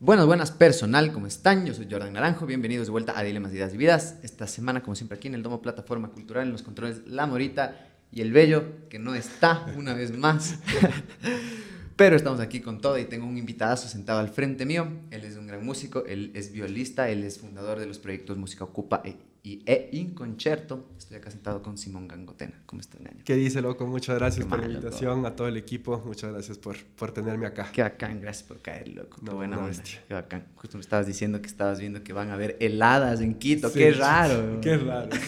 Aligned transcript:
Buenas, 0.00 0.26
buenas, 0.26 0.52
personal, 0.52 1.12
¿cómo 1.12 1.26
están? 1.26 1.66
Yo 1.66 1.74
soy 1.74 1.88
Jordan 1.90 2.12
Naranjo, 2.12 2.46
bienvenidos 2.46 2.86
de 2.86 2.92
vuelta 2.92 3.18
a 3.18 3.24
Dilemas, 3.24 3.52
Ideas 3.52 3.74
y 3.74 3.76
Vidas. 3.76 4.14
Esta 4.22 4.46
semana, 4.46 4.80
como 4.80 4.94
siempre, 4.94 5.18
aquí 5.18 5.26
en 5.26 5.34
el 5.34 5.42
Domo 5.42 5.60
Plataforma 5.60 6.12
Cultural, 6.12 6.46
en 6.46 6.52
los 6.52 6.62
controles 6.62 7.02
La 7.08 7.26
Morita 7.26 7.84
y 8.12 8.20
El 8.20 8.32
Bello, 8.32 8.88
que 8.88 9.00
no 9.00 9.16
está 9.16 9.66
una 9.76 9.94
vez 9.94 10.16
más. 10.16 10.60
Pero 11.96 12.14
estamos 12.14 12.38
aquí 12.38 12.60
con 12.60 12.80
todo 12.80 12.96
y 12.96 13.06
tengo 13.06 13.26
un 13.26 13.38
invitadazo 13.38 13.88
sentado 13.88 14.20
al 14.20 14.28
frente 14.28 14.64
mío. 14.64 14.86
Él 15.10 15.24
es 15.24 15.36
un 15.36 15.48
gran 15.48 15.66
músico, 15.66 16.04
él 16.06 16.30
es 16.36 16.52
violista, 16.52 17.08
él 17.10 17.24
es 17.24 17.40
fundador 17.40 17.80
de 17.80 17.86
los 17.86 17.98
proyectos 17.98 18.38
Música 18.38 18.62
Ocupa 18.62 19.02
e, 19.04 19.16
y 19.42 19.62
E 19.66 19.88
Inconcerto. 19.92 20.88
Estoy 20.98 21.16
acá 21.18 21.30
sentado 21.30 21.62
con 21.62 21.78
Simón 21.78 22.06
Gangotena. 22.08 22.60
¿Cómo 22.66 22.80
estás, 22.80 23.00
Ñaño? 23.00 23.22
¿Qué 23.24 23.34
dice, 23.36 23.62
loco? 23.62 23.86
Muchas 23.86 24.18
gracias 24.18 24.44
Qué 24.44 24.50
por 24.50 24.60
la 24.60 24.66
invitación, 24.66 25.24
a 25.26 25.34
todo 25.36 25.48
el 25.48 25.56
equipo. 25.56 26.02
Muchas 26.04 26.32
gracias 26.32 26.58
por, 26.58 26.76
por 26.96 27.12
tenerme 27.12 27.46
acá. 27.46 27.70
Qué 27.72 27.82
bacán, 27.82 28.20
gracias 28.20 28.46
por 28.46 28.60
caer, 28.60 28.88
loco. 28.88 29.18
Qué 29.20 29.26
No, 29.26 29.36
buena 29.36 29.56
una 29.56 29.66
onda. 29.66 29.78
bestia. 29.78 30.02
Qué 30.06 30.14
bacán. 30.14 30.46
Justo 30.56 30.76
me 30.76 30.82
estabas 30.82 31.06
diciendo 31.06 31.40
que 31.40 31.46
estabas 31.46 31.80
viendo 31.80 32.02
que 32.02 32.12
van 32.12 32.30
a 32.30 32.34
haber 32.34 32.56
heladas 32.60 33.20
en 33.20 33.34
Quito. 33.34 33.68
Sí, 33.70 33.78
Qué 33.78 33.92
raro. 33.92 34.60
qué 34.62 34.76
raro. 34.76 35.08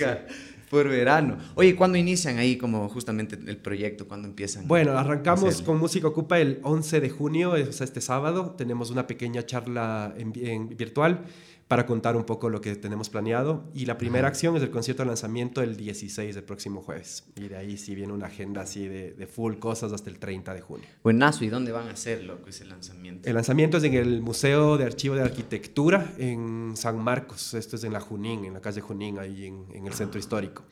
Por 0.70 0.88
verano. 0.88 1.36
Oye, 1.56 1.74
¿cuándo 1.74 1.98
inician 1.98 2.38
ahí 2.38 2.56
como 2.56 2.88
justamente 2.88 3.36
el 3.44 3.56
proyecto? 3.56 4.06
¿Cuándo 4.06 4.28
empiezan? 4.28 4.68
Bueno, 4.68 4.96
arrancamos 4.96 5.62
con 5.62 5.78
Música 5.78 6.06
Ocupa 6.06 6.38
el 6.38 6.60
11 6.62 7.00
de 7.00 7.10
junio, 7.10 7.50
o 7.54 7.72
sea, 7.72 7.84
este 7.84 8.00
sábado. 8.00 8.54
Tenemos 8.56 8.90
una 8.92 9.08
pequeña 9.08 9.44
charla 9.44 10.14
en, 10.16 10.32
en 10.36 10.68
virtual 10.68 11.24
para 11.70 11.86
contar 11.86 12.16
un 12.16 12.24
poco 12.24 12.50
lo 12.50 12.60
que 12.60 12.74
tenemos 12.74 13.10
planeado. 13.10 13.62
Y 13.72 13.86
la 13.86 13.96
primera 13.96 14.26
acción 14.26 14.56
es 14.56 14.62
el 14.64 14.72
concierto 14.72 15.04
de 15.04 15.06
lanzamiento 15.06 15.62
el 15.62 15.76
16 15.76 16.34
del 16.34 16.42
próximo 16.42 16.82
jueves. 16.82 17.28
Y 17.36 17.46
de 17.46 17.56
ahí 17.56 17.76
sí 17.76 17.94
viene 17.94 18.12
una 18.12 18.26
agenda 18.26 18.62
así 18.62 18.88
de, 18.88 19.12
de 19.12 19.26
full 19.28 19.54
cosas 19.58 19.92
hasta 19.92 20.10
el 20.10 20.18
30 20.18 20.52
de 20.52 20.62
junio. 20.62 20.88
Buenazo. 21.04 21.44
¿Y 21.44 21.48
dónde 21.48 21.70
van 21.70 21.86
a 21.86 21.92
hacer, 21.92 22.24
loco, 22.24 22.48
ese 22.48 22.64
lanzamiento? 22.64 23.28
El 23.28 23.36
lanzamiento 23.36 23.76
es 23.76 23.84
en 23.84 23.94
el 23.94 24.20
Museo 24.20 24.78
de 24.78 24.84
Archivo 24.84 25.14
de 25.14 25.22
Arquitectura 25.22 26.12
en 26.18 26.72
San 26.74 26.98
Marcos. 26.98 27.54
Esto 27.54 27.76
es 27.76 27.84
en 27.84 27.92
la 27.92 28.00
Junín, 28.00 28.46
en 28.46 28.54
la 28.54 28.60
calle 28.60 28.80
Junín, 28.80 29.20
ahí 29.20 29.46
en, 29.46 29.64
en 29.72 29.86
el 29.86 29.92
centro 29.92 30.18
histórico. 30.18 30.64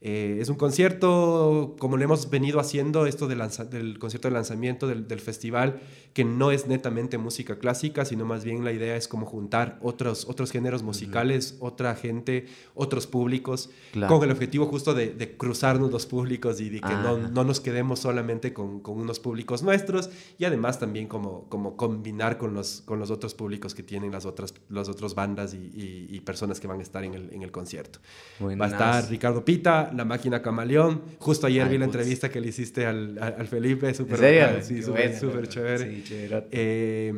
Eh, 0.00 0.38
es 0.40 0.48
un 0.48 0.54
concierto, 0.56 1.74
como 1.78 1.96
lo 1.96 2.04
hemos 2.04 2.30
venido 2.30 2.60
haciendo, 2.60 3.06
esto 3.06 3.26
del, 3.26 3.38
lanza- 3.38 3.64
del 3.64 3.98
concierto 3.98 4.28
de 4.28 4.34
lanzamiento 4.34 4.86
del, 4.86 5.08
del 5.08 5.20
festival, 5.20 5.80
que 6.12 6.24
no 6.24 6.50
es 6.50 6.66
netamente 6.66 7.18
música 7.18 7.58
clásica, 7.58 8.04
sino 8.04 8.24
más 8.24 8.44
bien 8.44 8.64
la 8.64 8.72
idea 8.72 8.96
es 8.96 9.08
como 9.08 9.26
juntar 9.26 9.78
otros, 9.82 10.26
otros 10.28 10.50
géneros 10.50 10.82
musicales, 10.82 11.56
otra 11.60 11.94
gente, 11.94 12.46
otros 12.74 13.06
públicos, 13.06 13.70
Claro. 13.92 14.14
con 14.14 14.24
el 14.24 14.30
objetivo 14.32 14.66
justo 14.66 14.94
de, 14.94 15.12
de 15.14 15.36
cruzarnos 15.36 15.90
los 15.90 16.06
públicos 16.06 16.60
y 16.60 16.68
de 16.70 16.80
que 16.80 16.94
no, 16.94 17.18
no 17.18 17.44
nos 17.44 17.60
quedemos 17.60 17.98
solamente 18.00 18.52
con, 18.52 18.80
con 18.80 18.98
unos 18.98 19.18
públicos 19.20 19.62
nuestros 19.62 20.10
y 20.38 20.44
además 20.44 20.78
también 20.78 21.06
como, 21.08 21.48
como 21.48 21.76
combinar 21.76 22.38
con 22.38 22.54
los, 22.54 22.82
con 22.84 22.98
los 22.98 23.10
otros 23.10 23.34
públicos 23.34 23.74
que 23.74 23.82
tienen 23.82 24.12
las 24.12 24.26
otras, 24.26 24.54
las 24.68 24.88
otras 24.88 25.14
bandas 25.14 25.54
y, 25.54 25.58
y- 25.58 26.06
y 26.10 26.20
personas 26.20 26.60
que 26.60 26.66
van 26.66 26.78
a 26.80 26.82
estar 26.82 27.02
en 27.04 27.14
el, 27.14 27.32
en 27.32 27.42
el 27.42 27.50
concierto. 27.50 27.98
Va 28.40 28.66
a 28.66 28.68
estar 28.68 29.10
Ricardo 29.10 29.44
Pita, 29.44 29.87
La 29.94 30.04
Máquina 30.04 30.42
Camaleón. 30.42 31.02
Justo 31.18 31.46
ayer 31.46 31.62
Ay, 31.64 31.70
vi 31.72 31.78
la 31.78 31.86
putz. 31.86 31.94
entrevista 31.96 32.28
que 32.30 32.40
le 32.40 32.48
hiciste 32.48 32.86
al, 32.86 33.18
al- 33.20 33.46
Felipe, 33.46 33.88
¿En 33.88 33.94
súper 33.94 34.18
Sí, 34.64 35.18
súper 35.20 35.48
chévere. 35.48 36.02
Sí. 36.04 36.28
Eh, 36.50 37.12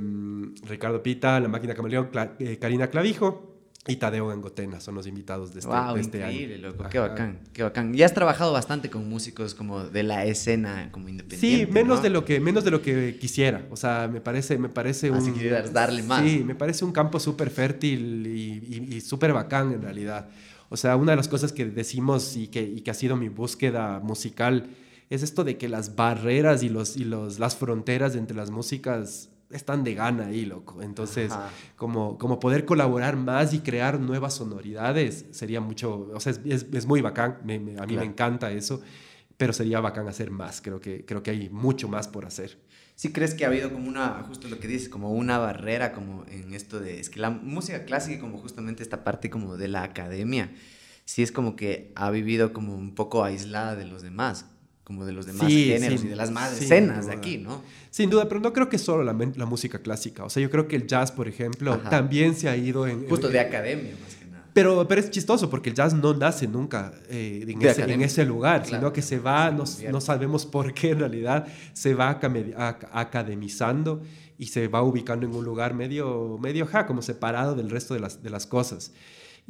Ricardo 0.66 1.02
Pita, 1.02 1.38
La 1.40 1.48
Máquina 1.48 1.74
Camaleón, 1.74 2.10
Cla- 2.10 2.32
eh, 2.38 2.58
Karina 2.58 2.88
Clavijo 2.88 3.46
y 3.86 3.96
Tadeo 3.96 4.28
Gangotena 4.28 4.78
son 4.78 4.94
los 4.94 5.06
invitados 5.06 5.54
de 5.54 5.60
este, 5.60 5.72
wow, 5.74 5.94
de 5.94 6.00
este 6.02 6.18
increíble, 6.18 6.54
año. 6.56 6.68
loco. 6.68 6.84
Qué 6.90 6.98
bacán, 6.98 7.38
qué 7.54 7.62
bacán. 7.62 7.94
Y 7.94 8.02
has 8.02 8.12
trabajado 8.12 8.52
bastante 8.52 8.90
con 8.90 9.08
músicos 9.08 9.54
como 9.54 9.84
de 9.84 10.02
la 10.02 10.26
escena 10.26 10.90
como 10.92 11.08
independiente. 11.08 11.66
Sí, 11.66 11.72
menos 11.72 11.98
¿no? 11.98 12.02
de 12.02 12.10
lo 12.10 12.24
que 12.26 12.40
menos 12.40 12.62
de 12.64 12.70
lo 12.70 12.82
que 12.82 13.16
quisiera. 13.18 13.66
O 13.70 13.76
sea, 13.76 14.06
me 14.12 14.20
parece 14.20 14.58
me 14.58 14.68
parece 14.68 15.08
Ah, 15.08 15.12
un 15.12 15.22
si 15.22 15.48
darle 15.72 16.02
más. 16.02 16.22
Sí, 16.22 16.44
me 16.44 16.54
parece 16.54 16.84
un 16.84 16.92
campo 16.92 17.18
súper 17.18 17.48
fértil 17.50 18.26
y, 18.26 18.86
y- 18.90 18.96
y 18.96 19.00
súper 19.00 19.32
bacán 19.32 19.72
en 19.72 19.82
realidad. 19.82 20.28
O 20.70 20.76
sea, 20.76 20.96
una 20.96 21.12
de 21.12 21.16
las 21.16 21.28
cosas 21.28 21.52
que 21.52 21.66
decimos 21.66 22.36
y 22.36 22.48
que, 22.48 22.62
y 22.62 22.80
que 22.80 22.90
ha 22.90 22.94
sido 22.94 23.16
mi 23.16 23.28
búsqueda 23.28 24.00
musical 24.00 24.70
es 25.10 25.22
esto 25.22 25.44
de 25.44 25.58
que 25.58 25.68
las 25.68 25.96
barreras 25.96 26.62
y 26.62 26.68
los 26.68 26.96
y 26.96 27.04
los 27.04 27.38
las 27.40 27.56
fronteras 27.56 28.14
entre 28.14 28.36
las 28.36 28.50
músicas 28.50 29.28
están 29.50 29.82
de 29.82 29.94
gana 29.94 30.26
ahí, 30.26 30.44
loco. 30.46 30.80
Entonces, 30.80 31.32
Ajá. 31.32 31.50
como, 31.74 32.16
como 32.18 32.38
poder 32.38 32.64
colaborar 32.64 33.16
más 33.16 33.52
y 33.52 33.58
crear 33.58 33.98
nuevas 33.98 34.34
sonoridades 34.34 35.26
sería 35.32 35.60
mucho, 35.60 36.08
o 36.14 36.20
sea, 36.20 36.30
es, 36.32 36.40
es- 36.44 36.66
es 36.72 36.86
muy 36.86 37.00
bacán, 37.00 37.38
me- 37.44 37.58
me- 37.58 37.72
a 37.72 37.82
mí 37.82 37.94
Claro. 37.94 38.00
me 38.02 38.04
encanta 38.06 38.52
eso, 38.52 38.80
pero 39.36 39.52
sería 39.52 39.80
bacán 39.80 40.06
hacer 40.06 40.30
más, 40.30 40.60
creo 40.62 40.80
que, 40.80 41.04
creo 41.04 41.20
que 41.24 41.32
hay 41.32 41.48
mucho 41.50 41.88
más 41.88 42.06
por 42.06 42.26
hacer. 42.26 42.58
¿Sí 43.00 43.12
crees 43.12 43.32
que 43.32 43.46
ha 43.46 43.48
habido 43.48 43.72
como 43.72 43.88
una, 43.88 44.22
justo 44.28 44.46
lo 44.48 44.60
que 44.60 44.68
dices, 44.68 44.90
como 44.90 45.10
una 45.10 45.38
barrera 45.38 45.92
como 45.92 46.26
en 46.30 46.52
esto 46.52 46.80
de, 46.80 47.00
es 47.00 47.08
que 47.08 47.18
la 47.18 47.30
música 47.30 47.86
clásica, 47.86 48.20
como 48.20 48.36
justamente 48.36 48.82
esta 48.82 49.04
parte 49.04 49.30
como 49.30 49.56
de 49.56 49.68
la 49.68 49.84
academia, 49.84 50.50
sí 51.06 51.22
es 51.22 51.32
como 51.32 51.56
que 51.56 51.92
ha 51.94 52.10
vivido 52.10 52.52
como 52.52 52.76
un 52.76 52.94
poco 52.94 53.24
aislada 53.24 53.74
de 53.74 53.86
los 53.86 54.02
demás, 54.02 54.44
como 54.84 55.06
de 55.06 55.12
los 55.12 55.24
demás 55.24 55.48
Sí, 55.48 55.68
géneros 55.68 56.02
sí, 56.02 56.08
y 56.08 56.10
de 56.10 56.16
las 56.16 56.30
más 56.30 56.52
escenas 56.60 57.06
de 57.06 57.14
aquí, 57.14 57.38
¿no? 57.38 57.62
Sin 57.88 58.10
duda, 58.10 58.28
pero 58.28 58.38
no 58.42 58.52
creo 58.52 58.68
que 58.68 58.76
solo 58.76 59.02
la, 59.02 59.14
música 59.14 59.78
clásica, 59.78 60.24
o 60.24 60.28
sea, 60.28 60.42
yo 60.42 60.50
creo 60.50 60.68
que 60.68 60.76
el 60.76 60.86
jazz, 60.86 61.10
por 61.10 61.26
ejemplo, 61.26 61.72
Ajá. 61.72 61.88
también 61.88 62.34
se 62.34 62.50
ha 62.50 62.56
ido 62.58 62.86
en... 62.86 63.08
Justo 63.08 63.28
en- 63.28 63.32
de 63.32 63.40
academia 63.40 63.92
más. 63.92 64.19
Pero, 64.52 64.86
pero 64.88 65.00
es 65.00 65.10
chistoso 65.10 65.48
porque 65.48 65.70
el 65.70 65.76
jazz 65.76 65.94
no 65.94 66.12
nace 66.14 66.48
nunca 66.48 66.92
eh, 67.08 67.44
en, 67.46 67.62
ese, 67.62 67.82
en 67.92 68.02
ese 68.02 68.24
lugar, 68.24 68.62
Claro. 68.62 68.76
sino 68.78 68.92
que 68.92 69.02
se 69.02 69.18
va, 69.18 69.50
no, 69.50 69.64
no 69.90 70.00
sabemos 70.00 70.44
por 70.46 70.74
qué 70.74 70.90
en 70.90 70.98
realidad, 70.98 71.46
se 71.72 71.94
va 71.94 72.18
academizando 72.92 74.02
y 74.38 74.46
se 74.46 74.68
va 74.68 74.82
ubicando 74.82 75.26
en 75.26 75.34
un 75.34 75.44
lugar 75.44 75.74
medio, 75.74 76.38
medio 76.40 76.66
ja, 76.66 76.86
como 76.86 77.02
separado 77.02 77.54
del 77.54 77.70
resto 77.70 77.94
de 77.94 78.00
las, 78.00 78.22
de 78.22 78.30
las 78.30 78.46
cosas. 78.46 78.92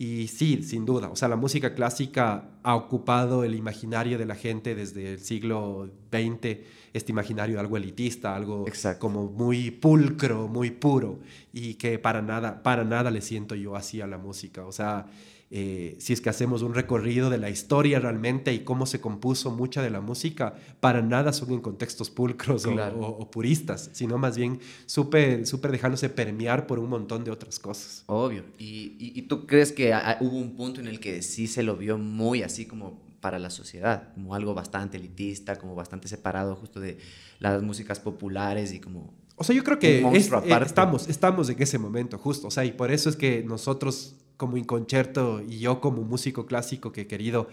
Y 0.00 0.28
sí, 0.28 0.62
sin 0.62 0.86
duda, 0.86 1.10
o 1.10 1.14
sea, 1.14 1.28
la 1.28 1.36
música 1.36 1.74
clásica 1.74 2.52
ha 2.62 2.74
ocupado 2.74 3.44
el 3.44 3.54
imaginario 3.54 4.16
de 4.16 4.24
la 4.24 4.34
gente 4.34 4.74
desde 4.74 5.12
el 5.12 5.20
siglo 5.20 5.90
XX, 6.10 6.60
este 6.94 7.12
imaginario 7.12 7.56
de 7.56 7.60
algo 7.60 7.76
elitista, 7.76 8.34
algo 8.34 8.66
Exacto. 8.66 8.98
como 8.98 9.26
muy 9.26 9.70
pulcro, 9.70 10.48
muy 10.48 10.70
puro, 10.70 11.18
y 11.52 11.74
que 11.74 11.98
para 11.98 12.22
nada, 12.22 12.62
para 12.62 12.82
nada 12.82 13.10
le 13.10 13.20
siento 13.20 13.54
yo 13.54 13.76
así 13.76 14.00
a 14.00 14.06
la 14.06 14.16
música. 14.16 14.64
O 14.64 14.72
sea, 14.72 15.04
eh, 15.52 15.96
si 15.98 16.12
es 16.12 16.20
que 16.20 16.28
hacemos 16.30 16.62
un 16.62 16.74
recorrido 16.74 17.28
de 17.28 17.36
la 17.38 17.50
historia 17.50 17.98
realmente 17.98 18.52
y 18.54 18.60
cómo 18.60 18.86
se 18.86 19.00
compuso 19.00 19.50
mucha 19.50 19.82
de 19.82 19.90
la 19.90 20.00
música, 20.00 20.54
para 20.78 21.02
nada 21.02 21.32
son 21.32 21.50
en 21.50 21.60
contextos 21.60 22.08
pulcros 22.08 22.66
o- 22.66 22.72
Claro. 22.72 22.98
o, 23.00 23.06
o 23.22 23.30
puristas, 23.30 23.90
sino 23.92 24.16
más 24.16 24.36
bien 24.36 24.60
súper 24.86 25.46
súper 25.46 25.72
dejándose 25.72 26.08
permear 26.08 26.66
por 26.68 26.78
un 26.78 26.88
montón 26.88 27.24
de 27.24 27.30
otras 27.32 27.58
cosas. 27.58 28.04
Obvio. 28.06 28.44
¿Y, 28.58 28.94
y, 29.00 29.12
y 29.16 29.22
tú 29.22 29.46
crees 29.46 29.72
que 29.72 29.92
a- 29.92 30.18
hubo 30.20 30.36
un 30.36 30.54
punto 30.54 30.80
en 30.80 30.86
el 30.86 31.00
que 31.00 31.20
sí 31.22 31.46
se 31.48 31.62
lo 31.64 31.76
vio 31.76 31.98
muy 31.98 32.42
así 32.42 32.64
como 32.66 33.00
para 33.20 33.38
la 33.38 33.50
sociedad, 33.50 34.14
como 34.14 34.34
algo 34.34 34.54
bastante 34.54 34.96
elitista, 34.98 35.56
como 35.56 35.74
bastante 35.74 36.06
separado 36.08 36.54
justo 36.56 36.80
de 36.80 36.96
las 37.40 37.60
músicas 37.62 37.98
populares 38.00 38.72
y 38.72 38.78
como... 38.80 39.12
O 39.36 39.44
sea, 39.44 39.54
yo 39.56 39.64
creo 39.64 39.78
que 39.78 40.00
es- 40.14 40.30
eh, 40.30 40.58
estamos, 40.64 41.08
estamos 41.08 41.48
en 41.50 41.60
ese 41.60 41.76
momento, 41.78 42.18
justo. 42.18 42.46
O 42.46 42.50
sea, 42.50 42.64
y 42.64 42.72
por 42.72 42.90
eso 42.92 43.08
es 43.10 43.16
que 43.16 43.42
nosotros 43.42 44.14
como 44.40 44.56
Inconcerto 44.56 45.42
y 45.46 45.58
yo 45.58 45.80
como 45.80 46.02
músico 46.02 46.46
clásico 46.46 46.90
que 46.92 47.02
he 47.02 47.06
querido 47.06 47.48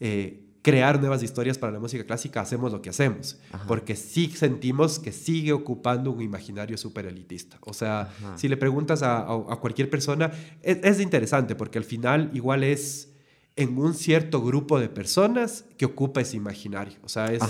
eh, 0.00 0.40
crear 0.62 0.98
nuevas 1.00 1.22
historias 1.22 1.56
para 1.58 1.72
la 1.72 1.78
música 1.80 2.04
clásica, 2.04 2.40
hacemos 2.40 2.72
lo 2.72 2.82
que 2.82 2.90
hacemos. 2.90 3.38
Ajá. 3.52 3.64
Porque 3.68 3.94
sí 3.96 4.28
sentimos 4.28 4.98
que 4.98 5.12
sigue 5.12 5.52
ocupando 5.52 6.10
un 6.10 6.20
imaginario 6.20 6.76
súper 6.76 7.06
elitista. 7.06 7.58
O 7.62 7.72
sea, 7.72 8.02
Ajá. 8.02 8.36
si 8.38 8.48
le 8.48 8.56
preguntas 8.56 9.02
a, 9.02 9.18
a- 9.18 9.52
a 9.52 9.56
cualquier 9.56 9.88
persona, 9.88 10.30
es, 10.62 10.78
es 10.82 11.00
interesante 11.00 11.54
porque 11.54 11.78
al 11.78 11.84
final 11.84 12.30
igual 12.34 12.62
es 12.64 13.08
en 13.54 13.76
un 13.78 13.92
cierto 13.94 14.40
grupo 14.42 14.80
de 14.80 14.88
personas 14.88 15.64
que 15.76 15.84
ocupa 15.84 16.20
ese 16.22 16.36
imaginario. 16.38 16.94
O 17.04 17.08
sea, 17.08 17.26
es, 17.32 17.42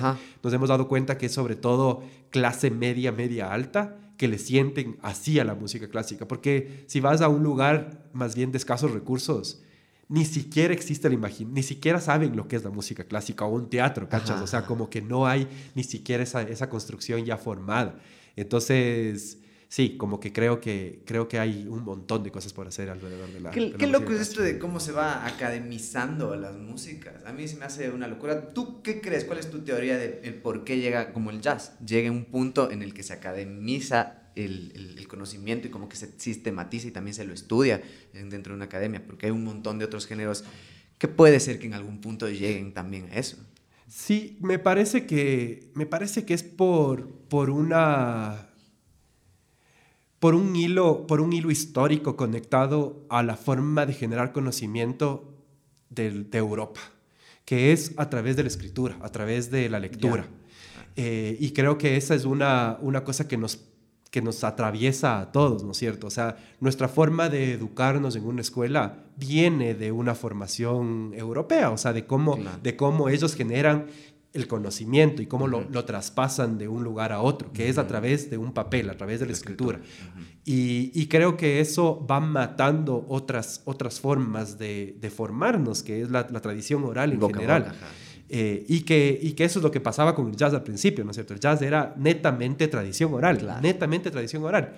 nos 0.43 0.53
hemos 0.53 0.69
dado 0.69 0.89
cuenta 0.89 1.17
que 1.17 1.27
es 1.27 1.33
sobre 1.33 1.55
todo 1.57 2.03
clase 2.31 2.71
media, 2.71 3.13
media 3.13 3.53
alta, 3.53 3.97
que 4.17 4.29
le 4.29 4.39
sienten 4.39 4.99
así 5.03 5.39
a 5.39 5.45
la 5.45 5.55
música 5.55 5.89
clásica. 5.89 6.27
Porque 6.29 6.85
si 6.87 7.01
vas 7.01 7.21
a 7.21 7.29
un 7.29 7.43
lugar 7.43 8.09
más 8.13 8.35
bien 8.35 8.53
de 8.53 8.59
escasos 8.59 8.93
recursos, 8.93 9.63
ni 10.09 10.25
siquiera 10.25 10.75
existe 10.75 11.09
la 11.09 11.15
imaginación, 11.15 11.55
ni 11.55 11.63
siquiera 11.63 12.01
saben 12.01 12.37
lo 12.37 12.47
que 12.47 12.57
es 12.57 12.65
la 12.65 12.71
música 12.71 13.05
clásica 13.05 13.45
o 13.45 13.55
un 13.55 13.71
teatro, 13.71 14.09
¿cachas? 14.09 14.33
Ajá, 14.33 14.45
O 14.45 14.47
sea, 14.47 14.67
como 14.67 14.91
que 14.91 15.01
no 15.01 15.27
hay 15.27 15.49
ni 15.75 15.85
siquiera 15.85 16.23
esa, 16.23 16.43
esa 16.43 16.69
construcción 16.69 17.25
ya 17.25 17.39
formada. 17.39 17.99
Entonces, 18.37 19.39
sí, 19.75 19.97
como 19.97 20.21
que 20.21 20.35
creo 20.35 20.61
que 20.61 21.03
creo 21.07 21.29
que 21.29 21.39
hay 21.39 21.67
un 21.67 21.83
montón 21.83 22.23
de 22.23 22.31
cosas 22.31 22.53
por 22.53 22.67
hacer 22.69 22.91
alrededor 22.91 23.33
de 23.33 23.41
la. 23.41 23.51
Qué, 23.53 23.61
de 23.63 23.71
la 23.71 23.79
qué 23.79 23.87
loco 23.87 24.13
es 24.13 24.21
esto 24.21 24.43
de 24.43 24.59
cómo 24.59 24.81
se 24.81 24.93
va 24.93 25.27
academizando 25.27 26.37
las 26.37 26.55
músicas. 26.57 27.25
A 27.25 27.33
mí 27.33 27.49
se 27.49 27.57
me 27.57 27.65
hace 27.65 27.91
una 27.91 28.07
locura. 28.07 28.51
¿Tú 28.51 28.83
qué 28.83 29.01
crees? 29.01 29.25
¿Cuál 29.25 29.39
es 29.39 29.51
tu 29.51 29.61
teoría 29.61 29.97
de 29.97 30.21
el 30.25 30.35
por 30.35 30.65
qué 30.65 30.79
llega 30.79 31.13
como 31.15 31.31
el 31.31 31.41
jazz? 31.41 31.73
Llega 31.85 32.11
un 32.11 32.27
punto 32.27 32.71
en 32.71 32.83
el 32.83 32.93
que 32.93 33.03
se 33.03 33.15
academiza 33.15 34.31
el, 34.37 34.73
el- 34.75 34.99
el 34.99 35.09
conocimiento 35.09 35.69
y 35.69 35.71
como 35.71 35.89
que 35.89 35.97
se 35.97 36.19
sistematiza 36.19 36.89
y 36.89 36.91
también 36.91 37.15
se 37.15 37.25
lo 37.25 37.33
estudia 37.33 37.81
en- 38.13 38.29
dentro 38.31 38.53
de 38.53 38.57
una 38.57 38.67
academia, 38.67 39.03
porque 39.07 39.27
hay 39.27 39.33
un 39.33 39.45
montón 39.45 39.79
de 39.79 39.85
otros 39.87 40.07
géneros 40.07 40.45
que 40.99 41.09
puede 41.09 41.41
ser 41.41 41.59
que 41.59 41.67
en 41.67 41.75
algún 41.75 42.01
punto 42.01 42.29
lleguen 42.29 42.75
también 42.75 43.09
a 43.11 43.15
eso. 43.17 43.37
Sí, 43.89 44.37
me 44.41 44.59
parece 44.59 45.07
que, 45.07 45.71
me 45.75 45.85
parece 45.87 46.25
que 46.27 46.35
es 46.35 46.43
por, 46.43 47.09
por 47.29 47.49
una... 47.51 48.49
por 50.23 50.37
un 50.37 50.55
hilo, 50.55 51.09
por 51.09 51.21
un 51.21 51.33
hilo 51.33 51.51
histórico 51.51 52.15
conectado 52.15 53.05
a 53.09 53.25
la 53.25 53.37
forma 53.37 53.87
de 53.87 53.93
generar 53.93 54.31
conocimiento 54.31 55.35
de, 55.91 56.23
de 56.23 56.39
Europa, 56.39 56.81
que 57.45 57.73
es 57.73 57.93
a 57.97 58.09
través 58.09 58.37
de 58.37 58.45
la 58.45 58.49
escritura, 58.49 58.97
a 59.03 59.09
través 59.09 59.51
de 59.51 59.69
la 59.69 59.81
lectura. 59.81 60.29
Eh, 60.95 61.37
y 61.41 61.51
creo 61.51 61.77
que 61.77 61.97
esa 61.97 62.15
es 62.15 62.25
una, 62.25 62.79
una 62.83 63.03
cosa 63.03 63.27
que 63.27 63.37
nos, 63.37 63.65
que 64.13 64.23
nos 64.23 64.45
atraviesa 64.45 65.19
a 65.19 65.33
todos, 65.33 65.65
¿no 65.65 65.73
es 65.73 65.79
cierto? 65.79 66.07
O 66.07 66.11
sea, 66.11 66.37
nuestra 66.61 66.87
forma 66.87 67.29
de 67.29 67.55
educarnos 67.55 68.15
en 68.15 68.25
una 68.25 68.43
escuela 68.43 69.03
viene 69.17 69.75
de 69.75 69.91
una 69.91 70.15
formación 70.15 71.15
europea, 71.17 71.71
o 71.71 71.79
sea, 71.79 71.93
de 71.93 72.07
cómo, 72.07 72.39
de 72.63 72.77
cómo 72.77 73.09
ellos 73.09 73.35
generan 73.35 73.87
el 74.33 74.47
conocimiento 74.49 75.21
y 75.21 75.27
cómo 75.27 75.47
lo, 75.47 75.67
lo, 75.71 75.85
traspasan 75.85 76.57
de 76.57 76.67
un 76.67 76.83
lugar 76.83 77.13
a 77.13 77.21
otro, 77.21 77.53
que 77.53 77.69
es 77.69 77.77
a 77.77 77.87
través 77.87 78.31
de 78.31 78.39
un 78.39 78.53
papel, 78.53 78.89
a 78.89 78.97
través 78.97 79.21
de 79.21 79.27
la, 79.27 79.33
escritura. 79.33 79.81
y, 80.45 80.91
y, 80.95 81.07
creo 81.07 81.37
que 81.37 81.61
eso 81.61 82.07
va 82.11 82.21
matando 82.21 83.05
otras, 83.09 83.61
otras 83.67 84.01
formas 84.01 84.59
de, 84.59 84.97
de 84.99 85.11
formarnos, 85.11 85.83
que 85.83 86.03
es 86.03 86.11
la, 86.11 86.27
la 86.31 86.41
tradición 86.41 86.85
oral 86.85 87.13
en 87.13 87.21
general. 87.21 87.75
Eh, 88.35 88.65
y, 88.67 88.81
que, 88.81 89.19
y 89.21 89.33
que 89.33 89.45
eso 89.45 89.59
es 89.59 89.63
lo 89.63 89.71
que 89.71 89.81
pasaba 89.81 90.15
con 90.15 90.29
el 90.29 90.37
jazz 90.37 90.55
al 90.55 90.63
principio, 90.63 91.05
¿no 91.05 91.11
es 91.11 91.17
cierto? 91.17 91.35
El 91.35 91.41
jazz 91.41 91.61
era 91.61 91.95
netamente 91.99 92.67
tradición 92.67 93.13
oral, 93.13 93.59
netamente 93.61 94.11
tradición 94.11 94.43
oral. 94.45 94.73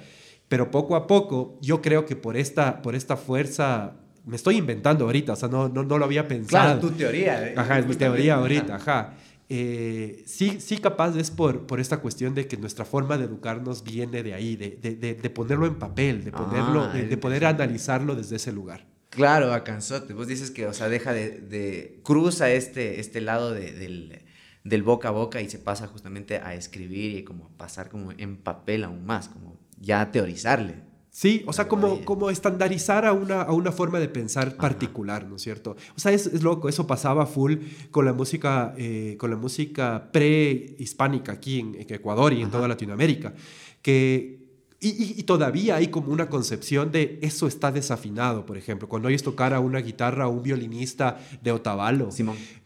Pero 0.48 0.72
poco 0.72 0.96
a 0.96 1.06
poco, 1.06 1.56
yo 1.62 1.80
creo 1.80 2.04
que 2.04 2.16
por 2.16 2.36
esta, 2.36 2.82
por 2.82 2.96
esta 2.96 3.16
fuerza, 3.16 3.92
me 4.26 4.34
estoy 4.34 4.56
inventando 4.56 5.04
ahorita, 5.04 5.34
o 5.34 5.36
sea, 5.36 5.48
no, 5.48 5.68
no, 5.68 5.84
no 5.84 5.98
lo 5.98 6.04
había 6.04 6.26
pensado. 6.26 6.80
Claro, 6.80 6.80
tu 6.80 6.90
teoría. 6.90 7.52
Ajá, 7.56 7.78
es 7.78 7.86
mi 7.86 7.94
teoría 7.94 8.34
ahorita, 8.34 8.74
ajá. 8.74 9.14
Eh, 9.48 10.22
sí, 10.26 10.58
sí 10.60 10.78
capaz 10.78 11.16
es 11.16 11.30
por, 11.30 11.66
por 11.66 11.78
esta 11.78 11.98
cuestión 11.98 12.34
de 12.34 12.48
que 12.48 12.56
nuestra 12.56 12.84
forma 12.84 13.18
de 13.18 13.24
educarnos 13.24 13.84
viene 13.84 14.22
de 14.22 14.32
ahí, 14.32 14.56
de, 14.56 14.70
de, 14.80 15.14
de, 15.14 15.30
ponerlo 15.30 15.66
en 15.66 15.74
papel, 15.74 16.24
de, 16.24 16.32
ponerlo, 16.32 16.84
ah, 16.84 16.92
de, 16.94 17.16
poder 17.18 17.44
analizarlo 17.44 18.16
desde 18.16 18.36
ese 18.36 18.52
lugar. 18.52 18.86
Claro, 19.10 19.52
a 19.52 19.62
canzote. 19.62 20.14
Vos 20.14 20.26
dices 20.26 20.50
que, 20.50 20.66
o 20.66 20.72
sea, 20.72 20.88
deja 20.88 21.12
de, 21.12 22.00
cruza 22.02 22.50
este, 22.50 23.00
este 23.00 23.20
lado 23.20 23.52
del, 23.52 24.22
del, 24.64 24.82
boca 24.82 25.08
a 25.08 25.12
boca 25.12 25.40
y 25.42 25.50
se 25.50 25.58
pasa 25.58 25.86
justamente 25.88 26.38
a 26.38 26.54
escribir 26.54 27.18
y 27.18 27.24
como 27.24 27.50
pasar 27.56 27.90
como 27.90 28.12
en 28.12 28.38
papel 28.38 28.84
aún 28.84 29.04
más, 29.04 29.28
como 29.28 29.58
ya 29.78 30.10
teorizarle. 30.10 30.83
Sí, 31.16 31.44
o 31.46 31.52
sea, 31.52 31.68
como, 31.68 32.04
como 32.04 32.28
estandarizar 32.28 33.06
a 33.06 33.12
una, 33.12 33.42
a 33.42 33.52
una 33.52 33.70
forma 33.70 34.00
de 34.00 34.08
pensar 34.08 34.56
particular, 34.56 35.28
¿no 35.28 35.36
es 35.36 35.42
cierto? 35.42 35.76
O 35.96 36.00
sea, 36.00 36.10
es, 36.10 36.26
es 36.26 36.42
loco, 36.42 36.68
eso 36.68 36.88
pasaba 36.88 37.24
full 37.24 37.54
con 37.92 38.04
la 38.04 38.12
música, 38.12 38.74
eh, 38.76 39.14
con 39.16 39.30
la 39.30 39.36
música 39.36 40.08
pre-hispánica 40.10 41.30
aquí 41.30 41.60
en, 41.60 41.76
Ecuador 41.88 42.32
y 42.32 42.42
en 42.42 42.50
toda 42.50 42.66
Latinoamérica, 42.66 43.32
que, 43.80 44.40
y, 44.80 45.22
todavía 45.22 45.76
hay 45.76 45.86
como 45.86 46.12
una 46.12 46.28
concepción 46.28 46.90
de 46.90 47.20
eso 47.22 47.46
está 47.46 47.70
desafinado, 47.70 48.44
por 48.44 48.58
ejemplo. 48.58 48.88
Cuando 48.88 49.06
oyes 49.06 49.22
tocar 49.22 49.54
a 49.54 49.60
una 49.60 49.78
guitarra 49.78 50.26
o 50.26 50.32
un 50.32 50.42
violinista 50.42 51.20
de 51.40 51.52
Otavalo, 51.52 52.08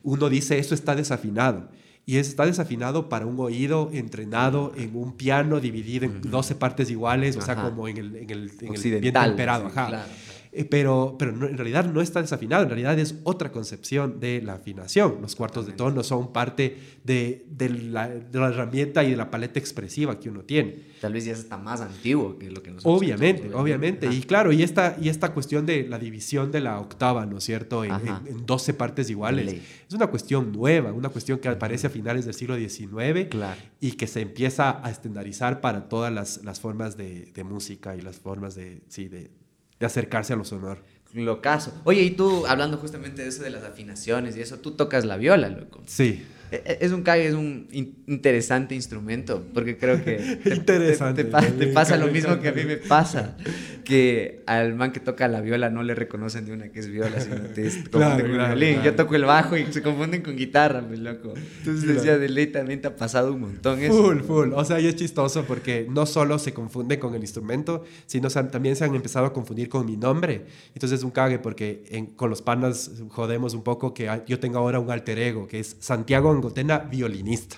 uno 0.05 0.29
dice 0.31 0.59
eso 0.59 0.75
está 0.75 0.95
desafinado. 0.95 1.69
Y 2.08 2.16
está 2.16 2.46
desafinado 2.46 3.10
para 3.10 3.26
un 3.26 3.38
oído 3.38 3.90
entrenado 3.93 4.72
en 4.76 4.96
un 4.96 5.12
piano 5.12 5.60
dividido 5.60 6.06
en 6.06 6.22
12 6.22 6.55
partes 6.55 6.90
iguales, 6.90 7.37
o 7.37 7.43
sea, 7.43 7.55
como 7.56 7.87
en 7.87 7.99
el, 7.99 8.16
en 8.16 8.31
el, 8.31 8.50
en 8.62 8.75
el 8.75 9.00
bien 9.00 9.12
temperado. 9.12 9.66
Ajá. 9.66 10.06
Eh, 10.53 10.65
pero, 10.65 11.17
pero 11.19 11.31
en 11.31 11.56
realidad 11.56 11.85
no 11.85 12.00
está 12.00 12.21
desafinado, 12.21 12.62
en 12.62 12.71
realidad 12.71 12.99
es 12.99 13.17
otra 13.25 13.53
concepción 13.53 14.21
de 14.21 14.41
la 14.43 14.55
afinación. 14.55 15.19
Los 15.21 15.37
cuartos 15.37 15.67
de 15.67 15.73
tono 15.73 16.03
son 16.03 16.33
parte 16.33 16.77
de, 17.05 17.45
de, 17.50 17.69
la, 17.69 18.09
de, 18.09 18.39
la, 18.39 18.49
herramienta 18.49 19.05
y 19.05 19.11
de 19.11 19.17
la 19.17 19.31
paleta 19.31 19.59
expresiva 19.59 20.19
que 20.19 20.29
uno 20.29 20.43
tiene. 20.43 20.89
Tal 21.00 21.12
vez 21.12 21.25
ya 21.25 21.33
está 21.33 21.56
más 21.59 21.81
antiguo 21.81 22.39
que 22.39 22.50
lo 22.50 22.62
que 22.62 22.71
nosotros 22.71 22.97
Obviamente, 22.97 23.55
obviamente. 23.55 24.06
Y 24.12 24.23
claro, 24.23 24.53
y 24.53 24.62
esta, 24.62 24.97
y 25.00 25.09
esta 25.09 25.33
cuestión 25.33 25.67
de 25.67 25.87
la 25.89 25.99
división 25.99 26.50
de 26.50 26.61
la 26.61 26.81
octava, 26.81 27.27
¿no 27.27 27.39
es 27.39 27.45
cierto?, 27.45 27.85
en, 27.85 27.93
en, 28.27 28.47
12 28.47 28.75
partes 28.75 29.11
iguales, 29.11 29.61
es 29.89 29.95
una 29.95 30.09
cuestión 30.09 30.53
nueva, 30.53 30.93
una 30.93 31.09
cuestión 31.09 31.39
que 31.39 31.49
aparece 31.49 31.87
a 31.87 31.91
finales 31.91 32.25
del 32.25 32.35
siglo 32.35 32.56
XIX 32.56 33.29
claro. 33.31 33.61
y 33.81 33.93
que 33.93 34.06
se 34.06 34.21
empieza 34.21 34.85
a 34.85 34.91
estandarizar 34.91 35.61
para 35.61 35.89
todas 35.89 36.12
las, 36.12 36.45
las 36.45 36.61
formas 36.61 36.97
de, 36.97 37.27
de 37.35 37.45
música 37.45 37.97
y 37.97 38.00
las 38.00 38.17
formas 38.19 38.55
de, 38.55 38.81
sí, 38.89 39.09
de, 39.09 39.31
de 39.78 39.86
acercarse 39.86 40.32
a 40.32 40.36
los 40.36 40.52
honor. 40.52 40.84
Lo 41.14 41.40
caso. 41.40 41.72
Oye, 41.84 42.02
y 42.02 42.10
tú, 42.10 42.46
hablando 42.46 42.76
justamente 42.76 43.22
de 43.22 43.28
eso 43.28 43.42
de 43.42 43.50
las 43.50 43.64
afinaciones 43.64 44.36
y 44.36 44.42
eso, 44.42 44.58
tú 44.58 44.72
tocas 44.72 45.04
la 45.04 45.16
viola, 45.16 45.48
loco. 45.48 45.82
Sí. 45.86 46.26
E, 46.50 46.62
e, 46.65 46.79
es 46.81 46.93
un 46.93 47.03
cague, 47.03 47.29
es 47.29 47.35
un 47.35 47.69
interesante 48.06 48.75
instrumento, 48.75 49.45
porque 49.53 49.77
creo 49.77 50.03
que 50.03 50.17
te, 50.45 50.55
interesante, 50.55 51.25
te, 51.25 51.67
pasa 51.69 51.97
lo 51.97 52.09
mismo 52.09 52.41
que 52.41 52.49
a 52.49 52.53
mí 52.53 52.65
me 52.65 52.77
pasa, 52.77 53.37
que 53.85 54.43
al 54.47 54.75
man 54.75 54.93
que 54.93 55.00
toca 55.00 55.29
la 55.29 55.41
viola 55.41 55.71
no 55.71 55.83
le 55.83 55.95
reconocen 55.95 56.47
de 56.47 56.53
una 56.53 56.69
que 56.69 56.81
es 56.81 56.89
viola, 56.89 57.21
sino 57.21 57.37
te 57.37 57.62
confunden 57.65 57.91
claro, 57.91 58.23
con 58.23 58.33
claro, 58.33 58.56
violín. 58.56 58.83
Yo 58.83 58.95
toco 58.95 59.15
el 59.15 59.25
bajo 59.25 59.56
y 59.56 59.73
se 59.73 59.83
confunden 59.83 60.23
con 60.23 60.37
guitarra, 60.37 60.81
mi 60.81 60.97
loco. 60.97 61.35
Entonces 61.59 61.85
claro. 61.85 61.95
decía, 61.95 62.19
de 62.19 62.29
ley 62.29 62.47
también 62.49 62.81
te 62.81 62.89
ha 62.89 62.97
pasado 62.97 63.35
un 63.35 63.41
montón 63.41 63.81
eso. 63.81 63.95
Full, 63.95 64.21
full. 64.21 64.53
O 64.55 64.65
sea, 64.65 64.81
y 64.81 64.87
es 64.87 64.97
chistoso 64.97 65.45
porque 65.45 65.87
no 65.91 66.06
solo 66.06 66.39
se 66.39 66.53
confunde 66.53 66.99
con 66.99 67.15
el 67.15 67.21
instrumento, 67.21 67.85
sino 68.06 68.29
también 68.31 68.77
se 68.77 68.85
han 68.85 68.95
empezado 68.95 69.27
a 69.27 69.33
confundir 69.33 69.69
con 69.69 69.87
mi 69.87 69.97
nombre. 69.97 70.47
Entonces 70.75 71.00
es 71.00 71.05
un 71.05 71.11
cague 71.11 71.39
porque 71.39 71.85
en, 71.91 72.06
con 72.06 72.31
los 72.31 72.43
panas 72.43 72.91
jodemos 73.09 73.55
un 73.55 73.62
poco 73.62 73.95
que 73.95 74.09
yo 74.27 74.39
tengo 74.39 74.59
ahora 74.59 74.79
un 74.79 74.91
alter 74.91 75.19
ego, 75.19 75.47
que 75.47 75.61
es 75.61 75.77
Santiago 75.81 76.31
Angotena 76.38 76.79
violinista. 76.79 77.56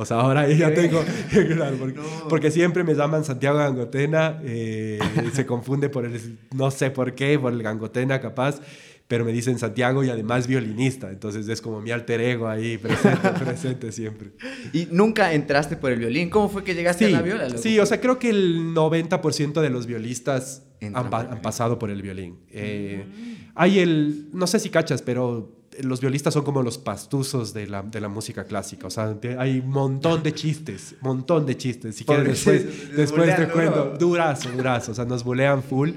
O 0.00 0.06
sea, 0.06 0.18
ahora 0.18 0.48
ya 0.48 0.72
tengo, 0.72 1.04
claro, 1.54 1.76
porque, 1.76 1.98
no. 1.98 2.28
porque, 2.30 2.50
siempre 2.50 2.84
me 2.84 2.94
llaman 2.94 3.22
Santiago 3.22 3.58
Gangotena, 3.58 4.40
eh, 4.42 4.98
se 5.34 5.44
confunde 5.44 5.90
por 5.90 6.06
el, 6.06 6.38
no 6.54 6.70
sé 6.70 6.90
por 6.90 7.14
qué, 7.14 7.38
por 7.38 7.52
el 7.52 7.62
Gangotena 7.62 8.18
capaz, 8.18 8.62
pero 9.08 9.26
me 9.26 9.32
dicen 9.32 9.58
Santiago 9.58 10.02
y 10.02 10.08
además 10.08 10.46
violinista, 10.46 11.10
entonces 11.10 11.46
es 11.48 11.60
como 11.60 11.82
mi 11.82 11.90
alter 11.90 12.18
ego 12.22 12.48
ahí 12.48 12.78
presente, 12.78 13.28
presente 13.44 13.92
siempre. 13.92 14.30
¿Y 14.72 14.88
nunca 14.90 15.34
entraste 15.34 15.76
por 15.76 15.92
el 15.92 15.98
violín? 15.98 16.30
¿Cómo 16.30 16.48
fue 16.48 16.64
que 16.64 16.74
llegaste 16.74 17.06
sí, 17.06 17.12
a 17.12 17.16
la 17.16 17.22
viola? 17.22 17.48
Loco? 17.48 17.60
Sí, 17.60 17.78
o 17.78 17.84
sea, 17.84 18.00
creo 18.00 18.18
que 18.18 18.30
el 18.30 18.74
90% 18.74 19.60
de 19.60 19.68
los 19.68 19.84
violistas 19.84 20.62
han, 20.80 21.12
han, 21.12 21.42
pasado 21.42 21.78
por 21.78 21.90
el 21.90 22.00
violín. 22.00 22.38
Eh, 22.50 23.04
mm. 23.06 23.52
Hay 23.54 23.80
el, 23.80 24.30
no 24.32 24.46
sé 24.46 24.58
si 24.58 24.70
cachas, 24.70 25.02
pero 25.02 25.59
los 25.82 26.00
violistas 26.00 26.34
son 26.34 26.44
como 26.44 26.62
los 26.62 26.78
pastuzos 26.78 27.52
de 27.52 27.66
la, 27.66 27.82
de 27.82 28.00
la 28.00 28.08
música 28.08 28.44
clásica. 28.44 28.86
O 28.86 28.90
sea, 28.90 29.16
hay 29.38 29.60
un 29.60 29.70
montón 29.70 30.22
de 30.22 30.34
chistes, 30.34 30.94
montón 31.00 31.46
de 31.46 31.56
chistes. 31.56 31.96
Si 31.96 32.04
quieres, 32.04 32.44
después, 32.44 32.96
después 32.96 33.36
te 33.36 33.48
cuento. 33.48 33.96
Durazo, 33.98 34.50
durazo. 34.50 34.92
O 34.92 34.94
sea, 34.94 35.04
nos 35.04 35.24
bulean 35.24 35.62
full. 35.62 35.90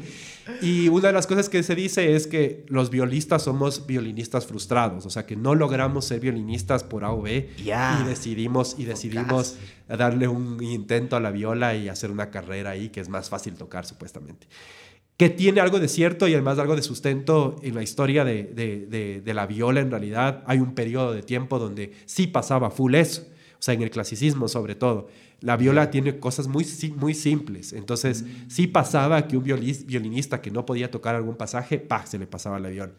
Y 0.62 0.90
una 0.90 1.08
de 1.08 1.14
las 1.14 1.26
cosas 1.26 1.48
que 1.48 1.64
se 1.64 1.74
dice 1.74 2.16
es 2.16 2.28
que 2.28 2.66
los 2.68 2.90
violistas 2.90 3.44
somos 3.44 3.88
violinistas 3.88 4.46
frustrados, 4.46 5.06
o 5.06 5.10
sea 5.10 5.26
que 5.26 5.38
no 5.38 5.56
logramos 5.56 6.06
ser 6.06 6.20
violinistas 6.20 6.84
por 6.84 7.06
A 7.06 7.12
o 7.12 7.22
B 7.22 7.50
yeah. 7.64 8.02
y 8.02 8.10
decidimos, 8.10 8.76
y 8.78 8.84
decidimos 8.84 9.56
darle 9.88 10.28
un 10.28 10.62
intento 10.62 11.16
a 11.16 11.22
la 11.22 11.32
viola 11.32 11.76
y 11.76 11.88
hacer 11.88 12.12
una 12.12 12.30
carrera 12.30 12.72
ahí 12.72 12.90
que 12.90 13.00
es 13.00 13.08
más 13.08 13.30
fácil 13.30 13.54
tocar 13.54 13.86
supuestamente 13.86 14.48
que 15.18 15.30
tiene 15.30 15.62
algo 15.62 15.80
de 15.80 15.88
cierto 15.88 16.28
y 16.28 16.34
además 16.34 16.58
algo 16.60 16.76
de 16.76 16.82
sustento 16.82 17.56
en 17.62 17.76
la 17.76 17.84
historia 17.84 18.26
de, 18.26 18.44
de, 18.44 18.86
de, 18.88 19.22
de, 19.22 19.34
la 19.34 19.46
viola 19.46 19.80
en 19.80 19.92
realidad. 19.92 20.44
Hay 20.48 20.60
un 20.60 20.74
periodo 20.74 21.14
de 21.14 21.22
tiempo 21.22 21.60
donde 21.60 21.94
sí 22.06 22.28
pasaba 22.28 22.72
full 22.72 22.96
eso, 22.96 23.22
o 23.54 23.62
sea, 23.62 23.74
en 23.74 23.84
el 23.84 23.92
clasicismo 23.92 24.48
sobre 24.48 24.76
todo. 24.76 25.08
La 25.40 25.58
viola 25.58 25.92
tiene 25.92 26.20
cosas 26.20 26.48
muy, 26.48 26.66
muy 26.96 27.14
simples, 27.14 27.74
entonces 27.74 28.24
sí 28.48 28.66
pasaba 28.68 29.28
que 29.28 29.38
un 29.38 29.44
violinista 29.44 30.42
que 30.42 30.52
no 30.52 30.66
podía 30.66 30.90
tocar 30.90 31.16
algún 31.16 31.36
pasaje, 31.36 31.80
¡pah!, 31.80 32.06
se 32.06 32.18
le 32.18 32.28
pasaba 32.28 32.60
la 32.60 32.70
viola 32.70 32.94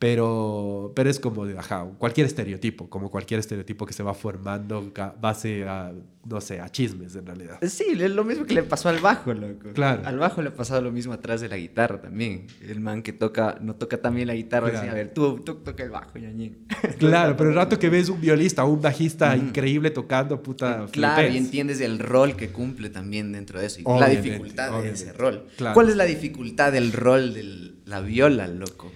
pero, 0.00 0.92
pero 0.96 1.10
es 1.10 1.20
como 1.20 1.44
de, 1.44 1.58
ajá, 1.58 1.86
cualquier 1.98 2.26
estereotipo, 2.26 2.88
como 2.88 3.10
cualquier 3.10 3.38
estereotipo 3.38 3.84
que 3.84 3.92
se 3.92 4.02
va 4.02 4.14
formando 4.14 4.90
base 5.20 5.68
a, 5.68 5.92
no 6.26 6.40
sé, 6.40 6.58
a 6.58 6.70
chismes 6.70 7.14
en 7.16 7.26
realidad. 7.26 7.58
Sí, 7.68 7.84
es 7.90 8.10
lo 8.10 8.24
mismo 8.24 8.46
que 8.46 8.54
le 8.54 8.62
pasó 8.62 8.88
al 8.88 9.00
bajo, 9.00 9.34
loco. 9.34 9.74
Claro. 9.74 10.00
Al 10.06 10.18
bajo 10.18 10.40
le 10.40 10.48
ha 10.48 10.54
pasado 10.54 10.80
lo 10.80 10.90
mismo 10.90 11.12
atrás 11.12 11.42
de 11.42 11.50
la 11.50 11.58
guitarra 11.58 12.00
también. 12.00 12.46
El 12.66 12.80
man 12.80 13.02
que 13.02 13.12
toca, 13.12 13.58
no 13.60 13.74
toca 13.74 13.98
también 13.98 14.28
la 14.28 14.34
guitarra, 14.34 14.70
claro. 14.70 14.86
dice, 14.86 14.90
a 14.90 14.94
ver, 14.94 15.12
tú, 15.12 15.40
tú 15.40 15.56
toca 15.56 15.82
el 15.82 15.90
bajo, 15.90 16.18
ñañín. 16.18 16.66
Claro, 16.98 17.36
pero 17.36 17.50
el 17.50 17.56
rato 17.56 17.78
que 17.78 17.90
ves 17.90 18.08
un 18.08 18.22
violista 18.22 18.64
o 18.64 18.70
un 18.72 18.80
bajista 18.80 19.36
mm. 19.36 19.48
increíble 19.48 19.90
tocando, 19.90 20.42
puta, 20.42 20.86
Claro, 20.90 21.16
flipes. 21.16 21.34
y 21.34 21.36
entiendes 21.36 21.80
el 21.82 21.98
rol 21.98 22.36
que 22.36 22.48
cumple 22.48 22.88
también 22.88 23.32
dentro 23.32 23.60
de 23.60 23.66
eso, 23.66 23.80
y 23.80 23.82
obviamente, 23.84 24.14
la 24.14 24.22
dificultad 24.22 24.68
obviamente. 24.70 25.04
de 25.04 25.10
ese 25.10 25.12
rol. 25.12 25.46
Claro. 25.58 25.74
¿Cuál 25.74 25.90
es 25.90 25.96
la 25.96 26.04
dificultad 26.04 26.72
del 26.72 26.92
rol 26.92 27.34
de 27.34 27.74
la 27.84 28.00
viola, 28.00 28.48
loco? 28.48 28.90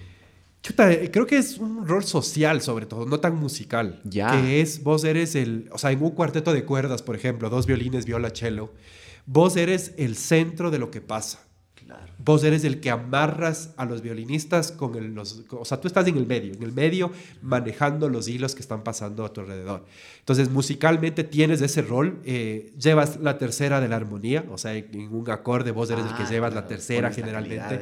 Chuta, 0.65 0.89
creo 1.11 1.27
que 1.27 1.37
es 1.37 1.59
un 1.59 1.87
rol 1.87 2.03
social 2.03 2.59
sobre 2.59 2.87
todo, 2.87 3.05
no 3.05 3.19
tan 3.19 3.35
musical. 3.35 4.01
Ya. 4.03 4.31
Que 4.31 4.61
es, 4.61 4.81
vos 4.81 5.03
eres 5.03 5.35
el, 5.35 5.69
o 5.71 5.77
sea, 5.77 5.91
en 5.91 6.01
un 6.01 6.09
cuarteto 6.09 6.53
de 6.53 6.65
cuerdas, 6.65 7.03
por 7.03 7.15
ejemplo, 7.15 7.51
dos 7.51 7.67
violines, 7.67 8.07
viola, 8.07 8.31
cello, 8.33 8.73
vos 9.27 9.57
eres 9.57 9.93
el 9.97 10.15
centro 10.15 10.71
de 10.71 10.79
lo 10.79 10.89
que 10.89 11.01
pasa. 11.01 11.45
Vos 12.17 12.43
eres 12.43 12.63
el 12.63 12.79
que 12.79 12.89
amarras 12.89 13.75
a 13.77 13.85
los 13.85 14.01
violinistas 14.01 14.71
con 14.71 14.95
el, 14.95 15.13
los... 15.13 15.43
O 15.51 15.65
sea, 15.65 15.79
tú 15.79 15.87
estás 15.87 16.07
en 16.07 16.17
el 16.17 16.25
medio, 16.25 16.55
en 16.55 16.63
el 16.63 16.71
medio 16.71 17.11
manejando 17.43 18.09
los 18.09 18.27
hilos 18.27 18.55
que 18.55 18.61
están 18.61 18.83
pasando 18.83 19.23
a 19.23 19.31
tu 19.31 19.41
alrededor. 19.41 19.85
Entonces, 20.25 20.49
musicalmente 20.49 21.23
tienes 21.23 21.61
ese 21.61 21.83
rol, 21.83 22.19
eh, 22.25 22.73
llevas 22.79 23.19
la 23.21 23.37
tercera 23.37 23.79
de 23.79 23.87
la 23.87 23.97
armonía, 23.97 24.43
o 24.49 24.57
sea, 24.57 24.73
en, 24.73 25.13
un 25.13 25.29
acorde 25.29 25.69
vos 25.69 25.87
eres 25.91 26.03
el 26.03 26.15
que 26.15 26.23
ah, 26.23 26.29
llevas 26.31 26.55
la 26.55 26.65
tercera 26.65 27.11
generalmente. 27.11 27.81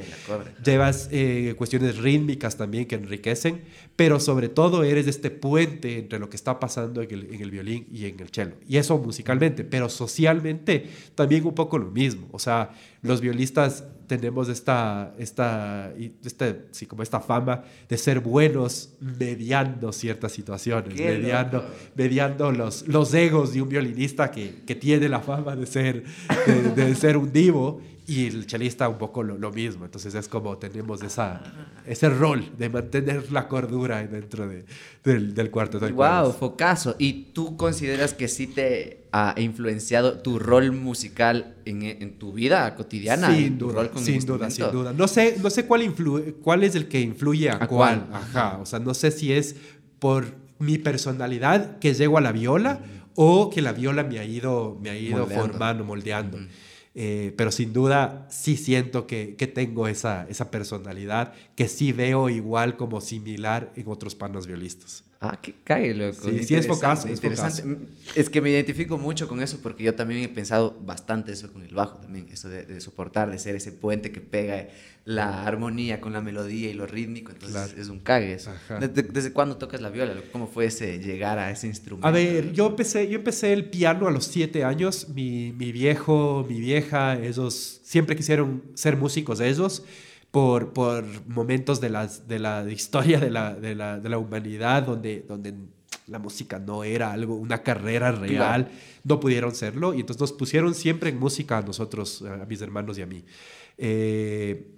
Llevas 0.62 1.08
eh, 1.14 1.56
cuestiones 1.58 2.00
rítmicas 2.00 2.58
también 2.58 2.86
que 2.86 2.96
enriquecen, 2.96 3.62
pero 3.96 4.20
sobre 4.20 4.50
todo 4.50 4.84
eres 4.84 5.08
este 5.08 5.32
puente 5.32 6.00
entre 6.00 6.20
lo 6.20 6.30
que 6.30 6.36
está 6.36 6.60
pasando 6.60 7.02
en 7.02 7.12
el, 7.12 7.34
en 7.34 7.42
el 7.42 7.50
violín 7.50 7.88
y 7.90 8.08
en 8.08 8.20
el 8.20 8.28
cello. 8.28 8.56
Y 8.68 8.76
eso 8.76 8.98
musicalmente, 8.98 9.64
pero 9.64 9.88
socialmente 9.88 10.90
también 11.16 11.46
un 11.46 11.56
poco 11.56 11.78
lo 11.78 11.92
mismo. 11.92 12.28
O 12.34 12.40
sea, 12.40 12.72
los 13.04 13.22
violistas 13.22 13.86
tenemos 14.08 14.50
esta, 14.50 15.14
esta, 15.18 15.94
este, 16.24 16.66
sí, 16.72 16.86
como 16.86 17.04
esta 17.04 17.20
fama 17.20 17.64
de 17.88 17.98
ser 17.98 18.20
buenos 18.20 18.94
mediando 19.00 19.92
ciertas 19.92 20.32
situaciones, 20.32 20.96
mediando, 20.96 21.66
mediando 21.96 22.52
los, 22.52 22.88
los 22.88 23.14
egos 23.14 23.54
de 23.54 23.62
un 23.62 23.70
violinista 23.70 24.32
que, 24.32 24.64
que 24.66 24.76
tiene 24.76 25.10
la 25.10 25.20
fama 25.20 25.56
de 25.56 25.66
ser, 25.66 26.04
de 26.76 26.96
ser 26.96 27.18
un 27.18 27.32
divo 27.32 27.82
y 28.06 28.28
el 28.28 28.46
chelista 28.48 28.90
un 28.90 28.98
poco 28.98 29.24
lo, 29.24 29.52
mismo. 29.52 29.86
Entonces 29.86 30.14
es 30.16 30.28
como 30.28 30.58
tenemos 30.58 31.02
esa, 31.04 31.42
ese 31.86 32.10
rol 32.10 32.52
de 32.58 32.70
mantener 32.70 33.32
la 33.32 33.48
cordura 33.48 34.06
dentro 34.06 34.48
de, 34.48 34.66
del, 35.04 35.34
del 35.34 35.50
cuarto. 35.50 35.80
De 35.80 35.92
wow, 35.92 36.32
focazo. 36.34 36.96
¿Y 36.98 37.32
tú 37.34 37.56
consideras 37.56 38.14
que 38.14 38.28
sí 38.28 38.48
te 38.48 39.03
ha 39.16 39.40
influenciado 39.40 40.20
tu 40.20 40.40
rol 40.40 40.72
musical 40.72 41.56
en, 41.66 41.84
en 41.84 42.18
tu 42.18 42.34
vida 42.34 42.74
cotidiana? 42.76 43.34
Sin 43.34 43.60
duda, 43.60 43.92
sin 43.96 44.26
duda, 44.26 44.50
sin 44.50 44.72
duda. 44.72 44.92
No 44.92 45.08
sé, 45.08 45.38
no 45.40 45.52
sé 45.52 45.68
cuál, 45.68 45.94
cuál 46.42 46.64
es 46.64 46.74
el 46.74 46.88
que 46.88 47.00
influye 47.00 47.52
a, 47.52 47.60
cuál. 47.68 48.08
Ajá, 48.12 48.58
o 48.60 48.66
sea, 48.66 48.80
no 48.80 48.96
sé 48.96 49.12
si 49.12 49.32
es 49.32 49.56
por 50.00 50.26
mi 50.58 50.80
personalidad 50.80 51.78
que 51.78 51.94
llego 51.94 52.18
a 52.18 52.22
la 52.22 52.32
viola 52.32 52.82
o 53.14 53.52
que 53.52 53.62
la 53.62 53.72
viola 53.72 54.04
me 54.04 54.18
ha 54.18 54.26
ido, 54.26 54.80
me 54.82 54.90
ha 54.90 54.98
ido 54.98 55.28
formando, 55.28 55.84
moldeando. 55.84 56.40
Eh, 56.96 57.36
pero 57.38 57.52
sin 57.52 57.72
duda 57.72 58.28
sí 58.32 58.58
siento 58.58 59.06
que, 59.06 59.36
que, 59.36 59.46
tengo 59.46 59.88
esa, 59.88 60.28
esa 60.28 60.50
personalidad 60.50 61.34
que 61.56 61.68
sí 61.68 61.92
veo 61.92 62.30
igual 62.30 62.78
como 62.78 63.00
similar 63.00 63.72
en 63.76 63.88
otros 63.88 64.16
panos 64.16 64.48
violistas. 64.48 65.04
Ah, 65.26 65.40
qué 65.42 65.56
cae, 65.64 65.94
loco. 65.94 66.30
Sí, 66.30 66.44
sí 66.44 66.54
es 66.54 66.68
focazo, 66.68 67.08
es 67.08 67.22
Es 68.14 68.30
que 68.30 68.42
me 68.42 68.50
identifico 68.50 68.98
mucho 68.98 69.26
con 69.30 69.42
eso 69.42 69.58
porque 69.64 69.82
yo 69.82 69.96
también 69.96 70.22
he 70.22 70.28
pensado 70.28 70.78
bastante 70.86 71.32
eso 71.32 71.50
con 71.54 71.64
el 71.64 71.74
bajo 71.74 72.00
también, 72.00 72.28
eso 72.30 72.50
de, 72.50 72.82
soportar, 72.82 73.32
de 73.32 73.40
ser 73.40 73.56
ese 73.56 73.72
puente 73.72 74.12
que 74.12 74.20
pega 74.20 74.68
la 75.06 75.46
armonía 75.46 76.02
con 76.02 76.12
la 76.12 76.20
melodía 76.20 76.70
y 76.70 76.74
lo 76.74 76.86
rítmico, 76.88 77.32
entonces 77.32 77.74
es 77.78 77.88
un 77.88 78.00
cague 78.00 78.34
eso. 78.34 78.52
¿Desde, 78.82 79.32
cuándo 79.32 79.56
tocas 79.56 79.80
la 79.80 79.90
viola? 79.90 80.14
¿Cómo 80.34 80.46
fue 80.46 80.66
ese 80.66 81.00
llegar 81.00 81.40
a 81.40 81.52
ese 81.52 81.68
instrumento? 81.68 82.06
A 82.06 82.12
ver, 82.12 82.52
yo 82.52 82.68
empecé, 82.68 83.08
yo 83.08 83.20
empecé 83.20 83.54
el 83.54 83.70
piano 83.70 84.10
a 84.10 84.12
los 84.12 84.26
siete 84.26 84.66
años, 84.66 85.08
mi, 85.08 85.54
mi 85.54 85.72
viejo, 85.72 86.46
mi 86.50 86.60
vieja, 86.60 87.18
ellos 87.18 87.80
siempre 87.82 88.18
quisieron 88.18 88.62
ser 88.74 88.98
músicos 88.98 89.40
ellos 89.40 89.84
por, 90.34 90.74
por 90.74 91.06
momentos 91.28 91.80
de, 91.80 91.92
las, 91.92 92.28
de 92.28 92.40
la 92.40 92.66
historia 92.72 93.20
de 93.20 93.30
la, 93.30 93.54
de 93.54 93.76
la, 93.76 94.00
de 94.00 94.10
la 94.10 94.18
humanidad 94.18 94.82
donde, 94.82 95.24
donde 95.28 95.54
la 96.08 96.18
música 96.18 96.58
no 96.58 96.84
era 96.84 97.12
algo, 97.12 97.36
una 97.36 97.62
carrera 97.62 98.12
real, 98.12 98.72
no 99.04 99.20
pudieron 99.20 99.54
serlo 99.54 99.94
y 99.94 100.00
entonces 100.00 100.22
nos 100.22 100.32
pusieron 100.32 100.74
siempre 100.74 101.12
en 101.12 101.20
música 101.20 101.60
a 101.60 101.62
nosotros, 101.62 102.24
a 102.24 102.48
mis 102.48 102.60
hermanos 102.64 102.98
y 102.98 103.04
a 103.04 103.06
mí. 103.06 103.24
Eh, 103.78 104.72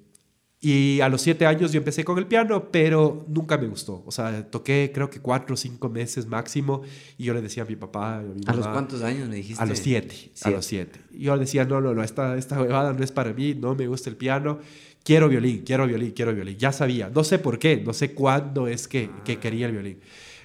y 0.59 0.99
a 0.99 1.07
los 1.07 1.21
siete 1.21 1.45
años 1.45 1.71
yo 1.71 1.77
empecé 1.77 2.03
con 2.03 2.17
el 2.17 2.27
piano, 2.27 2.69
pero 2.69 3.25
nunca 3.29 3.57
me 3.57 3.67
gustó. 3.67 4.03
O 4.05 4.11
sea, 4.11 4.49
toqué 4.49 4.91
creo 4.93 5.09
que 5.09 5.21
cuatro 5.21 5.53
o 5.53 5.57
cinco 5.57 5.87
meses 5.87 6.25
máximo 6.25 6.81
y 7.17 7.23
yo 7.23 7.33
le 7.33 7.41
decía 7.41 7.63
a 7.63 7.65
mi 7.65 7.77
papá. 7.77 8.17
A, 8.17 8.21
mi 8.23 8.41
¿A 8.45 8.53
los 8.53 8.67
cuántos 8.67 9.03
años 9.03 9.29
me 9.29 9.37
dijiste? 9.37 9.63
A 9.63 9.65
los 9.65 9.79
siete, 9.79 10.31
a 10.41 10.49
los 10.49 10.65
siete. 10.65 10.99
Y 11.13 11.23
yo 11.23 11.35
le 11.35 11.41
decía, 11.41 11.63
no, 11.63 11.79
no, 11.79 11.93
no, 11.93 12.03
esta, 12.03 12.35
esta 12.35 12.59
huevada 12.59 12.91
no 12.91 13.03
es 13.05 13.13
para 13.13 13.31
mí, 13.31 13.53
no 13.53 13.73
me 13.73 13.87
gusta 13.87 14.09
el 14.09 14.17
piano 14.17 14.59
quiero 15.05 15.29
violín, 15.29 15.63
quiero 15.65 15.87
violín, 15.87 16.11
quiero 16.11 16.33
violín. 16.33 16.57
Ya 16.57 16.73
sabía, 16.73 17.09
no 17.13 17.23
sé 17.23 17.39
por 17.39 17.59
qué, 17.59 17.77
no 17.77 17.93
sé 17.93 18.13
cuándo 18.13 18.67
es 18.67 18.89
que, 18.89 19.09
que 19.23 19.37
quería 19.37 19.67
el 19.67 19.71
violín. 19.71 19.99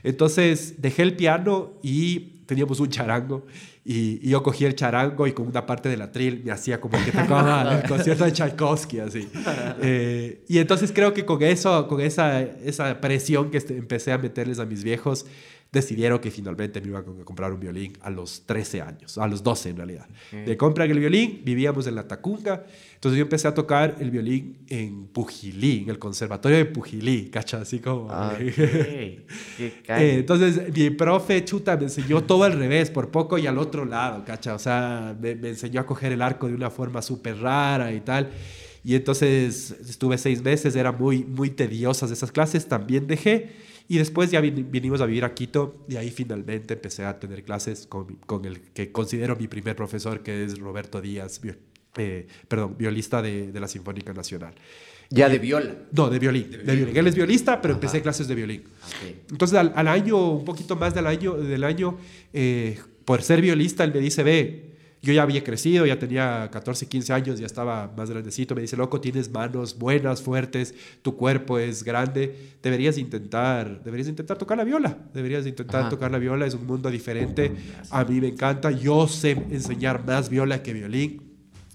Entonces 0.04 0.80
dejé 0.80 1.02
el 1.02 1.16
piano 1.16 1.72
y 1.82 2.44
teníamos 2.46 2.78
un 2.80 2.88
charango 2.88 3.46
y, 3.84 4.28
yo 4.28 4.42
cogí 4.42 4.64
el 4.66 4.74
charango 4.74 5.26
y 5.26 5.32
con 5.32 5.46
una 5.46 5.64
parte 5.64 5.88
del 5.88 6.02
atril 6.02 6.42
me 6.44 6.52
hacía 6.52 6.80
como 6.80 7.02
que 7.04 7.10
tocaba 7.10 7.80
el 7.82 7.88
concierto 7.88 8.24
de 8.24 8.32
Tchaikovsky, 8.32 9.00
así. 9.00 9.28
Eh, 9.82 10.44
y 10.48 10.58
entonces 10.58 10.92
creo 10.92 11.14
que 11.14 11.24
con 11.24 11.42
eso, 11.42 11.88
con 11.88 12.00
esa, 12.00 12.42
esa 12.42 13.00
presión 13.00 13.50
que 13.50 13.58
este, 13.58 13.76
empecé 13.76 14.12
a 14.12 14.18
meterles 14.18 14.58
a 14.58 14.66
mis 14.66 14.84
viejos, 14.84 15.26
decidieron 15.72 16.18
que 16.18 16.30
finalmente 16.30 16.80
me 16.80 16.88
iban 16.88 17.04
a 17.04 17.24
comprar 17.24 17.52
un 17.52 17.60
violín 17.60 17.92
a 18.00 18.10
los 18.10 18.42
13 18.44 18.82
años, 18.82 19.18
a 19.18 19.26
los 19.28 19.42
12 19.42 19.70
en 19.70 19.76
realidad. 19.76 20.08
De 20.32 20.56
comprar 20.56 20.90
el 20.90 20.98
violín, 20.98 21.42
vivíamos 21.44 21.86
en 21.86 21.94
la 21.94 22.08
Tacunga, 22.08 22.64
entonces 22.94 23.18
yo 23.18 23.22
empecé 23.22 23.46
a 23.46 23.54
tocar 23.54 23.96
el 24.00 24.10
violín 24.10 24.58
en 24.68 25.06
Pujilí, 25.06 25.82
en 25.84 25.90
el 25.90 25.98
conservatorio 25.98 26.58
de 26.58 26.64
Pujilí, 26.66 27.30
¿cacha? 27.30 27.60
Así 27.60 27.78
como... 27.78 28.08
Ah, 28.10 28.36
eh, 28.40 29.24
entonces 29.88 30.74
mi 30.74 30.90
profe 30.90 31.44
chuta 31.44 31.76
me 31.76 31.84
enseñó 31.84 32.24
todo 32.24 32.44
al 32.44 32.54
revés, 32.54 32.90
por 32.90 33.10
poco 33.10 33.38
y 33.38 33.46
al 33.46 33.58
otro 33.58 33.84
lado, 33.84 34.24
¿cacha? 34.24 34.54
O 34.54 34.58
sea, 34.58 35.16
me, 35.20 35.36
me 35.36 35.50
enseñó 35.50 35.80
a 35.80 35.86
coger 35.86 36.10
el 36.10 36.22
arco 36.22 36.48
de 36.48 36.54
una 36.54 36.70
forma 36.70 37.00
súper 37.00 37.38
rara 37.38 37.92
y 37.92 38.00
tal. 38.00 38.30
Y 38.82 38.94
entonces 38.96 39.72
estuve 39.88 40.18
seis 40.18 40.42
meses, 40.42 40.74
eran 40.74 40.98
muy, 40.98 41.22
muy 41.22 41.50
tediosas 41.50 42.10
esas 42.10 42.32
clases, 42.32 42.66
también 42.66 43.06
dejé. 43.06 43.69
Y 43.90 43.98
después 43.98 44.30
ya 44.30 44.40
vinimos 44.40 45.00
a 45.00 45.06
vivir 45.06 45.24
a 45.24 45.34
Quito 45.34 45.84
y 45.88 45.96
ahí 45.96 46.12
finalmente 46.12 46.74
empecé 46.74 47.04
a 47.04 47.18
tener 47.18 47.42
clases 47.42 47.88
con, 47.88 48.18
con 48.24 48.44
el 48.44 48.60
que 48.60 48.92
considero 48.92 49.34
mi 49.34 49.48
primer 49.48 49.74
profesor, 49.74 50.22
que 50.22 50.44
es 50.44 50.60
Roberto 50.60 51.00
Díaz, 51.00 51.40
eh, 51.96 52.28
perdón, 52.46 52.76
violista 52.78 53.20
de, 53.20 53.50
de, 53.50 53.58
la 53.58 53.66
Sinfónica 53.66 54.12
Nacional. 54.12 54.54
¿Ya 55.08 55.28
de 55.28 55.40
viola? 55.40 55.74
No, 55.90 56.08
de 56.08 56.20
violín. 56.20 56.52
De, 56.52 56.76
violín. 56.76 56.96
Él 56.96 57.06
es 57.08 57.16
violista, 57.16 57.60
pero 57.60 57.74
empecé 57.74 58.00
clases 58.00 58.28
de 58.28 58.36
violín. 58.36 58.62
Entonces, 59.28 59.58
al, 59.58 59.72
al, 59.74 59.88
año, 59.88 60.34
un 60.34 60.44
poquito 60.44 60.76
más 60.76 60.94
del 60.94 61.08
año, 61.08 61.34
del 61.34 61.64
año 61.64 61.98
eh, 62.32 62.78
por 63.04 63.22
ser 63.22 63.40
violista, 63.40 63.82
él 63.82 63.92
me 63.92 63.98
dice, 63.98 64.22
ve, 64.22 64.69
yo 65.02 65.12
ya 65.12 65.22
había 65.22 65.42
crecido, 65.42 65.86
ya 65.86 65.98
tenía 65.98 66.48
14, 66.52 66.86
15 66.86 67.12
años, 67.12 67.40
ya 67.40 67.46
estaba 67.46 67.90
más 67.96 68.10
grandecito. 68.10 68.54
Me 68.54 68.60
dice, 68.60 68.76
loco, 68.76 69.00
tienes 69.00 69.30
manos 69.30 69.78
buenas, 69.78 70.20
fuertes, 70.20 70.74
tu 71.02 71.16
cuerpo 71.16 71.58
es 71.58 71.84
grande, 71.84 72.54
deberías 72.62 72.98
intentar, 72.98 73.82
deberías 73.82 74.08
intentar 74.08 74.36
tocar 74.36 74.58
la 74.58 74.64
viola, 74.64 74.98
deberías 75.14 75.46
intentar 75.46 75.88
tocar 75.88 76.10
la 76.10 76.18
viola, 76.18 76.46
es 76.46 76.54
un 76.54 76.66
mundo 76.66 76.90
diferente. 76.90 77.52
A 77.90 78.04
mí 78.04 78.20
me 78.20 78.28
encanta, 78.28 78.70
yo 78.70 79.08
sé 79.08 79.32
enseñar 79.50 80.04
más 80.04 80.28
viola 80.28 80.62
que 80.62 80.74
violín, 80.74 81.22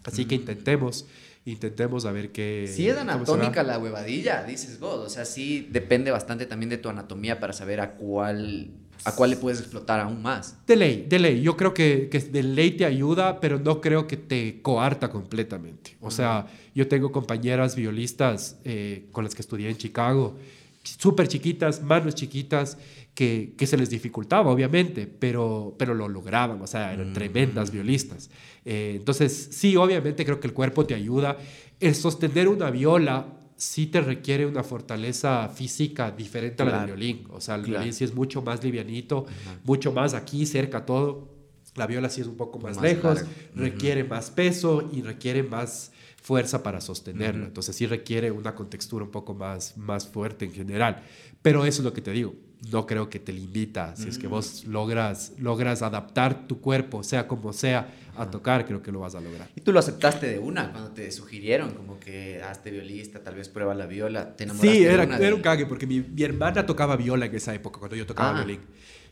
así 0.04 0.26
que 0.26 0.36
intentemos 0.36 1.06
intentemos 1.46 2.06
a 2.06 2.12
ver 2.12 2.32
qué... 2.32 2.68
Sí 2.68 2.90
es 2.90 2.98
anatómica 2.98 3.62
la 3.62 3.78
huevadilla, 3.78 4.44
dices 4.44 4.80
vos. 4.80 5.06
O 5.06 5.10
sea, 5.10 5.26
sí 5.26 5.68
depende 5.72 6.10
bastante 6.10 6.48
también 6.48 6.72
de 6.72 6.80
tu 6.80 6.90
anatomía 6.90 7.40
para 7.40 7.54
saber 7.54 7.82
a 7.82 7.92
cuál 7.92 8.72
a 9.04 9.14
cuál 9.14 9.32
le 9.32 9.36
puedes 9.38 9.60
explotar 9.60 10.00
aún 10.00 10.22
más. 10.22 10.58
De 10.66 10.76
ley, 10.76 11.06
de 11.08 11.20
ley. 11.20 11.42
Yo 11.42 11.56
creo 11.58 11.74
que, 11.74 12.08
que 12.10 12.20
de 12.20 12.44
ley 12.44 12.72
te 12.72 12.86
ayuda, 12.86 13.40
pero 13.40 13.60
no 13.60 13.82
creo 13.82 14.08
que 14.08 14.18
te 14.18 14.62
coarta 14.62 15.10
completamente. 15.10 15.98
O 16.02 16.12
sea, 16.12 16.48
yo 16.74 16.88
tengo 16.88 17.12
compañeras 17.12 17.76
violistas 17.76 18.58
eh, 18.64 19.08
con 19.12 19.24
las 19.24 19.36
que 19.36 19.42
estudié 19.42 19.70
en 19.70 19.78
Chicago, 19.78 20.36
súper 20.84 21.28
chiquitas, 21.28 21.82
manos 21.82 22.16
chiquitas, 22.16 22.78
que, 23.14 23.54
que, 23.58 23.66
se 23.66 23.78
les 23.78 23.90
dificultaba, 23.90 24.52
obviamente, 24.52 25.08
pero, 25.08 25.74
pero 25.80 25.94
lo 25.94 26.10
lograban, 26.10 26.62
o 26.62 26.68
sea, 26.68 26.94
eran 26.94 27.14
tremendas 27.14 27.72
violistas. 27.72 28.30
Eh, 28.66 28.96
entonces, 28.98 29.50
sí, 29.52 29.78
obviamente 29.78 30.26
creo 30.26 30.42
que 30.42 30.48
el 30.48 30.54
cuerpo 30.54 30.86
te 30.86 30.96
ayuda. 30.96 31.38
El 31.80 31.96
sostener 31.96 32.50
una 32.50 32.70
viola 32.72 33.26
sí 33.58 33.88
te 33.88 34.02
requiere 34.02 34.46
una 34.46 34.64
fortaleza 34.64 35.50
física 35.50 36.12
diferente 36.12 36.64
a 36.64 36.66
la 36.66 36.78
del 36.80 36.88
violín. 36.88 37.28
O 37.32 37.42
sea, 37.42 37.56
el 37.56 37.64
violín 37.64 37.94
sí 37.94 38.04
es 38.04 38.14
mucho 38.14 38.42
más 38.42 38.64
livianito, 38.64 39.26
mucho 39.64 39.92
más 39.92 40.14
aquí, 40.14 40.46
cerca 40.46 40.86
todo. 40.86 41.34
La 41.76 41.88
viola 41.88 42.10
sí 42.10 42.22
es 42.22 42.28
un 42.28 42.38
poco 42.38 42.58
más, 42.60 42.82
lejos, 42.82 43.26
requiere 43.54 44.04
más 44.04 44.32
peso 44.32 44.90
y 44.94 45.02
requiere 45.02 45.44
más 45.44 45.92
fuerza 46.22 46.64
para 46.64 46.80
sostenerlo. 46.80 47.46
Entonces 47.46 47.76
sí 47.76 47.86
requiere 47.86 48.32
una 48.32 48.56
contextura 48.56 49.04
un 49.04 49.12
poco 49.12 49.34
más, 49.34 49.78
más 49.78 50.08
fuerte 50.08 50.46
en 50.46 50.54
general. 50.54 51.04
Pero 51.42 51.66
eso 51.66 51.82
es 51.82 51.86
lo 51.86 51.94
que 51.94 52.02
te 52.02 52.12
digo 52.12 52.34
no 52.72 52.86
creo 52.86 53.10
que 53.10 53.20
te 53.20 53.32
limita. 53.34 53.96
Si 53.96 54.10
es 54.10 54.18
que 54.18 54.28
vos 54.28 54.66
logras, 54.66 55.34
logras 55.38 55.82
adaptar 55.82 56.48
tu 56.48 56.60
cuerpo, 56.62 57.04
sea 57.04 57.28
como 57.28 57.54
sea, 57.54 57.94
a 58.18 58.30
tocar, 58.30 58.66
creo 58.66 58.82
que 58.82 58.92
lo 58.92 59.00
vas 59.00 59.16
a 59.16 59.22
lograr. 59.22 59.50
¿Y 59.56 59.62
tú 59.62 59.72
lo 59.72 59.80
aceptaste 59.80 60.28
de 60.28 60.40
una 60.40 60.72
cuando 60.72 60.92
te 60.92 61.12
sugirieron 61.12 61.72
como 61.72 62.00
que 62.00 62.42
hazte 62.42 62.72
violista, 62.72 63.24
tal 63.24 63.36
vez 63.36 63.50
prueba 63.50 63.74
la 63.74 63.86
viola? 63.86 64.36
¿Te 64.36 64.44
enamoraste 64.46 64.78
sí, 64.78 64.84
era, 64.84 65.06
de 65.06 65.16
una 65.16 65.18
era 65.18 65.36
un 65.36 65.42
cague, 65.42 65.66
porque 65.66 65.88
mi, 65.88 66.02
mi, 66.02 66.24
hermana 66.24 66.66
tocaba 66.66 66.96
viola 66.96 67.26
en 67.26 67.36
esa 67.36 67.54
época, 67.54 67.80
cuando 67.80 67.96
yo 67.96 68.06
tocaba 68.06 68.32
ah. 68.32 68.44
violín. 68.44 68.62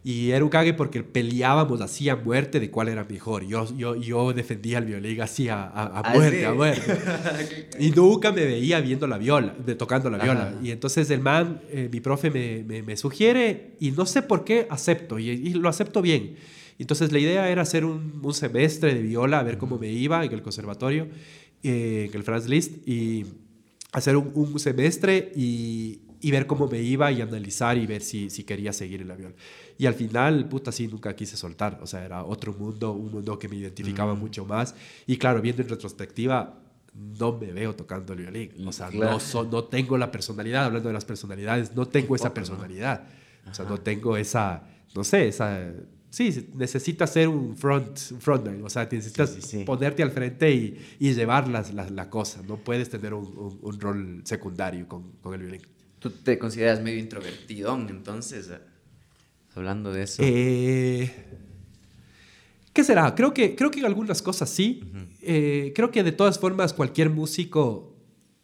Y 0.05 0.31
era 0.31 0.43
un 0.43 0.49
cague 0.49 0.73
porque 0.73 1.01
peleábamos 1.01 1.79
así 1.79 2.09
a 2.09 2.17
muerte 2.17 2.59
de 2.59 2.69
cuál 2.69 2.89
era 2.89 3.05
mejor. 3.05 3.45
Yo, 3.45 3.65
yo, 3.77 3.95
yo 3.95 4.33
defendía 4.33 4.79
el 4.79 4.85
violín 4.85 5.21
así 5.21 5.47
a, 5.47 5.63
a, 5.63 5.99
¿Ah, 5.99 6.13
muerte, 6.13 6.39
sí? 6.39 6.43
a 6.43 6.53
muerte. 6.53 6.97
y 7.79 7.91
nunca 7.91 8.33
me 8.33 8.43
veía 8.43 8.81
viendo 8.81 9.07
la 9.07 9.17
viola, 9.17 9.55
de, 9.65 9.75
tocando 9.75 10.09
la 10.09 10.17
viola. 10.17 10.49
Ajá. 10.49 10.55
Y 10.61 10.71
entonces 10.71 11.09
el 11.09 11.21
man, 11.21 11.61
eh, 11.69 11.87
mi 11.89 12.01
profe 12.01 12.29
me, 12.29 12.63
me, 12.63 12.83
me 12.83 12.97
sugiere 12.97 13.75
y 13.79 13.91
no 13.91 14.05
sé 14.05 14.21
por 14.21 14.43
qué 14.43 14.67
acepto 14.69 15.19
y, 15.19 15.29
y 15.29 15.53
lo 15.53 15.69
acepto 15.69 16.01
bien. 16.01 16.35
Entonces 16.83 17.13
la 17.13 17.19
idea 17.19 17.47
era 17.49 17.61
hacer 17.61 17.85
un, 17.85 18.19
un 18.21 18.33
semestre 18.33 18.93
de 18.93 19.01
viola, 19.01 19.39
a 19.39 19.43
ver 19.43 19.57
cómo 19.57 19.79
me 19.79 19.89
iba 19.89 20.25
en 20.25 20.33
el 20.33 20.41
conservatorio, 20.41 21.07
eh, 21.63 22.07
en 22.09 22.13
el 22.17 22.23
Franz 22.23 22.45
Liszt, 22.49 22.85
y 22.85 23.25
hacer 23.93 24.17
un, 24.17 24.31
un 24.35 24.59
semestre 24.59 25.31
y, 25.33 26.01
y 26.19 26.31
ver 26.31 26.45
cómo 26.45 26.67
me 26.67 26.81
iba 26.81 27.09
y 27.09 27.21
analizar 27.21 27.77
y 27.77 27.87
ver 27.87 28.01
si, 28.01 28.29
si 28.29 28.43
quería 28.43 28.73
seguir 28.73 28.99
en 29.01 29.07
la 29.07 29.15
viola. 29.15 29.33
Y 29.77 29.85
al 29.85 29.93
final, 29.93 30.49
puta, 30.49 30.73
sí, 30.73 30.89
nunca 30.89 31.15
quise 31.15 31.37
soltar. 31.37 31.79
O 31.81 31.87
sea, 31.87 32.03
era 32.03 32.25
otro 32.25 32.51
mundo, 32.53 32.91
un 32.91 33.11
mundo 33.13 33.39
que 33.39 33.47
me 33.47 33.55
identificaba 33.55 34.13
mucho 34.13 34.43
más. 34.45 34.75
Y 35.07 35.15
claro, 35.15 35.41
viendo 35.41 35.61
en 35.61 35.69
retrospectiva, 35.69 36.59
no 36.93 37.37
me 37.39 37.53
veo 37.53 37.73
tocando 37.75 38.11
el 38.11 38.19
violín. 38.23 38.67
O 38.67 38.73
sea, 38.73 38.89
Claro. 38.89 39.13
no, 39.13 39.19
so- 39.21 39.45
no 39.45 39.63
tengo 39.63 39.97
la 39.97 40.11
personalidad, 40.11 40.65
hablando 40.65 40.89
de 40.89 40.93
las 40.93 41.05
personalidades, 41.05 41.73
no 41.77 41.87
tengo 41.87 42.13
esa 42.17 42.33
personalidad. 42.33 43.07
O 43.49 43.53
sea, 43.53 43.63
no 43.63 43.79
tengo 43.79 44.17
esa, 44.17 44.67
no 44.93 45.05
sé, 45.05 45.29
esa... 45.29 45.71
Sí, 46.13 46.47
necesitas 46.53 47.11
ser 47.11 47.27
un 47.27 47.57
front, 47.57 47.99
un 48.11 48.21
frontman, 48.21 48.63
o 48.63 48.69
sea, 48.69 48.83
necesitas 48.91 49.31
Sí, 49.31 49.41
sí, 49.41 49.47
sí. 49.59 49.63
ponerte 49.63 50.03
al 50.03 50.11
frente 50.11 50.51
y, 50.53 50.77
y 50.99 51.11
llevar 51.15 51.47
las- 51.47 51.73
la, 51.73 51.89
la 51.89 52.07
cosa. 52.11 52.43
No 52.47 52.57
puedes 52.57 52.87
tener 52.87 53.15
un, 53.15 53.25
un- 53.35 53.57
un 53.59 53.79
rol 53.81 54.21
secundario 54.23 54.87
con, 54.87 55.13
con 55.23 55.33
el 55.33 55.39
violín. 55.41 55.61
Tú 55.97 56.11
te 56.11 56.37
consideras 56.37 56.83
medio 56.83 56.99
introvertidón, 56.99 57.87
entonces, 57.89 58.47
eh, 58.51 58.59
hablando 59.55 59.91
de 59.91 60.03
eso. 60.03 60.21
Eh, 60.23 61.11
¿Qué 62.73 62.83
será? 62.83 63.13
Creo 63.15 63.33
que, 63.33 63.55
creo 63.55 63.71
que 63.71 63.79
en 63.79 63.85
algunas 63.85 64.21
cosas 64.21 64.51
sí. 64.51 64.83
Eh, 65.23 65.73
creo 65.75 65.89
que 65.89 66.03
de 66.03 66.11
todas 66.11 66.37
formas 66.37 66.73
cualquier 66.73 67.09
músico 67.09 67.95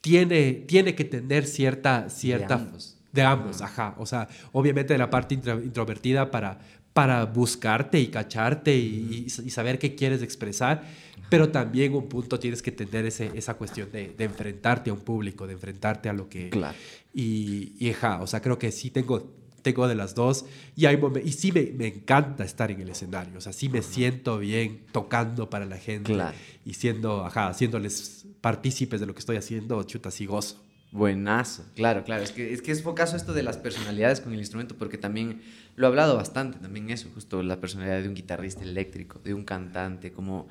tiene, 0.01 0.53
tiene 0.67 0.95
que 0.95 1.03
tener 1.05 1.45
cierta... 1.45 2.09
cierta 2.09 2.47
De 2.57 2.63
ambos. 2.63 2.95
De 3.11 3.21
ambos, 3.23 3.61
ajá. 3.61 3.95
O 3.97 4.05
sea, 4.05 4.27
obviamente 4.53 4.93
de 4.93 4.99
la 4.99 5.09
parte 5.09 5.35
intro- 5.35 5.63
introvertida 5.63 6.29
para, 6.29 6.59
para 6.93 7.25
buscarte 7.25 7.99
y 7.99 8.07
cacharte 8.07 8.75
y, 8.77 9.25
y- 9.27 9.47
y 9.47 9.49
saber 9.49 9.79
qué 9.79 9.95
quieres 9.95 10.21
expresar, 10.21 10.83
pero 11.29 11.49
también 11.49 11.93
un 11.93 12.09
punto 12.09 12.39
tienes 12.39 12.61
que 12.61 12.71
tener 12.71 13.05
ese, 13.05 13.31
esa 13.35 13.53
cuestión 13.53 13.91
de, 13.91 14.09
de 14.17 14.23
enfrentarte 14.23 14.89
a 14.89 14.93
un 14.93 15.01
público, 15.01 15.45
de 15.47 15.53
enfrentarte 15.53 16.09
a 16.09 16.13
lo 16.13 16.27
que... 16.27 16.49
Claro. 16.49 16.75
Y, 17.13 17.73
y 17.79 17.91
ajá, 17.91 18.21
o 18.21 18.27
sea, 18.27 18.41
creo 18.41 18.57
que 18.57 18.71
sí 18.71 18.89
tengo, 18.89 19.31
tengo 19.61 19.87
de 19.87 19.95
las 19.95 20.15
dos. 20.15 20.45
Y, 20.75 20.85
hay 20.87 20.97
y 21.23 21.31
sí 21.33 21.51
me, 21.51 21.63
me 21.75 21.87
encanta 21.87 22.43
estar 22.43 22.71
en 22.71 22.81
el 22.81 22.89
escenario. 22.89 23.37
O 23.37 23.41
sea, 23.41 23.53
sí 23.53 23.69
me 23.69 23.81
siento 23.83 24.39
bien 24.39 24.81
tocando 24.91 25.49
para 25.49 25.65
la 25.65 25.77
gente. 25.77 26.13
Claro. 26.13 26.35
Y 26.65 26.73
siendo, 26.73 27.25
ajá, 27.25 27.47
haciéndoles 27.49 28.25
partícipes 28.41 28.99
de 28.99 29.05
lo 29.05 29.13
que 29.13 29.19
estoy 29.19 29.37
haciendo, 29.37 29.81
chuta, 29.83 30.09
sí 30.11 30.25
gozo. 30.25 30.63
Buenazo, 30.91 31.65
claro, 31.75 32.03
claro. 32.03 32.23
Es 32.23 32.31
que 32.31 32.51
es 32.51 32.61
que 32.61 32.71
es 32.71 32.81
focazo 32.81 33.15
esto 33.15 33.33
de 33.33 33.43
las 33.43 33.57
personalidades 33.57 34.21
con 34.21 34.33
el 34.33 34.39
instrumento, 34.39 34.75
porque 34.75 34.97
también 34.97 35.41
lo 35.75 35.85
he 35.85 35.87
hablado 35.87 36.15
bastante, 36.15 36.57
también 36.57 36.89
eso, 36.89 37.09
justo 37.13 37.43
la 37.43 37.61
personalidad 37.61 38.01
de 38.01 38.07
un 38.07 38.15
guitarrista 38.15 38.63
eléctrico, 38.63 39.19
de 39.23 39.33
un 39.33 39.43
cantante, 39.43 40.11
como 40.11 40.47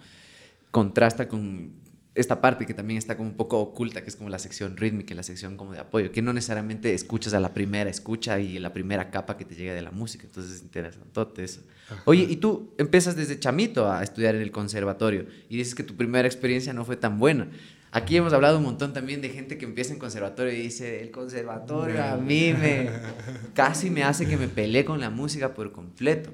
contrasta 0.70 1.28
con 1.28 1.72
esta 2.14 2.40
parte 2.40 2.66
que 2.66 2.74
también 2.74 2.98
está 2.98 3.16
como 3.16 3.28
un 3.28 3.36
poco 3.36 3.60
oculta, 3.60 4.02
que 4.02 4.08
es 4.08 4.16
como 4.16 4.28
la 4.28 4.40
sección 4.40 4.76
rítmica 4.76 5.14
la 5.14 5.22
sección 5.22 5.56
como 5.56 5.72
de 5.72 5.78
apoyo, 5.78 6.10
que 6.10 6.20
no 6.20 6.32
necesariamente 6.32 6.92
escuchas 6.92 7.32
a 7.32 7.40
la 7.40 7.54
primera 7.54 7.88
escucha 7.88 8.40
y 8.40 8.58
la 8.58 8.72
primera 8.72 9.10
capa 9.10 9.36
que 9.36 9.44
te 9.44 9.54
llega 9.54 9.72
de 9.72 9.82
la 9.82 9.92
música, 9.92 10.26
entonces 10.26 10.56
es 10.56 10.62
interesante 10.62 11.44
eso. 11.44 11.62
Oye, 12.04 12.26
y 12.28 12.36
tú 12.36 12.74
empiezas 12.76 13.14
desde 13.14 13.38
chamito 13.38 13.90
a 13.90 14.02
estudiar 14.02 14.34
en 14.34 14.42
el 14.42 14.50
conservatorio 14.50 15.26
y 15.48 15.56
dices 15.56 15.74
que 15.74 15.84
tu 15.84 15.96
primera 15.96 16.26
experiencia 16.26 16.72
no 16.72 16.84
fue 16.84 16.96
tan 16.96 17.18
buena. 17.18 17.48
Aquí 17.90 18.16
hemos 18.16 18.32
hablado 18.32 18.58
un 18.58 18.64
montón 18.64 18.92
también 18.92 19.22
de 19.22 19.30
gente 19.30 19.56
que 19.56 19.64
empieza 19.64 19.92
en 19.92 19.98
conservatorio 19.98 20.52
y 20.52 20.60
dice, 20.62 21.00
el 21.00 21.10
conservatorio 21.10 22.02
a 22.04 22.16
mí 22.16 22.52
me 22.52 22.90
casi 23.54 23.90
me 23.90 24.02
hace 24.02 24.26
que 24.26 24.36
me 24.36 24.48
peleé 24.48 24.84
con 24.84 25.00
la 25.00 25.10
música 25.10 25.54
por 25.54 25.72
completo. 25.72 26.30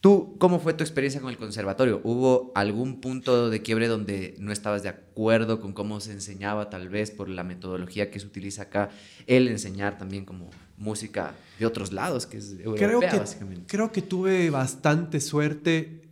¿Tú 0.00 0.36
cómo 0.38 0.58
fue 0.58 0.74
tu 0.74 0.82
experiencia 0.82 1.20
con 1.20 1.30
el 1.30 1.36
conservatorio? 1.36 2.00
¿Hubo 2.02 2.50
algún 2.56 3.00
punto 3.00 3.50
de 3.50 3.62
quiebre 3.62 3.86
donde 3.86 4.34
no 4.38 4.50
estabas 4.50 4.82
de 4.82 4.88
acuerdo 4.88 5.60
con 5.60 5.72
cómo 5.72 6.00
se 6.00 6.10
enseñaba, 6.10 6.70
tal 6.70 6.88
vez 6.88 7.12
por 7.12 7.28
la 7.28 7.44
metodología 7.44 8.10
que 8.10 8.18
se 8.18 8.26
utiliza 8.26 8.62
acá, 8.62 8.90
el 9.28 9.46
enseñar 9.46 9.98
también 9.98 10.24
como 10.24 10.50
música 10.76 11.34
de 11.60 11.66
otros 11.66 11.92
lados, 11.92 12.26
que 12.26 12.38
es 12.38 12.50
europea, 12.58 12.88
Creo 12.88 13.00
que, 13.00 13.16
básicamente? 13.16 13.64
creo 13.68 13.92
que 13.92 14.02
tuve 14.02 14.50
bastante 14.50 15.20
suerte 15.20 16.02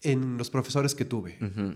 en 0.00 0.38
los 0.38 0.48
profesores 0.48 0.94
que 0.94 1.04
tuve. 1.04 1.36
Ujú. 1.42 1.74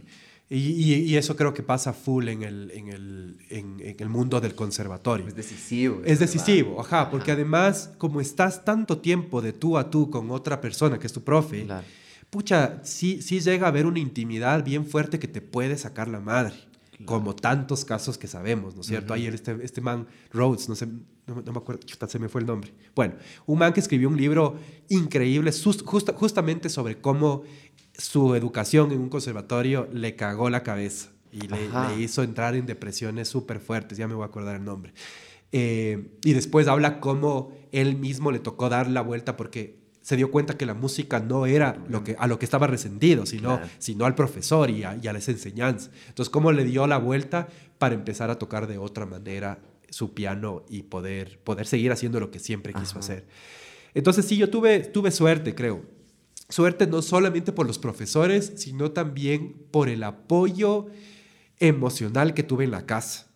Y, 0.55 0.93
y- 0.93 0.95
y 1.05 1.17
eso 1.17 1.35
creo 1.35 1.55
que 1.55 1.63
pasa 1.63 1.93
full 1.95 2.29
en 2.29 2.43
el, 2.43 2.71
en 2.75 2.89
el, 2.89 3.37
en- 3.49 3.81
en 3.81 3.97
el 3.99 4.09
mundo 4.11 4.39
del 4.41 4.55
conservatorio. 4.55 5.27
Es 5.27 5.35
decisivo. 5.35 6.03
Es 6.05 6.19
decisivo, 6.19 6.79
ajá, 6.81 7.11
porque 7.11 7.33
además, 7.33 7.91
como 7.97 8.21
estás 8.21 8.63
tanto 8.65 8.99
tiempo 8.99 9.41
de 9.41 9.55
tú 9.55 9.79
a 9.79 9.89
tú 9.91 10.11
con 10.11 10.31
otra 10.31 10.61
persona 10.61 10.99
que 10.99 11.07
es 11.07 11.13
tu 11.15 11.23
profe, 11.23 11.65
Claro. 11.65 11.87
pucha, 12.29 12.81
sí, 12.85 13.23
sí 13.23 13.41
llega 13.41 13.65
a 13.67 13.69
haber 13.71 13.87
una 13.87 13.99
intimidad 13.99 14.63
bien 14.63 14.85
fuerte 14.85 15.19
que 15.19 15.29
te 15.29 15.41
puede 15.41 15.79
sacar 15.79 16.09
la 16.09 16.21
madre, 16.21 16.55
como 17.07 17.35
tantos 17.35 17.85
casos 17.85 18.17
que 18.19 18.29
sabemos, 18.29 18.75
¿no 18.77 18.83
es 18.83 18.87
cierto? 18.87 19.13
Ayer 19.15 19.35
este, 19.35 19.57
este 19.63 19.81
man, 19.81 20.07
Rhodes, 20.33 20.69
no 20.69 20.77
sé, 20.77 20.87
no, 21.27 21.35
me- 21.37 21.43
no 21.43 21.53
me 21.53 21.59
acuerdo, 21.59 21.81
se 22.09 22.19
me 22.19 22.29
fue 22.29 22.41
el 22.43 22.47
nombre. 22.47 22.73
Bueno, 22.95 23.15
un 23.47 23.59
man 23.59 23.73
que 23.73 23.81
escribió 23.81 24.09
un 24.09 24.17
libro 24.17 24.57
increíble 24.89 25.51
justamente 26.15 26.69
sobre 26.69 27.01
cómo 27.01 27.43
su 27.97 28.35
educación 28.35 28.93
en 28.93 29.01
un 29.01 29.09
conservatorio 29.09 29.89
le 29.93 30.17
cagó 30.17 30.51
la 30.51 30.63
cabeza 30.63 31.11
y 31.31 31.49
le, 31.49 32.01
hizo 32.01 32.23
entrar 32.23 32.55
en 32.55 32.67
depresiones 32.67 33.29
súper 33.29 33.59
fuertes, 33.61 33.97
ya 33.99 34.07
me 34.09 34.15
voy 34.15 34.23
a 34.25 34.27
acordar 34.27 34.57
el 34.57 34.65
nombre. 34.65 34.93
Eh, 35.51 36.09
y 36.25 36.33
después 36.33 36.67
habla 36.69 37.01
cómo 37.01 37.53
él 37.73 37.97
mismo 37.97 38.33
le 38.33 38.39
tocó 38.39 38.69
dar 38.69 38.89
la 38.89 39.01
vuelta 39.03 39.37
porque 39.37 39.81
se 40.01 40.17
dio 40.17 40.31
cuenta 40.31 40.57
que 40.57 40.67
la 40.67 40.75
música 40.75 41.21
no 41.21 41.47
era 41.47 41.79
lo 41.89 42.03
que, 42.03 42.17
a 42.19 42.27
lo 42.27 42.39
que 42.39 42.45
estaba 42.45 42.67
resentido, 42.67 43.25
sino, 43.25 43.57
Claro. 43.59 43.71
sino 43.79 44.05
al 44.05 44.15
profesor 44.15 44.69
y 44.71 44.83
a, 44.85 44.99
y 45.01 45.07
a 45.07 45.13
las 45.13 45.29
enseñanzas. 45.29 45.91
Entonces, 46.09 46.31
cómo 46.31 46.51
le 46.53 46.65
dio 46.65 46.87
la 46.87 46.99
vuelta 46.99 47.49
para 47.79 47.95
empezar 47.95 48.29
a 48.31 48.39
tocar 48.39 48.67
de 48.67 48.79
otra 48.79 49.07
manera 49.07 49.61
su 49.91 50.13
piano 50.13 50.65
y 50.69 50.83
poder, 50.83 51.39
poder 51.45 51.67
seguir 51.67 51.93
haciendo 51.93 52.19
lo 52.19 52.31
que 52.31 52.41
siempre 52.41 52.73
quiso 52.73 52.93
Ajá. 52.93 52.99
hacer. 53.01 53.27
Entonces, 53.95 54.25
sí, 54.27 54.37
yo 54.37 54.51
tuve, 54.51 54.81
tuve 54.81 55.11
suerte, 55.11 55.55
creo. 55.55 55.83
Suerte 56.53 56.87
no 56.87 57.01
solamente 57.01 57.51
por 57.51 57.67
los 57.67 57.79
profesores, 57.79 58.53
sino 58.57 58.91
también 58.91 59.55
por 59.71 59.89
el 59.89 60.03
apoyo 60.03 60.89
emocional 61.59 62.35
que 62.35 62.43
tuve 62.43 62.65
en 62.65 62.73
la 62.73 62.85
casa. 62.85 63.27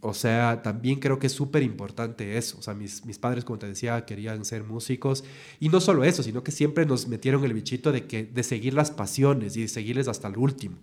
O 0.00 0.14
sea, 0.14 0.62
también 0.62 1.00
creo 1.00 1.18
que 1.18 1.26
es 1.26 1.34
súper 1.34 1.62
importante 1.62 2.38
eso. 2.38 2.56
O 2.58 2.62
sea, 2.62 2.72
mis, 2.72 3.04
mis 3.04 3.18
padres, 3.18 3.44
como 3.44 3.58
te 3.58 3.66
decía, 3.66 4.06
querían 4.06 4.46
ser 4.46 4.64
músicos. 4.64 5.22
Y 5.60 5.68
no 5.68 5.82
solo 5.82 6.02
eso, 6.02 6.22
sino 6.22 6.42
que 6.42 6.50
siempre 6.50 6.86
nos 6.86 7.08
metieron 7.08 7.44
el 7.44 7.52
bichito 7.52 7.92
de, 7.92 8.06
que, 8.06 8.24
de 8.24 8.42
seguir 8.42 8.72
las 8.72 8.90
pasiones 8.90 9.54
y 9.58 9.60
de 9.60 9.68
seguirles 9.68 10.08
hasta 10.08 10.28
el 10.28 10.38
último. 10.38 10.78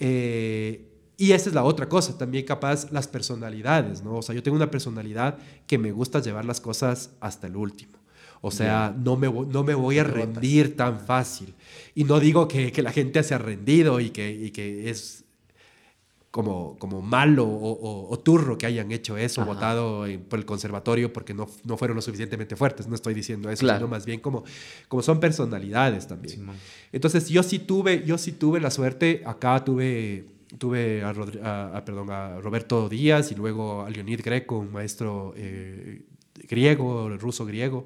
Eh, 0.00 0.90
y 1.16 1.30
esa 1.30 1.50
es 1.50 1.54
la 1.54 1.62
otra 1.62 1.88
cosa, 1.88 2.18
también 2.18 2.44
capaz 2.44 2.90
las 2.90 3.06
personalidades, 3.06 4.02
¿no? 4.02 4.16
O 4.16 4.22
sea, 4.22 4.34
yo 4.34 4.42
tengo 4.42 4.56
una 4.56 4.72
personalidad 4.72 5.38
que 5.68 5.78
me 5.78 5.92
gusta 5.92 6.20
llevar 6.20 6.44
las 6.44 6.60
cosas 6.60 7.12
hasta 7.20 7.46
el 7.46 7.54
último. 7.54 7.93
O 8.46 8.50
sea, 8.50 8.94
no 9.02 9.16
me, 9.16 9.26
no 9.30 9.64
me 9.64 9.74
voy 9.74 9.98
a 9.98 10.04
rendir 10.04 10.76
tan 10.76 11.00
fácil. 11.00 11.54
Y 11.94 12.04
no 12.04 12.20
digo 12.20 12.46
que, 12.46 12.72
que 12.72 12.82
la 12.82 12.92
gente 12.92 13.22
se 13.22 13.34
ha 13.34 13.38
rendido 13.38 14.00
y 14.00 14.10
que, 14.10 14.30
y 14.30 14.50
que 14.50 14.90
es 14.90 15.24
como, 16.30 16.76
como 16.78 17.00
malo 17.00 17.44
o, 17.46 17.70
o- 17.72 18.10
o 18.10 18.18
turro 18.18 18.58
que 18.58 18.66
hayan 18.66 18.90
hecho 18.90 19.16
eso, 19.16 19.42
Ajá. 19.42 19.50
votado 19.52 20.06
en- 20.06 20.20
por 20.24 20.38
el 20.40 20.44
conservatorio 20.44 21.12
porque 21.12 21.32
no, 21.32 21.46
no 21.64 21.76
fueron 21.76 21.94
lo 21.94 22.02
suficientemente 22.02 22.56
fuertes. 22.56 22.88
No 22.88 22.94
estoy 22.96 23.14
diciendo 23.14 23.48
eso, 23.50 23.60
Claro. 23.60 23.78
sino 23.78 23.88
más 23.88 24.04
bien 24.04 24.20
como, 24.20 24.42
como 24.88 25.00
son 25.02 25.20
personalidades 25.20 26.06
también. 26.08 26.34
Simón. 26.34 26.56
Entonces 26.92 27.28
yo 27.28 27.42
sí 27.44 27.60
tuve, 27.60 28.04
yo 28.04 28.18
sí 28.18 28.32
tuve 28.32 28.60
la 28.60 28.70
suerte, 28.72 29.22
acá 29.24 29.64
tuve, 29.64 30.24
tuve 30.58 31.02
a, 31.04 31.14
Rodri- 31.14 31.40
a- 31.42 31.76
a, 31.78 31.84
perdón, 31.84 32.10
a 32.10 32.40
Roberto 32.40 32.88
Díaz 32.88 33.30
y 33.30 33.36
luego 33.36 33.82
a 33.84 33.90
Leonid 33.90 34.20
Greco, 34.24 34.58
un 34.58 34.72
maestro 34.72 35.32
eh, 35.36 36.02
griego, 36.48 37.10
ruso 37.16 37.46
griego, 37.46 37.84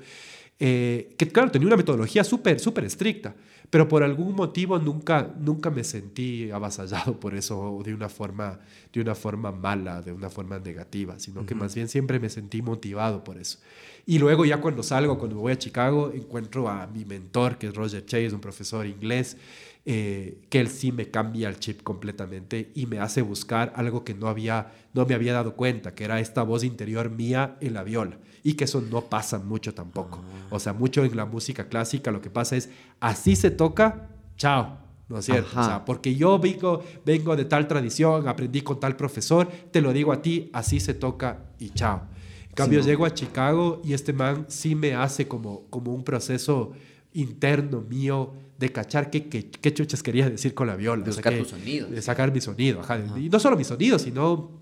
eh, 0.60 1.14
que 1.16 1.28
claro, 1.28 1.50
tenía 1.50 1.66
una 1.68 1.76
metodología 1.76 2.24
súper, 2.24 2.58
súper 2.58 2.84
estricta, 2.84 3.34
pero 3.70 3.86
por 3.86 4.02
algún 4.02 4.34
motivo 4.34 4.78
nunca, 4.78 5.34
nunca 5.38 5.70
me 5.70 5.84
sentí 5.84 6.50
avasallado 6.50 7.20
por 7.20 7.34
eso 7.34 7.80
de 7.84 7.94
una 7.94 8.08
forma, 8.08 8.58
de 8.92 9.00
una 9.00 9.14
forma 9.14 9.52
mala, 9.52 10.02
de 10.02 10.12
una 10.12 10.30
forma 10.30 10.58
negativa, 10.58 11.18
sino 11.18 11.44
que 11.46 11.54
Ujú. 11.54 11.64
más 11.64 11.74
bien 11.74 11.88
siempre 11.88 12.18
me 12.18 12.30
sentí 12.30 12.62
motivado 12.62 13.22
por 13.22 13.38
eso. 13.38 13.58
Y 14.06 14.18
luego 14.18 14.46
ya 14.46 14.60
cuando 14.60 14.82
salgo, 14.82 15.18
cuando 15.18 15.36
me 15.36 15.42
voy 15.42 15.52
a 15.52 15.58
Chicago, 15.58 16.10
encuentro 16.14 16.68
a 16.68 16.86
mi 16.86 17.04
mentor, 17.04 17.58
que 17.58 17.66
es 17.66 17.74
Roger 17.74 18.04
Chase, 18.06 18.34
un 18.34 18.40
profesor 18.40 18.86
inglés, 18.86 19.36
eh, 19.84 20.42
que 20.50 20.60
él 20.60 20.68
sí 20.68 20.92
me 20.92 21.10
cambia 21.10 21.48
el 21.48 21.58
chip 21.58 21.82
completamente 21.82 22.72
y 22.74 22.86
me 22.86 23.00
hace 23.00 23.22
buscar 23.22 23.72
algo 23.76 24.04
que 24.04 24.14
no, 24.14 24.28
había, 24.28 24.72
no 24.92 25.06
me 25.06 25.14
había 25.14 25.32
dado 25.32 25.54
cuenta, 25.54 25.94
que 25.94 26.04
era 26.04 26.20
esta 26.20 26.42
voz 26.42 26.64
interior 26.64 27.10
mía 27.10 27.56
en 27.60 27.74
la 27.74 27.82
viola. 27.82 28.18
Y 28.42 28.54
que 28.54 28.64
eso 28.64 28.80
no 28.80 29.02
pasa 29.02 29.38
mucho 29.38 29.74
tampoco. 29.74 30.22
Ah. 30.22 30.46
O 30.50 30.58
sea, 30.58 30.72
mucho 30.72 31.04
en 31.04 31.16
la 31.16 31.24
música 31.24 31.68
clásica 31.68 32.10
lo 32.10 32.20
que 32.20 32.30
pasa 32.30 32.56
es, 32.56 32.70
así 33.00 33.34
se 33.34 33.50
toca, 33.50 34.08
chao. 34.36 34.88
¿no 35.08 35.18
es 35.18 35.24
cierto? 35.24 35.58
O 35.58 35.64
sea, 35.64 35.84
porque 35.84 36.14
yo 36.14 36.38
vengo, 36.38 36.82
vengo 37.04 37.34
de 37.34 37.46
tal 37.46 37.66
tradición, 37.66 38.28
aprendí 38.28 38.60
con 38.60 38.78
tal 38.78 38.94
profesor, 38.96 39.48
te 39.70 39.80
lo 39.80 39.92
digo 39.92 40.12
a 40.12 40.20
ti, 40.20 40.50
así 40.52 40.80
se 40.80 40.94
toca 40.94 41.44
y 41.58 41.70
chao. 41.70 42.02
En 42.48 42.54
cambio, 42.54 42.80
llego 42.80 43.06
a 43.06 43.14
Chicago 43.14 43.80
y 43.84 43.94
este 43.94 44.12
man 44.12 44.46
sí 44.48 44.74
me 44.74 44.94
hace 44.94 45.26
como, 45.26 45.62
como 45.70 45.94
un 45.94 46.04
proceso 46.04 46.72
interno 47.12 47.80
mío 47.80 48.34
de 48.58 48.72
cachar 48.72 49.08
qué, 49.08 49.28
qué, 49.28 49.48
qué 49.48 49.72
chuchas 49.72 50.02
quería 50.02 50.28
decir 50.28 50.52
con 50.52 50.66
la 50.66 50.76
viola. 50.76 51.04
De 51.04 51.12
sacar 51.12 51.38
tu 51.38 51.44
sonido. 51.44 51.88
De 51.88 52.02
sacar 52.02 52.32
mi 52.32 52.40
sonido, 52.40 52.80
ajá. 52.80 52.98
Y 53.16 53.28
no 53.28 53.38
solo 53.38 53.56
mi 53.56 53.64
sonido, 53.64 53.98
sino, 53.98 54.60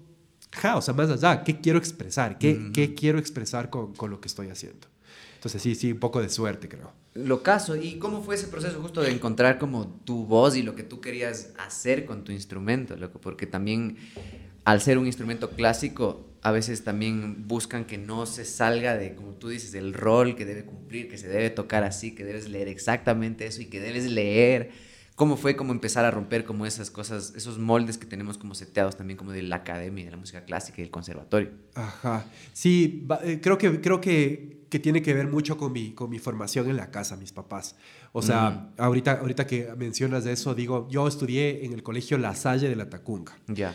ajá, 0.53 0.77
o 0.77 0.83
sea, 0.83 0.93
más 0.93 1.11
allá, 1.11 1.43
qué 1.43 1.61
quiero 1.61 1.79
expresar, 1.79 2.39
qué, 2.39 2.71
qué 2.75 2.95
quiero 2.95 3.19
expresar 3.19 3.71
con, 3.71 3.95
con, 3.95 4.11
lo 4.11 4.21
que 4.21 4.29
estoy 4.29 4.49
haciendo. 4.49 4.87
Entonces 5.37 5.63
sí, 5.63 5.75
sí, 5.75 5.93
un 5.93 5.99
poco 5.99 6.21
de 6.21 6.29
suerte, 6.29 6.69
creo. 6.69 6.93
Lo 7.15 7.43
caso, 7.43 7.75
¿y 7.75 7.99
cómo 7.99 8.23
fue 8.23 8.35
ese 8.35 8.49
proceso 8.49 8.81
justo 8.83 9.01
de 9.01 9.11
encontrar 9.11 9.59
como 9.59 9.87
tu 10.05 10.27
voz 10.27 10.57
y 10.57 10.63
lo 10.63 10.75
que 10.75 10.83
tú 10.83 11.01
querías 11.01 11.53
hacer 11.57 12.05
con 12.05 12.23
tu 12.25 12.33
instrumento, 12.33 12.97
loco? 12.97 13.19
Porque 13.19 13.47
también 13.47 13.97
al 14.67 14.81
ser 14.81 14.99
un 14.99 15.07
instrumento 15.07 15.51
clásico, 15.51 16.27
a 16.43 16.51
veces 16.51 16.83
también 16.83 17.47
buscan 17.47 17.85
que 17.85 17.99
no 17.99 18.27
se 18.27 18.45
salga 18.45 18.97
de, 18.97 19.15
como 19.15 19.31
tú 19.35 19.49
dices, 19.49 19.71
del 19.71 19.95
rol 19.95 20.35
que 20.35 20.45
debe 20.45 20.65
cumplir, 20.65 21.09
que 21.09 21.19
se 21.19 21.29
debe 21.29 21.51
tocar 21.51 21.85
así, 21.85 22.17
que 22.17 22.25
debes 22.25 22.49
leer 22.49 22.67
exactamente 22.67 23.47
eso 23.47 23.63
y 23.63 23.67
que 23.67 23.79
debes 23.79 24.11
leer. 24.11 24.73
¿Cómo 25.15 25.37
fue 25.37 25.55
como 25.55 25.73
empezar 25.73 26.05
a 26.05 26.11
romper 26.11 26.45
como 26.45 26.67
esas 26.67 26.91
cosas, 26.91 27.33
esos 27.37 27.61
moldes 27.61 27.97
que 27.97 28.07
tenemos 28.07 28.39
como 28.39 28.57
seteados 28.57 28.97
también 28.97 29.17
como 29.17 29.31
de 29.31 29.43
la 29.43 29.57
academia, 29.57 30.05
de 30.05 30.11
la 30.11 30.17
música 30.17 30.45
clásica 30.45 30.79
y 30.79 30.83
del 30.83 30.91
conservatorio? 30.91 31.51
Ajá, 31.77 32.27
sí, 32.53 33.07
eh, 33.23 33.39
creo 33.41 33.59
que, 33.59 33.81
creo 33.81 34.01
que, 34.01 34.67
que 34.69 34.81
tiene 34.81 35.01
que 35.01 35.15
ver 35.15 35.29
mucho 35.29 35.57
con 35.57 35.71
mi, 35.71 35.93
con 35.93 36.11
mi 36.11 36.19
formación 36.19 36.69
en 36.69 36.77
la 36.77 36.91
casa, 36.91 37.17
mis 37.17 37.31
papás. 37.31 37.77
O 38.11 38.21
sea, 38.21 38.51
mm. 38.51 38.75
ahorita, 38.79 39.13
ahorita 39.13 39.47
que 39.47 39.73
mencionas 39.77 40.25
de 40.25 40.33
eso, 40.33 40.57
digo, 40.57 40.89
yo 40.91 41.07
estudié 41.07 41.65
en 41.65 41.73
el 41.73 41.85
colegio 41.85 42.19
La 42.19 42.35
Salle 42.35 42.69
de 42.69 42.75
la 42.75 42.91
Tacunga. 42.91 43.39
Ya. 43.47 43.73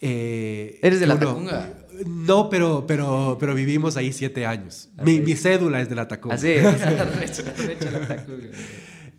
Eh, 0.00 0.78
¿Eres 0.82 1.00
de 1.00 1.06
la 1.06 1.18
Tacunga? 1.18 1.72
No, 2.06 2.50
pero, 2.50 2.86
pero, 2.86 3.36
pero 3.38 3.54
vivimos 3.54 3.96
ahí 3.96 4.12
siete 4.12 4.44
años. 4.46 4.90
¿Ah, 4.98 5.04
mi, 5.04 5.20
mi, 5.20 5.34
cédula 5.36 5.80
es 5.80 5.88
de 5.88 5.94
la 5.94 6.08
Tacunga. 6.08 6.34
Así 6.34 6.48
eh, 6.52 6.64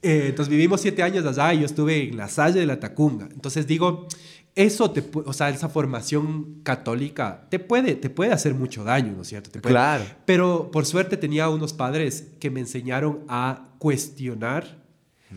entonces 0.02 0.50
vivimos 0.50 0.82
siete 0.82 1.02
años 1.02 1.26
allá 1.26 1.54
y 1.54 1.60
yo 1.60 1.66
estuve 1.66 2.10
en 2.10 2.18
la 2.18 2.28
Salle 2.28 2.60
de 2.60 2.66
la 2.66 2.80
Tacunga. 2.80 3.30
Entonces 3.32 3.66
digo, 3.66 4.08
eso, 4.56 4.92
te, 4.92 5.04
o 5.14 5.34
sea, 5.34 5.50
esa 5.50 5.70
formación 5.70 6.62
católica 6.64 7.48
te 7.50 7.60
puede, 7.60 7.96
te 7.96 8.10
puede 8.10 8.32
hacer 8.32 8.54
mucho 8.54 8.84
daño, 8.84 9.14
¿no 9.16 9.22
es 9.22 9.30
cierto? 9.30 9.50
Te 9.50 9.62
claro. 9.62 10.04
Pero 10.26 10.72
por 10.72 10.86
suerte 10.86 11.18
tenía 11.18 11.50
unos 11.50 11.74
padres 11.74 12.34
que 12.40 12.50
me 12.50 12.60
enseñaron 12.60 13.24
a 13.28 13.70
cuestionar 13.80 14.84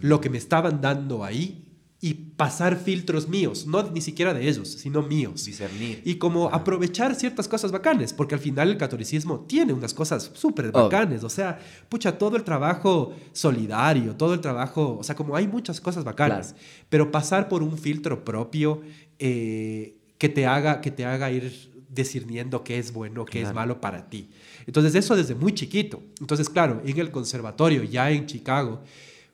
lo 0.01 0.21
que 0.21 0.31
me 0.31 0.39
estaban 0.39 0.81
dando 0.81 1.25
ahí 1.25 1.68
y 2.01 2.15
pasar 2.15 2.77
filtros 2.77 3.29
míos, 3.29 3.67
no 3.67 3.83
ni 3.91 4.01
siquiera 4.01 4.33
de 4.33 4.49
ellos, 4.49 4.69
sino 4.69 5.03
míos. 5.03 5.45
Discernir. 5.45 6.01
Y 6.05 6.15
como 6.15 6.49
aprovechar 6.49 7.17
ciertas 7.17 7.49
cosas 7.49 7.73
bacanes, 7.73 8.13
porque 8.13 8.37
al 8.37 8.41
final 8.41 8.71
el 8.71 8.77
catolicismo 8.77 9.41
tiene 9.41 9.73
unas 9.73 9.95
cosas 9.95 10.31
súper 10.35 10.71
bacanes, 10.71 11.25
o 11.25 11.29
sea, 11.29 11.59
pucha, 11.89 12.17
todo 12.17 12.37
el 12.37 12.45
trabajo 12.45 13.13
solidario, 13.33 14.15
todo 14.15 14.35
el 14.35 14.41
trabajo, 14.41 14.97
o 15.01 15.03
sea, 15.03 15.17
como 15.17 15.35
hay 15.35 15.49
muchas 15.49 15.81
cosas 15.81 16.05
bacanas, 16.05 16.55
pero 16.89 17.11
pasar 17.11 17.49
por 17.49 17.65
un 17.65 17.77
filtro 17.77 18.25
propio 18.25 18.81
eh, 19.19 19.97
que, 20.19 20.29
te 20.29 20.47
haga, 20.47 20.81
que 20.81 20.93
te 20.93 21.05
haga 21.05 21.33
ir 21.33 21.69
discerniendo 21.89 22.63
qué 22.63 22.79
es 22.79 22.93
bueno, 22.93 23.25
qué 23.25 23.43
es 23.43 23.53
malo 23.53 23.81
para 23.81 24.09
ti. 24.09 24.31
Entonces 24.67 24.95
eso 24.95 25.17
desde 25.17 25.35
muy 25.35 25.53
chiquito. 25.53 26.01
Entonces, 26.21 26.49
claro, 26.49 26.81
en 26.85 26.99
el 26.99 27.11
conservatorio, 27.11 27.83
ya 27.83 28.11
en 28.11 28.27
Chicago, 28.27 28.83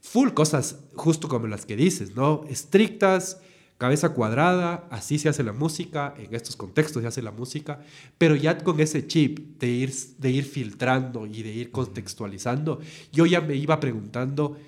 full 0.05 0.31
cosas 0.31 0.81
justo 0.95 1.29
como 1.29 1.47
las 1.47 1.64
que 1.64 1.77
dices, 1.77 2.14
¿no? 2.14 2.45
Estrictas, 2.49 3.40
cabeza 3.79 4.11
cuadrada, 4.11 4.87
así 4.90 5.19
se 5.19 5.31
hace 5.31 5.43
la 5.43 5.53
música, 5.53 6.14
en 6.19 6.35
estos 6.35 6.57
contextos 6.57 7.03
se 7.03 7.09
hace 7.09 7.23
la 7.23 7.33
música, 7.33 7.81
pero 8.19 8.37
ya 8.37 8.59
con 8.59 8.79
ese 8.81 9.07
chip 9.07 9.59
de 9.59 9.69
ir, 9.69 9.93
de 10.19 10.31
ir 10.31 10.45
filtrando 10.45 11.27
y 11.27 11.43
de 11.43 11.53
ir 11.53 11.71
contextualizando, 11.73 12.81
yo 13.12 13.25
ya 13.25 13.40
me 13.40 13.57
iba 13.57 13.81
preguntando 13.81 14.59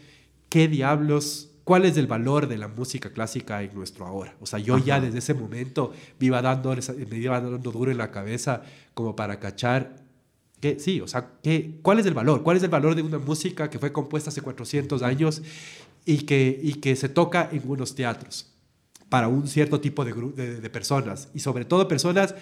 qué 0.49 0.69
diablos, 0.69 1.51
cuál 1.65 1.85
es 1.85 1.99
el 1.99 2.07
valor 2.07 2.49
de 2.49 2.57
la 2.57 2.69
música 2.69 3.11
clásica 3.11 3.63
en 3.63 3.75
nuestro 3.75 4.07
ahora. 4.07 4.35
O 4.41 4.47
sea, 4.47 4.59
yo 4.59 4.79
ya 4.79 5.01
desde 5.01 5.19
ese 5.19 5.35
momento 5.35 5.93
me 6.19 6.27
iba, 6.27 6.41
dando, 6.41 6.75
me 6.75 7.19
iba 7.19 7.41
dando 7.41 7.71
duro 7.71 7.91
en 7.91 7.99
la 7.99 8.11
cabeza 8.11 8.63
como 8.95 9.15
para 9.15 9.39
cachar 9.39 10.06
sí, 10.79 11.01
o 11.01 11.09
sea, 11.09 11.33
¿qué, 11.43 11.79
¿cuál 11.83 11.99
es 11.99 12.07
el 12.07 12.15
valor? 12.15 12.43
¿Cuál 12.43 12.57
es 12.57 12.63
el 12.63 12.71
valor 12.71 12.95
de 12.95 13.03
una 13.03 13.19
música 13.19 13.71
que 13.71 13.79
fue 13.79 13.93
compuesta 13.93 14.31
hace 14.31 14.43
400 14.43 15.03
años 15.03 15.43
y 16.05 16.19
que, 16.19 16.59
y 16.63 16.75
que 16.75 16.97
se 16.97 17.09
toca 17.09 17.49
en 17.53 17.63
unos 17.67 17.95
teatros 17.95 18.53
para 19.09 19.29
un 19.29 19.47
cierto 19.47 19.81
tipo 19.81 20.05
de, 20.05 20.13
de 20.61 20.71
personas? 20.71 21.29
Y 21.35 21.41
sobre 21.41 21.65
todo 21.65 21.89
personas 21.89 22.35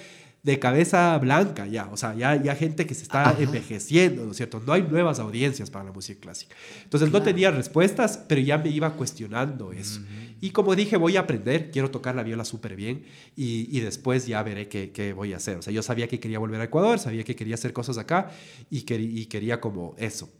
de 0.44 0.58
cabeza 0.58 1.16
blanca 1.18 1.66
ya, 1.66 1.88
o 1.90 1.96
sea, 1.96 2.14
ya, 2.14 2.40
ya 2.40 2.54
gente 2.54 2.86
que 2.86 2.94
se 2.94 3.02
está 3.02 3.34
envejeciendo, 3.38 4.26
¿no 4.26 4.32
es 4.32 4.36
cierto? 4.36 4.62
No 4.64 4.74
hay 4.74 4.82
nuevas 4.82 5.18
audiencias 5.18 5.70
para 5.70 5.86
la 5.86 5.92
música 5.92 6.20
clásica. 6.20 6.54
Entonces 6.82 7.10
no 7.10 7.22
tenía 7.22 7.50
respuestas, 7.50 8.18
pero 8.28 8.42
ya 8.42 8.58
me 8.58 8.68
iba 8.68 8.92
cuestionando 8.92 9.72
eso. 9.72 10.00
Y 10.42 10.50
como 10.50 10.76
dije, 10.76 10.98
voy 10.98 11.16
a 11.16 11.20
aprender, 11.20 11.70
quiero 11.70 11.90
tocar 11.90 12.14
la 12.14 12.22
viola 12.22 12.44
súper 12.44 12.76
bien 12.76 13.04
y, 13.34 13.74
y, 13.74 13.80
después 13.80 14.26
ya 14.26 14.42
veré 14.42 14.68
qué, 14.68 14.92
qué, 14.92 15.14
voy 15.14 15.32
a 15.32 15.38
hacer. 15.38 15.56
O 15.56 15.62
sea, 15.62 15.72
yo 15.72 15.82
sabía 15.82 16.08
que 16.08 16.20
quería 16.20 16.38
volver 16.38 16.60
a 16.60 16.64
Ecuador, 16.64 16.98
sabía 16.98 17.24
que 17.24 17.34
quería 17.34 17.54
hacer 17.54 17.72
cosas 17.72 17.96
acá 17.96 18.30
y, 18.68 18.82
que, 18.82 18.96
y 19.00 19.24
quería 19.26 19.62
como 19.62 19.94
eso, 19.96 20.30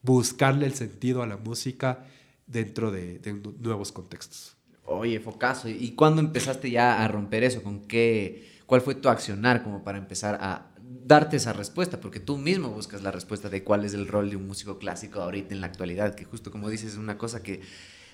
buscarle 0.00 0.64
el 0.64 0.72
sentido 0.72 1.22
a 1.22 1.26
la 1.26 1.36
música 1.36 2.06
dentro 2.46 2.90
de, 2.90 3.18
de 3.18 3.34
nuevos 3.60 3.92
contextos. 3.92 4.56
Oye, 4.86 5.20
Focaso, 5.20 5.68
¿y 5.68 5.90
cuándo 5.90 6.22
empezaste 6.22 6.70
ya 6.70 7.04
a 7.04 7.08
romper 7.08 7.44
eso? 7.44 7.62
¿Con 7.62 7.86
qué? 7.86 8.59
¿Cuál 8.70 8.82
fue 8.82 8.94
tu 8.94 9.08
accionar 9.08 9.64
como 9.64 9.82
para 9.82 9.98
empezar 9.98 10.38
a 10.40 10.70
darte 10.80 11.38
esa 11.38 11.52
respuesta? 11.52 12.00
Porque 12.00 12.20
tú 12.20 12.38
mismo 12.38 12.68
buscas 12.68 13.02
la 13.02 13.10
respuesta 13.10 13.48
de 13.48 13.64
cuál 13.64 13.84
es 13.84 13.94
el 13.94 14.06
rol 14.06 14.30
de 14.30 14.36
un 14.36 14.46
músico 14.46 14.78
clásico 14.78 15.20
ahorita 15.20 15.52
en 15.52 15.60
la 15.60 15.66
actualidad, 15.66 16.14
que 16.14 16.24
justo 16.24 16.52
como 16.52 16.70
dices 16.70 16.92
es 16.92 16.96
una 16.96 17.18
cosa 17.18 17.42
que 17.42 17.62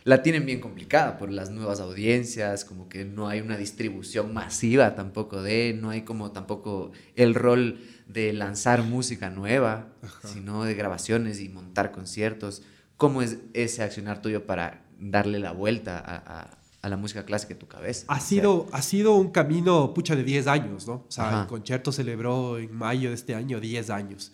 la 0.04 0.22
tienen 0.22 0.46
bien 0.46 0.60
complicada 0.62 1.18
por 1.18 1.30
las 1.30 1.50
nuevas 1.50 1.80
audiencias, 1.80 2.64
como 2.64 2.88
que 2.88 3.04
no 3.04 3.28
hay 3.28 3.42
una 3.42 3.58
distribución 3.58 4.32
masiva 4.32 4.94
tampoco 4.94 5.42
de, 5.42 5.76
no 5.78 5.90
hay 5.90 6.04
como 6.04 6.32
tampoco 6.32 6.90
el 7.16 7.34
rol 7.34 7.78
de 8.06 8.32
lanzar 8.32 8.80
música 8.80 9.28
nueva, 9.28 9.88
sino 10.24 10.64
de 10.64 10.72
grabaciones 10.72 11.38
y 11.42 11.50
montar 11.50 11.92
conciertos. 11.92 12.62
¿Cómo 12.96 13.20
es 13.20 13.40
ese 13.52 13.82
accionar 13.82 14.22
tuyo 14.22 14.46
para 14.46 14.86
darle 14.98 15.38
la 15.38 15.52
vuelta 15.52 15.98
a 15.98 16.40
a 16.40 16.65
la 16.88 16.96
música 16.96 17.25
clásica 17.25 17.55
en 17.55 17.59
tu 17.59 17.66
cabeza. 17.66 18.05
Ha 18.09 18.20
sido, 18.20 18.66
ha 18.72 18.83
sido 18.83 19.14
un 19.14 19.31
camino, 19.31 19.92
pucha, 19.94 20.16
de 20.16 20.25
10 20.25 20.46
años, 20.46 20.87
¿no? 20.87 21.05
O 21.09 21.11
sea, 21.11 21.42
el 21.42 21.46
concierto 21.46 21.92
celebró 21.92 22.59
en 22.59 22.75
mayo 22.75 23.11
de 23.11 23.14
este 23.14 23.35
año 23.35 23.61
10 23.61 23.90
años. 23.90 24.33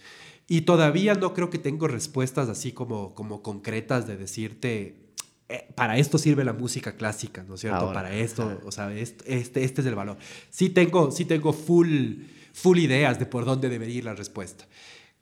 Y 0.49 0.63
todavía 0.63 1.15
no 1.15 1.35
creo 1.35 1.51
que 1.51 1.59
tengo 1.59 1.89
respuestas 1.89 2.49
así 2.49 2.73
como, 2.73 3.15
como 3.15 3.43
concretas 3.43 4.07
de 4.07 4.17
decirte, 4.17 5.03
eh, 5.49 5.69
para 5.75 5.99
esto 5.99 6.19
sirve 6.19 6.45
la 6.45 6.53
música 6.53 6.97
clásica, 6.97 7.43
¿no 7.43 7.55
es 7.55 7.61
cierto? 7.61 7.93
para 7.93 8.15
esto, 8.15 8.61
o 8.65 8.73
sea, 8.73 8.93
este, 8.93 9.39
este, 9.39 9.65
este, 9.65 9.81
es 9.81 9.87
el 9.87 9.95
valor. 9.95 10.17
Sí 10.51 10.71
tengo, 10.71 11.11
sí 11.11 11.25
tengo 11.25 11.53
full, 11.53 12.23
full 12.53 12.79
ideas 12.79 13.19
de 13.19 13.27
por 13.27 13.45
dónde 13.45 13.69
debería 13.69 13.97
ir 13.97 14.05
la 14.05 14.15
respuesta. 14.15 14.67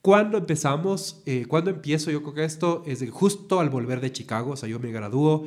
Cuando 0.03 0.38
empezamos, 0.38 1.23
eh, 1.27 1.45
cuando 1.47 1.71
empiezo 1.71 2.11
yo 2.11 2.23
con 2.23 2.38
esto, 2.38 2.83
es 2.87 3.05
justo 3.11 3.61
al 3.61 3.69
volver 3.69 4.01
de 4.01 4.12
Chicago, 4.12 4.53
o 4.53 4.57
sea, 4.57 4.69
yo 4.69 4.79
me 4.79 4.90
gradúo 4.93 5.47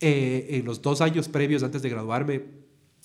eh, 0.00 0.46
en 0.50 0.64
los 0.64 0.82
dos 0.82 1.00
años 1.00 1.28
previos 1.28 1.62
antes 1.62 1.82
de 1.82 1.90
graduarme, 1.90 2.42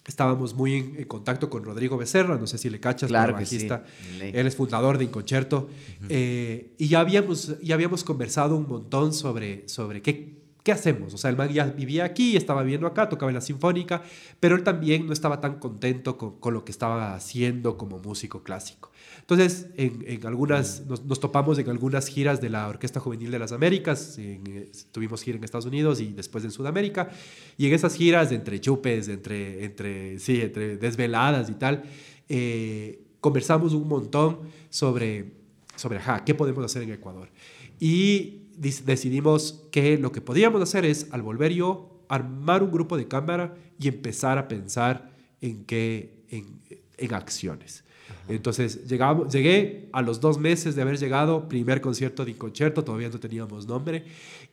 estábamos 0.06 0.54
muy 0.54 0.76
en, 0.76 1.04
contacto 1.06 1.50
con 1.50 1.64
Rodrigo 1.64 1.98
Becerra, 1.98 2.38
no 2.38 2.48
sé 2.48 2.58
si 2.58 2.70
le 2.70 2.80
cachas, 2.80 3.10
claro 3.10 3.34
bajista. 3.34 3.84
Él 4.22 4.48
es 4.48 4.56
fundador 4.56 4.98
de 4.98 5.06
Inconcerto. 5.06 5.68
Eh, 6.10 6.74
y 6.78 6.88
ya 6.88 7.00
habíamos, 7.00 7.60
ya 7.62 7.76
habíamos 7.76 8.04
conversado 8.04 8.56
un 8.56 8.68
montón 8.68 9.14
sobre, 9.14 9.68
sobre 9.68 10.02
qué, 10.02 10.36
qué 10.64 10.72
hacemos. 10.72 11.14
O 11.14 11.18
sea, 11.18 11.30
el 11.30 11.38
man 11.38 11.50
ya 11.50 11.66
vivía 11.66 12.06
aquí, 12.06 12.38
estaba 12.38 12.62
viviendo 12.62 12.88
acá, 12.88 13.10
tocaba 13.10 13.32
en 13.32 13.36
la 13.36 13.42
Sinfónica, 13.42 14.04
pero 14.40 14.56
él 14.56 14.64
también 14.64 15.08
no 15.08 15.14
estaba 15.14 15.42
tan 15.42 15.60
contento 15.60 16.18
con, 16.18 16.40
con 16.40 16.54
lo 16.54 16.64
que 16.64 16.72
estaba 16.72 17.16
haciendo 17.16 17.78
como 17.78 18.00
músico 18.00 18.44
clásico. 18.44 18.92
Entonces, 19.28 19.70
en, 19.76 20.24
algunas, 20.28 20.86
nos, 20.86 21.20
topamos 21.20 21.58
en 21.58 21.68
algunas 21.68 22.08
giras 22.08 22.42
de 22.42 22.50
la 22.50 22.68
Orquesta 22.68 23.00
Juvenil 23.00 23.32
de 23.32 23.40
las 23.40 23.52
Américas, 23.52 24.18
eh, 24.20 24.72
tuvimos 24.92 25.24
gira 25.24 25.36
en 25.36 25.44
Estados 25.44 25.66
Unidos 25.66 26.00
y 26.00 26.14
después 26.14 26.44
en 26.44 26.52
Sudamérica, 26.52 27.10
y 27.58 27.66
en 27.66 27.74
esas 27.74 27.96
giras 27.96 28.32
entre 28.32 28.62
chupes, 28.62 29.08
entre, 29.08 29.66
entre, 29.66 30.20
sí, 30.20 30.42
entre 30.42 30.78
desveladas 30.78 31.50
y 31.50 31.54
tal, 31.54 31.86
eh, 32.30 33.02
conversamos 33.20 33.74
un 33.74 33.88
montón 33.88 34.42
sobre, 34.70 35.32
sobre 35.76 35.98
ajá, 35.98 36.24
qué 36.24 36.36
podemos 36.36 36.64
hacer 36.64 36.84
en 36.84 36.92
Ecuador. 36.92 37.32
Y 37.80 38.44
decidimos 38.60 39.64
que 39.72 39.98
lo 39.98 40.12
que 40.12 40.22
podíamos 40.22 40.62
hacer 40.62 40.86
es, 40.86 41.08
al 41.10 41.24
volver 41.24 41.52
yo, 41.52 42.06
armar 42.10 42.62
un 42.62 42.72
grupo 42.72 42.96
de 42.96 43.08
cámara 43.08 43.56
y 43.80 43.88
empezar 43.88 44.38
a 44.38 44.48
pensar 44.48 45.10
en 45.42 45.66
qué, 45.66 46.14
en, 46.30 46.60
en 47.00 47.14
acciones. 47.16 47.85
Entonces 48.28 48.88
llegamos, 48.88 49.32
llegué 49.32 49.90
a 49.92 50.02
los 50.02 50.20
dos 50.20 50.38
meses 50.38 50.76
de 50.76 50.82
haber 50.82 50.98
llegado, 50.98 51.48
primer 51.48 51.82
concierto 51.82 52.26
de 52.26 52.36
concierto, 52.36 52.84
todavía 52.84 53.10
no 53.10 53.20
teníamos 53.20 53.68
nombre, 53.68 54.06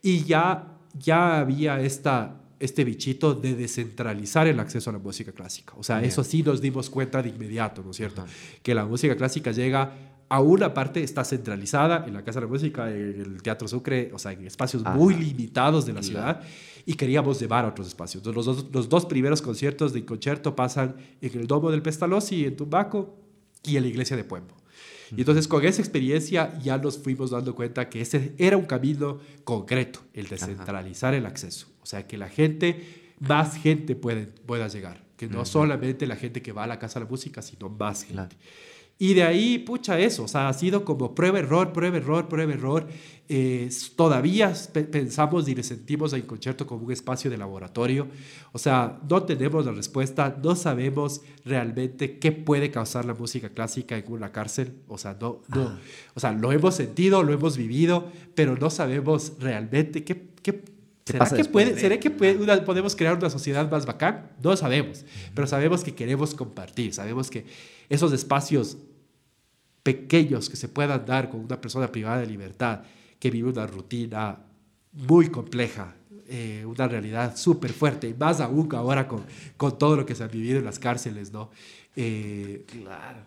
y 0.02 0.24
ya, 0.24 0.78
ya 0.98 1.38
había 1.38 1.80
esta, 1.80 2.40
este 2.60 2.84
bichito 2.84 3.34
de 3.34 3.54
descentralizar 3.54 4.46
el 4.46 4.60
acceso 4.60 4.90
a 4.90 4.92
la 4.92 4.98
música 4.98 5.32
clásica. 5.32 5.74
O 5.76 5.82
sea, 5.82 6.02
eso 6.02 6.22
sí 6.22 6.42
nos 6.42 6.60
dimos 6.60 6.90
cuenta 6.90 7.22
de 7.22 7.30
inmediato, 7.30 7.82
¿no 7.82 7.90
es 7.92 7.96
cierto? 7.96 8.24
Que 8.62 8.74
la 8.74 8.84
música 8.84 9.16
clásica 9.16 9.52
llega 9.52 9.92
a 10.28 10.40
una 10.40 10.72
parte, 10.72 11.02
está 11.02 11.24
centralizada 11.24 12.04
en 12.06 12.14
la 12.14 12.24
Casa 12.24 12.40
de 12.40 12.46
la 12.46 12.52
Música, 12.52 12.90
en 12.90 13.20
el 13.20 13.42
Teatro 13.42 13.68
Sucre, 13.68 14.10
o 14.14 14.18
sea, 14.18 14.32
en 14.32 14.46
espacios 14.46 14.82
muy 14.82 15.14
limitados 15.14 15.84
de 15.84 15.92
la 15.92 16.02
ciudad, 16.02 16.40
y 16.86 16.94
queríamos 16.94 17.38
llevar 17.38 17.64
a 17.64 17.68
otros 17.68 17.88
espacios. 17.88 18.24
Entonces, 18.24 18.46
los, 18.46 18.56
dos, 18.56 18.66
los 18.72 18.88
dos 18.88 19.06
primeros 19.06 19.42
conciertos 19.42 19.92
de 19.92 20.04
concierto 20.04 20.56
pasan 20.56 20.96
en 21.20 21.38
el 21.38 21.46
Domo 21.46 21.70
del 21.70 21.82
Pestalozzi, 21.82 22.46
en 22.46 22.56
Tumbaco, 22.56 23.14
y 23.64 23.76
en 23.76 23.82
la 23.82 23.88
iglesia 23.88 24.16
de 24.16 24.24
Pueblo. 24.24 24.54
Y 25.14 25.20
entonces 25.20 25.46
con 25.46 25.64
esa 25.64 25.82
experiencia 25.82 26.58
ya 26.60 26.78
nos 26.78 26.98
fuimos 26.98 27.30
dando 27.30 27.54
cuenta 27.54 27.88
que 27.90 28.00
ese 28.00 28.34
era 28.38 28.56
un 28.56 28.64
camino 28.64 29.18
concreto, 29.44 30.00
el 30.14 30.26
de 30.28 30.38
centralizar 30.38 31.12
el 31.12 31.26
acceso. 31.26 31.66
O 31.82 31.86
sea, 31.86 32.06
que 32.06 32.16
la 32.16 32.28
gente, 32.28 33.14
más 33.20 33.56
gente 33.56 33.94
puede, 33.94 34.26
pueda 34.26 34.68
llegar. 34.68 35.04
Que 35.16 35.28
no 35.28 35.44
solamente 35.44 36.06
la 36.06 36.16
gente 36.16 36.42
que 36.42 36.52
va 36.52 36.64
a 36.64 36.66
la 36.66 36.78
Casa 36.78 36.98
de 36.98 37.04
la 37.04 37.10
Música, 37.10 37.42
sino 37.42 37.68
más 37.68 38.04
gente. 38.04 38.36
Y 38.98 39.14
de 39.14 39.24
ahí, 39.24 39.58
pucha, 39.58 39.98
eso, 39.98 40.24
o 40.24 40.28
sea, 40.28 40.48
ha 40.48 40.52
sido 40.52 40.84
como 40.84 41.14
prueba, 41.14 41.40
error, 41.40 41.72
prueba, 41.72 41.96
error, 41.96 42.28
prueba, 42.28 42.52
error. 42.52 42.86
Eh, 43.28 43.68
todavía 43.96 44.52
pensamos 44.90 45.48
y 45.48 45.54
le 45.54 45.62
sentimos 45.62 46.12
al 46.12 46.24
concierto 46.24 46.66
como 46.66 46.84
un 46.84 46.92
espacio 46.92 47.30
de 47.30 47.36
laboratorio. 47.36 48.06
O 48.52 48.58
sea, 48.58 49.00
no 49.08 49.22
tenemos 49.24 49.66
la 49.66 49.72
respuesta, 49.72 50.38
no 50.42 50.54
sabemos 50.54 51.22
realmente 51.44 52.18
qué 52.18 52.30
puede 52.30 52.70
causar 52.70 53.04
la 53.04 53.14
música 53.14 53.48
clásica 53.48 53.96
en 53.96 54.04
una 54.08 54.30
cárcel. 54.30 54.82
O 54.86 54.98
sea, 54.98 55.16
no, 55.20 55.42
no, 55.48 55.62
ah. 55.62 55.78
o 56.14 56.20
sea, 56.20 56.32
lo 56.32 56.52
hemos 56.52 56.74
sentido, 56.76 57.22
lo 57.22 57.32
hemos 57.32 57.56
vivido, 57.56 58.10
pero 58.34 58.56
no 58.56 58.70
sabemos 58.70 59.32
realmente 59.40 60.04
qué, 60.04 60.28
qué 60.42 60.71
¿Será 61.12 61.30
que, 61.30 61.44
puede, 61.44 61.78
¿Será 61.78 62.00
que 62.00 62.10
podemos 62.10 62.96
crear 62.96 63.16
una 63.16 63.30
sociedad 63.30 63.70
más 63.70 63.86
bacán? 63.86 64.30
No 64.42 64.56
sabemos, 64.56 65.04
pero 65.34 65.46
sabemos 65.46 65.84
que 65.84 65.94
queremos 65.94 66.34
compartir, 66.34 66.94
sabemos 66.94 67.30
que 67.30 67.44
esos 67.88 68.12
espacios 68.12 68.78
pequeños 69.82 70.48
que 70.48 70.56
se 70.56 70.68
puedan 70.68 71.04
dar 71.04 71.30
con 71.30 71.40
una 71.40 71.60
persona 71.60 71.90
privada 71.90 72.20
de 72.20 72.26
libertad 72.26 72.82
que 73.18 73.30
vive 73.30 73.50
una 73.50 73.66
rutina 73.66 74.38
muy 74.92 75.28
compleja, 75.28 75.94
eh, 76.28 76.64
una 76.66 76.88
realidad 76.88 77.36
súper 77.36 77.72
fuerte, 77.72 78.08
y 78.08 78.14
más 78.14 78.40
aún 78.40 78.68
ahora 78.74 79.06
con, 79.08 79.24
con 79.56 79.78
todo 79.78 79.96
lo 79.96 80.06
que 80.06 80.14
se 80.14 80.24
ha 80.24 80.28
vivido 80.28 80.58
en 80.58 80.64
las 80.64 80.78
cárceles, 80.78 81.32
¿no? 81.32 81.50
Eh, 81.96 82.64
claro. 82.66 83.20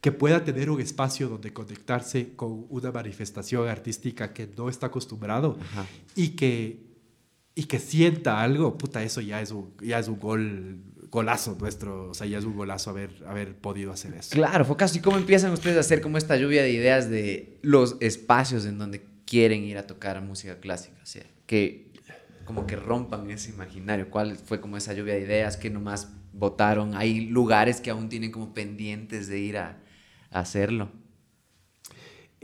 Que 0.00 0.12
pueda 0.12 0.44
tener 0.44 0.70
un 0.70 0.80
espacio 0.80 1.28
donde 1.28 1.52
conectarse 1.52 2.34
con 2.36 2.66
una 2.68 2.92
manifestación 2.92 3.66
artística 3.68 4.32
que 4.32 4.46
no 4.46 4.68
está 4.68 4.88
acostumbrado 4.88 5.56
y 6.14 6.30
que, 6.30 6.83
y 7.54 7.64
que 7.64 7.78
sienta 7.78 8.42
algo, 8.42 8.76
puta, 8.76 9.02
eso 9.02 9.20
ya 9.20 9.40
es 9.40 9.50
un, 9.50 9.74
ya 9.80 9.98
es 9.98 10.08
un 10.08 10.18
gol 10.18 10.80
golazo 11.10 11.56
nuestro, 11.60 12.10
o 12.10 12.14
sea, 12.14 12.26
ya 12.26 12.38
es 12.38 12.44
un 12.44 12.56
golazo 12.56 12.90
haber, 12.90 13.10
haber 13.28 13.56
podido 13.56 13.92
hacer 13.92 14.14
eso. 14.14 14.30
Claro, 14.30 14.64
Focas, 14.64 14.96
¿y 14.96 15.00
cómo 15.00 15.16
empiezan 15.16 15.52
ustedes 15.52 15.76
a 15.76 15.80
hacer 15.80 16.00
como 16.00 16.18
esta 16.18 16.36
lluvia 16.36 16.62
de 16.62 16.72
ideas 16.72 17.08
de 17.08 17.60
los 17.62 17.96
espacios 18.00 18.66
en 18.66 18.78
donde 18.78 19.04
quieren 19.24 19.62
ir 19.62 19.78
a 19.78 19.86
tocar 19.86 20.20
música 20.22 20.58
clásica? 20.58 20.98
O 21.00 21.06
sea, 21.06 21.24
que 21.46 21.94
como 22.44 22.66
que 22.66 22.76
rompan 22.76 23.30
ese 23.30 23.50
imaginario. 23.50 24.10
¿Cuál 24.10 24.36
fue 24.36 24.60
como 24.60 24.76
esa 24.76 24.92
lluvia 24.92 25.14
de 25.14 25.20
ideas 25.20 25.56
que 25.56 25.70
nomás 25.70 26.12
votaron? 26.32 26.94
¿Hay 26.94 27.26
lugares 27.26 27.80
que 27.80 27.90
aún 27.90 28.08
tienen 28.08 28.30
como 28.30 28.54
pendientes 28.54 29.28
de 29.28 29.38
ir 29.40 29.58
a, 29.58 29.80
hacerlo? 30.30 30.90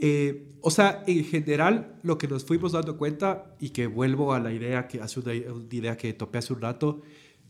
Eh, 0.01 0.47
o 0.61 0.71
sea, 0.71 1.03
en 1.07 1.23
general, 1.23 1.95
lo 2.01 2.17
que 2.17 2.27
nos 2.27 2.43
fuimos 2.43 2.71
dando 2.73 2.97
cuenta, 2.97 3.55
y 3.59 3.69
que 3.69 3.87
vuelvo 3.87 4.33
a 4.33 4.39
la 4.39 4.51
idea 4.51 4.87
que 4.87 4.99
hace 4.99 5.19
una 5.19 5.33
idea 5.33 5.95
que 5.95 6.13
topé 6.13 6.39
hace 6.39 6.53
un 6.53 6.61
rato, 6.61 7.01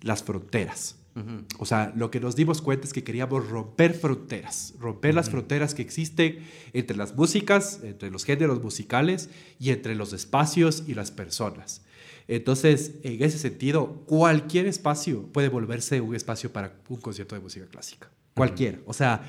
las 0.01 0.23
fronteras. 0.23 0.97
O 1.59 1.65
sea, 1.65 1.91
lo 1.93 2.09
que 2.09 2.21
nos 2.21 2.37
dimos 2.37 2.61
cuenta 2.61 2.87
es 2.87 2.93
que 2.93 3.03
queríamos 3.03 3.49
romper 3.49 3.93
fronteras, 3.93 4.75
romper 4.79 5.13
las 5.13 5.29
fronteras 5.29 5.73
que 5.75 5.81
existen 5.81 6.39
entre 6.71 6.95
las 6.95 7.15
músicas, 7.15 7.81
entre 7.83 8.09
los 8.09 8.23
géneros 8.23 8.63
musicales 8.63 9.29
y 9.59 9.71
entre 9.71 9.95
los 9.95 10.13
espacios 10.13 10.85
y 10.87 10.93
las 10.93 11.11
personas. 11.11 11.81
Entonces, 12.29 12.93
en 13.03 13.21
ese 13.23 13.39
sentido, 13.39 14.03
cualquier 14.05 14.67
espacio 14.67 15.27
puede 15.33 15.49
volverse 15.49 15.99
un 15.99 16.15
espacio 16.15 16.53
para 16.53 16.79
un 16.87 17.01
concierto 17.01 17.35
de 17.35 17.41
música 17.41 17.65
clásica. 17.65 18.09
Cualquiera. 18.35 18.79
O 18.85 18.93
sea, 18.93 19.23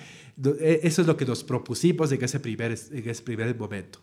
e, 0.60 0.80
eso 0.82 1.02
es 1.02 1.06
lo 1.06 1.16
que 1.16 1.24
nos 1.24 1.44
propusimos 1.44 2.12
en 2.12 2.22
ese 2.22 2.40
primer, 2.40 2.72
en 2.72 3.08
ese 3.08 3.22
primer 3.22 3.56
momento. 3.56 4.00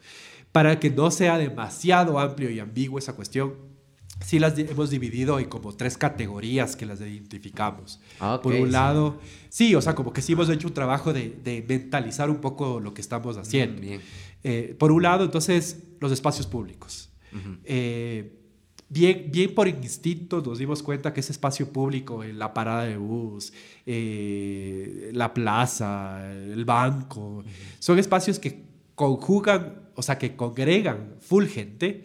Para 0.52 0.80
que 0.80 0.90
no 0.90 1.12
sea 1.12 1.38
demasiado 1.38 2.20
amplio 2.20 2.50
y 2.50 2.60
ambiguo 2.60 2.98
esa 2.98 3.14
cuestión, 3.14 3.56
sí 4.26 4.40
las 4.40 4.58
hemos 4.58 4.90
dividido 4.90 5.40
en 5.40 5.46
como 5.46 5.76
tres 5.76 5.98
categorías 5.98 6.76
que 6.76 6.86
las 6.86 7.00
identificamos. 7.02 8.00
Ah, 8.20 8.40
Por 8.42 8.54
un 8.54 8.72
lado, 8.72 9.20
sí. 9.50 9.76
o 9.76 9.82
sea, 9.82 9.96
como 9.96 10.12
que 10.12 10.22
sí 10.22 10.34
hemos 10.34 10.50
hecho 10.50 10.68
un 10.68 10.74
trabajo 10.74 11.14
de, 11.14 11.66
mentalizar 11.68 12.30
un 12.30 12.38
poco 12.38 12.80
lo 12.80 12.94
que 12.94 13.02
estamos 13.02 13.38
mm, 13.38 13.40
haciendo. 13.40 13.82
Eh, 14.44 14.76
por 14.78 14.92
un 14.92 15.04
lado, 15.04 15.24
entonces, 15.24 15.84
los 16.00 16.12
espacios 16.12 16.48
públicos. 16.48 17.10
Eh, 17.64 18.39
bien, 18.90 19.30
bien 19.32 19.54
por 19.54 19.68
instinto 19.68 20.42
nos 20.42 20.58
dimos 20.58 20.84
cuenta 20.84 21.14
que 21.14 21.20
ese 21.20 21.32
espacio 21.32 21.72
público, 21.72 22.24
la 22.24 22.54
parada 22.54 22.84
de 22.84 22.98
bus, 22.98 23.54
eh, 23.86 25.12
la 25.14 25.34
plaza, 25.34 26.32
el 26.34 26.66
banco, 26.66 27.44
son 27.80 28.00
espacios 28.00 28.40
que 28.40 28.70
conjugan, 28.96 29.92
o 29.96 30.02
sea, 30.02 30.18
que 30.18 30.36
congregan 30.36 31.16
full 31.22 31.46
gente 31.46 32.04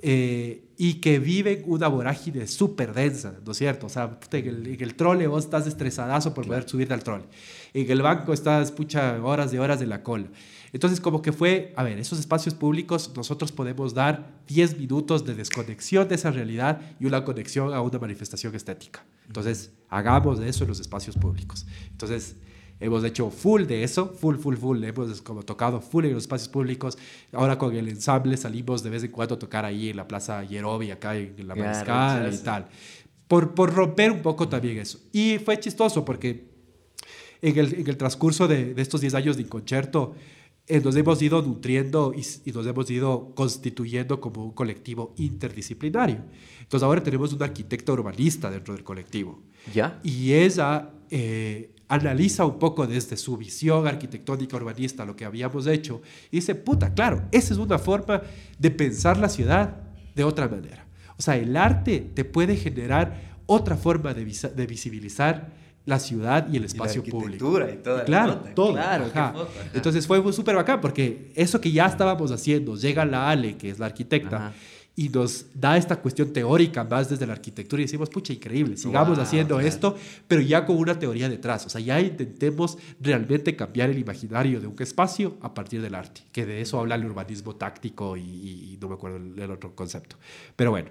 eh, 0.00 0.64
y 0.76 0.94
que 0.94 1.20
viven 1.20 1.62
una 1.66 1.86
vorágine 1.86 2.48
súper 2.48 2.92
densa, 2.92 3.34
¿no 3.44 3.52
es 3.52 3.58
cierto? 3.58 3.86
O 3.86 3.88
sea, 3.88 4.18
en 4.32 4.48
el, 4.48 4.66
en 4.66 4.82
el, 4.82 4.94
trole 4.96 5.28
vos 5.28 5.44
estás 5.44 5.68
estresadazo 5.68 6.34
por 6.34 6.44
poder 6.46 6.68
subirte 6.68 6.94
al 6.94 7.04
trole. 7.04 7.26
En 7.72 7.88
el 7.88 8.02
banco 8.02 8.32
estás, 8.32 8.72
pucha, 8.72 9.22
horas 9.22 9.52
de 9.52 9.60
horas 9.60 9.78
de 9.78 9.86
la 9.86 10.02
cola. 10.02 10.26
Entonces, 10.72 11.00
como 11.00 11.20
que 11.20 11.32
fue, 11.32 11.72
a 11.76 11.82
ver, 11.82 11.98
esos 11.98 12.18
espacios 12.18 12.54
públicos 12.54 13.10
nosotros 13.14 13.52
podemos 13.52 13.92
dar 13.92 14.40
10 14.46 14.78
minutos 14.78 15.24
de 15.24 15.34
desconexión 15.34 16.08
de 16.08 16.14
esa 16.14 16.30
realidad 16.30 16.80
y 16.98 17.04
una 17.06 17.24
conexión 17.24 17.74
a 17.74 17.80
una 17.82 17.98
manifestación 17.98 18.54
estética. 18.54 19.04
Entonces, 19.26 19.72
hagamos 19.88 20.38
de 20.38 20.48
eso 20.48 20.64
en 20.64 20.68
los 20.68 20.80
espacios 20.80 21.16
públicos. 21.16 21.66
Entonces, 21.90 22.36
Hemos 22.82 23.04
hecho 23.04 23.30
full 23.30 23.62
de 23.62 23.84
eso, 23.84 24.08
full, 24.08 24.38
full, 24.38 24.56
full. 24.56 24.82
Hemos 24.82 25.22
como 25.22 25.44
tocado 25.44 25.80
full 25.80 26.04
en 26.06 26.14
los 26.14 26.24
espacios 26.24 26.48
públicos. 26.48 26.98
Ahora 27.30 27.56
con 27.56 27.76
el 27.76 27.88
ensamble 27.88 28.36
salimos 28.36 28.82
de 28.82 28.90
vez 28.90 29.04
en 29.04 29.12
cuando 29.12 29.36
a 29.36 29.38
tocar 29.38 29.64
ahí 29.64 29.90
en 29.90 29.96
la 29.96 30.08
Plaza 30.08 30.42
Yerobi, 30.42 30.90
acá 30.90 31.16
en 31.16 31.46
la 31.46 31.54
Mariscal 31.54 32.34
y 32.34 32.38
tal. 32.38 32.66
Por, 33.28 33.54
por 33.54 33.72
romper 33.72 34.10
un 34.10 34.20
poco 34.20 34.48
también 34.48 34.78
eso. 34.78 34.98
Y 35.12 35.38
fue 35.38 35.60
chistoso 35.60 36.04
porque 36.04 36.50
en 37.40 37.56
el, 37.56 37.72
en 37.72 37.88
el 37.88 37.96
transcurso 37.96 38.48
de, 38.48 38.74
de 38.74 38.82
estos 38.82 39.00
10 39.00 39.14
años 39.14 39.36
de 39.36 39.46
concierto, 39.46 40.16
nos 40.80 40.96
hemos 40.96 41.20
ido 41.20 41.42
nutriendo 41.42 42.14
y, 42.14 42.24
y, 42.48 42.52
nos 42.52 42.66
hemos 42.66 42.90
ido 42.90 43.34
constituyendo 43.34 44.20
como 44.20 44.44
un 44.44 44.52
colectivo 44.52 45.14
interdisciplinario. 45.16 46.18
Entonces 46.60 46.84
ahora 46.84 47.02
tenemos 47.02 47.32
una 47.32 47.46
arquitecta 47.46 47.92
urbanista 47.92 48.50
dentro 48.50 48.74
del 48.74 48.84
colectivo. 48.84 49.40
¿Ya? 49.74 50.00
Y 50.02 50.32
ella 50.32 50.90
eh, 51.10 51.74
analiza 51.88 52.46
un 52.46 52.58
poco 52.58 52.86
desde 52.86 53.18
su 53.18 53.36
visión 53.36 53.86
arquitectónica 53.86 54.56
urbanista 54.56 55.04
lo 55.04 55.14
que 55.14 55.26
habíamos 55.26 55.66
hecho 55.66 56.00
y 56.30 56.36
dice, 56.36 56.54
puta, 56.54 56.94
claro, 56.94 57.24
esa 57.30 57.52
es 57.52 57.58
una 57.58 57.78
forma 57.78 58.22
de 58.58 58.70
pensar 58.70 59.18
la 59.18 59.28
ciudad 59.28 59.76
de 60.14 60.24
otra 60.24 60.48
manera. 60.48 60.86
O 61.18 61.22
sea, 61.22 61.36
el 61.36 61.54
arte 61.54 62.00
te 62.14 62.24
puede 62.24 62.56
generar 62.56 63.36
otra 63.44 63.76
forma 63.76 64.14
de, 64.14 64.24
de 64.24 64.66
visibilizar 64.66 65.52
la 65.84 65.98
ciudad 65.98 66.48
y 66.50 66.56
el 66.56 66.64
espacio 66.64 67.02
público. 67.02 67.58
Y 67.68 67.76
toda 67.76 68.04
claro, 68.04 68.42
todo. 68.54 68.74
Claro, 68.74 69.48
Entonces 69.74 70.06
fue 70.06 70.32
súper 70.32 70.56
bacán 70.56 70.80
porque 70.80 71.32
eso 71.34 71.60
que 71.60 71.72
ya 71.72 71.86
estábamos 71.86 72.30
haciendo, 72.30 72.76
llega 72.76 73.04
la 73.04 73.30
Ale, 73.30 73.56
que 73.56 73.70
es 73.70 73.78
la 73.78 73.86
arquitecta, 73.86 74.52
y 74.94 75.08
nos 75.08 75.46
da 75.54 75.76
esta 75.76 75.96
cuestión 75.96 76.32
teórica 76.32 76.84
más 76.84 77.08
desde 77.08 77.26
la 77.26 77.32
arquitectura 77.32 77.80
y 77.80 77.86
decimos, 77.86 78.10
pucha, 78.10 78.32
increíble, 78.32 78.76
sigamos 78.76 79.18
haciendo 79.18 79.58
esto, 79.58 79.96
pero 80.28 80.42
ya 80.42 80.66
con 80.66 80.76
una 80.76 80.98
teoría 80.98 81.28
detrás. 81.28 81.64
O 81.64 81.70
sea, 81.70 81.80
ya 81.80 81.98
intentemos 82.00 82.76
realmente 83.00 83.56
cambiar 83.56 83.88
el 83.88 83.98
imaginario 83.98 84.60
de 84.60 84.66
un 84.66 84.76
espacio 84.80 85.38
a 85.40 85.54
partir 85.54 85.80
del 85.80 85.94
arte, 85.94 86.22
que 86.30 86.44
de 86.44 86.60
eso 86.60 86.78
habla 86.78 86.96
el 86.96 87.06
urbanismo 87.06 87.56
táctico 87.56 88.16
y, 88.16 88.78
no 88.80 88.88
me 88.88 88.94
acuerdo 88.94 89.16
el, 89.16 89.50
otro 89.50 89.74
concepto. 89.74 90.16
Pero 90.56 90.72
bueno, 90.72 90.90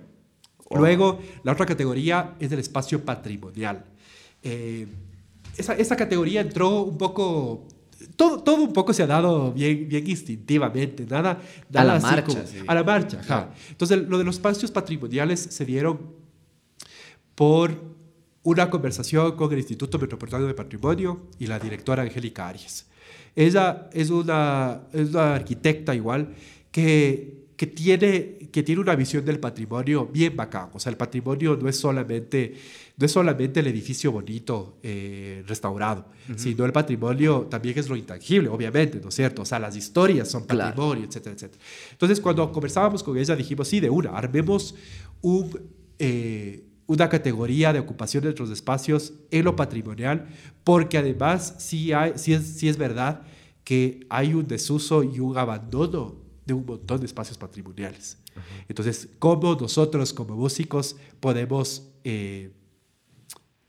luego 0.72 1.20
la 1.44 1.52
otra 1.52 1.68
categoría 1.68 2.36
es 2.40 2.50
del 2.50 2.60
espacio 2.60 3.06
patrimonial. 3.06 3.86
Eh, 4.44 4.88
esa, 5.58 5.74
esa 5.76 5.96
categoría 5.96 6.42
entró 6.42 6.84
un 6.84 6.98
poco 6.98 7.68
todo, 8.16 8.42
todo 8.42 8.64
un 8.64 8.74
poco 8.74 8.94
se 8.94 9.04
ha 9.04 9.08
dado 9.08 9.52
bien, 9.52 9.88
bien 9.88 10.08
instintivamente, 10.08 11.06
nada, 11.10 11.42
a 11.74 11.84
la 11.84 12.00
marcha. 12.00 12.44
A 12.68 12.76
la 12.76 12.84
marcha, 12.84 13.50
Entonces, 13.70 14.08
lo 14.08 14.18
de 14.18 14.24
los 14.24 14.36
espacios 14.36 14.72
patrimoniales 14.72 15.40
se 15.40 15.66
dieron 15.66 16.00
por 17.36 17.72
una 18.44 18.70
conversación 18.70 19.36
con 19.36 19.52
el 19.52 19.60
Instituto 19.60 20.00
Metropolitano 20.00 20.48
de 20.48 20.54
Patrimonio 20.54 21.28
y 21.40 21.48
la 21.48 21.60
directora 21.60 22.04
Angélica 22.04 22.48
Arias. 22.48 22.88
Ella 23.36 23.90
es 23.94 24.10
una, 24.10 24.82
es 24.94 25.10
una 25.10 25.36
arquitecta 25.36 25.96
igual 25.96 26.36
que, 26.72 27.46
que, 27.56 27.68
tiene, 27.68 28.50
que 28.52 28.64
tiene 28.64 28.82
una 28.82 28.96
visión 28.96 29.24
del 29.24 29.40
patrimonio 29.40 30.08
bien 30.08 30.36
bacán. 30.36 30.70
O 30.74 30.80
sea, 30.80 30.90
el 30.90 30.98
patrimonio 30.98 31.56
no 31.56 31.70
es 31.70 31.78
solamente, 31.80 32.56
no 33.02 33.06
es 33.06 33.12
solamente 33.12 33.62
el 33.62 33.68
edificio 33.68 34.12
bonito 34.12 34.78
eh, 34.84 35.44
restaurado, 35.48 36.06
sino 36.36 36.66
el 36.66 36.72
patrimonio 36.72 37.48
también 37.50 37.78
es 37.80 37.90
lo 37.90 37.96
intangible, 37.96 38.48
obviamente, 38.48 39.00
¿no 39.02 39.10
es 39.10 39.16
cierto? 39.16 39.42
O 39.42 39.46
sea, 39.46 39.58
las 39.58 39.76
historias 39.76 40.30
son 40.30 40.46
patrimonio, 40.46 41.06
etcétera, 41.06 41.34
etcétera. 41.34 41.64
Entonces, 41.92 42.20
cuando 42.20 42.52
conversábamos 42.52 43.02
con 43.02 43.18
ella, 43.18 43.36
dijimos, 43.36 43.68
sí, 43.68 43.80
de 43.80 43.90
una, 43.90 44.12
armemos 44.12 44.76
un... 45.22 45.60
Eh, 45.98 46.68
una 46.88 47.08
categoría 47.08 47.72
de 47.72 47.80
ocupación 47.80 48.22
de 48.24 48.30
otros 48.30 48.50
espacios 48.50 49.14
en 49.30 49.46
lo 49.46 49.56
patrimonial, 49.56 50.28
porque 50.66 50.98
además 50.98 51.56
sí, 51.58 51.94
hay, 51.94 52.14
sí, 52.18 52.34
es, 52.34 52.44
sí 52.44 52.68
es 52.68 52.76
verdad 52.76 53.22
que 53.64 54.06
hay 54.10 54.34
un 54.34 54.46
desuso 54.46 55.02
y 55.02 55.22
un 55.22 55.38
abandono 55.38 56.18
de 56.46 56.54
un 56.54 56.66
montón 56.66 57.00
de 57.00 57.06
espacios 57.06 57.38
patrimoniales. 57.38 58.18
Entonces, 58.68 59.08
¿cómo 59.20 59.56
nosotros 59.56 60.12
como 60.12 60.36
músicos 60.36 60.98
podemos 61.22 61.88
eh, 62.04 62.52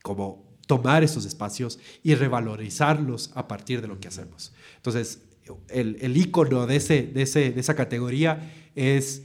como 0.03 0.45
tomar 0.67 1.03
esos 1.03 1.25
espacios 1.25 1.79
y 2.03 2.13
revalorizarlos 2.13 3.31
a 3.33 3.47
partir 3.47 3.81
de 3.81 3.87
lo 3.87 3.99
que 3.99 4.09
hacemos? 4.09 4.53
Entonces, 4.75 5.23
el, 5.69 5.97
el 5.99 6.15
icono 6.15 6.67
de, 6.67 6.75
ese, 6.75 7.01
de, 7.01 7.23
ese, 7.23 7.51
de 7.51 7.59
esa 7.59 7.75
categoría 7.75 8.53
es 8.75 9.23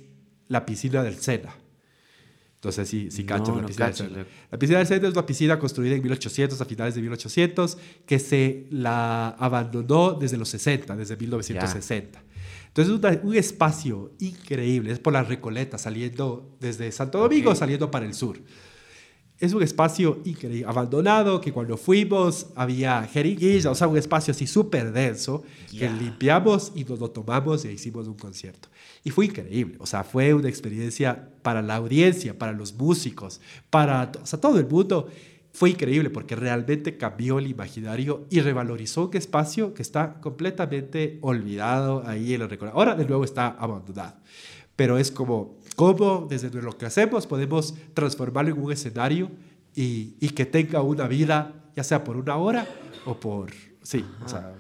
la 0.49 0.65
piscina 0.65 1.03
del 1.03 1.19
Sena 1.19 1.55
entonces, 2.59 2.89
sí, 2.89 3.09
sí 3.13 3.25
cacho 3.25 3.55
la 3.55 3.67
piscina 3.67 3.87
del 3.87 3.95
centro. 3.95 4.27
La 4.51 4.59
piscina 4.59 4.79
del 4.79 4.89
centro 4.89 5.09
es 5.09 5.15
una 5.15 5.25
piscina 5.25 5.59
construida 5.61 5.95
en 5.95 6.03
1800, 6.03 6.61
a 6.61 6.65
finales 6.65 6.97
de 6.97 7.03
1800, 7.03 7.79
que 8.05 8.19
se 8.19 8.67
la 8.73 9.29
abandonó 9.29 10.15
desde 10.15 10.37
los 10.37 10.49
60, 10.49 10.97
desde 10.97 11.17
1960. 11.17 12.21
Entonces, 12.67 13.13
es 13.13 13.25
un 13.25 13.37
espacio 13.37 14.11
increíble. 14.19 14.91
Es 14.91 14.99
por 14.99 15.13
la 15.13 15.23
Recoleta, 15.23 15.79
saliendo 15.79 16.57
desde 16.59 16.91
Santo 16.91 17.21
Domingo, 17.21 17.55
saliendo 17.55 17.93
para 17.93 18.07
el 18.07 18.15
sur. 18.15 18.41
Es 19.41 19.53
un 19.53 19.63
espacio 19.63 20.19
increíble, 20.25 20.65
abandonado, 20.67 21.41
que 21.41 21.53
cuando 21.53 21.77
fuimos 21.77 22.49
había 22.57 23.03
jeringuilla, 23.05 23.71
o 23.71 23.75
sea, 23.75 23.87
un 23.87 23.97
espacio 23.97 24.33
así 24.33 24.49
súper 24.49 24.91
denso, 24.91 25.45
que 25.71 25.89
limpiamos 25.89 26.73
y 26.75 26.83
nos 26.83 26.99
lo 26.99 27.11
tomamos 27.11 27.65
y 27.65 27.69
hicimos 27.69 28.09
un 28.09 28.15
concierto. 28.15 28.69
Y 29.05 29.11
fue 29.11 29.27
increíble, 29.27 29.77
o 29.79 29.87
sea, 29.87 30.03
fue 30.03 30.35
una 30.35 30.49
experiencia 30.49 31.31
para 31.43 31.63
la 31.63 31.77
audiencia, 31.77 32.37
para 32.37 32.51
los 32.53 32.75
músicos, 32.75 33.41
para 33.71 34.11
o 34.21 34.27
sea, 34.27 34.41
todo 34.41 34.59
el 34.59 34.67
mundo. 34.67 35.09
Fue 35.53 35.71
increíble 35.71 36.11
porque 36.11 36.37
realmente 36.37 36.97
cambió 36.99 37.39
el 37.39 37.47
imaginario 37.47 38.27
y 38.31 38.41
revalorizó 38.41 39.09
un 39.09 39.17
espacio 39.17 39.73
que 39.73 39.83
está 39.83 40.21
completamente 40.21 41.19
olvidado 41.23 42.03
ahí 42.07 42.35
en 42.35 42.43
el 42.43 42.51
recuerdo. 42.51 42.75
Ahora 42.77 42.95
de 42.95 43.07
nuevo 43.07 43.25
está 43.25 43.49
abandonado, 43.49 44.17
pero 44.77 44.99
es 44.99 45.11
como 45.11 45.59
cómo 45.79 46.27
desde 46.29 46.51
lo 46.51 46.77
que 46.77 46.87
hacemos 46.87 47.29
podemos 47.29 47.73
transformarlo 47.95 48.53
en 48.53 48.61
un 48.61 48.73
escenario 48.73 49.31
y, 49.77 50.17
y 50.19 50.31
que 50.31 50.45
tenga 50.45 50.83
una 50.83 51.07
vida, 51.07 51.71
ya 51.77 51.85
sea 51.85 52.03
por 52.03 52.17
una 52.17 52.37
hora 52.37 52.67
o 53.07 53.15
por... 53.21 53.53
Sí, 53.83 54.05
o 54.25 54.29
sea, 54.29 54.55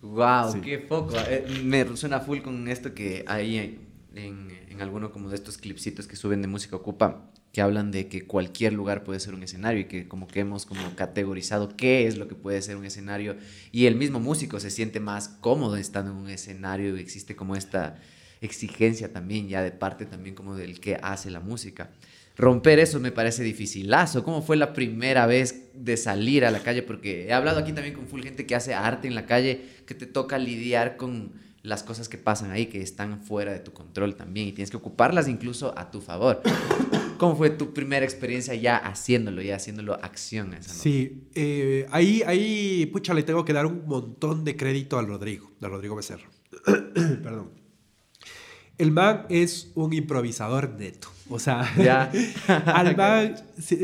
Wow, 0.00 0.62
qué 0.62 0.78
foco. 0.78 1.14
Eh, 1.28 1.62
me 1.62 1.96
suena 1.96 2.20
full 2.20 2.40
con 2.40 2.68
esto 2.68 2.94
que 2.94 3.24
hay 3.26 3.78
en, 4.14 4.48
en, 4.70 4.80
alguno 4.80 5.12
como 5.12 5.28
de 5.28 5.34
estos 5.34 5.58
clipsitos 5.58 6.06
que 6.06 6.16
suben 6.16 6.40
de 6.40 6.48
música 6.48 6.76
ocupa, 6.76 7.30
que 7.52 7.60
hablan 7.60 7.90
de 7.90 8.08
que 8.08 8.26
cualquier 8.26 8.72
lugar 8.72 9.04
puede 9.04 9.20
ser 9.20 9.34
un 9.34 9.42
escenario 9.42 9.80
y 9.80 9.84
que 9.86 10.08
como 10.08 10.26
que 10.26 10.40
hemos 10.40 10.64
como 10.64 10.94
categorizado 10.96 11.76
qué 11.76 12.06
es 12.06 12.16
lo 12.16 12.28
que 12.28 12.34
puede 12.34 12.62
ser 12.62 12.76
un 12.76 12.84
escenario 12.84 13.36
y 13.72 13.86
el 13.86 13.96
mismo 13.96 14.20
músico 14.20 14.58
se 14.60 14.70
siente 14.70 15.00
más 15.00 15.28
cómodo 15.28 15.76
estando 15.76 16.12
en 16.12 16.18
un 16.18 16.30
escenario 16.30 16.96
y 16.96 17.00
existe 17.00 17.36
como 17.36 17.56
esta 17.56 17.98
exigencia 18.46 19.12
también 19.12 19.48
ya 19.48 19.62
de 19.62 19.72
parte 19.72 20.06
también 20.06 20.34
como 20.34 20.56
del 20.56 20.80
que 20.80 20.98
hace 21.02 21.30
la 21.30 21.40
música 21.40 21.90
romper 22.36 22.78
eso 22.78 23.00
me 23.00 23.12
parece 23.12 23.42
dificilazo. 23.42 24.22
¿Cómo 24.22 24.42
fue 24.42 24.56
la 24.56 24.72
primera 24.72 25.26
vez 25.26 25.70
de 25.74 25.96
salir 25.96 26.44
a 26.44 26.50
la 26.50 26.62
calle? 26.62 26.82
Porque 26.82 27.26
he 27.26 27.32
hablado 27.32 27.58
aquí 27.58 27.72
también 27.72 27.94
con 27.94 28.06
full 28.06 28.22
gente 28.22 28.46
que 28.46 28.54
hace 28.54 28.74
arte 28.74 29.08
en 29.08 29.14
la 29.14 29.26
calle, 29.26 29.64
que 29.86 29.94
te 29.94 30.06
toca 30.06 30.38
lidiar 30.38 30.96
con 30.96 31.32
las 31.62 31.82
cosas 31.82 32.08
que 32.08 32.18
pasan 32.18 32.52
ahí, 32.52 32.66
que 32.66 32.80
están 32.80 33.22
fuera 33.22 33.52
de 33.52 33.58
tu 33.58 33.72
control 33.72 34.14
también, 34.14 34.46
y 34.46 34.52
tienes 34.52 34.70
que 34.70 34.76
ocuparlas 34.76 35.26
incluso 35.26 35.76
a 35.76 35.90
tu 35.90 36.00
favor. 36.00 36.40
¿Cómo 37.18 37.34
fue 37.34 37.50
tu 37.50 37.72
primera 37.72 38.04
experiencia 38.04 38.54
ya 38.54 38.76
haciéndolo, 38.76 39.42
ya 39.42 39.56
haciéndolo 39.56 39.94
acción? 39.94 40.52
Esa 40.54 40.72
Sí, 40.72 41.24
eh, 41.34 41.86
ahí, 41.90 42.22
ahí, 42.26 42.86
pucha, 42.86 43.14
le 43.14 43.22
tengo 43.22 43.44
que 43.44 43.54
dar 43.54 43.66
un 43.66 43.84
montón 43.86 44.44
de 44.44 44.54
crédito 44.54 44.98
al 44.98 45.08
Rodrigo, 45.08 45.50
al 45.62 45.70
Rodrigo 45.70 45.96
Becerro. 45.96 46.28
Perdón. 46.94 47.65
El 48.78 48.90
man 48.90 49.26
es 49.28 49.72
un 49.74 49.92
improvisador 49.92 50.74
neto. 50.78 51.08
O 51.28 51.38
sea, 51.38 51.72
ya. 51.76 52.10
al 52.66 52.96
man, 52.96 53.34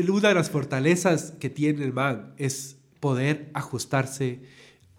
una 0.07 0.29
de 0.29 0.35
las 0.35 0.49
fortalezas 0.49 1.33
que 1.39 1.49
tiene 1.49 1.83
el 1.83 1.93
man 1.93 2.33
es 2.37 2.77
poder 2.99 3.49
ajustarse 3.53 4.39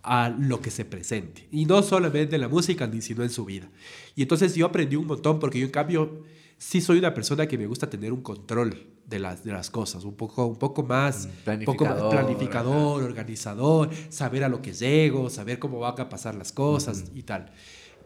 a 0.02 0.28
lo 0.28 0.60
que 0.60 0.70
se 0.70 0.84
presente. 0.84 1.48
Y 1.50 1.64
no 1.64 1.82
solamente 1.82 2.34
en 2.34 2.42
la 2.42 2.48
música, 2.48 2.90
sino 3.00 3.22
en 3.22 3.30
su 3.30 3.44
vida. 3.44 3.70
Y 4.14 4.22
entonces 4.22 4.54
yo 4.54 4.66
aprendí 4.66 4.96
un 4.96 5.06
montón, 5.06 5.38
porque 5.38 5.58
yo 5.58 5.64
en 5.64 5.72
cambio 5.72 6.22
sí 6.58 6.80
soy 6.80 6.98
una 6.98 7.14
persona 7.14 7.46
que 7.46 7.56
me 7.56 7.66
gusta 7.66 7.88
tener 7.88 8.12
un 8.12 8.20
control 8.20 8.86
de 9.06 9.18
las, 9.18 9.44
de 9.44 9.52
las 9.52 9.70
cosas, 9.70 10.04
un 10.04 10.14
poco, 10.14 10.46
un 10.46 10.58
poco 10.58 10.82
más 10.82 11.28
planificador, 11.44 11.98
poco 11.98 12.10
planificador 12.10 13.02
organizador, 13.02 13.90
saber 14.08 14.44
a 14.44 14.48
lo 14.48 14.62
que 14.62 14.72
llego, 14.72 15.28
saber 15.30 15.58
cómo 15.58 15.78
van 15.78 16.00
a 16.00 16.08
pasar 16.08 16.34
las 16.34 16.52
cosas 16.52 17.04
y 17.14 17.22
tal. 17.22 17.52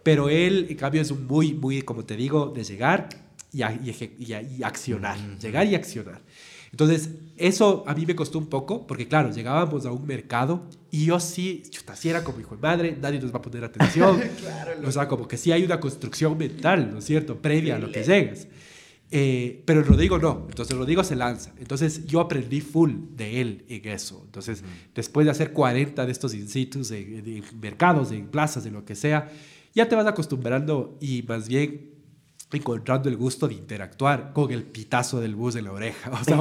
Pero 0.02 0.28
él, 0.28 0.66
en 0.70 0.76
cambio, 0.76 1.02
es 1.02 1.12
muy, 1.12 1.54
muy, 1.54 1.82
como 1.82 2.04
te 2.04 2.16
digo, 2.16 2.52
de 2.54 2.64
llegar 2.64 3.08
y, 3.52 3.62
y, 3.62 4.62
accionar. 4.62 5.18
Llegar 5.38 5.66
y 5.66 5.74
accionar. 5.74 6.20
Entonces, 6.70 7.10
eso 7.36 7.84
a 7.86 7.94
mí 7.94 8.04
me 8.04 8.14
costó 8.14 8.38
un 8.38 8.46
poco, 8.46 8.86
porque 8.86 9.08
claro, 9.08 9.30
llegábamos 9.30 9.86
a 9.86 9.92
un 9.92 10.06
mercado 10.06 10.62
y 10.90 11.06
yo 11.06 11.18
sí, 11.18 11.62
chuta, 11.70 11.96
si 11.96 12.10
era 12.10 12.22
como 12.22 12.40
hijo 12.40 12.56
de 12.56 12.62
madre, 12.62 12.98
nadie 13.00 13.20
nos 13.20 13.32
va 13.32 13.38
a 13.38 13.42
poner 13.42 13.64
atención. 13.64 14.20
claro, 14.40 14.72
o 14.84 14.92
sea, 14.92 15.08
como 15.08 15.26
que 15.26 15.36
sí 15.36 15.50
hay 15.50 15.64
una 15.64 15.80
construcción 15.80 16.36
mental, 16.36 16.90
¿no 16.92 16.98
es 16.98 17.04
cierto?, 17.04 17.36
previa 17.36 17.76
a 17.76 17.78
lo 17.78 17.90
que 17.90 18.02
llegas. 18.02 18.48
Eh, 19.10 19.62
pero 19.64 19.82
Rodrigo 19.82 20.18
no, 20.18 20.46
entonces 20.50 20.76
Rodrigo 20.76 21.02
se 21.02 21.16
lanza. 21.16 21.52
Entonces 21.58 22.06
yo 22.06 22.20
aprendí 22.20 22.60
full 22.60 22.92
de 23.16 23.40
él 23.40 23.64
en 23.68 23.88
eso. 23.88 24.20
Entonces, 24.24 24.62
después 24.94 25.24
de 25.24 25.30
hacer 25.30 25.52
40 25.52 26.04
de 26.04 26.12
estos 26.12 26.34
in 26.34 26.48
situ, 26.48 26.82
de, 26.84 27.42
mercados, 27.60 28.12
en 28.12 28.26
plazas, 28.26 28.64
de 28.64 28.70
lo 28.70 28.84
que 28.84 28.94
sea, 28.94 29.30
ya 29.74 29.88
te 29.88 29.94
vas 29.96 30.06
acostumbrando 30.06 30.96
y 31.00 31.22
más 31.22 31.48
bien 31.48 31.98
encontrando 32.52 33.08
el 33.08 33.16
gusto 33.16 33.46
de 33.48 33.54
interactuar 33.54 34.32
con 34.32 34.50
el 34.50 34.64
pitazo 34.64 35.20
del 35.20 35.34
bus 35.34 35.56
en 35.56 35.64
la 35.64 35.72
oreja. 35.72 36.10
O 36.20 36.24
sea, 36.24 36.40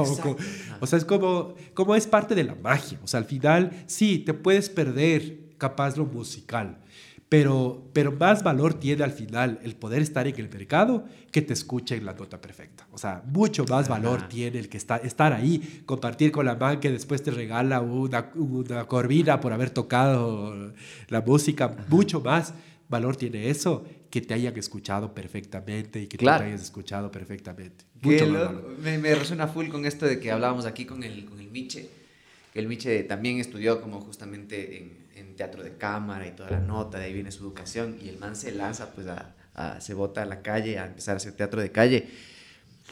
o, 0.80 0.86
sea 0.86 0.98
es 0.98 1.04
como, 1.04 1.54
como 1.74 1.94
es 1.94 2.06
parte 2.06 2.34
de 2.34 2.44
la 2.44 2.54
magia. 2.54 2.98
O 3.02 3.06
sea, 3.06 3.18
al 3.20 3.26
final 3.26 3.84
sí, 3.86 4.18
te 4.18 4.34
puedes 4.34 4.68
perder 4.70 5.48
capaz 5.58 5.96
lo 5.96 6.06
musical, 6.06 6.78
pero, 7.28 7.90
pero 7.92 8.12
más 8.12 8.42
valor 8.42 8.74
tiene 8.74 9.04
al 9.04 9.10
final 9.10 9.58
el 9.62 9.74
poder 9.76 10.00
estar 10.00 10.26
en 10.26 10.36
el 10.38 10.48
mercado 10.48 11.04
que 11.30 11.42
te 11.42 11.52
escuchen 11.52 12.04
la 12.06 12.14
nota 12.14 12.40
perfecta. 12.40 12.86
O 12.92 12.96
sea, 12.96 13.22
mucho 13.26 13.64
más 13.66 13.88
valor 13.88 14.28
tiene 14.28 14.58
el 14.58 14.68
que 14.68 14.78
está, 14.78 14.96
estar 14.96 15.32
ahí, 15.32 15.82
compartir 15.84 16.32
con 16.32 16.46
la 16.46 16.54
man 16.54 16.80
que 16.80 16.90
después 16.90 17.22
te 17.22 17.30
regala 17.30 17.80
una, 17.80 18.30
una 18.34 18.86
corvina 18.86 19.40
por 19.40 19.52
haber 19.52 19.70
tocado 19.70 20.72
la 21.08 21.20
música, 21.20 21.76
mucho 21.88 22.20
más 22.20 22.54
valor 22.88 23.16
tiene 23.16 23.50
eso 23.50 23.86
que 24.10 24.20
te 24.20 24.34
hayan 24.34 24.56
escuchado 24.56 25.14
perfectamente 25.14 26.00
y 26.00 26.06
que 26.06 26.16
te 26.16 26.28
hayas 26.28 26.62
escuchado 26.62 27.10
perfectamente. 27.10 27.84
me, 28.02 28.98
me, 28.98 29.14
resuena 29.14 29.48
full 29.48 29.68
con 29.68 29.84
esto 29.84 30.06
de 30.06 30.18
que 30.18 30.30
hablábamos 30.30 30.64
aquí 30.64 30.84
con 30.84 31.02
el, 31.02 31.24
con 31.26 31.38
el 31.38 31.50
Miche, 31.50 31.88
que 32.52 32.58
el 32.58 32.68
Miche 32.68 33.04
también 33.04 33.38
estudió 33.38 33.80
como 33.80 34.00
justamente 34.00 34.78
en, 34.78 35.08
teatro 35.36 35.62
de 35.62 35.76
cámara 35.76 36.26
y 36.26 36.32
toda 36.32 36.50
la 36.50 36.58
nota, 36.58 36.98
de 36.98 37.04
ahí 37.04 37.12
viene 37.12 37.30
su 37.30 37.44
educación, 37.44 37.96
y 38.02 38.08
el 38.08 38.18
man 38.18 38.34
se 38.34 38.50
lanza, 38.50 38.92
pues 38.92 39.06
a, 39.06 39.80
se 39.80 39.94
bota 39.94 40.22
a 40.22 40.26
la 40.26 40.42
calle 40.42 40.80
a 40.80 40.86
empezar 40.86 41.14
a 41.14 41.18
hacer 41.18 41.32
teatro 41.34 41.60
de 41.60 41.70
calle. 41.70 42.08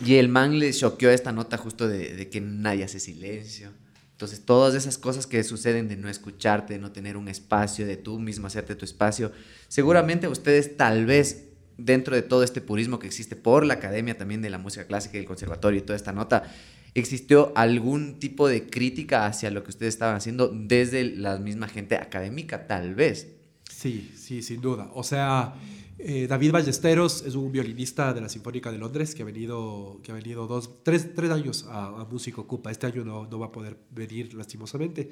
Y 0.05 0.15
el 0.15 0.29
man 0.29 0.61
le 0.61 0.73
choqueó 0.73 1.11
esta 1.11 1.33
nota 1.33 1.57
justo 1.57 1.89
de, 1.89 2.15
de 2.15 2.29
que 2.29 2.41
nadie 2.41 2.85
hace 2.85 3.01
silencio 3.01 3.73
entonces, 4.17 4.47
todas 4.47 4.75
esas 4.75 4.97
cosas 4.97 5.27
que 5.27 5.45
suceden 5.45 5.89
de 5.89 5.97
no 5.99 6.09
escucharte, 6.09 6.73
de 6.73 6.79
no 6.79 6.91
tener 6.91 7.19
un 7.19 7.29
espacio, 7.29 7.87
de 7.87 7.99
tú 7.99 8.19
mismo 8.19 8.47
hacerte 8.47 8.75
tu 8.75 8.87
espacio, 8.87 9.31
seguramente 9.69 10.27
ustedes 10.27 10.79
tal 10.79 11.05
vez 11.05 11.49
dentro 11.77 12.17
de 12.17 12.23
todo 12.23 12.43
este 12.43 12.63
purismo 12.63 12.99
que 12.99 13.09
existe 13.09 13.37
por 13.37 13.67
la 13.67 13.75
Academia 13.75 14.17
también 14.17 14.41
de 14.41 14.49
la 14.49 14.57
Música 14.57 14.87
Clásica 14.87 15.19
y 15.19 15.21
el 15.21 15.27
Conservatorio 15.27 15.81
y 15.81 15.83
toda 15.83 15.97
esta 15.97 16.15
nota, 16.15 16.45
¿existió 16.95 17.53
algún 17.57 18.19
tipo 18.19 18.49
de 18.49 18.67
crítica 18.71 19.27
hacia 19.27 19.51
lo 19.51 19.63
que 19.63 19.69
ustedes 19.69 19.93
estaban 19.93 20.17
haciendo 20.17 20.49
desde 20.49 21.05
la 21.05 21.37
misma 21.37 21.69
gente 21.69 21.97
académica, 21.97 22.67
tal 22.67 22.95
vez? 22.95 23.35
Sí, 23.71 24.15
sí, 24.17 24.41
sin 24.41 24.63
duda. 24.63 24.89
O 24.95 25.03
sea, 25.03 25.57
Eh, 25.99 26.27
David 26.29 26.53
Ballesteros 26.53 27.25
es 27.27 27.35
un 27.35 27.51
violinista 27.51 28.13
de 28.13 28.21
la 28.21 28.29
Sinfónica 28.29 28.71
de 28.71 28.79
Londres 28.79 29.15
que 29.15 29.23
ha 29.23 29.25
venido, 29.25 30.01
que 30.03 30.13
ha 30.13 30.15
venido 30.15 30.47
dos, 30.47 30.83
tres, 30.83 31.15
tres 31.15 31.31
años 31.31 31.67
a, 31.69 31.87
a 31.87 32.05
Músico 32.05 32.43
Ocupa. 32.43 32.71
Este 32.71 32.87
año 32.87 33.05
no, 33.05 33.27
no 33.27 33.39
va 33.39 33.47
a 33.47 33.53
poder 33.53 33.79
venir 33.91 34.35
lastimosamente. 34.35 35.11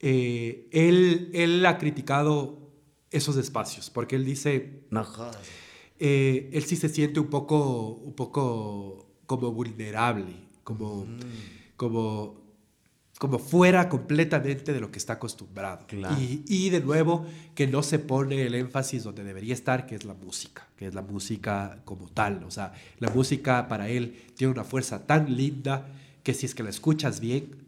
Eh, 0.00 0.68
él, 0.70 1.30
él 1.34 1.66
ha 1.66 1.76
criticado 1.78 2.70
esos 3.10 3.36
espacios 3.36 3.90
porque 3.90 4.16
él 4.16 4.24
dice, 4.24 4.84
No 4.90 5.04
eh, 5.98 6.50
él 6.52 6.62
sí 6.64 6.76
se 6.76 6.88
siente 6.88 7.18
un 7.18 7.26
poco, 7.26 7.88
un 7.88 8.14
poco 8.14 9.08
como 9.26 9.50
vulnerable, 9.50 10.32
como, 10.62 11.06
como, 11.76 12.47
como 13.18 13.38
fuera 13.40 13.88
completamente 13.88 14.72
de 14.72 14.78
lo 14.80 14.90
que 14.92 14.98
está 14.98 15.14
acostumbrado. 15.14 15.86
Claro. 15.88 16.16
Y, 16.20 16.44
y 16.46 16.70
de 16.70 16.80
nuevo, 16.80 17.26
que 17.54 17.66
no 17.66 17.82
se 17.82 17.98
pone 17.98 18.42
el 18.42 18.54
énfasis 18.54 19.02
donde 19.02 19.24
debería 19.24 19.54
estar, 19.54 19.86
que 19.86 19.94
es 19.96 20.04
la 20.04 20.14
música, 20.14 20.68
que 20.76 20.86
es 20.86 20.94
la 20.94 21.02
música 21.02 21.80
como 21.84 22.08
tal. 22.08 22.44
O 22.44 22.50
sea, 22.50 22.72
la 23.00 23.10
música 23.10 23.66
para 23.66 23.88
él 23.88 24.14
tiene 24.36 24.52
una 24.52 24.62
fuerza 24.64 25.04
tan 25.06 25.36
linda 25.36 25.88
que 26.22 26.32
si 26.32 26.46
es 26.46 26.54
que 26.54 26.62
la 26.62 26.70
escuchas 26.70 27.18
bien, 27.20 27.66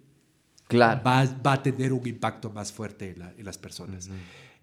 Claro. 0.68 1.00
va, 1.04 1.24
va 1.44 1.54
a 1.54 1.62
tener 1.64 1.92
un 1.92 2.06
impacto 2.06 2.50
más 2.50 2.72
fuerte 2.72 3.10
en, 3.10 3.18
la- 3.18 3.34
en 3.36 3.44
las 3.44 3.58
personas. 3.58 4.08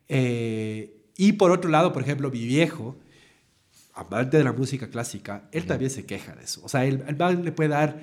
Eh, 0.07 0.95
y 1.17 1.33
por 1.33 1.51
otro 1.51 1.69
lado, 1.69 1.91
por 1.91 2.01
ejemplo, 2.03 2.29
mi 2.31 2.45
viejo, 2.45 2.95
amante 3.97 4.37
de 4.37 4.43
la 4.43 4.53
música 4.53 4.89
clásica, 4.89 5.49
él 5.51 5.65
también 5.65 5.89
se 5.91 6.05
queja 6.05 6.35
de 6.35 6.43
eso. 6.43 6.61
O 6.63 6.69
sea, 6.69 6.85
el 6.85 7.15
man 7.17 7.43
le 7.43 7.51
puede 7.51 7.69
dar, 7.69 7.99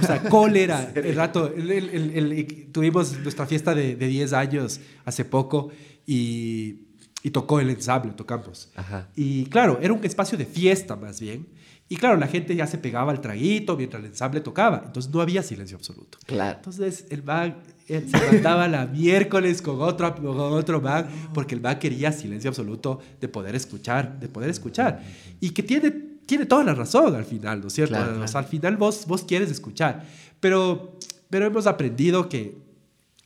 o 0.00 0.04
sea, 0.04 0.20
cólera. 0.28 0.92
el 0.94 1.14
rato, 1.14 1.52
el- 1.54 1.70
el- 1.70 2.68
tuvimos 2.72 3.16
nuestra 3.20 3.46
fiesta 3.46 3.74
de, 3.74 3.96
de 3.96 4.06
10 4.08 4.32
años 4.32 4.80
hace 5.04 5.24
poco 5.24 5.70
y, 6.06 6.86
y 7.22 7.30
tocó 7.30 7.60
el 7.60 7.70
ensamble, 7.70 8.12
tocamos. 8.12 8.70
Ajá. 8.76 9.08
Y 9.16 9.46
claro, 9.46 9.78
era 9.80 9.92
un 9.92 10.04
espacio 10.04 10.36
de 10.38 10.46
fiesta 10.46 10.96
más 10.96 11.20
bien. 11.20 11.46
Y 11.88 11.96
claro, 11.96 12.16
la 12.16 12.26
gente 12.26 12.56
ya 12.56 12.66
se 12.66 12.78
pegaba 12.78 13.12
al 13.12 13.20
traguito 13.20 13.76
mientras 13.76 14.02
el 14.02 14.10
ensamble 14.10 14.40
tocaba. 14.40 14.82
Entonces 14.86 15.12
no 15.12 15.20
había 15.20 15.42
silencio 15.44 15.76
absoluto. 15.76 16.18
Claro. 16.26 16.56
Entonces 16.58 17.06
el 17.10 17.22
man 17.22 17.58
él 17.88 18.08
se 18.10 18.18
mandaba 18.32 18.68
la 18.68 18.86
miércoles 18.86 19.62
con 19.62 19.80
otro, 19.80 20.14
con 20.14 20.38
otro 20.38 20.80
man 20.80 21.08
porque 21.32 21.54
el 21.54 21.60
man 21.60 21.78
quería 21.78 22.12
silencio 22.12 22.50
absoluto 22.50 23.00
de 23.20 23.28
poder 23.28 23.54
escuchar, 23.54 24.18
de 24.18 24.28
poder 24.28 24.50
escuchar. 24.50 25.02
Y 25.40 25.50
que 25.50 25.62
tiene, 25.62 25.90
tiene 26.26 26.46
toda 26.46 26.64
la 26.64 26.74
razón 26.74 27.14
al 27.14 27.24
final, 27.24 27.60
¿no 27.60 27.68
es 27.68 27.72
cierto? 27.72 27.94
Claro, 27.94 28.22
O 28.22 28.28
sea, 28.28 28.40
al 28.40 28.46
final 28.46 28.76
vos, 28.76 29.06
vos 29.06 29.22
quieres 29.22 29.50
escuchar. 29.50 30.04
Pero, 30.40 30.98
pero 31.30 31.46
hemos 31.46 31.66
aprendido 31.66 32.28
que, 32.28 32.58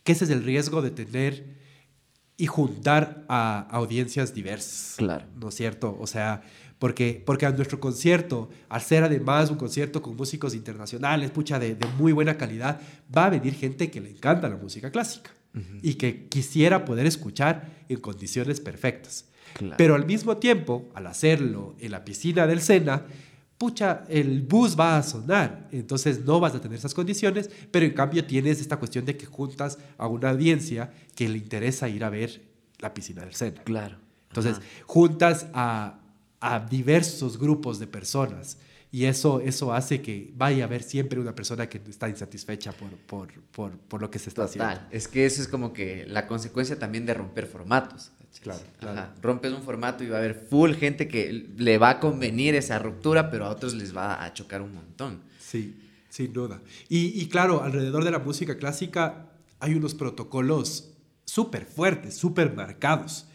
que 0.05 0.13
ese 0.13 0.25
es 0.25 0.31
el 0.31 0.45
riesgo 0.45 0.83
de 0.83 0.91
tener 0.91 1.59
y 2.37 2.47
juntar 2.47 3.25
a 3.29 3.67
audiencias 3.71 4.35
diversas. 4.35 4.95
Claro. 4.97 5.27
¿No 5.37 5.49
es 5.49 5.55
cierto? 5.55 5.97
O 6.01 6.07
sea, 6.07 6.43
porque, 6.81 7.23
porque 7.25 7.45
a 7.45 7.51
nuestro 7.51 7.79
concierto, 7.79 8.49
al 8.71 8.81
ser 8.81 9.05
además 9.05 9.51
un 9.51 9.59
concierto 9.59 10.01
con 10.01 10.17
músicos 10.17 10.55
internacionales, 10.55 11.31
pucha, 11.31 11.59
de, 11.59 11.75
de 11.75 11.87
muy 11.99 12.13
buena 12.13 12.39
calidad, 12.39 12.81
va 13.15 13.27
a 13.27 13.31
venir 13.31 13.55
gente 13.55 13.91
que 13.91 14.01
le 14.01 14.11
encanta 14.11 14.49
la 14.49 14.57
música 14.57 14.91
clásica 14.91 15.31
y 15.83 15.95
que 15.95 16.27
quisiera 16.29 16.85
poder 16.87 17.07
escuchar 17.07 17.85
en 17.89 18.01
condiciones 18.01 18.61
perfectas. 18.61 19.27
Claro. 19.53 19.75
Pero 19.77 19.95
al 19.95 20.07
mismo 20.07 20.39
tiempo, 20.39 20.89
al 20.95 21.07
hacerlo 21.07 21.77
en 21.81 21.91
la 21.91 22.03
piscina 22.03 22.47
del 22.47 22.63
Sena, 22.63 23.05
pucha, 23.59 24.05
el 24.09 24.41
bus 24.41 24.75
va 24.79 24.97
a 24.97 25.03
sonar, 25.03 25.69
entonces 25.73 26.25
no 26.25 26.41
vas 26.41 26.55
a 26.55 26.63
tener 26.63 26.79
esas 26.79 26.95
condiciones, 26.95 27.51
pero 27.71 27.85
en 27.85 27.93
cambio 27.93 28.25
tienes 28.25 28.59
esta 28.59 28.79
cuestión 28.79 29.05
de 29.05 29.19
que 29.19 29.27
juntas 29.27 29.77
a 29.99 30.07
una 30.07 30.31
audiencia 30.31 30.95
que 31.15 31.29
le 31.29 31.37
interesa 31.37 31.91
ir 31.91 32.05
a 32.05 32.09
ver 32.09 32.41
la 32.79 32.95
piscina 32.95 33.23
del 33.23 33.35
Sena. 33.35 33.63
Claro. 33.65 33.99
Entonces, 34.29 34.59
Ajá. 34.59 34.67
juntas 34.87 35.47
a, 35.53 36.00
a 36.41 36.61
diversos 36.61 37.39
grupos 37.39 37.79
de 37.79 37.87
personas 37.87 38.59
y 38.93 39.05
eso, 39.05 39.41
eso 39.41 39.73
hace 39.73 40.03
que 40.03 40.33
vaya 40.35 40.65
a 40.65 40.67
haber 40.67 40.83
siempre 40.83 41.21
una 41.21 41.35
persona 41.35 41.69
que 41.69 41.81
está 41.89 42.09
insatisfecha 42.09 42.73
por, 42.73 42.91
por, 42.91 43.33
por, 43.53 43.79
por 43.79 44.01
lo 44.01 44.11
que 44.11 44.19
se 44.19 44.31
está 44.31 44.47
Total. 44.47 44.69
haciendo. 44.69 44.89
Es 44.91 45.07
que 45.07 45.27
eso 45.27 45.41
es 45.41 45.47
como 45.47 45.73
que 45.73 46.07
la 46.09 46.27
consecuencia 46.27 46.79
también 46.79 47.07
de 47.07 47.15
romper 47.15 47.47
formatos. 47.47 48.11
Claro, 48.43 48.61
claro. 48.79 48.99
Ajá. 48.99 49.15
Rompes 49.23 49.53
un 49.53 49.63
formato 49.63 50.03
y 50.03 50.09
va 50.09 50.17
a 50.17 50.21
haber 50.21 50.35
full 50.35 50.73
gente 50.73 51.09
que 51.09 51.49
le 51.57 51.79
va 51.79 51.91
a 51.91 52.01
convenir 52.01 52.55
esa 52.55 52.79
ruptura, 52.79 53.31
pero 53.31 53.45
a 53.45 53.51
otros 53.51 53.75
les 53.75 53.95
va 53.95 54.25
a 54.25 54.33
chocar 54.33 54.63
un 54.63 54.73
montón. 54.73 55.21
Sí, 55.39 55.77
sin 56.09 56.33
duda. 56.33 56.61
Y, 56.89 57.21
y 57.21 57.29
claro, 57.29 57.63
alrededor 57.63 58.03
de 58.05 58.11
la 58.11 58.19
música 58.19 58.57
clásica 58.57 59.27
hay 59.59 59.75
unos 59.75 59.95
protocolos 59.95 60.91
súper 61.25 61.65
fuertes, 61.67 62.17
súper 62.17 62.55
marcados, 62.55 63.27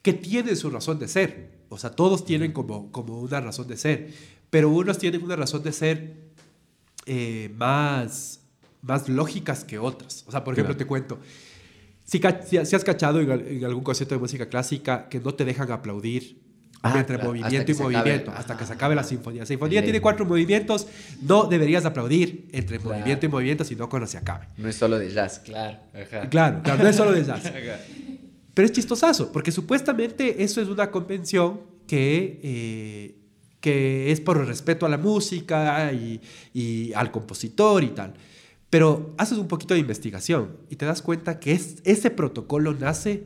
que 0.00 0.12
tienen 0.12 0.56
su 0.56 0.70
razón 0.70 0.98
de 0.98 1.08
ser. 1.08 1.51
O 1.72 1.78
sea, 1.78 1.90
todos 1.90 2.24
tienen 2.24 2.52
como, 2.52 2.92
como 2.92 3.20
una 3.20 3.40
razón 3.40 3.66
de 3.66 3.76
ser, 3.76 4.10
pero 4.50 4.68
unos 4.68 4.98
tienen 4.98 5.22
una 5.22 5.36
razón 5.36 5.62
de 5.62 5.72
ser 5.72 6.14
eh, 7.06 7.50
más, 7.56 8.40
más 8.82 9.08
lógicas 9.08 9.64
que 9.64 9.78
otras. 9.78 10.24
O 10.26 10.30
sea, 10.30 10.44
por 10.44 10.54
ejemplo, 10.54 10.74
Claro. 10.74 10.78
te 10.78 10.86
cuento, 10.86 11.18
si, 12.04 12.20
si- 12.46 12.66
si 12.66 12.76
has 12.76 12.84
cachado 12.84 13.20
en, 13.20 13.30
en 13.30 13.64
algún 13.64 13.82
concierto 13.82 14.14
de 14.14 14.20
música 14.20 14.46
clásica 14.48 15.08
que 15.08 15.18
no 15.20 15.34
te 15.34 15.44
dejan 15.44 15.70
aplaudir 15.72 16.40
Ah, 16.84 16.98
entre 16.98 17.14
claro, 17.14 17.30
movimiento 17.30 17.70
y 17.70 17.74
acabe. 17.76 17.84
movimiento, 17.94 18.30
Ajá, 18.32 18.40
hasta 18.40 18.56
que 18.56 18.66
se 18.66 18.72
acabe 18.72 18.96
la 18.96 19.04
sinfonía. 19.04 19.42
La 19.42 19.46
sinfonía 19.46 19.84
tiene 19.84 20.00
cuatro 20.00 20.24
movimientos, 20.26 20.88
no 21.20 21.44
deberías 21.44 21.84
aplaudir 21.84 22.48
entre 22.50 22.80
Claro. 22.80 22.96
movimiento 22.96 23.24
y 23.24 23.28
movimiento, 23.28 23.62
sino 23.64 23.88
cuando 23.88 24.08
se 24.08 24.18
acabe. 24.18 24.48
No 24.56 24.68
es 24.68 24.74
solo 24.74 24.98
de 24.98 25.08
jazz, 25.08 25.38
claro. 25.38 25.78
Ajá. 25.94 26.28
Claro, 26.28 26.60
claro, 26.64 26.82
no 26.82 26.88
es 26.88 26.96
solo 26.96 27.12
de 27.12 27.24
jazz. 27.24 27.44
Pero 28.54 28.66
es 28.66 28.72
chistosazo, 28.72 29.32
porque 29.32 29.50
supuestamente 29.52 30.42
eso 30.42 30.60
es 30.60 30.68
una 30.68 30.90
convención 30.90 31.60
que, 31.86 32.40
eh, 32.42 33.16
que 33.60 34.12
es 34.12 34.20
por 34.20 34.38
el 34.38 34.46
respeto 34.46 34.84
a 34.86 34.88
la 34.88 34.98
música 34.98 35.92
y, 35.92 36.20
y 36.52 36.92
al 36.92 37.10
compositor 37.10 37.82
y 37.82 37.88
tal. 37.88 38.14
Pero 38.70 39.14
haces 39.18 39.38
un 39.38 39.48
poquito 39.48 39.74
de 39.74 39.80
investigación 39.80 40.56
y 40.70 40.76
te 40.76 40.86
das 40.86 41.02
cuenta 41.02 41.38
que 41.40 41.52
es, 41.52 41.76
ese 41.84 42.10
protocolo 42.10 42.72
nace 42.74 43.24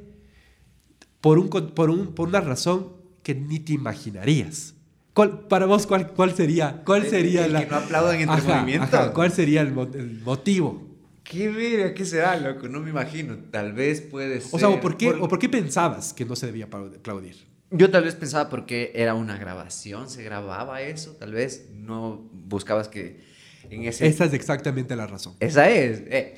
por, 1.20 1.38
un, 1.38 1.48
por, 1.48 1.90
un, 1.90 2.14
por 2.14 2.28
una 2.28 2.40
razón 2.40 2.92
que 3.22 3.34
ni 3.34 3.58
te 3.60 3.72
imaginarías. 3.72 4.74
¿Cuál- 5.12 5.46
para 5.48 5.66
vos, 5.66 5.86
¿cuál, 5.86 6.12
cuál 6.12 6.34
sería, 6.34 6.82
cuál 6.84 7.04
El- 7.04 7.10
sería 7.10 7.46
el 7.46 7.52
la... 7.52 7.60
que 7.64 7.70
no 7.70 7.76
aplaudan 7.76 8.16
entre 8.20 8.36
Ajá, 8.36 8.54
movimientos. 8.56 8.94
ajá, 8.94 9.12
¿Cuál 9.12 9.32
sería 9.32 9.62
el, 9.62 9.72
mo- 9.72 9.88
el 9.94 10.20
motivo? 10.20 10.85
¿Qué 11.30 11.48
verga? 11.48 11.94
¿Qué 11.94 12.04
será, 12.04 12.36
loco? 12.38 12.68
No 12.68 12.80
me 12.80 12.90
imagino. 12.90 13.36
Tal 13.50 13.72
vez 13.72 14.00
puede 14.00 14.40
ser. 14.40 14.50
O 14.54 14.58
sea, 14.58 14.68
¿o 14.68 14.80
por, 14.80 14.96
qué, 14.96 15.10
¿o 15.10 15.28
por 15.28 15.38
qué 15.38 15.48
pensabas 15.48 16.12
que 16.12 16.24
no 16.24 16.36
se 16.36 16.46
debía 16.46 16.68
aplau- 16.68 16.96
aplaudir? 16.96 17.36
Yo 17.70 17.90
tal 17.90 18.04
vez 18.04 18.14
pensaba 18.14 18.48
porque 18.48 18.92
era 18.94 19.14
una 19.14 19.36
grabación, 19.36 20.08
se 20.08 20.22
grababa 20.22 20.82
eso, 20.82 21.16
tal 21.18 21.32
vez 21.32 21.66
no 21.74 22.28
buscabas 22.32 22.86
que 22.88 23.20
en 23.68 23.82
ese... 23.84 24.06
Esa 24.06 24.24
es 24.26 24.32
exactamente 24.34 24.94
la 24.94 25.08
razón. 25.08 25.34
Esa 25.40 25.68
es. 25.68 26.02
eh. 26.06 26.36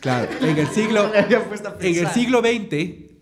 Claro, 0.00 0.30
en 0.40 0.56
el 0.58 0.66
siglo, 0.68 1.08
No 1.12 1.14
en 1.80 1.94
el 1.96 2.08
siglo 2.08 2.40
XX 2.40 3.12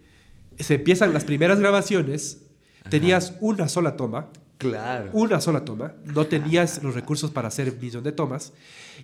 se 0.65 0.75
empiezan 0.75 1.13
las 1.13 1.25
primeras 1.25 1.59
grabaciones, 1.59 2.43
tenías 2.89 3.35
una 3.41 3.69
sola 3.69 3.97
toma, 3.97 4.31
Claro. 4.59 5.11
una 5.15 5.41
sola 5.41 5.65
toma, 5.65 5.95
no 6.05 6.27
tenías 6.27 6.83
los 6.83 6.95
recursos 6.95 7.31
para 7.31 7.49
hacer 7.49 7.71
un 7.71 7.81
millón 7.81 8.05
de 8.05 8.13
tomas 8.13 8.53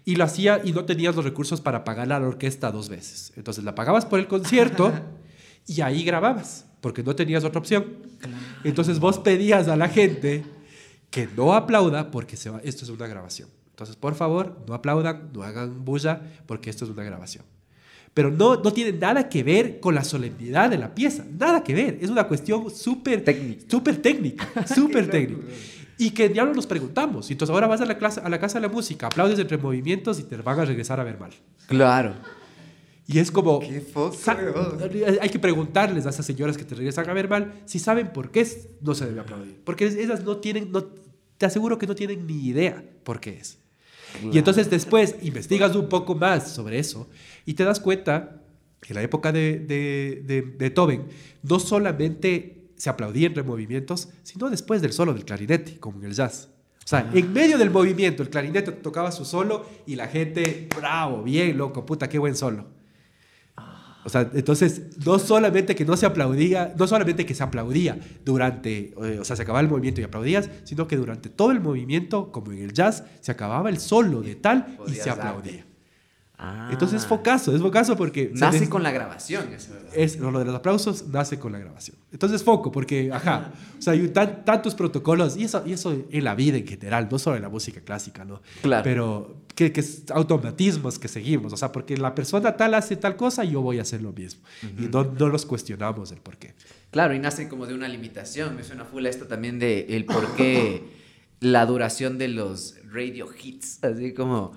y 0.04 0.16
lo 0.16 0.24
hacía 0.24 0.60
y 0.64 0.72
no 0.72 0.84
tenías 0.84 1.16
los 1.16 1.24
recursos 1.24 1.60
para 1.60 1.84
pagar 1.84 2.12
a 2.12 2.20
la 2.20 2.26
orquesta 2.26 2.70
dos 2.70 2.88
veces. 2.88 3.32
Entonces 3.36 3.64
la 3.64 3.74
pagabas 3.74 4.04
por 4.06 4.18
el 4.18 4.26
concierto 4.26 4.92
y 5.66 5.80
ahí 5.80 6.04
grababas, 6.04 6.66
porque 6.80 7.02
no 7.02 7.14
tenías 7.16 7.44
otra 7.44 7.60
opción. 7.60 7.84
Entonces 8.64 8.98
vos 9.00 9.18
pedías 9.18 9.68
a 9.68 9.76
la 9.76 9.88
gente 9.88 10.44
que 11.10 11.28
no 11.36 11.54
aplauda 11.54 12.10
porque 12.10 12.36
se 12.36 12.50
va, 12.50 12.60
esto 12.64 12.84
es 12.84 12.90
una 12.90 13.06
grabación. 13.06 13.48
Entonces, 13.70 13.96
por 13.96 14.14
favor, 14.14 14.64
no 14.66 14.72
aplaudan, 14.72 15.30
no 15.34 15.42
hagan 15.42 15.84
bulla 15.84 16.22
porque 16.46 16.70
esto 16.70 16.86
es 16.86 16.90
una 16.90 17.04
grabación. 17.04 17.44
Pero 18.14 18.30
no, 18.30 18.56
no 18.56 18.72
tiene 18.72 18.98
nada 18.98 19.28
que 19.28 19.42
ver 19.42 19.80
con 19.80 19.94
la 19.94 20.02
solemnidad 20.02 20.70
de 20.70 20.78
la 20.78 20.94
pieza, 20.94 21.26
nada 21.38 21.62
que 21.62 21.74
ver. 21.74 21.98
Es 22.00 22.08
una 22.08 22.26
cuestión 22.26 22.70
súper 22.70 23.22
Técnica. 23.22 23.64
súper 23.68 24.00
técnica, 24.00 24.66
súper 24.74 25.10
técnica. 25.10 25.42
Y 25.98 26.10
que 26.10 26.32
ya 26.32 26.44
no 26.44 26.52
nos 26.52 26.66
preguntamos. 26.66 27.30
Y 27.30 27.32
entonces 27.34 27.52
ahora 27.54 27.66
vas 27.66 27.80
a 27.80 27.86
la, 27.86 27.96
clase, 27.96 28.20
a 28.22 28.28
la 28.28 28.38
casa 28.38 28.58
de 28.60 28.66
la 28.66 28.72
música, 28.72 29.06
aplaudes 29.06 29.38
entre 29.38 29.56
movimientos 29.58 30.18
y 30.20 30.24
te 30.24 30.36
van 30.36 30.60
a 30.60 30.64
regresar 30.64 31.00
a 31.00 31.04
ver 31.04 31.18
mal. 31.18 31.30
Claro. 31.68 32.14
Y 33.08 33.18
es 33.18 33.30
como... 33.30 33.60
Qué 33.60 33.82
hay 35.20 35.28
que 35.30 35.38
preguntarles 35.38 36.06
a 36.06 36.10
esas 36.10 36.26
señoras 36.26 36.56
que 36.56 36.64
te 36.64 36.74
regresan 36.74 37.08
a 37.08 37.12
ver 37.12 37.28
mal 37.28 37.54
si 37.64 37.78
saben 37.78 38.12
por 38.12 38.30
qué 38.30 38.40
es- 38.40 38.68
no 38.80 38.94
se 38.94 39.06
debe 39.06 39.20
aplaudir. 39.20 39.60
Porque 39.64 39.86
esas 39.86 40.24
no 40.24 40.38
tienen, 40.38 40.72
no, 40.72 40.84
te 41.38 41.46
aseguro 41.46 41.78
que 41.78 41.86
no 41.86 41.94
tienen 41.94 42.26
ni 42.26 42.46
idea 42.46 42.84
por 43.04 43.20
qué 43.20 43.38
es. 43.38 43.58
Y 44.32 44.38
entonces 44.38 44.70
después 44.70 45.16
investigas 45.22 45.76
un 45.76 45.88
poco 45.88 46.14
más 46.14 46.50
sobre 46.52 46.78
eso 46.78 47.08
y 47.44 47.54
te 47.54 47.64
das 47.64 47.80
cuenta 47.80 48.42
que 48.80 48.92
en 48.92 48.96
la 48.96 49.02
época 49.02 49.30
de, 49.32 49.58
de, 49.60 50.22
de 50.26 50.40
Beethoven 50.42 51.04
no 51.42 51.58
solamente 51.58 52.55
se 52.76 52.90
aplaudía 52.90 53.26
entre 53.26 53.42
movimientos, 53.42 54.08
sino 54.22 54.50
después 54.50 54.82
del 54.82 54.92
solo 54.92 55.14
del 55.14 55.24
clarinete, 55.24 55.78
como 55.78 55.98
en 55.98 56.04
el 56.04 56.14
jazz. 56.14 56.50
O 56.84 56.88
sea, 56.88 57.10
en 57.12 57.32
medio 57.32 57.58
del 57.58 57.70
movimiento, 57.70 58.22
el 58.22 58.30
clarinete 58.30 58.70
tocaba 58.70 59.10
su 59.10 59.24
solo 59.24 59.66
y 59.86 59.96
la 59.96 60.06
gente, 60.06 60.68
bravo, 60.76 61.22
bien, 61.22 61.58
loco, 61.58 61.84
puta, 61.84 62.08
qué 62.08 62.18
buen 62.18 62.36
solo. 62.36 62.64
O 64.04 64.08
sea, 64.08 64.30
entonces, 64.34 64.96
no 65.04 65.18
solamente 65.18 65.74
que 65.74 65.84
no 65.84 65.96
se 65.96 66.06
aplaudía, 66.06 66.72
no 66.78 66.86
solamente 66.86 67.26
que 67.26 67.34
se 67.34 67.42
aplaudía 67.42 67.98
durante, 68.24 68.94
eh, 69.02 69.18
o 69.20 69.24
sea, 69.24 69.34
se 69.34 69.42
acababa 69.42 69.60
el 69.62 69.68
movimiento 69.68 70.00
y 70.00 70.04
aplaudías, 70.04 70.48
sino 70.62 70.86
que 70.86 70.94
durante 70.96 71.28
todo 71.28 71.50
el 71.50 71.58
movimiento, 71.60 72.30
como 72.30 72.52
en 72.52 72.58
el 72.58 72.72
jazz, 72.72 73.02
se 73.20 73.32
acababa 73.32 73.68
el 73.68 73.78
solo 73.78 74.22
de 74.22 74.36
tal 74.36 74.78
y 74.86 74.92
se 74.92 75.10
aplaudía. 75.10 75.65
Ah. 76.38 76.68
Entonces 76.70 77.02
es 77.02 77.06
focazo, 77.08 77.54
es 77.56 77.62
focazo 77.62 77.96
porque... 77.96 78.30
Nace 78.34 78.68
con 78.68 78.82
la 78.82 78.90
grabación, 78.90 79.52
eso, 79.54 79.72
es, 79.94 80.18
lo 80.18 80.38
de 80.38 80.44
los 80.44 80.54
aplausos 80.54 81.08
nace 81.08 81.38
con 81.38 81.52
la 81.52 81.58
grabación. 81.58 81.96
Entonces 82.12 82.42
foco, 82.42 82.70
porque, 82.70 83.10
ajá, 83.10 83.52
o 83.78 83.80
sea, 83.80 83.94
hay 83.94 84.08
tan- 84.08 84.44
tantos 84.44 84.74
protocolos, 84.74 85.36
y 85.36 85.44
eso, 85.44 85.62
y 85.66 85.72
eso 85.72 85.96
en 86.10 86.24
la 86.24 86.34
vida 86.34 86.58
en 86.58 86.66
general, 86.66 87.08
no 87.10 87.18
solo 87.18 87.36
en 87.36 87.42
la 87.42 87.48
música 87.48 87.80
clásica, 87.80 88.24
¿no? 88.26 88.42
Claro. 88.60 88.84
Pero 88.84 89.36
que, 89.54 89.72
que 89.72 89.80
es 89.80 90.10
automatismos 90.10 90.98
que 90.98 91.08
seguimos, 91.08 91.54
o 91.54 91.56
sea, 91.56 91.72
porque 91.72 91.96
la 91.96 92.14
persona 92.14 92.54
tal 92.56 92.74
hace 92.74 92.96
tal 92.96 93.16
cosa, 93.16 93.42
yo 93.44 93.62
voy 93.62 93.78
a 93.78 93.82
hacer 93.82 94.02
lo 94.02 94.12
mismo. 94.12 94.42
Y 94.78 94.88
no, 94.88 95.04
no 95.04 95.28
los 95.28 95.46
cuestionamos 95.46 96.12
el 96.12 96.18
por 96.18 96.36
qué. 96.36 96.54
Claro, 96.90 97.14
y 97.14 97.18
nace 97.18 97.48
como 97.48 97.66
de 97.66 97.72
una 97.72 97.88
limitación. 97.88 98.56
Me 98.56 98.62
suena 98.62 98.84
full 98.84 99.06
a 99.06 99.08
esto 99.08 99.26
también 99.26 99.58
de 99.58 99.86
el 99.96 100.04
por 100.04 100.36
qué 100.36 100.84
la 101.40 101.64
duración 101.64 102.18
de 102.18 102.28
los 102.28 102.74
radio 102.90 103.28
hits, 103.42 103.82
así 103.82 104.12
como 104.12 104.52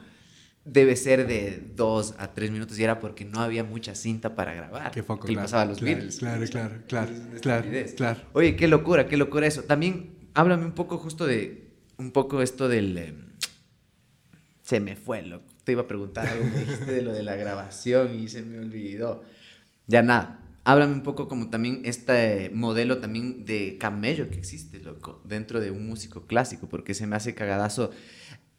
debe 0.72 0.95
ser 0.95 1.28
de 1.28 1.61
dos 1.76 2.13
a 2.17 2.34
tres 2.34 2.51
minutos 2.51 2.78
y 2.80 2.84
era 2.84 2.99
porque 2.99 3.26
no 3.26 3.39
había 3.39 3.63
mucha 3.63 3.95
cinta 3.95 4.36
para 4.36 4.53
grabar. 4.53 4.91
Qué 4.91 5.03
foco, 5.03 5.26
que 5.26 5.34
claro, 5.34 5.45
pasaba 5.45 5.63
a 5.63 5.65
los 5.65 5.82
Beatles. 5.82 6.20
claro, 6.20 6.45
claro, 6.49 6.76
claro, 6.88 7.11
claro, 7.41 7.67
claro. 7.95 8.20
Oye, 8.34 8.55
qué 8.55 8.67
locura, 8.67 9.07
qué 9.07 9.17
locura 9.17 9.47
eso. 9.47 9.63
También 9.63 10.11
háblame 10.34 10.65
un 10.65 10.74
poco 10.74 10.97
justo 10.97 11.26
de 11.26 11.70
un 11.97 12.11
poco 12.11 12.41
esto 12.41 12.70
del 12.70 12.97
em, 12.97 13.30
se 14.61 14.80
me 14.80 14.95
fue, 14.95 15.24
loco. 15.24 15.45
Te 15.63 15.72
iba 15.72 15.82
a 15.82 15.88
preguntar 15.88 16.28
algo, 16.28 16.45
me 16.45 16.59
dijiste 16.59 16.91
de 16.91 17.01
lo 17.01 17.11
de 17.11 17.24
la 17.24 17.36
grabación 17.36 18.20
y 18.20 18.28
se 18.30 18.43
me 18.43 18.59
olvidó. 18.59 19.24
Ya 19.88 20.03
nada. 20.03 20.39
Háblame 20.63 20.93
un 20.93 21.03
poco 21.03 21.28
como 21.28 21.49
también 21.49 21.82
este 21.86 22.51
modelo 22.53 22.99
también 22.99 23.45
de 23.45 23.78
camello 23.80 24.30
que 24.30 24.38
existe, 24.38 24.80
loco, 24.80 25.22
dentro 25.24 25.59
de 25.59 25.72
un 25.72 25.88
músico 25.88 26.28
clásico, 26.28 26.70
porque 26.70 26.93
se 26.93 27.07
me 27.07 27.15
hace 27.15 27.34
cagadazo 27.34 27.91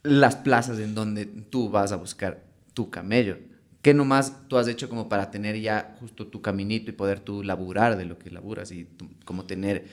las 0.02 0.36
plazas 0.36 0.78
en 0.78 0.94
donde 0.94 1.26
tú 1.26 1.70
vas 1.70 1.92
a 1.92 1.96
buscar 1.96 2.44
tu 2.74 2.90
camello. 2.90 3.38
¿Qué 3.82 3.94
nomás 3.94 4.48
tú 4.48 4.58
has 4.58 4.68
hecho 4.68 4.88
como 4.88 5.08
para 5.08 5.30
tener 5.30 5.58
ya 5.58 5.96
justo 6.00 6.26
tu 6.26 6.42
caminito 6.42 6.90
y 6.90 6.94
poder 6.94 7.20
tú 7.20 7.42
laburar 7.42 7.96
de 7.96 8.04
lo 8.04 8.18
que 8.18 8.30
laburas 8.30 8.72
y 8.72 8.86
como 9.24 9.46
tener 9.46 9.86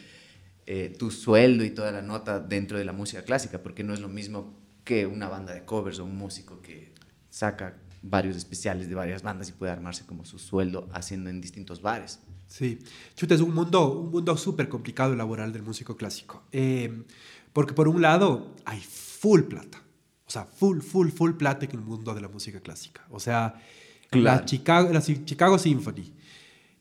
eh, 0.65 0.93
tu 0.97 1.09
sueldo 1.09 1.63
y 1.63 1.69
toda 1.69 1.91
la 1.91 2.01
nota 2.01 2.39
dentro 2.39 2.77
de 2.77 2.85
la 2.85 2.91
música 2.91 3.23
clásica? 3.23 3.63
Porque 3.63 3.83
no 3.83 3.93
es 3.93 4.01
lo 4.01 4.09
mismo 4.09 4.57
que 4.83 5.05
una 5.05 5.29
banda 5.29 5.53
de 5.53 5.63
covers 5.63 5.99
o 5.99 6.05
un 6.05 6.17
músico 6.17 6.61
que 6.61 6.93
saca 7.29 7.77
varios 8.01 8.35
especiales 8.35 8.89
de 8.89 8.95
varias 8.95 9.23
bandas 9.23 9.49
y 9.49 9.53
puede 9.53 9.71
armarse 9.71 10.05
como 10.05 10.25
su 10.25 10.39
sueldo 10.39 10.89
haciendo 10.93 11.29
en 11.29 11.41
distintos 11.41 11.81
bares. 11.81 12.19
Sí, 12.47 12.79
chuta, 13.15 13.35
es 13.35 13.41
un 13.41 13.53
mundo, 13.53 13.91
un 13.91 14.11
mundo 14.11 14.37
súper 14.37 14.69
complicado 14.69 15.15
laboral 15.15 15.51
del 15.51 15.63
músico 15.63 15.97
clásico. 15.97 16.43
Eh, 16.51 17.03
porque 17.53 17.73
por 17.73 17.87
un 17.87 18.01
lado 18.01 18.55
hay 18.65 18.79
full 18.79 19.43
plata. 19.43 19.81
O 20.27 20.29
sea, 20.31 20.45
full, 20.45 20.79
full, 20.81 21.09
full 21.09 21.31
plata 21.33 21.65
en 21.65 21.71
el 21.71 21.79
mundo 21.81 22.13
de 22.13 22.21
la 22.21 22.27
música 22.27 22.59
clásica. 22.59 23.05
O 23.09 23.19
sea, 23.19 23.55
Claro. 24.09 24.39
la, 24.41 24.45
Chicago, 24.45 24.93
la 24.93 25.01
Chi- 25.01 25.23
Chicago 25.25 25.57
Symphony, 25.59 26.13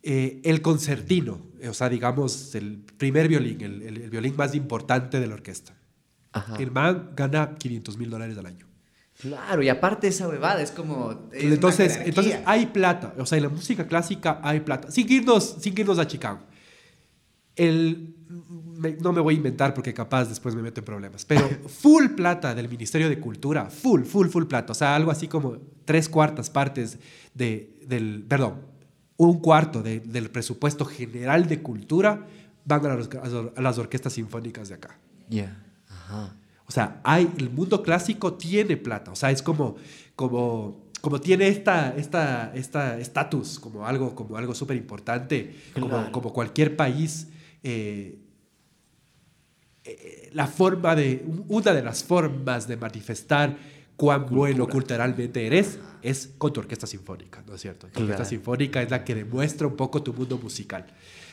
eh, 0.03 0.41
el 0.45 0.63
concertino, 0.63 1.41
eh, 1.61 1.69
o 1.69 1.75
sea, 1.75 1.89
digamos, 1.89 2.55
el 2.55 2.79
primer 2.97 3.29
violín, 3.29 3.61
el, 3.63 3.83
el- 3.83 4.03
el 4.03 4.11
violín 4.11 4.37
más 4.37 4.55
importante 4.55 5.19
de 5.21 5.27
la 5.27 5.35
orquesta. 5.35 5.75
Ajá. 6.33 6.57
El 6.57 6.71
man 6.71 7.11
gana 7.17 7.55
500 7.59 7.97
mil 7.99 8.11
dólares 8.11 8.37
al 8.39 8.47
año. 8.47 8.67
Claro, 9.21 9.63
y 9.63 9.69
aparte 9.71 10.09
esa 10.09 10.29
huevada 10.29 10.61
es 10.61 10.71
como... 10.71 11.29
es 11.33 11.45
entonces, 11.45 11.99
entonces 12.05 12.39
hay 12.45 12.67
plata, 12.67 13.15
o 13.19 13.25
sea, 13.25 13.39
en 13.39 13.45
la 13.45 13.49
música 13.49 13.87
clásica 13.87 14.41
hay 14.43 14.61
plata. 14.61 14.91
Sin 14.91 15.11
irnos, 15.11 15.57
sin 15.61 15.77
irnos 15.79 15.99
a 15.99 16.07
Chicago. 16.07 16.41
El, 17.57 18.15
me- 18.77 18.97
no 18.97 19.13
me 19.13 19.21
voy 19.21 19.35
a 19.35 19.37
inventar 19.39 19.73
porque 19.75 19.93
capaz 19.95 20.27
después 20.27 20.55
me 20.55 20.63
meto 20.63 20.81
en 20.81 20.85
problemas, 20.85 21.25
pero 21.25 21.49
full 21.69 22.09
plata 22.11 22.55
del 22.55 22.69
Ministerio 22.69 23.09
de 23.09 23.19
Cultura, 23.19 23.71
full, 23.71 24.03
full, 24.03 24.29
full 24.29 24.45
plata. 24.45 24.73
O 24.73 24.75
sea, 24.75 24.95
algo 24.95 25.11
así 25.11 25.27
como 25.29 25.57
tres 25.85 26.09
cuartas 26.09 26.51
partes 26.51 26.99
de, 27.35 27.79
del, 27.87 28.25
perdón, 28.29 28.61
un 29.17 29.41
cuarto 29.41 29.83
de- 29.83 30.01
del 30.01 30.31
presupuesto 30.31 30.85
general 30.85 31.47
de 31.49 31.63
cultura 31.63 32.27
van 32.67 32.85
a 32.87 32.95
las, 32.97 33.09
a 33.57 33.61
las 33.63 33.79
orquestas 33.79 34.13
sinfónicas 34.13 34.69
de 34.69 34.75
acá. 34.75 34.99
Ya. 35.31 35.63
Ajá. 35.89 36.37
O 36.69 36.73
sea, 36.73 37.01
hay, 37.05 37.31
el 37.39 37.49
mundo 37.49 37.83
clásico 37.83 38.35
tiene 38.35 38.77
plata. 38.77 39.13
O 39.13 39.17
sea, 39.17 39.31
es 39.31 39.41
como, 39.41 39.77
como, 40.17 40.85
como 41.01 41.21
tiene 41.21 41.47
esta, 41.47 41.95
esta, 41.97 42.53
esta 42.57 42.99
estatus 42.99 43.61
como 43.61 43.87
algo, 43.87 44.15
como 44.17 44.37
algo 44.37 44.53
súper 44.53 44.77
importante, 44.77 45.55
como 46.11 46.33
cualquier 46.33 46.77
país. 46.77 47.29
Eh, 47.69 48.19
eh, 49.85 50.31
la 50.35 50.47
forma 50.47 50.95
de, 50.95 51.25
una 51.49 51.73
de 51.73 51.83
las 51.83 52.05
formas 52.05 52.69
de 52.69 52.77
manifestar 52.77 53.57
cuán 53.97 54.27
bueno 54.27 54.69
culturalmente 54.69 55.45
eres 55.45 55.81
es 56.01 56.31
con 56.39 56.53
tu 56.53 56.61
orquesta 56.61 56.87
sinfónica, 56.87 57.43
¿no 57.45 57.57
es 57.57 57.61
cierto? 57.63 57.89
Tu 57.89 58.03
orquesta 58.03 58.25
sinfónica 58.25 58.83
es 58.83 58.91
la 58.93 59.03
que 59.03 59.17
demuestra 59.17 59.67
un 59.67 59.75
poco 59.75 60.01
tu 60.01 60.15
mundo 60.15 60.39
musical. 60.39 60.87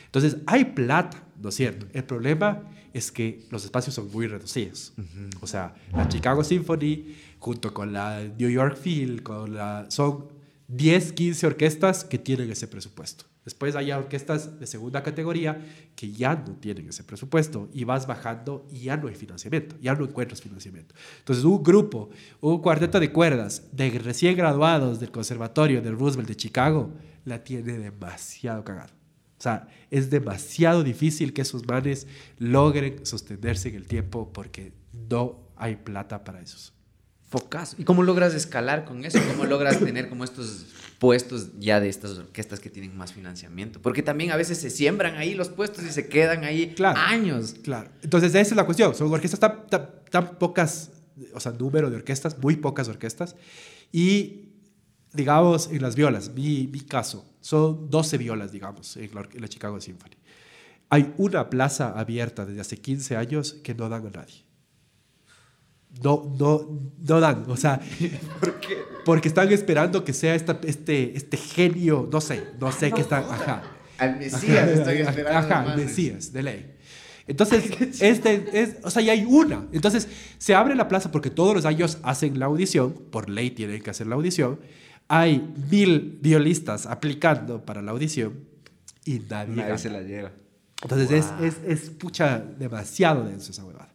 Entonces, 0.06 0.38
hay 0.46 0.64
plata, 0.64 1.22
¿no 1.40 1.50
es 1.50 1.54
cierto? 1.54 1.86
El 1.92 2.02
problema 2.02 2.64
es 2.92 3.12
que 3.12 3.46
los 3.50 3.64
espacios 3.64 3.94
son 3.94 4.10
muy 4.10 4.26
reducidos. 4.26 4.92
O 5.40 5.46
sea, 5.46 5.76
la 5.92 6.08
Chicago 6.08 6.42
Symphony, 6.42 7.14
junto 7.38 7.72
con 7.72 7.92
la 7.92 8.24
New 8.38 8.50
York 8.50 8.76
Phil, 8.82 9.22
con 9.22 9.54
la, 9.54 9.86
son 9.88 10.32
10, 10.66 11.12
15 11.12 11.46
orquestas 11.46 12.04
que 12.04 12.18
tienen 12.18 12.50
ese 12.50 12.66
presupuesto. 12.66 13.26
Después 13.44 13.76
hay 13.76 13.92
orquestas 13.92 14.58
de 14.58 14.66
segunda 14.66 15.02
categoría 15.02 15.60
que 15.94 16.10
ya 16.10 16.34
no 16.34 16.54
tienen 16.54 16.88
ese 16.88 17.04
presupuesto 17.04 17.68
y 17.74 17.84
vas 17.84 18.06
bajando 18.06 18.66
y 18.72 18.80
ya 18.84 18.96
no 18.96 19.08
hay 19.08 19.14
financiamiento, 19.14 19.76
ya 19.82 19.94
no 19.94 20.04
encuentras 20.04 20.40
financiamiento. 20.40 20.94
Entonces 21.18 21.44
un 21.44 21.62
grupo, 21.62 22.08
un 22.40 22.62
cuarteto 22.62 22.98
de 22.98 23.12
cuerdas 23.12 23.64
de 23.72 23.90
recién 23.98 24.36
graduados 24.36 24.98
del 24.98 25.10
Conservatorio 25.10 25.82
del 25.82 25.98
Roosevelt 25.98 26.28
de 26.28 26.36
Chicago 26.36 26.90
la 27.26 27.44
tiene 27.44 27.78
demasiado 27.78 28.64
cagado. 28.64 28.92
O 29.38 29.42
sea, 29.44 29.68
es 29.90 30.08
demasiado 30.08 30.82
difícil 30.82 31.34
que 31.34 31.42
esos 31.42 31.66
manes 31.66 32.06
logren 32.38 33.04
sostenerse 33.04 33.68
en 33.68 33.74
el 33.74 33.86
tiempo 33.86 34.32
porque 34.32 34.72
no 35.10 35.50
hay 35.56 35.76
plata 35.76 36.24
para 36.24 36.40
esos. 36.40 36.72
Focazo. 37.28 37.76
¿Y 37.78 37.84
cómo 37.84 38.02
logras 38.02 38.32
escalar 38.32 38.84
con 38.86 39.04
eso? 39.04 39.18
¿Cómo 39.28 39.44
logras 39.44 39.80
tener 39.80 40.08
como 40.08 40.24
estos 40.24 40.66
puestos 41.04 41.50
ya 41.58 41.80
de 41.80 41.88
estas 41.88 42.16
orquestas 42.18 42.60
que 42.60 42.70
tienen 42.70 42.96
más 42.96 43.12
financiamiento? 43.12 43.80
Porque 43.82 44.02
también 44.02 44.30
a 44.30 44.36
veces 44.36 44.58
se 44.58 44.70
siembran 44.70 45.16
ahí 45.16 45.34
los 45.34 45.50
puestos 45.50 45.84
y 45.84 45.90
se 45.90 46.08
quedan 46.08 46.44
ahí 46.44 46.72
Claro. 46.74 46.98
años. 46.98 47.54
Claro. 47.62 47.90
Entonces, 48.02 48.30
esa 48.34 48.40
es 48.40 48.56
la 48.56 48.64
cuestión. 48.64 48.94
Son 48.94 49.12
orquestas 49.12 49.38
tan, 49.40 49.66
tan, 49.66 49.90
tan 50.10 50.38
pocas, 50.38 50.90
o 51.34 51.40
sea, 51.40 51.52
número 51.52 51.90
de 51.90 51.96
orquestas, 51.96 52.38
muy 52.38 52.56
pocas 52.56 52.88
orquestas. 52.88 53.36
Y, 53.92 54.48
digamos, 55.12 55.68
en 55.70 55.82
las 55.82 55.94
violas, 55.94 56.30
mi, 56.34 56.66
mi 56.68 56.80
caso, 56.80 57.24
son 57.40 57.90
12 57.90 58.16
violas, 58.18 58.50
digamos, 58.50 58.96
en 58.96 59.14
la, 59.14 59.28
en 59.32 59.40
la 59.42 59.48
Chicago 59.48 59.78
Symphony. 59.80 60.16
Hay 60.88 61.12
una 61.18 61.50
plaza 61.50 61.98
abierta 61.98 62.46
desde 62.46 62.60
hace 62.62 62.76
15 62.78 63.16
años 63.16 63.54
que 63.62 63.74
no 63.74 63.88
dan 63.88 64.06
a 64.06 64.10
nadie. 64.10 64.43
No, 66.02 66.34
no, 66.38 66.90
no 66.98 67.20
dan. 67.20 67.44
O 67.48 67.56
sea, 67.56 67.80
porque 69.04 69.28
están 69.28 69.52
esperando 69.52 70.04
que 70.04 70.12
sea 70.12 70.34
esta, 70.34 70.58
este, 70.64 71.16
este 71.16 71.36
genio, 71.36 72.08
no 72.10 72.20
sé, 72.20 72.42
no 72.60 72.72
sé 72.72 72.90
qué 72.92 73.02
están. 73.02 73.24
Ajá. 73.24 73.62
Al 73.98 74.18
Mesías 74.18 74.68
estoy 74.68 74.98
esperando. 74.98 75.38
Ajá, 75.38 75.60
hermano. 75.60 75.76
Mesías, 75.76 76.32
de 76.32 76.42
ley. 76.42 76.70
Entonces, 77.26 77.64
este 78.02 78.44
es, 78.52 78.76
o 78.82 78.90
sea, 78.90 79.02
ya 79.02 79.12
hay 79.12 79.24
una. 79.24 79.66
Entonces, 79.72 80.08
se 80.36 80.54
abre 80.54 80.74
la 80.74 80.88
plaza 80.88 81.10
porque 81.10 81.30
todos 81.30 81.54
los 81.54 81.64
años 81.64 81.98
hacen 82.02 82.38
la 82.38 82.46
audición, 82.46 82.92
por 82.92 83.30
ley 83.30 83.50
tienen 83.50 83.80
que 83.82 83.90
hacer 83.90 84.06
la 84.06 84.16
audición. 84.16 84.60
Hay 85.08 85.54
mil 85.70 86.18
violistas 86.20 86.86
aplicando 86.86 87.64
para 87.64 87.82
la 87.82 87.92
audición 87.92 88.44
y 89.04 89.20
nadie, 89.20 89.56
Nadie 89.56 89.78
se 89.78 89.90
la 89.90 90.02
lleva. 90.02 90.32
Entonces, 90.82 91.10
es, 91.10 91.32
es, 91.40 91.60
es 91.66 91.90
pucha 91.90 92.38
demasiado 92.38 93.24
denso 93.24 93.52
esa 93.52 93.64
huevada. 93.64 93.92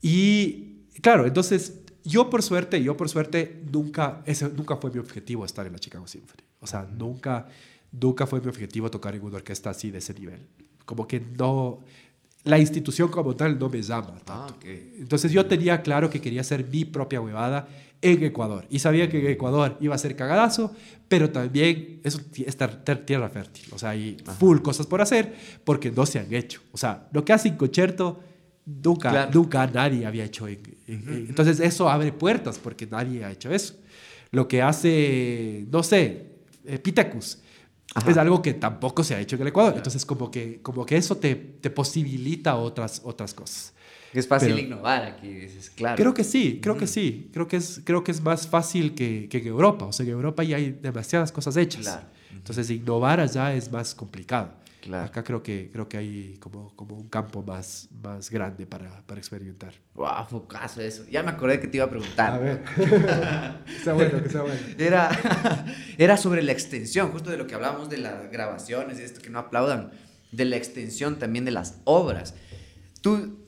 Y 0.00 0.69
claro, 1.02 1.26
entonces, 1.26 1.80
yo 2.04 2.30
por 2.30 2.42
suerte, 2.42 2.82
yo 2.82 2.96
por 2.96 3.08
suerte, 3.08 3.62
nunca, 3.70 4.22
ese 4.26 4.48
nunca 4.48 4.76
fue 4.76 4.90
mi 4.90 4.98
objetivo 4.98 5.44
estar 5.44 5.66
en 5.66 5.72
la 5.72 5.78
Chicago 5.78 6.06
Symphony. 6.06 6.42
O 6.60 6.66
sea, 6.66 6.84
nunca, 6.84 7.48
nunca 7.92 8.26
fue 8.26 8.40
mi 8.40 8.48
objetivo 8.48 8.90
tocar 8.90 9.14
en 9.14 9.22
una 9.22 9.36
orquesta 9.36 9.70
así 9.70 9.90
de 9.90 9.98
ese 9.98 10.14
nivel. 10.14 10.40
Como 10.84 11.06
que 11.06 11.20
no, 11.20 11.80
la 12.44 12.58
institución 12.58 13.08
como 13.08 13.36
tal 13.36 13.58
no 13.58 13.68
me 13.68 13.82
llama 13.82 14.18
tanto. 14.24 14.32
Ah, 14.32 14.46
ok. 14.56 14.64
Entonces 14.98 15.30
yo 15.32 15.44
tenía 15.46 15.82
claro 15.82 16.08
que 16.08 16.20
quería 16.20 16.40
hacer 16.40 16.66
mi 16.66 16.84
propia 16.84 17.20
huevada 17.20 17.68
en 18.02 18.24
Ecuador. 18.24 18.66
Y 18.70 18.78
sabía 18.78 19.08
que 19.10 19.20
en 19.20 19.26
Ecuador 19.26 19.76
iba 19.80 19.94
a 19.94 19.98
ser 19.98 20.16
cagadazo, 20.16 20.74
pero 21.08 21.30
también 21.30 22.00
es, 22.02 22.18
tierra 23.04 23.28
fértil. 23.28 23.66
O 23.72 23.78
sea, 23.78 23.90
hay 23.90 24.16
full 24.38 24.60
cosas 24.60 24.86
por 24.86 25.00
hacer 25.02 25.34
porque 25.64 25.90
no 25.90 26.06
se 26.06 26.18
han 26.18 26.32
hecho. 26.32 26.60
O 26.72 26.78
sea, 26.78 27.08
lo 27.12 27.24
que 27.24 27.32
hace 27.32 27.48
en 27.48 27.56
concierto 27.56 28.20
nunca, 28.84 29.10
Claro. 29.10 29.30
nunca 29.34 29.66
nadie 29.66 30.06
había 30.06 30.24
hecho. 30.24 30.46
en- 30.48 30.60
en- 30.86 31.08
en- 31.08 31.26
entonces 31.28 31.60
eso 31.60 31.88
abre 31.88 32.12
puertas 32.12 32.58
porque 32.58 32.86
nadie 32.86 33.24
ha 33.24 33.30
hecho 33.30 33.50
eso. 33.52 33.74
Lo 34.32 34.46
que 34.48 34.62
hace, 34.62 35.66
no 35.70 35.82
sé, 35.82 36.26
Pitecus. 36.82 37.38
Es 38.06 38.16
algo 38.16 38.40
que 38.40 38.54
tampoco 38.54 39.02
se 39.02 39.16
ha 39.16 39.20
hecho 39.20 39.34
en 39.34 39.42
el 39.42 39.48
Ecuador. 39.48 39.74
Entonces, 39.76 40.06
como 40.06 40.30
que, 40.30 40.60
como 40.62 40.86
que 40.86 40.96
eso 40.96 41.16
te, 41.16 41.34
te 41.34 41.70
posibilita 41.70 42.54
otras, 42.54 43.00
otras 43.04 43.34
cosas. 43.34 43.72
Es 44.12 44.28
fácil 44.28 44.56
innovar 44.58 45.02
aquí, 45.04 45.28
dices, 45.28 45.70
claro. 45.70 45.96
Creo 45.96 46.14
que 46.14 46.22
sí, 46.22 46.60
creo 46.62 46.76
que 46.76 46.86
sí. 46.86 47.28
Creo 47.32 47.48
que 47.48 47.56
es, 47.56 47.80
creo 47.84 48.04
que 48.04 48.12
es 48.12 48.20
más 48.20 48.46
fácil 48.46 48.94
que, 48.94 49.28
que 49.28 49.38
en 49.38 49.46
Europa. 49.48 49.86
O 49.86 49.92
sea, 49.92 50.04
en 50.06 50.12
Europa 50.12 50.44
ya 50.44 50.56
hay 50.56 50.70
demasiadas 50.70 51.32
cosas 51.32 51.56
hechas. 51.56 51.82
Claro. 51.82 52.06
Entonces, 52.32 52.70
innovar 52.70 53.18
allá 53.20 53.52
es 53.54 53.70
más 53.72 53.94
complicado. 53.94 54.52
Claro. 54.80 55.04
Acá 55.04 55.22
creo 55.22 55.42
que, 55.42 55.70
creo 55.70 55.88
que 55.88 55.98
hay 55.98 56.36
como, 56.38 56.74
como 56.74 56.96
un 56.96 57.08
campo 57.08 57.42
más, 57.42 57.88
más 58.02 58.30
grande 58.30 58.66
para, 58.66 59.02
para 59.06 59.20
experimentar. 59.20 59.74
¡Wow! 59.94 60.26
Focazo 60.28 60.80
eso. 60.80 61.04
Ya 61.10 61.22
me 61.22 61.30
acordé 61.30 61.60
que 61.60 61.68
te 61.68 61.76
iba 61.76 61.86
a 61.86 61.90
preguntar. 61.90 62.34
A 62.34 62.38
ver. 62.38 62.62
que 63.66 63.84
sea 63.84 63.92
bueno, 63.92 64.22
que 64.22 64.28
sea 64.28 64.42
bueno. 64.42 64.60
Era, 64.78 65.10
era 65.98 66.16
sobre 66.16 66.42
la 66.42 66.52
extensión, 66.52 67.10
justo 67.10 67.30
de 67.30 67.36
lo 67.36 67.46
que 67.46 67.54
hablábamos 67.54 67.90
de 67.90 67.98
las 67.98 68.30
grabaciones 68.30 68.98
y 68.98 69.02
esto 69.02 69.20
que 69.20 69.30
no 69.30 69.38
aplaudan, 69.38 69.90
de 70.32 70.44
la 70.44 70.56
extensión 70.56 71.18
también 71.18 71.44
de 71.44 71.50
las 71.50 71.80
obras. 71.84 72.34
Tú 73.02 73.39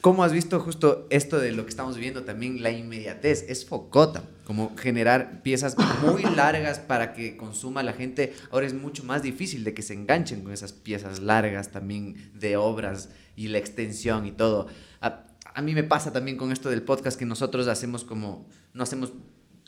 ¿Cómo 0.00 0.22
has 0.22 0.32
visto 0.32 0.60
justo 0.60 1.08
esto 1.10 1.40
de 1.40 1.50
lo 1.50 1.64
que 1.64 1.70
estamos 1.70 1.96
viviendo 1.96 2.22
también? 2.22 2.62
La 2.62 2.70
inmediatez 2.70 3.44
es 3.48 3.66
focota, 3.66 4.22
como 4.44 4.76
generar 4.76 5.42
piezas 5.42 5.76
muy 6.02 6.22
largas 6.36 6.78
para 6.78 7.12
que 7.12 7.36
consuma 7.36 7.82
la 7.82 7.92
gente. 7.92 8.32
Ahora 8.52 8.66
es 8.68 8.74
mucho 8.74 9.02
más 9.02 9.24
difícil 9.24 9.64
de 9.64 9.74
que 9.74 9.82
se 9.82 9.94
enganchen 9.94 10.44
con 10.44 10.52
esas 10.52 10.72
piezas 10.72 11.18
largas 11.18 11.72
también 11.72 12.30
de 12.32 12.56
obras 12.56 13.08
y 13.34 13.48
la 13.48 13.58
extensión 13.58 14.24
y 14.24 14.30
todo. 14.30 14.68
A, 15.00 15.62
mí 15.62 15.74
me 15.74 15.82
pasa 15.82 16.12
también 16.12 16.36
con 16.36 16.52
esto 16.52 16.70
del 16.70 16.82
podcast 16.82 17.18
que 17.18 17.26
nosotros 17.26 17.66
hacemos 17.66 18.04
como, 18.04 18.46
no 18.74 18.84
hacemos 18.84 19.12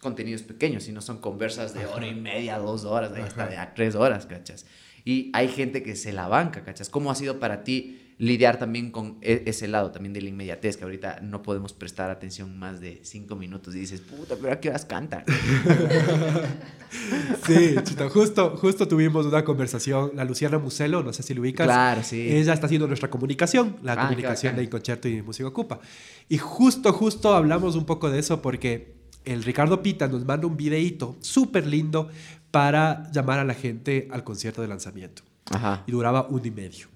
contenidos 0.00 0.42
pequeños, 0.42 0.84
sino 0.84 1.00
son 1.00 1.18
conversas 1.18 1.74
de 1.74 1.86
hora 1.86 2.06
y 2.06 2.14
media, 2.14 2.58
dos 2.58 2.84
horas, 2.84 3.10
hasta 3.10 3.48
de 3.48 3.56
tres 3.74 3.96
horas, 3.96 4.26
¿cachas? 4.26 4.64
Y 5.04 5.32
hay 5.34 5.48
gente 5.48 5.82
que 5.82 5.96
se 5.96 6.12
la 6.12 6.28
banca, 6.28 6.62
¿cachas? 6.62 6.88
¿Cómo 6.88 7.10
ha 7.10 7.16
sido 7.16 7.40
para 7.40 7.64
ti? 7.64 7.99
Lidiar 8.20 8.58
también 8.58 8.90
con 8.90 9.16
e, 9.22 9.44
ese 9.46 9.66
lado 9.66 9.92
también 9.92 10.12
de 10.12 10.20
la 10.20 10.28
inmediatez, 10.28 10.76
que 10.76 10.84
ahorita 10.84 11.20
no 11.22 11.42
podemos 11.42 11.72
prestar 11.72 12.10
atención 12.10 12.58
más 12.58 12.78
de 12.78 13.00
cinco 13.02 13.34
minutos 13.34 13.74
y 13.74 13.80
dices, 13.80 14.02
puta, 14.02 14.36
pero 14.38 14.52
¿a 14.52 14.60
qué 14.60 14.68
horas 14.68 14.84
cantan? 14.84 15.24
sí, 17.46 17.76
chita, 17.82 18.10
justo, 18.10 18.58
justo 18.58 18.86
tuvimos 18.86 19.24
una 19.24 19.42
conversación, 19.42 20.10
la 20.14 20.26
Luciana 20.26 20.58
Muselo, 20.58 21.02
no 21.02 21.14
sé 21.14 21.22
si 21.22 21.32
lo 21.32 21.40
ubicas. 21.40 21.66
Claro, 21.66 22.02
sí. 22.02 22.30
Ella 22.30 22.52
está 22.52 22.66
haciendo 22.66 22.86
nuestra 22.86 23.08
comunicación, 23.08 23.76
la 23.82 23.94
ah, 23.94 24.08
comunicación 24.08 24.54
de 24.54 24.64
Inconcierto 24.64 25.08
y 25.08 25.22
Música 25.22 25.48
Ocupa. 25.48 25.80
Y 26.28 26.36
justo, 26.36 26.92
justo 26.92 27.34
hablamos 27.34 27.74
un 27.74 27.86
poco 27.86 28.10
de 28.10 28.18
eso 28.18 28.42
porque 28.42 28.96
el 29.24 29.42
Ricardo 29.44 29.82
Pita 29.82 30.08
nos 30.08 30.26
manda 30.26 30.46
un 30.46 30.58
videíto 30.58 31.16
súper 31.20 31.66
lindo 31.66 32.10
para 32.50 33.10
llamar 33.12 33.38
a 33.38 33.44
la 33.44 33.54
gente 33.54 34.08
al 34.10 34.24
concierto 34.24 34.60
de 34.60 34.68
lanzamiento. 34.68 35.22
Ajá. 35.50 35.84
Y 35.86 35.92
duraba 35.92 36.26
un 36.28 36.44
y 36.44 36.50
medio. 36.50 36.89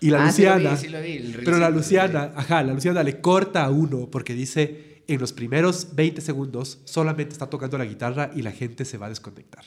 Y 0.00 0.10
la 0.10 0.24
Luciana. 0.26 0.78
pero 1.44 1.58
la 1.58 1.70
Luciana, 1.70 2.32
ajá, 2.34 2.62
la 2.62 2.72
Luciana 2.72 3.02
le 3.02 3.20
corta 3.20 3.64
a 3.64 3.70
uno 3.70 4.08
porque 4.10 4.34
dice 4.34 5.02
en 5.06 5.20
los 5.20 5.32
primeros 5.32 5.88
20 5.94 6.20
segundos 6.20 6.78
solamente 6.84 7.32
está 7.32 7.48
tocando 7.50 7.76
la 7.76 7.84
guitarra 7.84 8.30
y 8.34 8.42
la 8.42 8.52
gente 8.52 8.84
se 8.84 8.96
va 8.96 9.06
a 9.06 9.08
desconectar. 9.08 9.64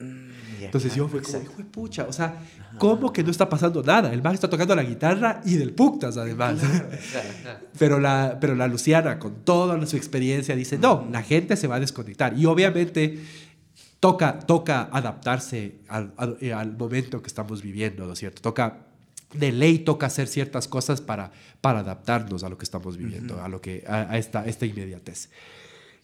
Mm, 0.00 0.64
Entonces 0.64 0.94
yo 0.94 1.08
fue 1.08 1.20
como, 1.22 1.42
hijo 1.42 1.54
de 1.58 1.64
pucha, 1.64 2.06
o 2.08 2.12
sea, 2.12 2.42
¿cómo 2.78 3.12
que 3.12 3.22
no 3.22 3.30
está 3.30 3.48
pasando 3.48 3.82
nada? 3.82 4.12
El 4.12 4.22
man 4.22 4.34
está 4.34 4.48
tocando 4.48 4.74
la 4.74 4.82
guitarra 4.82 5.40
y 5.44 5.56
del 5.56 5.72
puctas 5.72 6.16
además. 6.16 6.60
pero, 7.78 8.00
la, 8.00 8.38
pero 8.40 8.54
la 8.54 8.66
Luciana, 8.68 9.18
con 9.18 9.44
toda 9.44 9.84
su 9.86 9.96
experiencia, 9.96 10.56
dice, 10.56 10.78
no, 10.78 11.06
la 11.10 11.22
gente 11.22 11.56
se 11.56 11.66
va 11.66 11.76
a 11.76 11.80
desconectar. 11.80 12.38
Y 12.38 12.46
obviamente 12.46 13.18
toca, 14.00 14.38
toca 14.38 14.88
adaptarse 14.92 15.80
al, 15.88 16.12
al, 16.16 16.38
al 16.52 16.76
momento 16.76 17.20
que 17.20 17.28
estamos 17.28 17.62
viviendo, 17.62 18.06
¿no 18.06 18.12
es 18.12 18.18
cierto? 18.18 18.42
Toca 18.42 18.93
de 19.34 19.52
ley 19.52 19.80
toca 19.80 20.06
hacer 20.06 20.28
ciertas 20.28 20.68
cosas 20.68 21.00
para, 21.00 21.32
para 21.60 21.80
adaptarnos 21.80 22.44
a 22.44 22.48
lo 22.48 22.58
que 22.58 22.64
estamos 22.64 22.96
viviendo, 22.96 23.42
a, 23.42 23.48
lo 23.48 23.60
que, 23.60 23.84
a, 23.86 24.16
esta, 24.18 24.46
esta 24.46 24.66
inmediatez. 24.66 25.30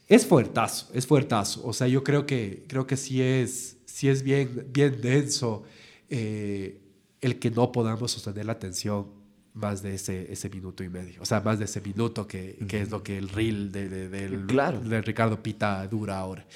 Es 0.08 0.26
fuertazo, 0.26 0.88
es 0.92 1.06
fuertazo. 1.06 1.64
O 1.64 1.72
sea, 1.72 1.86
yo 1.86 2.02
creo 2.02 2.26
que, 2.26 2.64
creo 2.66 2.86
que 2.86 2.96
sí 2.96 3.22
es, 3.22 3.76
sí 3.86 4.08
es 4.08 4.22
bien, 4.22 4.66
bien 4.72 5.00
denso 5.00 5.62
eh, 6.08 6.80
el 7.20 7.38
que 7.38 7.50
no 7.50 7.70
podamos 7.70 8.10
sostener 8.12 8.46
la 8.46 8.52
atención 8.52 9.06
más 9.54 9.82
de 9.82 9.94
ese, 9.94 10.32
ese 10.32 10.48
minuto 10.48 10.82
y 10.82 10.88
medio. 10.88 11.20
O 11.22 11.24
sea, 11.24 11.40
más 11.40 11.58
de 11.58 11.66
ese 11.66 11.80
minuto 11.80 12.26
que, 12.26 12.58
que 12.68 12.80
es 12.80 12.90
lo 12.90 13.02
que 13.02 13.18
el 13.18 13.28
reel 13.28 13.70
de, 13.72 13.88
de, 13.88 14.08
del, 14.08 14.46
claro. 14.46 14.80
de 14.80 15.02
Ricardo 15.02 15.42
Pita 15.42 15.86
dura 15.86 16.18
ahora. 16.18 16.46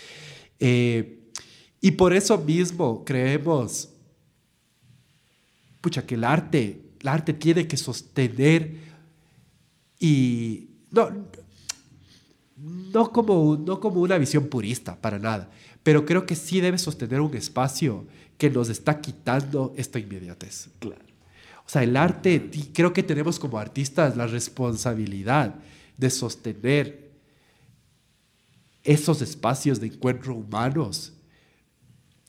Eh, 0.59 1.20
y 1.81 1.91
por 1.93 2.14
eso 2.14 2.39
mismo 2.39 3.05
creemos 3.05 3.91
pucha, 5.85 6.07
que 6.07 6.14
el 6.14 6.24
arte, 6.24 6.80
el 6.99 7.09
arte 7.09 7.35
tiene 7.35 7.68
que 7.68 7.76
sostener 7.76 8.74
y 10.01 10.70
no, 10.91 11.11
no, 12.57 13.12
como, 13.12 13.59
no 13.59 13.80
como 13.80 14.01
una 14.01 14.16
visión 14.16 14.47
purista, 14.47 14.97
para 14.97 15.18
nada, 15.18 15.51
pero 15.82 16.07
creo 16.07 16.24
que 16.24 16.37
sí 16.37 16.62
debe 16.62 16.78
sostener 16.78 17.20
un 17.20 17.35
espacio 17.37 18.07
que 18.39 18.49
nos 18.49 18.70
está 18.70 19.03
quitando 19.03 19.74
esta 19.76 19.99
inmediatez. 19.99 20.70
Claro. 20.78 21.05
O 21.66 21.68
sea, 21.68 21.82
el 21.82 21.99
arte, 21.99 22.51
creo 22.72 22.95
que 22.95 23.03
tenemos 23.03 23.39
como 23.39 23.59
artistas 23.59 24.16
la 24.16 24.26
responsabilidad 24.26 25.57
de 25.99 26.09
sostener 26.09 27.11
esos 28.82 29.20
espacios 29.20 29.80
de 29.80 29.89
encuentro 29.89 30.35
humanos 30.35 31.12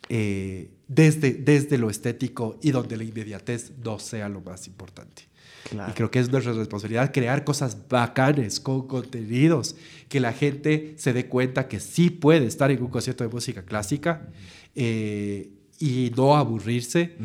eh, 0.10 0.75
desde, 0.88 1.34
desde 1.34 1.78
lo 1.78 1.90
estético 1.90 2.60
y 2.62 2.72
donde 2.72 2.98
la 2.98 3.04
inmediatez 3.04 3.72
no 3.84 4.00
sea 4.00 4.30
lo 4.30 4.42
más 4.42 4.68
importante. 4.68 5.24
Y 5.72 5.92
creo 5.94 6.12
que 6.12 6.20
es 6.20 6.32
nuestra 6.32 6.54
responsabilidad 6.54 7.12
crear 7.12 7.44
cosas 7.44 7.88
bacanes 7.90 8.60
con 8.60 8.88
contenidos, 8.88 9.76
que 10.10 10.20
la 10.20 10.32
gente 10.32 10.94
se 10.98 11.14
dé 11.14 11.26
cuenta 11.28 11.68
que 11.68 11.80
sí 11.80 12.10
puede 12.10 12.46
estar 12.46 12.70
en 12.70 12.82
un 12.84 12.90
concierto 12.90 13.24
de 13.24 13.30
música 13.32 13.64
clásica 13.64 14.28
eh, 14.76 15.50
y 15.80 16.12
no 16.16 16.36
aburrirse 16.36 17.18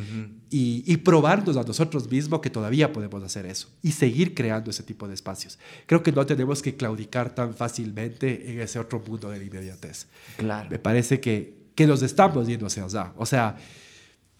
y, 0.48 0.82
y, 0.86 0.96
probarnos 0.96 1.56
a 1.56 1.62
nosotros 1.62 2.11
mismos 2.11 2.40
que 2.40 2.50
todavía 2.50 2.92
podemos 2.92 3.22
hacer 3.22 3.46
eso 3.46 3.68
y 3.82 3.92
seguir 3.92 4.34
creando 4.34 4.70
ese 4.70 4.82
tipo 4.82 5.06
de 5.06 5.14
espacios. 5.14 5.58
Creo 5.86 6.02
que 6.02 6.11
no 6.11 6.26
tenemos 6.26 6.62
que 6.62 6.76
claudicar 6.76 7.34
tan 7.34 7.54
fácilmente 7.54 8.50
en 8.50 8.61
ese 8.61 8.78
otro 8.78 9.00
mundo 9.06 9.30
de 9.30 9.38
la 9.38 9.44
inmediatez. 9.44 10.06
Claro. 10.36 10.68
Me 10.70 10.78
parece 10.78 11.20
que 11.20 11.59
que 11.80 11.86
nos 11.86 12.02
estamos 12.02 12.46
yendo 12.46 12.66
hacia 12.66 12.84
allá. 12.84 13.10
O 13.16 13.24
sea, 13.24 13.56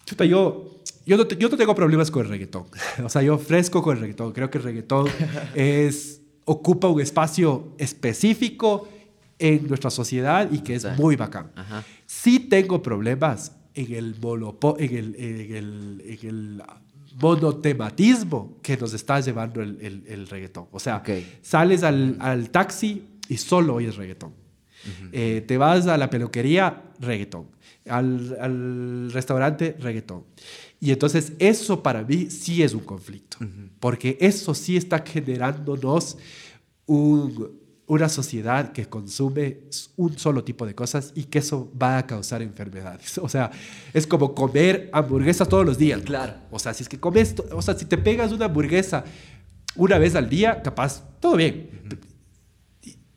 chuta, 0.05 0.25
yo, 0.25 0.83
yo, 1.07 1.17
no, 1.17 1.27
yo 1.27 1.49
no 1.49 1.57
tengo 1.57 1.73
problemas 1.73 2.11
con 2.11 2.21
el 2.21 2.29
reggaetón. 2.29 2.65
O 3.03 3.09
sea, 3.09 3.23
yo 3.23 3.39
fresco 3.39 3.81
con 3.81 3.95
el 3.95 4.01
reggaetón. 4.01 4.31
Creo 4.31 4.51
que 4.51 4.59
el 4.59 4.63
reggaetón 4.63 5.07
es, 5.55 6.21
ocupa 6.45 6.87
un 6.87 7.01
espacio 7.01 7.73
específico 7.79 8.87
en 9.39 9.67
nuestra 9.67 9.89
sociedad 9.89 10.51
y 10.51 10.59
que 10.59 10.75
es 10.75 10.85
muy 10.99 11.15
bacán. 11.15 11.51
Sí 12.05 12.41
tengo 12.41 12.83
problemas 12.83 13.53
en 13.73 13.91
el, 13.95 14.15
monopo, 14.21 14.75
en 14.77 14.95
el, 14.95 15.15
en 15.15 15.55
el, 15.55 16.03
en 16.05 16.29
el 16.29 16.63
monotematismo 17.19 18.59
que 18.61 18.77
nos 18.77 18.93
está 18.93 19.19
llevando 19.19 19.63
el, 19.63 19.79
el, 19.81 20.03
el 20.07 20.27
reggaetón. 20.27 20.67
O 20.71 20.79
sea, 20.79 21.01
sales 21.41 21.81
al, 21.81 22.17
al, 22.19 22.51
taxi 22.51 23.03
y 23.27 23.37
solo 23.37 23.73
oyes 23.73 23.95
reggaetón. 23.95 24.40
Eh, 25.11 25.43
te 25.47 25.57
vas 25.57 25.87
a 25.87 25.97
la 25.97 26.09
peluquería, 26.09 26.83
reggaetón. 26.99 27.47
Al, 27.87 28.37
al, 28.39 29.11
restaurante, 29.11 29.75
reggaetón. 29.79 30.23
Y 30.79 30.91
entonces 30.91 31.33
eso 31.39 31.81
para 31.83 32.03
mí 32.03 32.29
sí 32.29 32.63
es 32.63 32.73
un 32.73 32.81
conflicto, 32.81 33.37
porque 33.79 34.17
eso 34.19 34.53
sí 34.53 34.77
está 34.77 35.03
generándonos 35.05 36.17
un, 36.85 37.59
una 37.91 38.07
sociedad 38.07 38.71
que 38.71 38.85
consume 38.85 39.59
un 39.97 40.17
solo 40.17 40.45
tipo 40.45 40.65
de 40.65 40.73
cosas 40.73 41.11
y 41.13 41.25
que 41.25 41.39
eso 41.39 41.71
va 41.79 41.97
a 41.97 42.07
causar 42.07 42.41
enfermedades. 42.41 43.17
O 43.21 43.27
sea, 43.27 43.51
es 43.93 44.07
como 44.07 44.33
comer 44.33 44.89
hamburguesas 44.93 45.49
todos 45.49 45.65
los 45.65 45.77
días. 45.77 46.01
Claro. 46.01 46.35
O 46.51 46.57
sea, 46.57 46.73
si 46.73 46.83
es 46.83 46.89
que 46.89 46.99
comes, 46.99 47.35
o 47.51 47.61
sea, 47.61 47.77
si 47.77 47.85
te 47.85 47.97
pegas 47.97 48.31
una 48.31 48.45
hamburguesa 48.45 49.03
una 49.75 49.97
vez 49.97 50.15
al 50.15 50.29
día, 50.29 50.61
capaz, 50.61 51.03
todo 51.19 51.35
bien. 51.35 51.69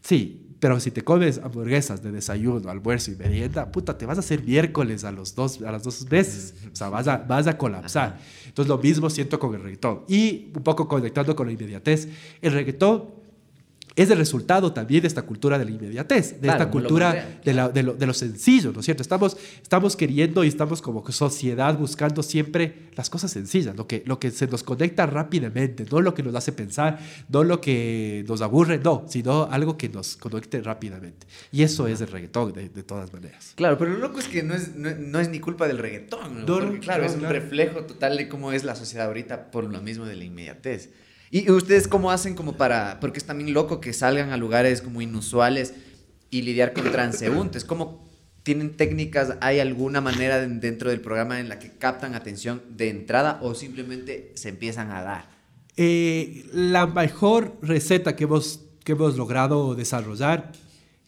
Sí, 0.02 0.43
pero 0.64 0.80
si 0.80 0.90
te 0.90 1.04
comes 1.04 1.36
hamburguesas 1.44 2.02
de 2.02 2.10
desayuno, 2.10 2.70
almuerzo 2.70 3.10
y 3.10 3.16
merienda, 3.16 3.70
puta, 3.70 3.98
te 3.98 4.06
vas 4.06 4.16
a 4.16 4.20
hacer 4.20 4.42
miércoles 4.42 5.04
a, 5.04 5.12
los 5.12 5.34
dos, 5.34 5.60
a 5.60 5.70
las 5.70 5.82
dos 5.82 6.08
veces. 6.08 6.54
O 6.72 6.74
sea, 6.74 6.88
vas 6.88 7.06
a, 7.06 7.18
vas 7.18 7.46
a 7.46 7.58
colapsar. 7.58 8.18
Entonces, 8.46 8.70
lo 8.70 8.78
mismo 8.78 9.10
siento 9.10 9.38
con 9.38 9.54
el 9.54 9.60
reggaetón. 9.60 10.04
Y 10.08 10.52
un 10.56 10.62
poco 10.62 10.88
conectando 10.88 11.36
con 11.36 11.48
la 11.48 11.52
inmediatez, 11.52 12.08
el 12.40 12.54
reggaetón 12.54 13.10
es 13.96 14.10
el 14.10 14.18
resultado 14.18 14.72
también 14.72 15.02
de 15.02 15.08
esta 15.08 15.22
cultura 15.22 15.58
de 15.58 15.64
la 15.64 15.70
inmediatez, 15.70 16.40
de 16.40 16.48
esta 16.48 16.68
cultura 16.68 17.12
de, 17.12 17.52
de, 17.52 17.82
lo, 17.82 17.94
de, 17.94 18.06
lo, 18.06 18.14
sencillo, 18.14 18.72
¿no 18.72 18.80
es 18.80 18.86
cierto? 18.86 19.02
Estamos, 19.02 19.36
estamos 19.62 19.94
queriendo 19.94 20.42
y 20.42 20.48
estamos 20.48 20.82
como 20.82 21.08
sociedad 21.12 21.78
buscando 21.78 22.22
siempre 22.22 22.88
las 22.96 23.08
cosas 23.08 23.30
sencillas, 23.30 23.76
lo 23.76 23.86
que, 23.86 24.02
lo 24.06 24.18
que 24.18 24.32
se 24.32 24.48
nos 24.48 24.64
conecta 24.64 25.06
rápidamente, 25.06 25.86
no 25.90 26.00
lo 26.00 26.12
que 26.12 26.24
nos 26.24 26.34
hace 26.34 26.52
pensar, 26.52 26.98
no 27.28 27.44
lo 27.44 27.60
que 27.60 28.24
nos 28.26 28.40
aburre, 28.42 28.80
no, 28.82 29.04
sino 29.08 29.44
algo 29.44 29.76
que 29.76 29.88
nos 29.88 30.16
conecte 30.16 30.60
rápidamente. 30.60 31.26
Y 31.52 31.62
eso 31.62 31.86
es 31.86 32.00
el 32.00 32.08
reggaetón, 32.08 32.52
de, 32.52 32.68
todas 32.82 33.12
maneras. 33.12 33.52
Claro, 33.54 33.78
pero 33.78 33.92
lo 33.92 33.98
loco 33.98 34.18
es 34.18 34.28
que 34.28 34.42
no 34.42 34.54
es, 34.54 34.74
no, 34.74 35.20
es 35.20 35.28
ni 35.28 35.38
culpa 35.38 35.68
del 35.68 35.78
reggaetón, 35.78 36.44
Porque, 36.46 36.80
claro, 36.80 37.04
es 37.04 37.14
un 37.14 37.22
reflejo 37.22 37.84
total 37.84 38.16
de 38.16 38.28
cómo 38.28 38.52
es 38.52 38.64
la 38.64 38.74
sociedad 38.74 39.06
ahorita 39.06 39.50
por 39.50 39.70
lo 39.70 39.80
mismo 39.80 40.04
de 40.04 40.16
la 40.16 40.24
inmediatez. 40.24 40.90
¿Y 41.30 41.50
ustedes 41.50 41.88
cómo 41.88 42.10
hacen 42.10 42.34
como 42.34 42.56
para, 42.56 43.00
porque 43.00 43.18
es 43.18 43.24
también 43.24 43.52
loco 43.52 43.80
que 43.80 43.92
salgan 43.92 44.30
a 44.30 44.36
lugares 44.36 44.82
como 44.82 45.02
inusuales 45.02 45.74
y 46.30 46.42
lidiar 46.42 46.72
con 46.72 46.90
transeúntes? 46.90 47.64
¿Cómo 47.64 48.04
tienen 48.44 48.76
técnicas, 48.76 49.36
hay 49.40 49.58
alguna 49.58 50.00
manera 50.00 50.46
dentro 50.46 50.90
del 50.90 51.00
programa 51.00 51.40
en 51.40 51.48
la 51.48 51.58
que 51.58 51.70
captan 51.70 52.14
atención 52.14 52.62
de 52.70 52.90
entrada 52.90 53.38
o 53.42 53.54
simplemente 53.54 54.32
se 54.34 54.50
empiezan 54.50 54.90
a 54.90 55.02
dar? 55.02 55.28
Eh, 55.76 56.46
la 56.52 56.86
mejor 56.86 57.56
receta 57.62 58.14
que 58.14 58.24
hemos, 58.24 58.60
que 58.84 58.92
hemos 58.92 59.16
logrado 59.16 59.74
desarrollar 59.74 60.52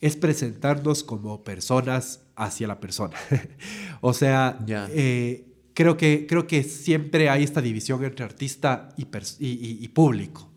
es 0.00 0.16
presentarnos 0.16 1.04
como 1.04 1.44
personas 1.44 2.20
hacia 2.36 2.66
la 2.66 2.80
persona. 2.80 3.16
o 4.00 4.12
sea, 4.12 4.58
eh, 4.66 5.44
creo 5.76 5.98
que, 5.98 6.26
creo 6.26 6.46
que 6.46 6.62
siempre 6.62 7.28
hay 7.28 7.44
esta 7.44 7.60
división 7.60 8.02
entre 8.02 8.24
artista 8.24 8.88
y, 8.96 9.06
y, 9.38 9.88
público. 9.88 10.50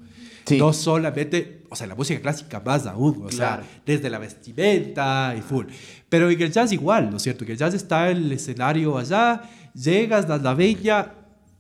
No 0.58 0.72
solamente, 0.72 1.64
o 1.70 1.76
sea, 1.76 1.88
la 1.88 1.94
música 1.94 2.22
clásica 2.22 2.62
más 2.62 2.88
aún, 2.88 3.24
o 3.26 3.30
sea, 3.30 3.62
desde 3.86 4.10
la 4.10 4.18
vestimenta 4.18 5.36
y 5.38 5.42
full. 5.42 5.66
Pero 6.08 6.30
en 6.32 6.42
el 6.42 6.52
jazz 6.52 6.72
igual, 6.72 7.12
¿no 7.12 7.18
es 7.18 7.24
cierto? 7.24 7.46
Que 7.46 7.52
el 7.52 7.58
jazz 7.58 7.74
está 7.74 8.10
en 8.10 8.18
el 8.18 8.32
escenario 8.32 8.98
allá, 8.98 9.42
llegas, 9.76 10.26
das 10.26 10.42
la 10.42 10.54
bella, 10.54 11.14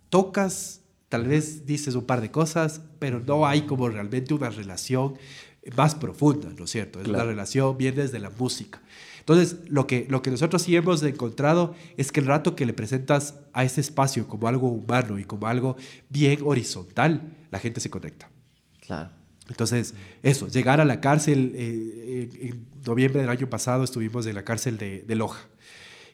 tocas, 0.09 0.81
tal 1.09 1.27
vez 1.27 1.65
dices 1.65 1.93
un 1.95 2.05
par 2.05 2.21
de 2.21 2.31
cosas, 2.31 2.81
pero 2.97 3.19
no 3.19 3.45
hay 3.45 3.63
como 3.63 3.89
realmente 3.89 4.33
una 4.33 4.49
relación 4.49 5.15
más 5.75 5.95
profunda, 5.95 6.49
¿no 6.57 6.63
es 6.63 6.71
cierto? 6.71 7.01
Es 7.01 7.09
La 7.09 7.25
relación 7.25 7.77
viene 7.77 8.03
desde 8.03 8.19
la 8.19 8.29
música. 8.29 8.81
Entonces, 9.19 9.57
lo 9.67 9.87
que, 9.87 10.07
lo 10.09 10.21
que 10.21 10.31
nosotros 10.31 10.61
sí 10.61 10.75
hemos 10.75 11.03
encontrado 11.03 11.75
es 11.97 12.11
que 12.11 12.19
el 12.19 12.25
rato 12.25 12.55
que 12.55 12.65
le 12.65 12.73
presentas 12.73 13.35
a 13.53 13.63
ese 13.63 13.81
espacio 13.81 14.27
como 14.27 14.47
algo 14.47 14.69
humano 14.69 15.19
y 15.19 15.23
como 15.25 15.47
algo 15.47 15.75
bien 16.09 16.39
horizontal, 16.43 17.35
la 17.51 17.59
gente 17.59 17.79
se 17.79 17.89
conecta. 17.89 18.29
Claro. 18.81 19.11
Entonces, 19.49 19.95
eso, 20.23 20.47
llegar 20.47 20.79
a 20.79 20.85
la 20.85 21.01
cárcel, 21.01 21.53
eh, 21.55 22.29
en 22.41 22.67
noviembre 22.85 23.21
del 23.21 23.29
año 23.29 23.49
pasado 23.49 23.83
estuvimos 23.83 24.25
en 24.27 24.35
la 24.35 24.43
cárcel 24.43 24.77
de, 24.77 25.15
Loja 25.15 25.47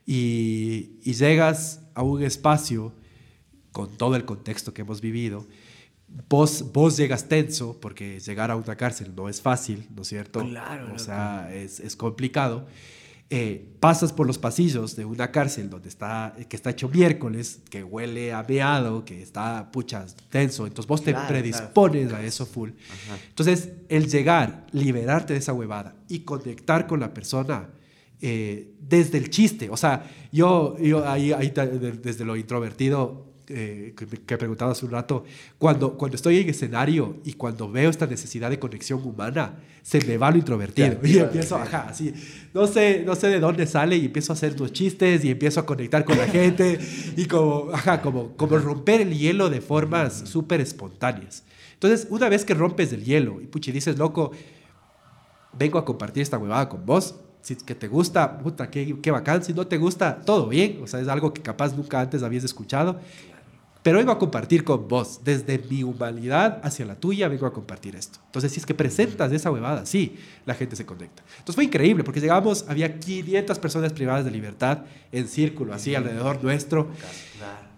y, 0.05 0.99
y, 1.03 1.13
llegas 1.13 1.81
a 1.95 2.03
un 2.03 2.23
espacio 2.23 2.93
con 3.71 3.97
todo 3.97 4.15
el 4.15 4.23
contexto 4.23 4.73
que 4.73 4.83
hemos 4.83 5.01
vivido, 5.01 5.45
vos, 6.29 6.71
vos 6.71 6.97
llegas 6.97 7.27
tenso, 7.27 7.79
porque 7.79 8.19
llegar 8.19 8.51
a 8.51 8.55
una 8.55 8.75
cárcel 8.75 9.13
no 9.15 9.29
es 9.29 9.41
fácil, 9.41 9.87
¿no 9.95 10.03
es 10.03 10.07
cierto? 10.07 10.39
Claro. 10.41 10.93
O 10.93 10.99
sea, 10.99 11.49
es, 11.53 11.79
es 11.79 11.95
complicado. 11.95 12.67
Eh, 13.31 13.73
pasas 13.79 14.13
por 14.13 14.27
los 14.27 14.37
pasillos 14.37 14.95
de 14.95 15.03
una 15.03 15.31
cárcel 15.31 15.67
donde 15.67 15.89
está, 15.89 16.35
que 16.47 16.55
está 16.55 16.69
hecho 16.69 16.89
miércoles, 16.89 17.59
que 17.71 17.83
huele 17.83 18.31
a 18.31 18.43
meado, 18.43 19.03
que 19.03 19.19
está, 19.19 19.71
pucha, 19.71 20.05
tenso, 20.29 20.67
entonces 20.67 20.87
vos 20.87 21.03
te 21.03 21.15
predispones 21.27 22.13
a 22.13 22.23
eso 22.23 22.45
full. 22.45 22.69
Entonces, 23.29 23.69
el 23.89 24.07
llegar, 24.07 24.67
liberarte 24.71 25.33
de 25.33 25.39
esa 25.39 25.53
huevada 25.53 25.95
y 26.07 26.19
conectar 26.19 26.85
con 26.85 26.99
la 26.99 27.15
persona 27.15 27.69
eh, 28.21 28.75
desde 28.79 29.17
el 29.17 29.31
chiste, 29.31 29.71
o 29.71 29.77
sea, 29.77 30.07
yo, 30.31 30.77
yo 30.77 31.07
ahí, 31.09 31.33
ahí 31.33 31.51
desde 31.51 32.25
lo 32.25 32.35
introvertido 32.35 33.34
eh, 33.47 33.93
que, 33.95 34.07
que 34.07 34.37
preguntaba 34.37 34.71
hace 34.71 34.85
un 34.85 34.91
rato, 34.91 35.23
cuando, 35.57 35.97
cuando 35.97 36.15
estoy 36.15 36.39
en 36.39 36.49
escenario 36.49 37.17
y 37.23 37.33
cuando 37.33 37.71
veo 37.71 37.89
esta 37.89 38.07
necesidad 38.07 38.49
de 38.49 38.57
conexión 38.57 39.01
humana, 39.05 39.53
se 39.83 40.03
me 40.05 40.17
va 40.17 40.31
lo 40.31 40.37
introvertido. 40.37 40.97
y 41.03 41.19
empiezo, 41.19 41.55
ajá, 41.55 41.87
así, 41.89 42.11
no 42.53 42.65
sé, 42.65 43.03
no 43.05 43.15
sé 43.15 43.27
de 43.27 43.39
dónde 43.39 43.67
sale 43.67 43.97
y 43.97 44.05
empiezo 44.05 44.33
a 44.33 44.35
hacer 44.35 44.59
los 44.59 44.73
chistes 44.73 45.23
y 45.23 45.29
empiezo 45.29 45.59
a 45.59 45.65
conectar 45.65 46.03
con 46.03 46.17
la 46.17 46.27
gente 46.27 46.79
y 47.15 47.25
como, 47.25 47.71
ajá, 47.71 48.01
como, 48.01 48.35
como 48.35 48.57
romper 48.57 49.01
el 49.01 49.15
hielo 49.15 49.49
de 49.49 49.61
formas 49.61 50.23
súper 50.25 50.59
espontáneas. 50.59 51.43
Entonces, 51.73 52.07
una 52.09 52.29
vez 52.29 52.45
que 52.45 52.55
rompes 52.55 52.93
el 52.93 53.03
hielo 53.03 53.41
y 53.41 53.45
puchi 53.45 53.71
dices, 53.71 53.97
loco, 53.99 54.31
vengo 55.53 55.77
a 55.77 55.85
compartir 55.85 56.23
esta 56.23 56.39
huevada 56.39 56.67
con 56.67 56.83
vos, 56.83 57.15
si 57.41 57.55
que 57.55 57.75
te 57.75 57.87
gusta, 57.87 58.39
puta, 58.39 58.71
qué, 58.71 58.97
qué 59.03 59.11
bacán, 59.11 59.43
si 59.43 59.53
no 59.53 59.67
te 59.67 59.77
gusta, 59.77 60.19
todo 60.21 60.47
bien, 60.47 60.79
o 60.81 60.87
sea, 60.87 60.99
es 60.99 61.07
algo 61.07 61.31
que 61.31 61.43
capaz 61.43 61.77
nunca 61.77 61.99
antes 61.99 62.23
habías 62.23 62.43
escuchado 62.43 62.99
pero 63.85 63.99
vengo 63.99 64.11
a 64.11 64.17
compartir 64.17 64.63
con 64.63 64.87
vos, 64.87 65.19
desde 65.23 65.59
mi 65.69 65.83
humanidad 65.83 66.59
hacia 66.63 66.87
la 66.87 66.95
tuya, 66.95 67.27
vengo 67.27 67.45
a 67.45 67.53
compartir 67.53 67.95
esto. 67.95 68.17
Entonces, 68.25 68.51
si 68.51 68.59
es 68.59 68.65
que 68.65 68.73
presentas 68.73 69.31
esa 69.31 69.51
huevada, 69.51 69.85
sí, 69.85 70.17
la 70.43 70.55
gente 70.55 70.75
se 70.75 70.87
conecta. 70.87 71.21
Entonces 71.33 71.53
fue 71.53 71.65
increíble, 71.65 72.03
porque 72.03 72.19
llegamos, 72.19 72.65
había 72.67 72.99
500 72.99 73.59
personas 73.59 73.93
privadas 73.93 74.25
de 74.25 74.31
libertad 74.31 74.79
en 75.11 75.27
círculo, 75.27 75.71
así 75.71 75.93
alrededor 75.93 76.43
nuestro. 76.43 76.87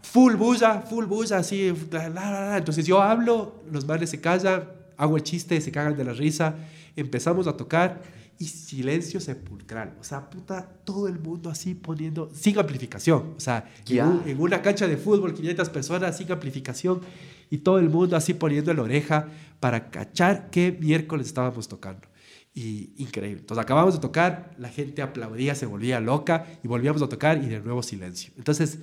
Full 0.03 0.35
bulla, 0.35 0.79
full 0.79 1.03
bulla, 1.03 1.39
así. 1.39 1.73
Entonces 1.91 2.87
yo 2.87 3.01
hablo, 3.01 3.55
los 3.69 3.85
males 3.85 4.09
se 4.09 4.21
callan, 4.21 4.63
hago 4.95 5.17
el 5.17 5.23
chiste, 5.23 5.59
se 5.59 5.73
cagan 5.73 5.97
de 5.97 6.05
la 6.05 6.13
risa, 6.13 6.55
empezamos 6.95 7.47
a 7.47 7.57
tocar 7.57 8.01
y 8.39 8.45
silencio 8.45 9.19
sepulcral. 9.19 9.95
O 9.99 10.03
sea, 10.03 10.29
puta, 10.29 10.67
todo 10.83 11.07
el 11.07 11.19
mundo 11.19 11.49
así 11.49 11.73
poniendo, 11.73 12.29
sin 12.33 12.57
amplificación. 12.57 13.33
O 13.35 13.39
sea, 13.39 13.69
en, 13.87 14.39
una 14.39 14.61
cancha 14.61 14.87
de 14.87 14.97
fútbol, 14.97 15.33
500 15.33 15.69
personas 15.69 16.17
sin 16.17 16.31
amplificación 16.31 17.01
y 17.49 17.59
todo 17.59 17.79
el 17.79 17.89
mundo 17.89 18.15
así 18.15 18.33
poniendo 18.33 18.73
la 18.73 18.83
oreja 18.83 19.27
para 19.59 19.89
cachar 19.89 20.49
qué 20.51 20.77
miércoles 20.79 21.27
estábamos 21.27 21.67
tocando. 21.67 22.07
Y 22.53 22.91
increíble. 22.97 23.41
Entonces 23.41 23.63
acabamos 23.63 23.93
de 23.93 23.99
tocar, 23.99 24.55
la 24.57 24.69
gente 24.69 25.03
aplaudía, 25.03 25.53
se 25.53 25.67
volvía 25.67 25.99
loca 25.99 26.47
y 26.63 26.67
volvíamos 26.67 27.01
a 27.03 27.09
tocar 27.09 27.43
y 27.43 27.47
de 27.47 27.59
nuevo 27.59 27.83
silencio. 27.83 28.33
Entonces, 28.35 28.79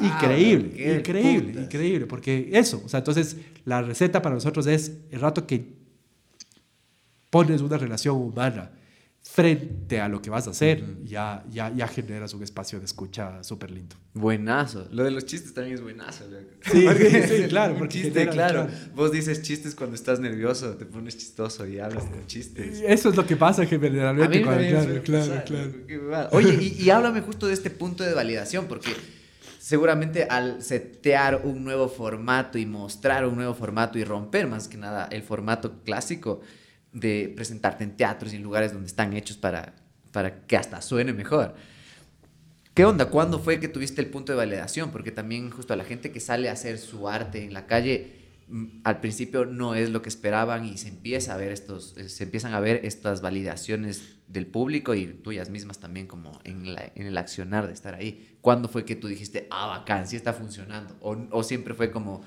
increíble, 0.00 0.96
increíble, 0.96 1.62
increíble, 1.62 2.06
porque 2.06 2.50
eso, 2.52 2.82
o 2.84 2.88
sea, 2.88 2.98
entonces 2.98 3.36
la 3.64 3.82
receta 3.82 4.20
para 4.20 4.34
nosotros 4.34 4.66
es 4.66 4.98
el 5.12 5.20
rato 5.20 5.46
que 5.46 5.77
pones 7.30 7.60
una 7.60 7.78
relación 7.78 8.16
humana 8.16 8.70
frente 9.20 10.00
a 10.00 10.08
lo 10.08 10.22
que 10.22 10.30
vas 10.30 10.46
a 10.46 10.50
hacer, 10.50 10.82
ya, 11.04 11.44
ya, 11.50 11.70
ya 11.74 11.86
generas 11.86 12.32
un 12.32 12.42
espacio 12.42 12.78
de 12.78 12.86
escucha 12.86 13.42
súper 13.42 13.70
lindo. 13.70 13.94
Buenazo. 14.14 14.88
Lo 14.90 15.04
de 15.04 15.10
los 15.10 15.26
chistes 15.26 15.52
también 15.52 15.74
es 15.74 15.82
buenazo. 15.82 16.24
Sí, 16.62 16.88
sí, 17.28 17.44
claro. 17.48 17.76
Porque 17.76 18.02
chiste, 18.02 18.28
claro. 18.28 18.68
Vos 18.94 19.12
dices 19.12 19.42
chistes 19.42 19.74
cuando 19.74 19.96
estás 19.96 20.18
nervioso, 20.18 20.76
te 20.76 20.86
pones 20.86 21.16
chistoso 21.16 21.66
y 21.66 21.78
hablas 21.78 22.10
de 22.10 22.26
chistes. 22.26 22.82
Eso 22.86 23.10
es 23.10 23.16
lo 23.16 23.26
que 23.26 23.36
pasa 23.36 23.66
generalmente. 23.66 24.40
claro, 24.40 25.02
claro, 25.02 25.42
claro. 25.86 26.28
Oye, 26.32 26.54
y, 26.60 26.82
y 26.82 26.90
háblame 26.90 27.20
justo 27.20 27.46
de 27.46 27.54
este 27.54 27.70
punto 27.70 28.04
de 28.04 28.14
validación, 28.14 28.66
porque 28.66 28.90
seguramente 29.58 30.24
al 30.24 30.62
setear 30.62 31.42
un 31.44 31.64
nuevo 31.64 31.88
formato 31.88 32.56
y 32.56 32.64
mostrar 32.64 33.26
un 33.26 33.36
nuevo 33.36 33.52
formato 33.52 33.98
y 33.98 34.04
romper 34.04 34.46
más 34.46 34.68
que 34.68 34.78
nada 34.78 35.06
el 35.10 35.22
formato 35.22 35.82
clásico, 35.84 36.40
de 36.92 37.32
presentarte 37.34 37.84
en 37.84 37.96
teatros 37.96 38.32
y 38.32 38.36
en 38.36 38.42
lugares 38.42 38.72
donde 38.72 38.86
están 38.86 39.14
hechos 39.14 39.36
para, 39.36 39.74
para 40.12 40.46
que 40.46 40.56
hasta 40.56 40.80
suene 40.82 41.12
mejor. 41.12 41.54
¿Qué 42.78 42.84
onda? 42.84 43.06
¿Cuándo 43.06 43.40
fue 43.40 43.58
que 43.58 43.66
tuviste 43.66 44.00
el 44.00 44.06
punto 44.06 44.30
de 44.30 44.38
validación? 44.38 44.90
Porque 44.90 45.10
también 45.10 45.50
justo 45.50 45.72
a 45.72 45.76
la 45.76 45.84
gente 45.84 46.12
que 46.12 46.20
sale 46.20 46.48
a 46.48 46.52
hacer 46.52 46.78
su 46.78 47.08
arte 47.08 47.44
en 47.44 47.52
la 47.52 47.66
calle, 47.66 48.12
mm, 48.48 48.66
al 48.84 49.00
principio 49.00 49.44
no 49.46 49.74
es 49.74 49.90
lo 49.90 50.00
que 50.00 50.08
esperaban 50.08 50.64
y 50.64 50.78
se 50.78 50.86
empieza 50.86 51.34
a 51.34 51.36
ver 51.36 51.50
estos, 51.50 51.96
eh, 51.98 52.08
se 52.08 52.22
empiezan 52.22 52.54
a 52.54 52.60
ver 52.60 52.80
estas 52.84 53.20
validaciones 53.20 54.18
del 54.28 54.46
público 54.46 54.94
y 54.94 55.06
tuyas 55.06 55.50
mismas 55.50 55.80
también 55.80 56.06
como 56.06 56.38
en, 56.44 56.66
en 56.66 57.06
el 57.06 57.18
accionar 57.18 57.66
de 57.66 57.72
estar 57.72 57.96
ahí. 57.96 58.38
¿Cuándo 58.40 58.68
fue 58.68 58.84
que 58.84 58.94
tú 58.94 59.08
dijiste, 59.08 59.48
ah, 59.50 59.66
bacán, 59.66 60.06
sí 60.06 60.14
está 60.14 60.32
funcionando? 60.32 60.96
O, 61.00 61.16
o 61.32 61.42
siempre 61.42 61.74
fue 61.74 61.90
como, 61.90 62.22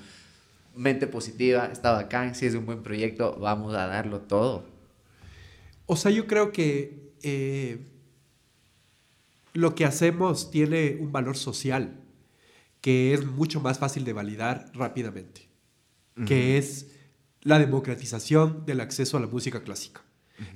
mente 0.74 1.06
positiva, 1.06 1.66
está 1.66 1.92
bacán, 1.92 2.34
si 2.34 2.46
es 2.46 2.54
un 2.54 2.66
buen 2.66 2.82
proyecto, 2.82 3.36
vamos 3.38 3.74
a 3.74 3.86
darlo 3.86 4.20
todo. 4.20 4.66
O 5.86 5.96
sea, 5.96 6.10
yo 6.10 6.26
creo 6.26 6.52
que 6.52 7.12
eh, 7.22 7.78
lo 9.52 9.74
que 9.74 9.84
hacemos 9.84 10.50
tiene 10.50 10.96
un 11.00 11.12
valor 11.12 11.36
social 11.36 11.98
que 12.80 13.14
es 13.14 13.24
mucho 13.24 13.60
más 13.60 13.78
fácil 13.78 14.04
de 14.04 14.12
validar 14.12 14.70
rápidamente, 14.74 15.48
que 16.26 16.58
es 16.58 16.88
la 17.42 17.58
democratización 17.58 18.66
del 18.66 18.80
acceso 18.80 19.16
a 19.16 19.20
la 19.20 19.28
música 19.28 19.62
clásica. 19.62 20.02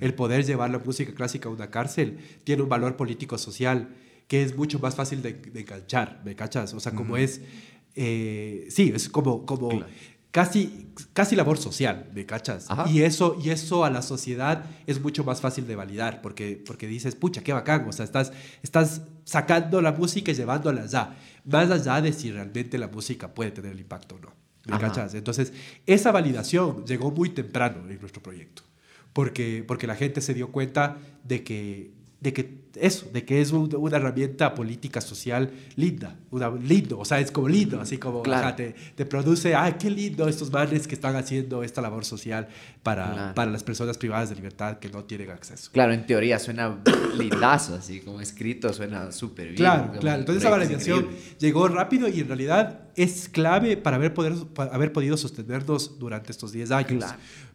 El 0.01 0.13
poder 0.13 0.45
llevar 0.45 0.69
la 0.69 0.79
música 0.79 1.13
clásica 1.13 1.47
a 1.47 1.51
una 1.51 1.69
cárcel 1.69 2.19
tiene 2.43 2.63
un 2.63 2.69
valor 2.69 2.97
político-social 2.97 3.95
que 4.27 4.43
es 4.43 4.57
mucho 4.57 4.79
más 4.79 4.95
fácil 4.95 5.21
de, 5.21 5.33
de 5.33 5.61
enganchar, 5.61 6.21
¿me 6.25 6.35
cachas? 6.35 6.73
O 6.73 6.81
sea, 6.81 6.91
como 6.91 7.15
es 7.15 7.41
eh, 7.99 8.67
sí, 8.69 8.91
es 8.95 9.09
como, 9.09 9.43
como 9.43 9.69
casi, 10.29 10.87
casi 11.13 11.35
labor 11.35 11.57
social, 11.57 12.11
¿me 12.13 12.27
cachas? 12.27 12.67
Y 12.91 13.01
eso, 13.01 13.35
y 13.43 13.49
eso 13.49 13.83
a 13.83 13.89
la 13.89 14.03
sociedad 14.03 14.65
es 14.85 15.01
mucho 15.01 15.23
más 15.23 15.41
fácil 15.41 15.65
de 15.65 15.75
validar, 15.75 16.21
porque, 16.21 16.61
porque 16.63 16.85
dices, 16.85 17.15
pucha, 17.15 17.41
qué 17.41 17.53
bacán, 17.53 17.87
o 17.87 17.91
sea, 17.91 18.05
estás, 18.05 18.31
estás 18.61 19.01
sacando 19.23 19.81
la 19.81 19.93
música 19.93 20.31
y 20.31 20.35
llevándola 20.35 20.83
allá, 20.83 21.15
más 21.43 21.71
allá 21.71 21.99
de 21.99 22.13
si 22.13 22.31
realmente 22.31 22.77
la 22.77 22.87
música 22.87 23.33
puede 23.33 23.49
tener 23.49 23.71
el 23.71 23.79
impacto 23.79 24.15
o 24.15 24.19
no, 24.19 24.33
¿me 24.65 24.77
cachas? 24.77 25.15
Entonces, 25.15 25.53
esa 25.87 26.11
validación 26.11 26.85
llegó 26.85 27.09
muy 27.09 27.31
temprano 27.31 27.89
en 27.89 27.99
nuestro 27.99 28.21
proyecto, 28.21 28.61
porque, 29.11 29.63
porque 29.67 29.87
la 29.87 29.95
gente 29.95 30.21
se 30.21 30.35
dio 30.35 30.51
cuenta 30.51 30.97
de 31.23 31.43
que 31.43 31.96
de 32.19 32.33
que 32.33 32.67
eso, 32.79 33.07
de 33.11 33.25
que 33.25 33.41
es 33.41 33.51
una 33.51 33.97
herramienta 33.97 34.53
política 34.53 35.01
social 35.01 35.51
linda, 35.75 36.15
una, 36.31 36.49
lindo, 36.49 36.99
o 36.99 37.05
sea, 37.05 37.19
es 37.19 37.31
como 37.31 37.47
lindo, 37.47 37.79
así 37.79 37.97
como 37.97 38.21
te, 38.55 38.75
te, 38.95 39.05
produce, 39.05 39.55
ay, 39.55 39.75
qué 39.79 39.89
lindo 39.89 40.27
estos 40.27 40.51
manes 40.51 40.87
que 40.87 40.95
están 40.95 41.15
haciendo 41.15 41.63
esta 41.63 41.81
labor 41.81 42.05
social 42.05 42.47
para, 42.83 43.33
para 43.33 43.51
las 43.51 43.63
personas 43.63 43.97
privadas 43.97 44.29
de 44.29 44.35
libertad 44.35 44.77
que 44.79 44.89
no 44.89 45.03
tienen 45.03 45.31
acceso. 45.31 45.71
Claro, 45.71 45.93
en 45.93 46.05
teoría 46.05 46.39
suena 46.39 46.79
lindazo, 47.17 47.75
así 47.75 47.99
como 48.01 48.21
escrito 48.21 48.71
suena 48.73 49.11
súper 49.11 49.45
bien. 49.45 49.55
Claro, 49.55 49.99
claro, 49.99 50.19
entonces 50.19 50.43
esa 50.43 50.51
validación 50.51 51.07
llegó 51.39 51.67
rápido 51.67 52.07
y 52.07 52.19
en 52.19 52.27
realidad 52.27 52.81
es 52.95 53.29
clave 53.29 53.77
para 53.77 53.97
haber, 53.97 54.13
poder, 54.13 54.33
para 54.53 54.73
haber 54.73 54.91
podido 54.91 55.17
sostenernos 55.17 55.99
durante 55.99 56.31
estos 56.31 56.51
10 56.51 56.71
años, 56.71 57.05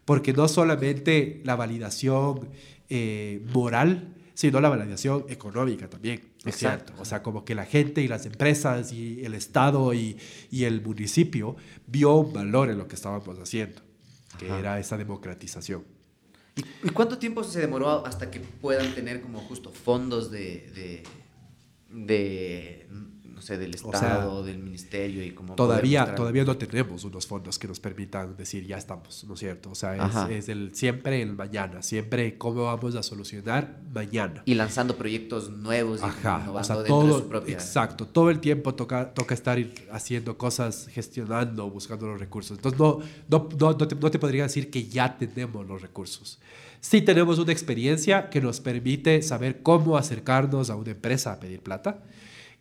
porque 0.05 0.33
no 0.33 0.47
solamente 0.49 1.41
la 1.45 1.57
validación 1.57 2.49
eh, 2.89 3.45
moral, 3.53 4.15
sino 4.35 4.61
la 4.61 4.69
validación 4.69 5.25
económica 5.29 5.89
también. 5.89 6.33
Es 6.45 6.57
cierto. 6.57 6.93
O 6.99 7.05
sea, 7.05 7.23
como 7.23 7.45
que 7.45 7.55
la 7.55 7.65
gente 7.65 8.03
y 8.03 8.09
las 8.09 8.27
empresas 8.27 8.93
y 8.93 9.25
el 9.25 9.35
Estado 9.35 9.95
y, 9.95 10.19
y 10.51 10.65
el 10.65 10.83
municipio 10.83 11.57
vio 11.87 12.15
un 12.15 12.33
valor 12.33 12.71
en 12.71 12.79
lo 12.79 12.89
que 12.89 12.97
estábamos 12.97 13.39
haciendo, 13.39 13.83
que 14.39 14.49
era 14.49 14.79
esa 14.79 14.97
democratización. 14.97 15.85
¿Y, 16.57 16.91
cuánto 16.91 17.19
tiempo 17.19 17.45
se 17.45 17.61
demoró 17.61 18.05
hasta 18.05 18.31
que 18.31 18.41
puedan 18.41 18.95
tener 18.95 19.23
como 19.23 19.41
justo 19.41 19.71
fondos 19.71 20.31
de, 20.31 20.71
de, 20.75 21.03
de 21.89 22.87
sé, 23.43 23.59
del 23.59 23.75
Estado, 23.75 24.43
del 24.43 24.59
Ministerio 24.59 25.25
y 25.25 25.33
como... 25.33 25.55
Todavía, 25.55 26.15
todavía 26.15 26.45
no 26.45 26.57
tenemos 26.57 27.05
unos 27.05 27.27
fondos 27.27 27.59
que 27.59 27.69
nos 27.69 27.81
permitan 27.81 28.37
decir 28.37 28.67
ya 28.67 28.79
estamos, 28.79 29.25
¿no 29.25 29.35
es 29.35 29.41
cierto? 29.41 29.71
O 29.71 29.75
sea, 29.75 30.29
es, 30.29 30.49
el, 30.49 30.75
siempre 30.75 31.21
el 31.23 31.35
mañana, 31.35 31.83
siempre 31.83 32.39
cómo 32.39 32.65
vamos 32.65 32.95
a 32.95 33.03
solucionar 33.03 33.81
mañana. 33.93 34.43
Y 34.47 34.55
lanzando 34.55 34.97
proyectos 34.97 35.51
nuevos 35.51 36.01
y 36.01 36.05
Ajá, 36.05 36.51
o 36.51 36.65
sea, 36.65 36.83
todo, 36.85 37.19
su 37.19 37.29
propia... 37.29 37.55
Exacto, 37.55 38.07
todo 38.07 38.31
el 38.31 38.41
tiempo 38.41 38.75
toca, 38.75 39.13
toca 39.13 39.35
estar 39.35 39.59
haciendo 39.91 40.39
cosas, 40.39 40.89
gestionando, 40.89 41.69
buscando 41.69 42.07
los 42.07 42.21
recursos. 42.21 42.59
Entonces 42.59 42.81
no, 42.81 43.01
no, 43.29 43.49
no, 43.59 43.77
te, 43.77 43.95
no 43.95 44.11
te 44.11 44.19
podría 44.19 44.45
decir 44.45 44.71
que 44.71 44.87
ya 44.87 45.19
tenemos 45.19 45.67
los 45.67 45.83
recursos. 45.83 46.39
Sí 46.83 47.01
tenemos 47.01 47.39
una 47.39 47.53
experiencia 47.53 48.29
que 48.29 48.41
nos 48.41 48.61
permite 48.61 49.23
saber 49.23 49.63
cómo 49.63 49.97
acercarnos 49.97 50.69
a 50.69 50.75
una 50.75 50.91
empresa 50.91 51.33
a 51.33 51.39
pedir 51.39 51.61
plata 51.61 52.03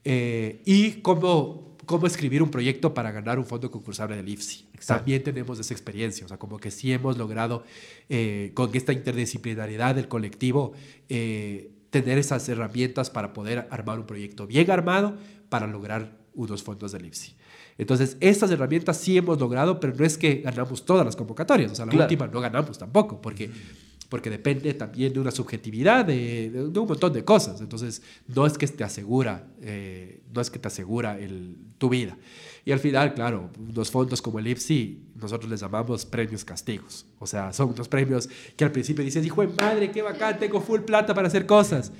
eh, 0.03 0.61
y 0.65 1.01
cómo, 1.01 1.77
cómo 1.85 2.07
escribir 2.07 2.41
un 2.41 2.49
proyecto 2.49 2.93
para 2.93 3.11
ganar 3.11 3.37
un 3.39 3.45
fondo 3.45 3.69
concursable 3.69 4.15
del 4.15 4.29
IFSI. 4.29 4.67
También 4.85 5.23
tenemos 5.23 5.59
esa 5.59 5.73
experiencia, 5.73 6.25
o 6.25 6.27
sea, 6.27 6.37
como 6.37 6.57
que 6.57 6.71
sí 6.71 6.91
hemos 6.91 7.17
logrado 7.17 7.63
eh, 8.09 8.51
con 8.53 8.71
esta 8.73 8.93
interdisciplinariedad 8.93 9.95
del 9.95 10.07
colectivo 10.07 10.73
eh, 11.09 11.71
tener 11.91 12.17
esas 12.17 12.47
herramientas 12.49 13.09
para 13.09 13.33
poder 13.33 13.67
armar 13.69 13.99
un 13.99 14.07
proyecto 14.07 14.47
bien 14.47 14.71
armado 14.71 15.17
para 15.49 15.67
lograr 15.67 16.17
unos 16.33 16.63
fondos 16.63 16.93
del 16.93 17.05
IFSI. 17.05 17.35
Entonces, 17.77 18.17
estas 18.19 18.49
herramientas 18.51 18.97
sí 18.97 19.17
hemos 19.17 19.39
logrado, 19.39 19.79
pero 19.79 19.93
no 19.95 20.05
es 20.05 20.17
que 20.17 20.35
ganamos 20.35 20.85
todas 20.85 21.05
las 21.05 21.15
convocatorias, 21.15 21.71
o 21.71 21.75
sea, 21.75 21.85
la 21.85 22.03
última 22.03 22.27
no 22.27 22.39
ganamos 22.39 22.77
tampoco, 22.77 23.21
porque 23.21 23.49
porque 24.11 24.29
depende 24.29 24.73
también 24.73 25.13
de 25.13 25.21
una 25.21 25.31
subjetividad, 25.31 26.03
de, 26.03 26.49
de, 26.49 26.79
un 26.81 26.85
montón 26.85 27.13
de 27.13 27.23
cosas. 27.23 27.61
Entonces, 27.61 28.01
no 28.27 28.45
es 28.45 28.57
que 28.57 28.67
te 28.67 28.83
asegura, 28.83 29.47
eh, 29.61 30.19
no 30.33 30.41
es 30.41 30.51
que 30.51 30.59
te 30.59 30.67
asegura 30.67 31.17
el, 31.17 31.55
tu 31.77 31.87
vida. 31.87 32.17
Y 32.65 32.73
al 32.73 32.79
final, 32.79 33.13
claro, 33.13 33.49
los 33.73 33.89
fondos 33.89 34.21
como 34.21 34.39
el 34.39 34.47
IFSI, 34.47 35.01
nosotros 35.15 35.49
les 35.49 35.61
llamamos 35.61 36.05
premios 36.05 36.43
castigos. 36.43 37.05
O 37.19 37.25
sea, 37.25 37.53
son 37.53 37.69
unos 37.69 37.87
premios 37.87 38.27
que 38.57 38.65
al 38.65 38.73
principio 38.73 39.01
dices, 39.01 39.25
hijo 39.25 39.43
de 39.43 39.47
madre, 39.47 39.91
qué 39.91 40.01
bacán, 40.01 40.37
tengo 40.37 40.59
full 40.59 40.81
plata 40.81 41.13
para 41.13 41.29
hacer 41.29 41.45
cosas 41.45 41.93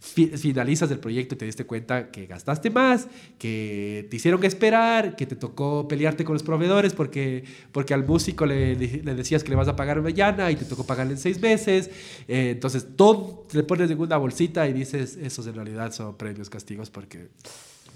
finalizas 0.00 0.90
el 0.90 1.00
proyecto 1.00 1.34
y 1.34 1.38
te 1.38 1.44
diste 1.44 1.64
cuenta 1.64 2.10
que 2.10 2.26
gastaste 2.26 2.70
más, 2.70 3.08
que 3.38 4.06
te 4.08 4.16
hicieron 4.16 4.44
esperar, 4.44 5.16
que 5.16 5.26
te 5.26 5.34
tocó 5.34 5.88
pelearte 5.88 6.24
con 6.24 6.34
los 6.34 6.42
proveedores 6.42 6.94
porque, 6.94 7.44
porque 7.72 7.94
al 7.94 8.06
músico 8.06 8.46
le, 8.46 8.76
le 8.76 9.14
decías 9.14 9.42
que 9.42 9.50
le 9.50 9.56
vas 9.56 9.68
a 9.68 9.74
pagar 9.74 10.00
mañana 10.00 10.50
y 10.50 10.56
te 10.56 10.64
tocó 10.64 10.86
pagarle 10.86 11.14
en 11.14 11.18
seis 11.18 11.40
meses. 11.40 11.90
Eh, 12.28 12.50
entonces 12.52 12.86
todo 12.96 13.46
le 13.52 13.64
pones 13.64 13.90
en 13.90 13.98
una 13.98 14.16
bolsita 14.16 14.68
y 14.68 14.72
dices, 14.72 15.16
esos 15.20 15.46
en 15.48 15.54
realidad 15.54 15.92
son 15.92 16.16
premios 16.16 16.48
castigos 16.48 16.90
porque 16.90 17.28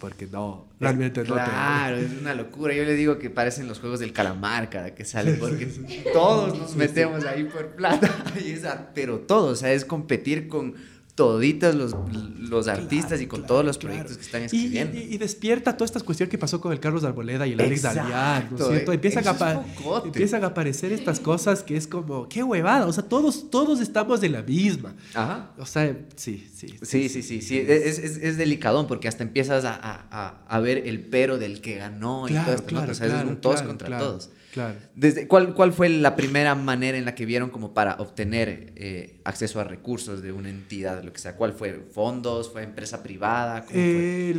porque 0.03 0.27
no, 0.27 0.67
realmente 0.81 1.23
no 1.23 1.35
Claro, 1.35 1.97
es 1.97 2.11
una 2.21 2.35
locura. 2.35 2.75
Yo 2.75 2.83
le 2.83 2.97
digo 2.97 3.21
que 3.21 3.31
parecen 3.31 3.69
los 3.69 3.79
juegos 3.79 4.01
del 4.01 4.13
calamar 4.13 4.69
cada 4.69 4.97
que 4.97 5.05
sale, 5.05 5.35
porque 5.35 5.67
todos 6.13 6.59
nos 6.59 6.75
metemos 6.75 7.25
ahí 7.25 7.45
por 7.45 7.77
plata. 7.77 8.11
Y 8.45 8.51
esa, 8.51 8.91
pero 8.95 9.21
todo, 9.21 9.53
o 9.53 9.55
sea, 9.55 9.73
es 9.73 9.85
competir 9.85 10.49
con 10.49 10.75
toditos 11.15 11.75
los, 11.75 11.95
los 12.39 12.69
artistas 12.69 13.21
y 13.21 13.27
con 13.27 13.47
todos 13.47 13.65
los 13.65 13.77
proyectos 13.77 14.17
que 14.17 14.23
están 14.23 14.43
escribiendo. 14.43 14.97
Y, 14.97 15.19
despierta 15.19 15.77
toda 15.77 15.85
esta 15.85 16.01
cuestión 16.01 16.29
que 16.29 16.39
pasó 16.39 16.61
con 16.61 16.73
el 16.73 16.81
Carlos 16.81 17.05
Arboleda 17.05 17.47
y 17.47 17.53
el 17.53 17.61
Alex 17.61 17.83
Dalian, 17.83 18.49
¿no 18.51 18.57
es 18.57 18.67
cierto? 18.67 18.93
Empiezan 18.93 19.25
a, 19.29 19.65
empiezan 20.05 20.45
a 20.45 20.49
aparecer 20.49 20.93
estas 20.93 21.21
cosas 21.21 21.63
que 21.63 21.77
es 21.77 21.87
como, 21.87 22.29
qué 22.29 22.43
huevada, 22.43 22.87
o 22.87 22.93
sea, 22.93 23.05
todos, 23.05 23.51
todos 23.51 23.81
estamos 23.81 24.21
de 24.23 24.31
la 24.31 24.43
misma. 24.43 24.95
Ajá. 25.15 25.51
O 25.59 25.67
sea, 25.67 25.95
sí, 26.17 26.49
sí. 26.55 26.75
Sí, 26.81 27.09
sí, 27.09 27.23
sí, 27.23 27.43
sí. 27.43 27.59
Es, 27.59 27.99
es, 27.99 28.17
es, 28.17 28.37
delicadón 28.39 28.87
porque 28.87 29.09
hasta 29.09 29.23
empiezas 29.23 29.65
a, 29.65 29.79
a, 29.83 30.45
a, 30.49 30.61
ver 30.61 30.87
el 30.87 31.01
pero 31.01 31.37
del 31.39 31.61
que 31.61 31.77
ganó 31.77 32.27
y 32.29 32.33
todo 32.33 32.55
esto, 32.55 32.75
¿no? 32.75 32.91
O 32.91 32.95
sea, 32.95 33.07
es 33.07 33.25
un 33.29 33.37
todos 33.37 33.63
contra 33.63 33.99
todos. 33.99 34.31
Claro. 34.53 34.79
Desde, 34.95 35.27
¿cuál, 35.27 35.55
¿Cuál 35.55 35.73
fue 35.73 35.89
la 35.89 36.15
primera 36.15 36.55
manera 36.55 36.99
en 36.99 37.07
la 37.07 37.15
que 37.15 37.25
vieron 37.25 37.49
como 37.49 37.73
para 37.73 37.95
obtener 37.95 38.75
eh, 38.77 39.19
acceso 39.25 39.59
a 39.61 39.65
recursos 39.65 40.21
de 40.21 40.31
una 40.31 40.51
entidad, 40.51 41.03
lo 41.03 41.11
que 41.11 41.21
sea? 41.21 41.37
¿Cuál 41.37 41.55
fue? 41.55 41.73
¿Fondos? 41.91 42.53
¿Fue 42.53 42.63
empresa 42.63 43.03
privada? 43.03 43.65
Eh, 43.71 44.35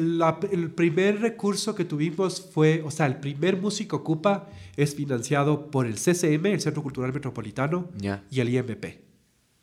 el 0.52 0.70
primer 0.70 1.20
recurso 1.20 1.74
que 1.74 1.84
tuvimos 1.84 2.48
fue, 2.54 2.84
o 2.86 2.92
sea, 2.92 3.08
el 3.08 3.16
primer 3.16 3.58
Músico 3.58 3.98
Ocupa 3.98 4.48
es 4.78 4.94
financiado 4.94 5.72
por 5.72 5.88
el 5.88 5.96
CCM, 5.96 6.46
el 6.46 6.62
Centro 6.62 6.84
Cultural 6.84 7.12
Metropolitano, 7.12 7.90
y 8.30 8.40
el 8.40 8.50
IMP, 8.50 8.86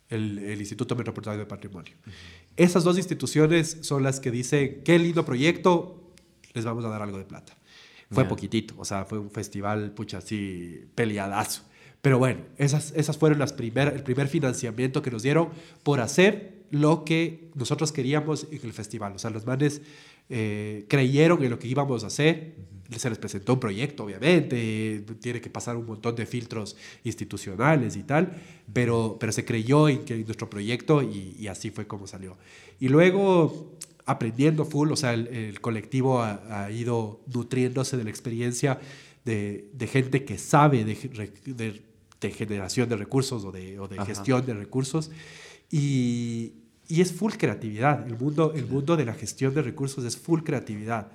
el, 0.09 0.59
Instituto 0.59 0.97
Metropolitano 0.97 1.39
de 1.39 1.47
Patrimonio. 1.47 1.95
Esas 2.57 2.83
dos 2.83 2.97
instituciones 2.97 3.79
son 3.83 4.03
las 4.03 4.19
que 4.19 4.33
dicen, 4.33 4.83
qué 4.85 4.99
lindo 4.99 5.25
proyecto, 5.25 6.13
les 6.55 6.65
vamos 6.65 6.85
a 6.85 6.89
dar 6.89 7.03
algo 7.03 7.19
de 7.19 7.25
plata. 7.25 7.55
Fue 8.13 8.25
poquitito, 8.25 8.75
o 8.77 8.85
sea, 8.85 9.05
fue 9.05 9.19
un 9.19 9.31
festival, 9.31 9.93
pucha, 9.93 10.19
así, 10.19 10.85
peleadazo. 10.97 11.63
Pero 12.03 12.19
bueno, 12.19 12.41
esas, 12.57 12.93
esas 12.97 13.17
fueron 13.19 13.39
las 13.39 13.53
primer, 13.53 13.89
el 13.95 14.03
primer 14.03 14.27
financiamiento 14.27 15.03
que 15.03 15.11
nos 15.11 15.23
dieron 15.23 15.51
por 15.83 16.01
hacer 16.01 16.61
lo 16.71 17.05
que 17.05 17.51
nosotros 17.55 17.93
queríamos 17.93 18.47
en 18.51 18.61
el 18.63 18.73
festival. 18.73 19.13
O 19.15 19.19
sea, 19.19 19.31
los 19.31 19.45
manes 19.45 19.83
eh, 20.29 20.87
creyeron 20.89 21.43
en 21.43 21.51
lo 21.51 21.59
que 21.59 21.69
íbamos 21.69 22.05
a 22.05 22.07
hacer. 22.07 22.55
Se 22.97 23.09
les 23.09 23.19
presentó 23.19 23.55
un 23.55 23.61
proyecto, 23.61 24.05
obviamente, 24.05 25.05
tiene 25.21 25.41
que 25.41 25.51
pasar 25.51 25.77
un 25.77 25.87
montón 25.87 26.17
de 26.17 26.27
filtros 26.27 26.77
institucionales 27.05 27.95
y 27.95 28.03
tal, 28.03 28.33
pero, 28.73 29.17
pero 29.21 29.31
se 29.31 29.45
creyó 29.45 29.89
en, 29.89 30.05
que, 30.05 30.15
en 30.15 30.25
nuestro 30.25 30.51
proyecto 30.51 31.01
y, 31.01 31.37
y 31.39 31.47
así 31.47 31.71
fue 31.71 31.87
como 31.87 32.09
salió. 32.09 32.37
Y 32.81 32.89
luego 32.89 33.79
aprendiendo 34.11 34.65
full, 34.65 34.91
o 34.91 34.97
sea, 34.97 35.15
el, 35.15 35.61
colectivo 35.61 36.23
ha, 36.23 36.71
ido 36.71 37.21
nutriéndose 37.33 37.97
de 37.97 38.05
la 38.05 38.11
experiencia 38.11 38.81
de, 39.25 39.71
de 39.73 39.87
gente 39.87 40.25
que 40.25 40.37
sabe 40.37 40.85
de, 40.85 41.83
de, 42.21 42.31
generación 42.33 42.89
de 42.89 42.97
recursos 42.97 43.45
o 43.45 43.53
de, 43.53 43.79
o 43.79 43.89
gestión 44.05 44.45
de 44.45 44.55
recursos 44.55 45.11
y, 45.71 46.55
y, 46.89 47.01
es 47.01 47.13
full 47.13 47.35
creatividad. 47.35 48.05
El 48.07 48.19
mundo, 48.19 48.53
el 48.55 48.67
mundo 48.67 48.97
de 48.97 49.05
la 49.05 49.15
gestión 49.15 49.55
de 49.55 49.63
recursos 49.63 50.05
es 50.05 50.17
full 50.17 50.41
creatividad. 50.41 51.13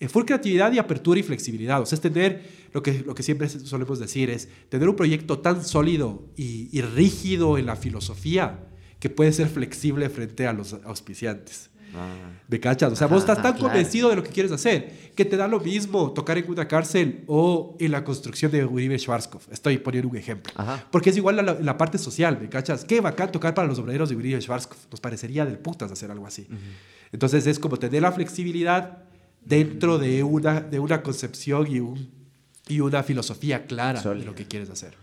Eh, 0.00 0.08
full 0.08 0.24
creatividad 0.24 0.72
y 0.72 0.78
apertura 0.78 1.20
y 1.20 1.22
flexibilidad. 1.22 1.82
O 1.82 1.86
sea, 1.86 1.96
es 1.96 2.00
tener, 2.00 2.42
lo 2.72 2.82
que, 2.82 3.00
lo 3.00 3.14
que 3.14 3.22
siempre 3.22 3.48
solemos 3.48 3.98
decir, 3.98 4.30
es 4.30 4.48
tener 4.70 4.88
un 4.88 4.96
proyecto 4.96 5.40
tan 5.40 5.62
sólido 5.64 6.24
y, 6.34 6.70
y 6.72 6.80
rígido 6.80 7.58
en 7.58 7.66
la 7.66 7.76
filosofía 7.76 8.64
que 9.00 9.10
puede 9.10 9.32
ser 9.32 9.48
flexible 9.48 10.08
frente 10.08 10.46
a 10.46 10.52
los 10.52 10.72
auspiciantes. 10.84 11.67
Ah. 11.94 12.30
¿Me 12.48 12.60
cachas? 12.60 12.92
O 12.92 12.96
sea, 12.96 13.06
vos 13.06 13.20
estás 13.20 13.42
tan 13.42 13.58
convencido 13.58 14.08
de 14.08 14.16
lo 14.16 14.22
que 14.22 14.30
quieres 14.30 14.52
hacer 14.52 15.08
que 15.14 15.24
te 15.24 15.36
da 15.36 15.48
lo 15.48 15.60
mismo 15.60 16.12
tocar 16.12 16.38
en 16.38 16.48
una 16.50 16.68
cárcel 16.68 17.24
o 17.26 17.76
en 17.80 17.90
la 17.90 18.04
construcción 18.04 18.52
de 18.52 18.64
Uribe 18.64 18.98
Schwarzkopf. 18.98 19.52
Estoy 19.52 19.78
poniendo 19.78 20.08
un 20.08 20.16
ejemplo. 20.16 20.52
Porque 20.90 21.10
es 21.10 21.16
igual 21.16 21.36
la, 21.36 21.42
la, 21.42 21.76
parte 21.76 21.98
social, 21.98 22.38
¿me 22.40 22.48
cachas? 22.48 22.84
Qué 22.84 23.00
bacán 23.00 23.32
tocar 23.32 23.52
para 23.52 23.66
los 23.66 23.78
obreros 23.78 24.08
de 24.08 24.16
Uribe 24.16 24.40
Schwarzkopf. 24.40 24.86
Nos 24.90 25.00
parecería 25.00 25.44
del 25.44 25.58
putas 25.58 25.90
hacer 25.90 26.10
algo 26.10 26.26
así. 26.26 26.46
Entonces 27.10 27.46
es 27.46 27.58
como 27.58 27.78
tener 27.78 28.02
la 28.02 28.12
flexibilidad 28.12 28.98
dentro 29.44 29.98
de 29.98 30.22
una, 30.22 30.60
de 30.60 30.78
una 30.78 31.02
concepción 31.02 31.66
y 31.66 31.80
un 31.80 32.18
y 32.68 32.80
una 32.80 33.02
filosofía 33.02 33.66
clara 33.66 34.00
de 34.02 34.24
lo 34.24 34.34
que 34.34 34.46
quieres 34.46 34.70
hacer. 34.70 34.94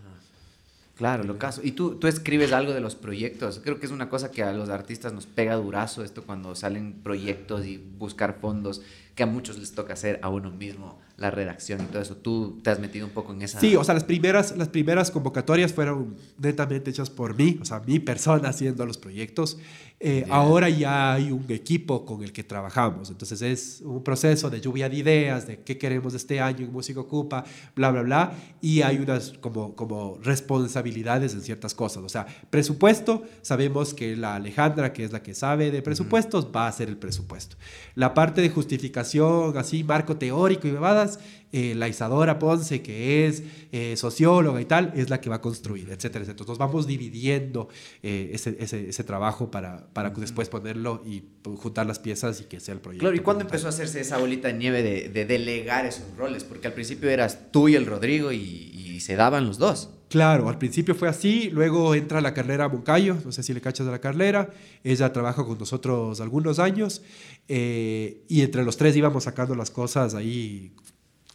Claro, 0.96 1.26
lo 1.26 1.38
caso. 1.38 1.62
Y 1.64 1.72
tú, 1.72 1.96
tú 1.96 2.08
escribes 2.08 2.54
algo 2.54 2.74
de 2.74 2.80
los 2.80 2.96
proyectos. 2.96 3.60
Creo 3.62 3.80
que 3.80 3.86
es 3.86 3.92
una 3.92 4.10
cosa 4.10 4.32
que 4.32 4.44
a 4.44 4.54
los 4.54 4.70
artistas 4.70 5.12
nos 5.12 5.26
pega 5.26 5.56
durazo 5.56 6.04
esto 6.04 6.24
cuando 6.24 6.56
salen 6.56 6.94
proyectos 7.04 7.66
y 7.66 7.78
buscar 7.78 8.38
fondos, 8.40 8.82
que 9.14 9.24
a 9.24 9.26
muchos 9.26 9.58
les 9.58 9.74
toca 9.74 9.94
hacer 9.94 10.20
a 10.22 10.30
uno 10.30 10.52
mismo 10.52 11.00
la 11.18 11.32
redacción 11.32 11.82
y 11.82 11.86
todo 11.86 12.02
eso. 12.02 12.16
Tú 12.16 12.60
te 12.64 12.70
has 12.70 12.80
metido 12.80 13.06
un 13.06 13.12
poco 13.12 13.34
en 13.34 13.42
esa... 13.42 13.60
Sí, 13.60 13.76
o 13.76 13.84
sea, 13.84 13.94
las 13.94 14.06
primeras, 14.06 14.56
las 14.58 14.70
primeras 14.70 15.12
convocatorias 15.12 15.74
fueron 15.74 16.16
netamente 16.38 16.92
hechas 16.92 17.10
por 17.10 17.36
mí, 17.36 17.60
o 17.62 17.66
sea, 17.66 17.82
mi 17.86 18.00
persona 18.00 18.50
haciendo 18.50 18.86
los 18.86 18.98
proyectos. 18.98 19.58
Eh, 19.98 20.26
ahora 20.30 20.70
ya 20.70 21.14
hay 21.14 21.32
un 21.32 21.46
equipo 21.48 22.06
con 22.06 22.22
el 22.22 22.34
que 22.34 22.44
trabajamos, 22.44 23.10
entonces 23.10 23.42
es 23.42 23.82
un 23.82 24.04
proceso 24.04 24.50
de 24.50 24.60
lluvia 24.60 24.90
de 24.90 24.98
ideas, 24.98 25.48
de 25.48 25.62
qué 25.62 25.78
queremos 25.78 26.14
este 26.14 26.42
año 26.42 26.66
en 26.66 26.74
Música 26.74 27.00
Ocupa, 27.00 27.46
bla, 27.78 27.92
bla, 27.92 28.02
bla, 28.02 28.34
y 28.60 28.82
hay 28.82 28.98
unas 28.98 29.32
como, 29.40 29.74
como 29.74 30.20
responsabilidades 30.22 31.34
en 31.34 31.42
ciertas 31.42 31.74
cosas. 31.74 32.04
O 32.04 32.10
sea, 32.10 32.26
presupuesto, 32.50 33.24
sabemos 33.42 33.94
que 33.94 34.18
la 34.18 34.36
Alejandra, 34.36 34.92
que 34.92 35.06
es 35.06 35.14
la 35.14 35.24
que 35.24 35.34
sabe 35.34 35.72
de 35.72 35.82
presupuestos, 35.82 36.50
va 36.54 36.66
a 36.66 36.68
hacer 36.68 36.90
el 36.90 36.98
presupuesto. 36.98 37.56
La 37.96 38.14
parte 38.14 38.42
de 38.42 38.50
justificación, 38.50 39.58
así, 39.58 39.86
marco 39.86 40.18
teórico 40.18 40.68
y 40.68 40.72
bebadas, 40.72 41.20
eh, 41.52 41.74
la 41.74 41.88
Isadora 41.88 42.38
Ponce, 42.38 42.82
que 42.82 43.28
es 43.28 43.44
eh, 43.72 43.96
socióloga 43.96 44.60
y 44.60 44.66
tal, 44.66 44.92
es 44.96 45.10
la 45.10 45.22
que 45.22 45.30
va 45.30 45.38
a 45.38 45.42
construir, 45.42 45.90
etcétera, 45.90 46.24
etcétera. 46.24 46.32
Entonces 46.32 46.58
vamos 46.58 46.86
dividiendo 46.86 47.70
eh, 48.04 48.32
ese, 48.34 48.58
ese, 48.60 48.90
ese, 48.90 49.04
trabajo 49.06 49.52
para, 49.52 49.88
para 49.94 50.10
después 50.10 50.50
ponerlo 50.50 51.02
y 51.06 51.24
juntar 51.58 51.86
las 51.86 52.00
piezas 52.00 52.42
y 52.42 52.46
que 52.46 52.60
sea 52.60 52.74
el 52.74 52.82
proyecto. 52.82 53.04
Claro, 53.04 53.16
¿y 53.16 53.20
cuándo 53.20 53.46
empezó 53.46 53.68
a 53.68 53.70
hacerse 53.70 54.02
esa 54.02 54.18
bolita 54.18 54.50
de 54.50 54.56
nieve 54.56 54.84
de, 54.84 55.08
de, 55.08 55.26
delegar 55.26 55.86
esos 55.86 56.04
roles? 56.18 56.44
Porque 56.44 56.68
al 56.68 56.74
principio 56.74 57.10
eras 57.10 57.52
tú 57.52 57.70
y 57.70 57.76
el 57.76 57.86
Rodrigo 57.86 58.34
y, 58.34 58.38
y 58.38 59.00
se 59.00 59.16
daban 59.16 59.46
los 59.46 59.58
dos. 59.58 59.92
Claro, 60.10 60.50
al 60.50 60.58
principio 60.58 60.94
fue 60.94 61.08
así, 61.08 61.50
luego 61.52 61.96
entra 61.96 62.22
la 62.22 62.34
carrera 62.34 62.68
Moncayo, 62.68 63.18
no 63.24 63.32
sé 63.32 63.44
si 63.44 63.54
le 63.54 63.62
cachas 63.62 63.86
de 63.86 63.92
la 63.92 64.00
carrera, 64.00 64.50
ella 64.84 65.12
trabaja 65.12 65.44
con 65.44 65.58
nosotros 65.58 66.22
algunos 66.22 66.60
años 66.60 67.02
y 67.48 68.42
entre 68.42 68.64
los 68.64 68.78
tres 68.78 68.96
íbamos 68.96 69.24
sacando 69.24 69.56
las 69.56 69.72
cosas 69.72 70.14
ahí 70.14 70.72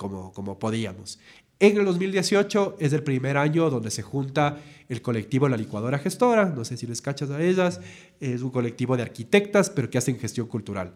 como, 0.01 0.33
como 0.33 0.59
podíamos. 0.59 1.19
En 1.59 1.77
el 1.77 1.85
2018 1.85 2.79
es 2.81 2.95
el 2.95 3.03
primer 3.03 3.37
año 3.37 3.69
donde 3.69 3.91
se 3.91 4.01
junta 4.01 4.57
el 4.89 5.03
colectivo 5.03 5.47
La 5.47 5.59
Licuadora 5.59 5.99
Gestora, 5.99 6.47
no 6.47 6.65
sé 6.65 6.79
si 6.79 6.87
les 6.87 7.03
cachas 7.03 7.29
a 7.29 7.43
ellas, 7.43 7.83
es 8.19 8.41
un 8.41 8.49
colectivo 8.49 8.97
de 8.97 9.03
arquitectas, 9.03 9.69
pero 9.69 9.91
que 9.91 9.99
hacen 9.99 10.19
gestión 10.19 10.47
cultural. 10.47 10.95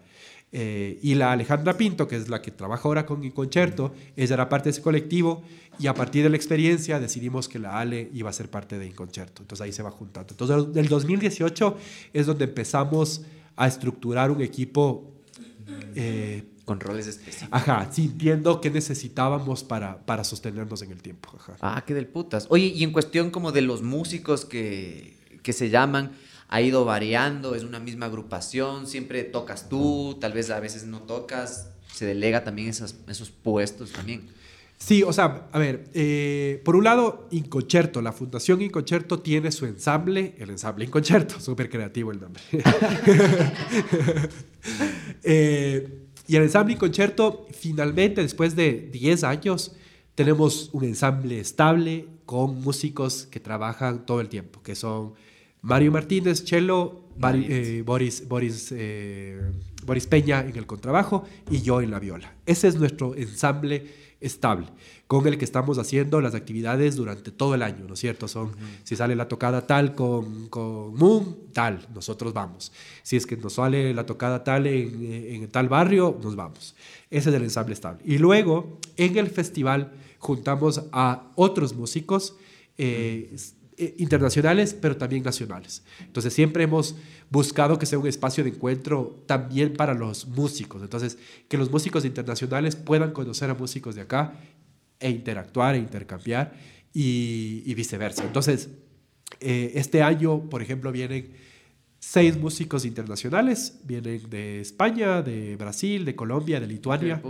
Eh, 0.52 0.98
y 1.02 1.16
la 1.16 1.32
Alejandra 1.32 1.76
Pinto, 1.76 2.08
que 2.08 2.16
es 2.16 2.30
la 2.30 2.40
que 2.40 2.50
trabaja 2.50 2.88
ahora 2.88 3.04
con 3.04 3.22
Inconcerto, 3.22 3.92
ella 4.16 4.34
era 4.36 4.48
parte 4.48 4.64
de 4.64 4.70
ese 4.70 4.80
colectivo 4.80 5.42
y 5.78 5.86
a 5.86 5.92
partir 5.92 6.22
de 6.22 6.30
la 6.30 6.36
experiencia 6.36 6.98
decidimos 6.98 7.46
que 7.46 7.58
la 7.58 7.78
Ale 7.78 8.08
iba 8.14 8.30
a 8.30 8.32
ser 8.32 8.48
parte 8.48 8.78
de 8.78 8.86
Inconcerto. 8.86 9.42
Entonces 9.42 9.62
ahí 9.66 9.72
se 9.72 9.82
va 9.82 9.90
juntando. 9.90 10.32
Entonces 10.32 10.72
del 10.72 10.88
2018 10.88 11.76
es 12.14 12.24
donde 12.24 12.46
empezamos 12.46 13.20
a 13.54 13.66
estructurar 13.66 14.30
un 14.30 14.40
equipo 14.40 15.12
eh, 15.94 16.44
con 16.64 16.80
roles 16.80 17.06
específicos. 17.06 17.48
Ajá, 17.52 17.88
sintiendo 17.92 18.60
que 18.60 18.70
necesitábamos 18.70 19.64
para, 19.64 20.04
para 20.06 20.24
sostenernos 20.24 20.82
en 20.82 20.92
el 20.92 21.02
tiempo. 21.02 21.30
Ah, 21.60 21.82
qué 21.86 21.94
del 21.94 22.06
putas. 22.06 22.46
Oye, 22.50 22.66
y 22.66 22.84
en 22.84 22.92
cuestión 22.92 23.30
como 23.30 23.52
de 23.52 23.62
los 23.62 23.82
músicos 23.82 24.44
que, 24.44 25.16
que 25.42 25.52
se 25.52 25.70
llaman, 25.70 26.12
ha 26.48 26.60
ido 26.60 26.84
variando, 26.84 27.54
es 27.54 27.64
una 27.64 27.80
misma 27.80 28.06
agrupación, 28.06 28.86
siempre 28.86 29.24
tocas 29.24 29.68
tú, 29.68 30.16
tal 30.20 30.32
vez 30.32 30.50
a 30.50 30.60
veces 30.60 30.84
no 30.84 31.00
tocas, 31.00 31.70
se 31.92 32.06
delega 32.06 32.44
también 32.44 32.68
esos, 32.68 32.96
esos 33.08 33.30
puestos 33.30 33.92
también. 33.92 34.28
Sí, 34.78 35.02
o 35.02 35.12
sea, 35.12 35.48
a 35.52 35.58
ver, 35.58 35.84
eh, 35.94 36.60
por 36.64 36.76
un 36.76 36.84
lado, 36.84 37.28
Inconcerto, 37.30 38.02
la 38.02 38.12
Fundación 38.12 38.60
Inconcerto 38.60 39.20
tiene 39.20 39.50
su 39.50 39.66
ensamble, 39.66 40.34
el 40.38 40.50
ensamble 40.50 40.84
Inconcerto, 40.84 41.40
súper 41.40 41.70
creativo 41.70 42.12
el 42.12 42.20
nombre. 42.20 42.42
eh, 45.22 46.03
y 46.26 46.36
el 46.36 46.42
ensamble 46.42 46.74
y 46.74 46.76
concierto, 46.76 47.46
finalmente, 47.52 48.22
después 48.22 48.56
de 48.56 48.88
10 48.92 49.24
años, 49.24 49.76
tenemos 50.14 50.70
un 50.72 50.84
ensamble 50.84 51.40
estable 51.40 52.06
con 52.24 52.60
músicos 52.62 53.26
que 53.30 53.40
trabajan 53.40 54.06
todo 54.06 54.20
el 54.20 54.28
tiempo, 54.28 54.62
que 54.62 54.74
son 54.74 55.14
Mario 55.60 55.92
Martínez, 55.92 56.44
cello, 56.44 57.02
eh, 57.32 57.82
Boris, 57.84 58.26
Boris, 58.28 58.72
eh, 58.76 59.40
Boris 59.84 60.06
Peña 60.06 60.40
en 60.40 60.56
el 60.56 60.66
contrabajo 60.66 61.24
y 61.50 61.62
yo 61.62 61.80
en 61.80 61.90
la 61.90 61.98
viola. 61.98 62.34
Ese 62.46 62.68
es 62.68 62.76
nuestro 62.76 63.14
ensamble 63.14 63.86
estable, 64.24 64.66
con 65.06 65.26
el 65.26 65.38
que 65.38 65.44
estamos 65.44 65.78
haciendo 65.78 66.20
las 66.20 66.34
actividades 66.34 66.96
durante 66.96 67.30
todo 67.30 67.54
el 67.54 67.62
año, 67.62 67.84
¿no 67.86 67.94
es 67.94 68.00
cierto? 68.00 68.26
Son, 68.26 68.52
si 68.82 68.96
sale 68.96 69.14
la 69.14 69.28
tocada 69.28 69.66
tal 69.66 69.94
con, 69.94 70.48
con 70.48 70.94
Moon, 70.94 71.36
tal, 71.52 71.86
nosotros 71.94 72.32
vamos. 72.32 72.72
Si 73.02 73.16
es 73.16 73.26
que 73.26 73.36
nos 73.36 73.54
sale 73.54 73.92
la 73.94 74.06
tocada 74.06 74.42
tal 74.42 74.66
en, 74.66 75.42
en 75.42 75.48
tal 75.48 75.68
barrio, 75.68 76.18
nos 76.22 76.36
vamos. 76.36 76.74
Ese 77.10 77.30
es 77.30 77.36
el 77.36 77.42
ensamble 77.42 77.74
estable. 77.74 78.02
Y 78.04 78.18
luego, 78.18 78.78
en 78.96 79.18
el 79.18 79.28
festival, 79.28 79.92
juntamos 80.18 80.82
a 80.92 81.30
otros 81.36 81.74
músicos. 81.74 82.34
Eh, 82.78 83.36
eh, 83.76 83.94
internacionales, 83.98 84.76
pero 84.80 84.96
también 84.96 85.22
nacionales. 85.22 85.82
Entonces 86.00 86.32
siempre 86.32 86.64
hemos 86.64 86.94
buscado 87.30 87.78
que 87.78 87.86
sea 87.86 87.98
un 87.98 88.06
espacio 88.06 88.44
de 88.44 88.50
encuentro 88.50 89.22
también 89.26 89.74
para 89.74 89.94
los 89.94 90.28
músicos. 90.28 90.82
Entonces, 90.82 91.18
que 91.48 91.56
los 91.56 91.70
músicos 91.70 92.04
internacionales 92.04 92.76
puedan 92.76 93.12
conocer 93.12 93.50
a 93.50 93.54
músicos 93.54 93.94
de 93.96 94.02
acá 94.02 94.34
e 95.00 95.10
interactuar 95.10 95.74
e 95.74 95.78
intercambiar 95.78 96.54
y, 96.92 97.74
viceversa. 97.74 98.24
Entonces, 98.24 98.70
eh, 99.40 99.72
este 99.74 100.02
año, 100.02 100.48
por 100.48 100.62
ejemplo, 100.62 100.92
vienen 100.92 101.32
seis 101.98 102.36
músicos 102.36 102.84
internacionales, 102.84 103.80
vienen 103.84 104.30
de 104.30 104.60
España, 104.60 105.22
de 105.22 105.56
Brasil, 105.56 106.04
de 106.04 106.14
Colombia, 106.14 106.60
de 106.60 106.66
Lituania. 106.66 107.20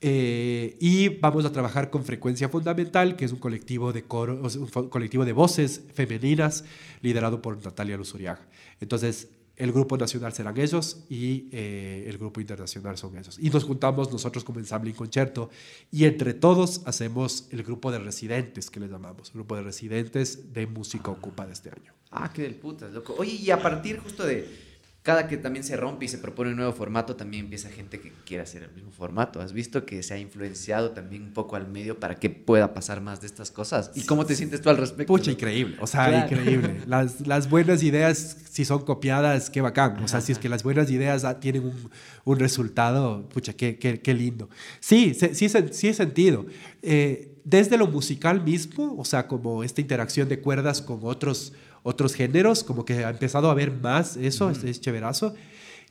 Eh, 0.00 0.76
y 0.78 1.08
vamos 1.08 1.44
a 1.44 1.52
trabajar 1.52 1.90
con 1.90 2.04
Frecuencia 2.04 2.48
Fundamental, 2.48 3.16
que 3.16 3.24
es 3.24 3.32
un 3.32 3.38
colectivo 3.38 3.92
de 3.92 4.04
coro, 4.04 4.40
un 4.42 4.88
colectivo 4.88 5.24
de 5.24 5.32
voces 5.32 5.82
femeninas 5.92 6.64
liderado 7.02 7.42
por 7.42 7.62
Natalia 7.64 7.96
Luzuriaga. 7.96 8.46
Entonces, 8.80 9.28
el 9.56 9.72
grupo 9.72 9.96
nacional 9.96 10.32
serán 10.32 10.56
ellos 10.56 11.04
y 11.10 11.48
eh, 11.50 12.04
el 12.06 12.16
grupo 12.16 12.40
internacional 12.40 12.96
son 12.96 13.18
ellos. 13.18 13.38
Y 13.40 13.50
nos 13.50 13.64
juntamos 13.64 14.12
nosotros 14.12 14.44
como 14.44 14.60
ensamble 14.60 14.90
y 14.90 14.94
concierto 14.94 15.50
y 15.90 16.04
entre 16.04 16.32
todos 16.32 16.82
hacemos 16.86 17.48
el 17.50 17.64
grupo 17.64 17.90
de 17.90 17.98
residentes 17.98 18.70
que 18.70 18.78
le 18.78 18.86
llamamos, 18.86 19.32
grupo 19.32 19.56
de 19.56 19.62
residentes 19.62 20.52
de 20.52 20.68
música 20.68 21.10
ocupa 21.10 21.44
de 21.44 21.54
este 21.54 21.70
año. 21.70 21.92
Ah, 22.12 22.32
qué 22.32 22.42
del 22.42 22.54
putas, 22.54 22.92
loco. 22.92 23.16
Oye, 23.18 23.32
y 23.32 23.50
a 23.50 23.60
partir 23.60 23.98
justo 23.98 24.24
de 24.24 24.67
cada 25.02 25.26
que 25.26 25.38
también 25.38 25.64
se 25.64 25.76
rompe 25.76 26.04
y 26.04 26.08
se 26.08 26.18
propone 26.18 26.50
un 26.50 26.56
nuevo 26.56 26.72
formato, 26.72 27.16
también 27.16 27.44
empieza 27.44 27.70
gente 27.70 27.98
que 27.98 28.12
quiere 28.26 28.42
hacer 28.42 28.64
el 28.64 28.72
mismo 28.72 28.90
formato. 28.90 29.40
¿Has 29.40 29.52
visto 29.52 29.86
que 29.86 30.02
se 30.02 30.12
ha 30.12 30.18
influenciado 30.18 30.90
también 30.90 31.22
un 31.22 31.32
poco 31.32 31.56
al 31.56 31.66
medio 31.66 31.98
para 31.98 32.16
que 32.16 32.28
pueda 32.28 32.74
pasar 32.74 33.00
más 33.00 33.20
de 33.20 33.26
estas 33.26 33.50
cosas? 33.50 33.90
¿Y 33.94 34.04
cómo 34.04 34.26
te 34.26 34.34
sientes 34.34 34.60
tú 34.60 34.68
al 34.68 34.76
respecto? 34.76 35.10
Pucha, 35.10 35.30
increíble. 35.30 35.76
O 35.80 35.86
sea, 35.86 36.26
increíble. 36.26 36.82
Las, 36.86 37.26
las, 37.26 37.48
buenas 37.48 37.82
ideas, 37.82 38.36
si 38.50 38.64
son 38.64 38.84
copiadas, 38.84 39.48
qué 39.50 39.60
bacán. 39.60 40.02
O 40.02 40.08
sea, 40.08 40.20
si 40.20 40.32
es 40.32 40.38
que 40.38 40.48
las 40.48 40.62
buenas 40.62 40.90
ideas 40.90 41.24
tienen 41.40 41.64
un, 41.64 41.90
un 42.24 42.38
resultado, 42.38 43.28
pucha, 43.28 43.54
qué, 43.54 43.78
qué, 43.78 44.00
qué, 44.00 44.14
lindo. 44.14 44.50
Sí, 44.80 45.14
sí, 45.14 45.48
sí 45.48 45.88
he 45.88 45.94
sentido. 45.94 46.44
Eh, 46.82 47.38
desde 47.44 47.78
lo 47.78 47.86
musical 47.86 48.42
mismo, 48.44 48.94
o 48.98 49.06
sea, 49.06 49.26
como 49.26 49.64
esta 49.64 49.80
interacción 49.80 50.28
de 50.28 50.40
cuerdas 50.40 50.82
con 50.82 51.00
otros 51.02 51.54
otros 51.82 52.14
géneros, 52.14 52.64
como 52.64 52.84
que 52.84 53.04
ha 53.04 53.10
empezado 53.10 53.50
a 53.50 53.54
ver 53.54 53.72
más 53.72 54.16
eso, 54.16 54.50
es, 54.50 54.80
chéverazo. 54.80 55.34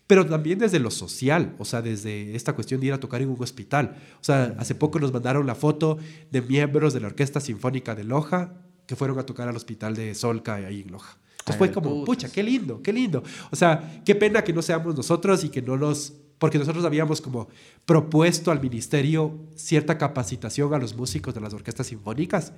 Pero 0.08 0.26
también 0.26 0.60
desde 0.60 0.80
lo 0.80 0.90
social, 0.90 1.54
o 1.58 1.66
sea, 1.66 1.82
desde 1.82 2.36
esta 2.36 2.54
cuestión 2.54 2.80
de 2.80 2.88
ir 2.88 2.94
a 2.94 3.00
tocar 3.00 3.22
en 3.22 3.30
un 3.30 3.42
hospital. 3.42 3.98
O 4.22 4.24
sea, 4.24 4.56
hace 4.58 4.74
poco 4.74 5.00
nos 5.00 5.12
mandaron 5.12 5.46
la 5.46 5.56
foto 5.56 5.98
de 6.32 6.42
miembros 6.42 6.94
de 6.94 7.02
la 7.02 7.08
Orquesta 7.08 7.42
Sinfónica 7.42 7.94
de 7.94 8.06
Loja 8.06 8.54
que 8.86 8.96
fueron 8.96 9.20
a 9.20 9.26
tocar 9.26 9.50
al 9.50 9.56
hospital 9.56 9.96
de 9.96 10.16
Solca 10.16 10.56
ahí 10.56 10.82
en 10.82 10.92
Loja. 10.92 11.18
Entonces 11.40 11.58
fue 11.58 11.72
como, 11.72 12.06
pucha, 12.06 12.30
qué 12.30 12.42
lindo, 12.42 12.82
qué 12.82 12.94
lindo. 12.94 13.22
O 13.52 13.56
sea, 13.56 14.02
qué 14.06 14.16
pena 14.16 14.44
que 14.44 14.54
no 14.54 14.62
seamos 14.62 14.96
nosotros 14.96 15.44
y 15.44 15.50
que 15.50 15.62
no 15.62 15.76
los 15.76 16.14
porque 16.40 16.60
nosotros 16.60 16.86
habíamos 16.86 17.22
como 17.22 17.48
propuesto 17.86 18.52
al 18.52 18.62
ministerio 18.62 19.40
cierta 19.56 19.98
capacitación 19.98 20.74
a 20.74 20.78
los 20.78 20.96
músicos 20.96 21.34
de 21.34 21.42
las 21.42 21.54
orquestas 21.54 21.88
sinfónicas 21.88 22.54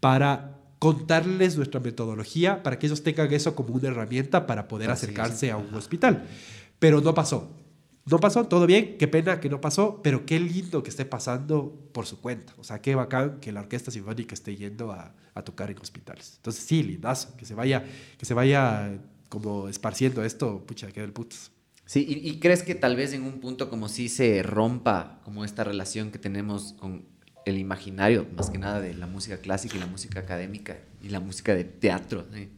para 0.00 0.63
contarles 0.84 1.56
nuestra 1.56 1.80
metodología 1.80 2.62
para 2.62 2.78
que 2.78 2.84
ellos 2.84 3.02
tengan 3.02 3.32
eso 3.32 3.54
como 3.54 3.72
una 3.74 3.88
herramienta 3.88 4.46
para 4.46 4.68
poder 4.68 4.90
acercarse 4.90 5.50
a 5.50 5.56
un 5.56 5.72
hospital. 5.72 6.26
Pero 6.78 7.00
no 7.00 7.14
pasó. 7.14 7.48
No 8.04 8.18
pasó, 8.18 8.44
todo 8.44 8.66
bien, 8.66 8.98
qué 8.98 9.08
pena 9.08 9.40
que 9.40 9.48
no 9.48 9.62
pasó, 9.62 10.02
pero 10.02 10.26
qué 10.26 10.38
lindo 10.38 10.82
que 10.82 10.90
esté 10.90 11.06
pasando 11.06 11.74
por 11.92 12.04
su 12.04 12.20
cuenta. 12.20 12.52
O 12.58 12.64
sea, 12.64 12.82
qué 12.82 12.94
bacán 12.94 13.40
que 13.40 13.50
la 13.50 13.60
Orquesta 13.60 13.90
Sinfónica 13.90 14.34
esté 14.34 14.56
yendo 14.56 14.92
a, 14.92 15.14
a 15.32 15.42
tocar 15.42 15.70
en 15.70 15.78
hospitales. 15.78 16.34
Entonces, 16.36 16.62
sí, 16.62 16.82
lindazo, 16.82 17.34
que 17.38 17.46
se 17.46 17.54
vaya, 17.54 17.82
que 18.18 18.26
se 18.26 18.34
vaya 18.34 19.00
como 19.30 19.70
esparciendo 19.70 20.22
esto, 20.22 20.66
pucha, 20.66 20.92
qué 20.92 21.00
del 21.00 21.14
putas. 21.14 21.50
Sí, 21.86 22.04
y, 22.06 22.40
crees 22.40 22.62
que 22.62 22.74
tal 22.74 22.94
vez 22.94 23.14
en 23.14 23.22
un 23.22 23.40
punto 23.40 23.70
como 23.70 23.88
si 23.88 24.10
se 24.10 24.42
rompa 24.42 25.20
como 25.24 25.46
esta 25.46 25.64
relación 25.64 26.10
que 26.10 26.18
tenemos 26.18 26.74
con 26.74 27.06
el 27.46 27.58
imaginario, 27.58 28.26
más 28.36 28.50
que 28.50 28.58
nada, 28.58 28.80
de 28.80 28.94
la 28.94 29.06
música 29.06 29.38
clásica 29.38 29.76
y 29.76 29.80
la 29.80 29.86
música 29.86 30.20
académica 30.20 30.78
y 31.02 31.08
la 31.10 31.20
música 31.20 31.54
de 31.54 31.64
teatro. 31.64 32.26
¿sí? 32.34 32.48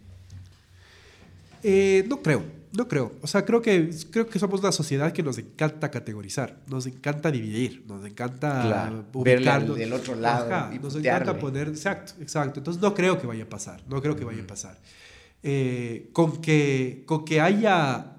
Eh, 1.63 2.05
no 2.09 2.23
creo, 2.23 2.45
no 2.73 2.87
creo. 2.87 3.13
O 3.23 3.27
sea, 3.27 3.45
creo 3.45 3.61
que, 3.63 3.91
creo 4.11 4.29
que 4.29 4.39
somos 4.39 4.61
una 4.61 4.71
sociedad 4.73 5.13
que 5.13 5.23
nos 5.23 5.39
encanta 5.39 5.91
categorizar, 5.91 6.57
nos 6.69 6.87
encanta 6.87 7.31
dividir, 7.31 7.85
nos 7.89 8.05
encanta 8.07 8.63
Claro, 8.63 9.05
ubicarnos. 9.15 9.77
del 9.77 9.93
otro 9.93 10.15
lado 10.15 10.47
Ajá, 10.55 10.75
y 10.75 10.79
nos 10.79 10.95
putearle. 10.95 11.23
encanta 11.25 11.41
poner, 11.41 11.69
exacto, 11.69 12.13
exacto. 12.21 12.61
Entonces 12.61 12.81
no 12.81 12.95
creo 12.95 13.19
que 13.21 13.27
vaya 13.27 13.45
a 13.45 13.49
pasar, 13.49 13.83
no 13.89 14.01
creo 14.01 14.15
que 14.17 14.25
vaya 14.25 14.43
a 14.43 14.47
pasar. 14.47 14.79
Eh, 15.43 16.11
con, 16.13 16.41
que, 16.41 17.03
con 17.07 17.25
que 17.25 17.41
haya 17.41 18.13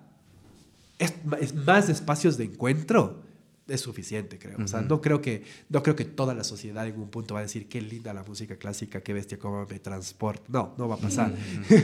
es, 1.00 1.14
es 1.40 1.54
más 1.56 1.88
espacios 1.90 2.38
de 2.38 2.46
encuentro 2.46 3.24
es 3.68 3.82
suficiente, 3.82 4.40
creo. 4.40 4.58
O 4.64 4.68
sea, 4.68 4.82
no 4.82 5.02
creo, 5.02 5.22
que, 5.22 5.44
no 5.70 5.84
creo 5.84 5.96
que 5.96 6.06
toda 6.06 6.34
la 6.34 6.44
sociedad 6.44 6.88
en 6.88 7.00
un 7.00 7.10
punto 7.10 7.34
va 7.34 7.42
a 7.42 7.44
decir 7.44 7.68
qué 7.68 7.82
linda 7.82 8.14
la 8.14 8.24
música 8.24 8.56
clásica, 8.56 9.02
qué 9.02 9.14
bestia, 9.14 9.38
cómo 9.38 9.66
me 9.66 9.80
transporta. 9.80 10.44
No, 10.48 10.74
no 10.78 10.88
va 10.88 10.96
a 10.96 11.00
pasar. 11.00 11.34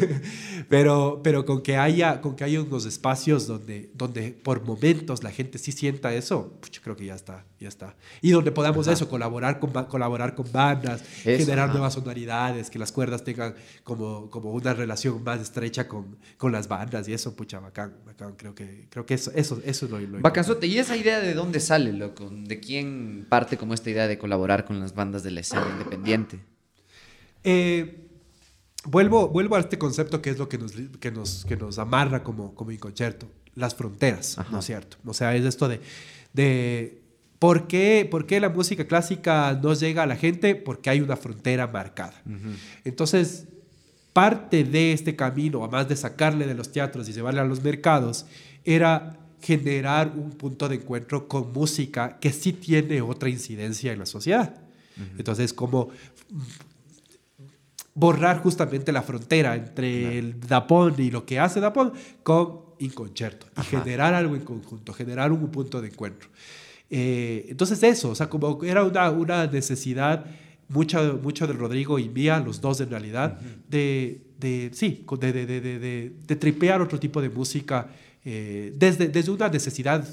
pero, 0.70 1.22
pero 1.24 1.46
con 1.46 1.62
que 1.62 1.78
haya, 1.78 2.22
con 2.22 2.36
que 2.36 2.44
haya 2.44 2.62
unos 2.62 2.86
espacios 2.86 3.48
donde, 3.48 3.92
donde 3.94 4.32
por 4.32 4.64
momentos 4.64 5.24
la 5.24 5.32
gente 5.32 5.58
sí 5.58 5.72
sienta 5.72 6.14
eso, 6.14 6.58
pues 6.60 6.72
yo 6.72 6.82
creo 6.82 6.96
que 6.96 7.06
ya 7.06 7.16
está, 7.16 7.46
ya 7.64 7.70
está. 7.70 7.96
Y 8.22 8.32
donde 8.32 8.52
podamos 8.52 8.88
Ajá. 8.88 8.94
eso, 8.94 9.10
colaborar 9.10 9.60
con, 9.60 9.72
colaborar 9.86 10.36
con 10.36 10.52
bandas, 10.52 11.02
Eso, 11.26 11.46
generar 11.46 11.70
nuevas 11.70 11.94
sonoridades, 11.94 12.70
que 12.70 12.78
las 12.78 12.92
cuerdas 12.92 13.24
tengan 13.24 13.56
como, 13.84 14.30
como 14.30 14.52
una 14.52 14.74
relación 14.74 15.24
más 15.24 15.42
estrecha 15.42 15.88
con, 15.88 16.18
con 16.38 16.52
las 16.52 16.68
bandas 16.68 17.08
y 17.08 17.14
eso, 17.14 17.36
pucha, 17.36 17.60
bacán, 17.60 17.94
bacán. 18.06 18.36
Creo 18.38 18.54
que, 18.54 18.88
creo 18.90 19.06
que 19.06 19.16
eso, 19.16 19.32
eso, 19.34 19.62
eso 19.66 19.86
es 19.86 19.92
lo, 19.92 20.00
lo 20.00 20.20
Bacanzote, 20.20 20.68
¿y 20.68 20.78
esa 20.78 20.96
idea 20.96 21.20
de 21.20 21.34
dónde 21.34 21.60
sale, 21.60 21.94
loco? 21.94 22.30
¿De 22.32 22.60
quién 22.60 23.26
parte 23.30 23.58
como 23.58 23.74
esta 23.74 23.90
idea 23.90 24.08
de 24.08 24.18
colaborar 24.18 24.66
con 24.66 24.80
las 24.80 24.94
bandas 24.94 25.24
de 25.24 25.32
la 25.32 25.40
escena 25.40 25.68
independiente? 25.72 26.40
Eh, 27.44 28.08
vuelvo, 28.86 29.30
vuelvo 29.30 29.56
a 29.56 29.60
este 29.60 29.78
concepto 29.78 30.22
que 30.22 30.30
es 30.30 30.38
lo 30.38 30.50
que 30.50 30.58
nos, 30.58 30.74
que 31.00 31.12
nos, 31.12 31.46
que 31.46 31.58
nos 31.58 31.78
amarra 31.80 32.24
como, 32.24 32.54
como 32.56 32.72
inconcerto, 32.72 33.28
las 33.56 33.76
fronteras, 33.76 34.38
Ajá. 34.38 34.52
¿no 34.52 34.60
es 34.60 34.66
cierto? 34.66 34.98
O 35.06 35.14
sea, 35.14 35.36
es 35.36 35.46
esto 35.46 35.68
de, 35.68 35.82
de 36.34 37.03
¿por, 37.44 37.68
qué, 37.68 38.08
¿por 38.10 38.26
qué 38.26 38.40
la 38.40 38.48
música 38.48 38.88
clásica 38.88 39.60
no 39.62 39.74
llega 39.74 40.04
a 40.04 40.06
la 40.06 40.16
gente? 40.16 40.56
Porque 40.56 40.90
hay 40.90 41.02
una 41.02 41.18
frontera 41.18 41.68
marcada. 41.68 42.14
Entonces, 42.86 43.50
parte 44.14 44.64
de 44.64 44.94
este 44.94 45.18
camino, 45.18 45.62
además 45.62 45.90
de 45.90 45.98
sacarle 45.98 46.48
de 46.48 46.54
los 46.54 46.72
teatros 46.72 47.10
y 47.10 47.12
llevarle 47.12 47.42
a 47.42 47.44
los 47.44 47.62
mercados, 47.62 48.26
era 48.64 49.20
generar 49.42 50.14
un 50.16 50.32
punto 50.32 50.70
de 50.70 50.76
encuentro 50.76 51.28
con 51.28 51.52
música 51.52 52.18
que 52.18 52.32
sí 52.32 52.54
tiene 52.54 53.02
otra 53.02 53.28
incidencia 53.28 53.92
en 53.92 54.00
la 54.00 54.06
sociedad. 54.06 54.62
Entonces, 55.18 55.52
como 55.52 55.90
borrar 57.94 58.42
justamente 58.42 58.94
la 58.94 59.02
frontera 59.02 59.58
entre 59.58 60.18
el 60.18 60.40
Dapón 60.40 60.96
y 60.98 61.12
lo 61.12 61.26
que 61.26 61.42
hace 61.42 61.60
Dapón 61.60 61.92
con 62.24 62.62
Inconcerto 62.80 63.48
y 63.58 63.64
generar 63.64 64.14
algo 64.14 64.34
en 64.34 64.46
conjunto, 64.46 64.94
generar 64.94 65.34
un 65.34 65.52
punto 65.52 65.82
de 65.82 65.90
encuentro. 65.90 66.30
Eh, 66.96 67.48
entonces 67.50 67.82
eso, 67.82 68.12
o 68.12 68.16
sea, 68.16 68.30
como 68.30 68.64
era 68.64 68.84
una, 68.84 69.10
una 69.10 69.48
necesidad 69.48 70.26
mucho, 70.70 71.20
mucho 71.24 71.48
de 71.48 71.54
Rodrigo 71.54 71.98
y 71.98 72.08
mía, 72.08 72.40
los 72.40 72.62
dos 72.62 72.80
en 72.82 72.92
realidad, 72.92 73.40
de, 73.68 74.22
de, 74.40 74.70
sí, 74.74 75.04
de, 75.20 75.34
de, 75.34 75.46
de, 75.48 76.12
de, 76.28 76.36
tripear 76.36 76.82
otro 76.84 77.00
tipo 77.00 77.20
de 77.20 77.30
música 77.30 77.88
eh, 78.24 78.72
desde, 78.78 79.08
desde 79.08 79.32
una 79.32 79.50
necesidad 79.50 80.08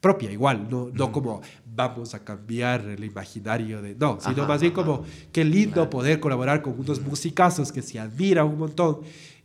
propia, 0.00 0.32
igual, 0.32 0.66
no, 0.68 0.90
no 0.92 1.12
como 1.12 1.40
vamos 1.72 2.14
a 2.14 2.24
cambiar 2.24 2.80
el 2.82 3.04
imaginario 3.04 3.80
de, 3.80 3.94
no, 3.94 4.18
sino 4.20 4.42
Ajá, 4.42 4.48
más 4.48 4.60
bien 4.60 4.72
ajá. 4.72 4.82
como 4.84 5.04
qué 5.30 5.44
lindo 5.44 5.74
Claro. 5.74 5.90
poder 5.90 6.18
colaborar 6.18 6.62
con 6.62 6.78
unos 6.78 7.00
musicazos 7.00 7.70
que 7.70 7.80
se 7.80 8.00
admiran 8.00 8.46
un 8.48 8.58
montón 8.58 8.98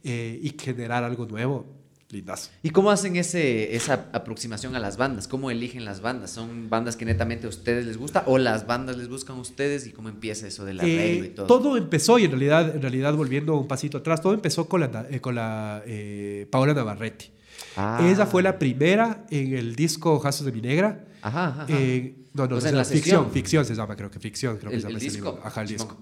eh, 0.03 0.39
y 0.41 0.49
generar 0.59 1.03
algo 1.03 1.27
nuevo, 1.27 1.65
lindazo. 2.11 2.49
¿Y 2.63 2.71
cómo 2.71 2.89
hacen 2.91 3.15
ese, 3.17 3.75
esa 3.75 4.07
aproximación 4.13 4.75
a 4.75 4.79
las 4.79 4.97
bandas? 4.97 5.27
¿Cómo 5.27 5.51
eligen 5.51 5.85
las 5.85 6.01
bandas? 6.01 6.31
¿Son 6.31 6.69
bandas 6.69 6.95
que 6.95 7.05
netamente 7.05 7.45
a 7.45 7.49
ustedes 7.49 7.85
les 7.85 7.97
gusta 7.97 8.23
o 8.25 8.37
las 8.39 8.65
bandas 8.65 8.97
les 8.97 9.07
buscan 9.09 9.37
a 9.37 9.39
ustedes? 9.41 9.85
¿Y 9.85 9.91
cómo 9.91 10.09
empieza 10.09 10.47
eso 10.47 10.65
del 10.65 10.79
arreglo 10.79 11.23
y 11.25 11.27
Eh, 11.27 11.33
todo? 11.35 11.45
todo 11.47 11.77
empezó, 11.77 12.17
y 12.17 12.25
en 12.25 12.31
realidad, 12.31 12.75
en 12.75 12.81
realidad 12.81 13.13
volviendo 13.15 13.55
un 13.55 13.67
pasito 13.67 13.99
atrás, 13.99 14.21
todo 14.21 14.33
empezó 14.33 14.67
con 14.67 14.81
la, 14.81 15.05
eh, 15.09 15.19
con 15.21 15.35
la 15.35 15.83
eh, 15.85 16.47
Paola 16.49 16.73
Navarrete. 16.73 17.31
Ah. 17.75 17.99
Ella 18.09 18.25
fue 18.25 18.41
la 18.41 18.57
primera 18.57 19.25
en 19.29 19.53
el 19.55 19.75
disco 19.75 20.17
Jazos 20.19 20.45
de 20.45 20.51
mi 20.51 20.61
Negra. 20.61 21.05
Ajá, 21.21 21.47
ajá. 21.49 21.65
Eh, 21.69 22.15
no, 22.33 22.47
no, 22.47 22.55
O 22.55 22.61
sea, 22.61 22.71
no, 22.71 22.77
en 22.77 22.83
la 22.83 22.85
ficción, 22.85 23.29
ficción 23.31 23.65
se 23.65 23.75
llama, 23.75 23.95
creo 23.95 24.09
que 24.09 24.19
ficción. 24.19 24.57
Creo 24.57 24.71
que 24.71 24.77
se 24.77 24.83
llama 24.87 24.97
el 24.97 24.99
disco. 24.99 25.39
Ajá, 25.43 25.61
el 25.61 25.67
disco. 25.67 25.97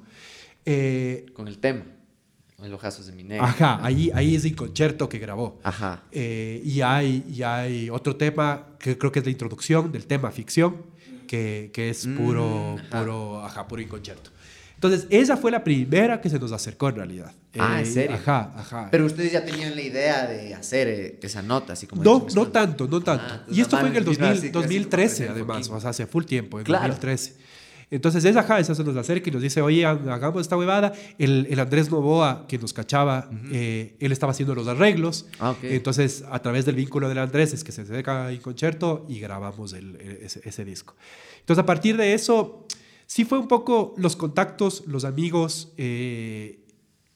Eh, 0.66 1.26
Con 1.34 1.48
el 1.48 1.58
tema. 1.60 1.84
En 2.64 2.72
los 2.72 2.82
jazos 2.82 3.06
de 3.06 3.12
mi 3.12 3.24
negro. 3.24 3.46
ajá, 3.46 3.80
ahí, 3.86 4.10
ahí 4.16 4.36
es 4.36 4.44
el 4.44 4.56
concierto 4.56 5.08
que 5.08 5.20
grabó. 5.20 5.60
Ajá. 5.62 6.02
Eh, 6.12 6.60
y, 6.66 6.82
hay, 6.82 7.24
y 7.30 7.44
hay 7.44 7.88
otro 7.92 8.16
tema 8.16 8.70
que 8.80 8.98
creo 8.98 9.12
que 9.12 9.20
es 9.20 9.26
la 9.26 9.32
introducción 9.32 9.92
del 9.92 10.08
tema 10.08 10.32
ficción, 10.32 10.78
que, 11.28 11.70
que 11.72 11.92
es 11.92 12.08
puro, 12.18 12.78
Mm, 12.78 12.80
ajá. 12.80 13.00
puro, 13.04 13.46
ajá, 13.46 13.68
puro 13.68 13.80
inconcerto. 13.84 14.32
Entonces, 14.74 15.06
esa 15.12 15.38
fue 15.38 15.52
la 15.52 15.64
primera 15.64 16.20
que 16.20 16.32
se 16.32 16.40
nos 16.40 16.52
acercó 16.52 16.90
en 16.90 16.96
realidad. 16.96 17.32
Ah, 17.60 17.80
¿en 17.80 17.86
Eh, 17.86 17.92
serio? 17.92 18.16
Ajá, 18.16 18.52
ajá. 18.56 18.88
Pero 18.90 19.06
ustedes 19.06 19.34
ya 19.34 19.46
tenían 19.46 19.76
la 19.76 19.82
idea 19.84 20.26
de 20.26 20.56
hacer 20.56 20.88
eh, 20.88 21.20
esa 21.22 21.44
nota, 21.44 21.74
así 21.74 21.86
como... 21.86 22.04
no, 22.04 22.26
no 22.34 22.48
tanto, 22.48 22.88
no 22.88 23.02
tanto. 23.02 23.24
Ah, 23.36 23.44
y 23.52 23.62
esto 23.62 23.78
fue 23.78 23.90
en 23.90 23.96
el 23.98 24.04
más 24.04 24.18
vino 24.18 24.26
2000, 24.26 24.32
así, 24.32 24.42
casi 24.48 24.52
como 24.52 24.64
2013, 24.64 25.24
el 25.26 25.30
además, 25.30 25.70
o 25.70 25.80
sea, 25.80 25.92
hace 25.92 26.08
full 26.08 26.24
tiempo, 26.26 26.58
en 26.58 26.66
Claro. 26.66 26.88
2013. 26.88 27.36
Entonces, 27.90 28.26
esa 28.26 28.42
ajá, 28.42 28.60
esa 28.60 28.76
se 28.76 28.84
nos 28.84 28.98
acerca 28.98 29.30
y 29.30 29.34
nos 29.34 29.42
dice, 29.42 29.62
oye, 29.62 29.86
hagamos 29.86 30.42
esta 30.42 30.58
huevada. 30.58 30.92
El, 31.18 31.48
el 31.50 31.60
Andrés 31.60 31.90
Novoa, 31.90 32.46
que 32.48 32.58
nos 32.58 32.74
cachaba, 32.74 33.30
eh, 33.52 33.96
él 34.00 34.12
estaba 34.12 34.32
haciendo 34.32 34.54
los 34.56 34.68
arreglos. 34.68 35.26
Ah. 35.40 35.56
Entonces, 35.64 36.26
a 36.30 36.40
través 36.42 36.66
del 36.66 36.76
vínculo 36.76 37.08
del 37.08 37.18
Andrés 37.20 37.54
es 37.54 37.64
que 37.64 37.72
se 37.72 37.84
acerca 37.84 38.28
a 38.28 38.38
concierto 38.42 39.06
y 39.08 39.20
grabamos 39.20 39.72
el- 39.72 39.96
el- 40.02 40.18
ese, 40.24 40.42
ese 40.44 40.66
disco. 40.66 40.96
Entonces, 41.40 41.64
a 41.64 41.66
partir 41.66 41.96
de 41.96 42.14
eso, 42.14 42.66
sí 43.06 43.24
fue 43.24 43.38
un 43.40 43.48
poco 43.48 43.94
los 43.98 44.18
contactos, 44.18 44.84
los 44.86 45.06
amigos, 45.06 45.72
eh, 45.78 46.60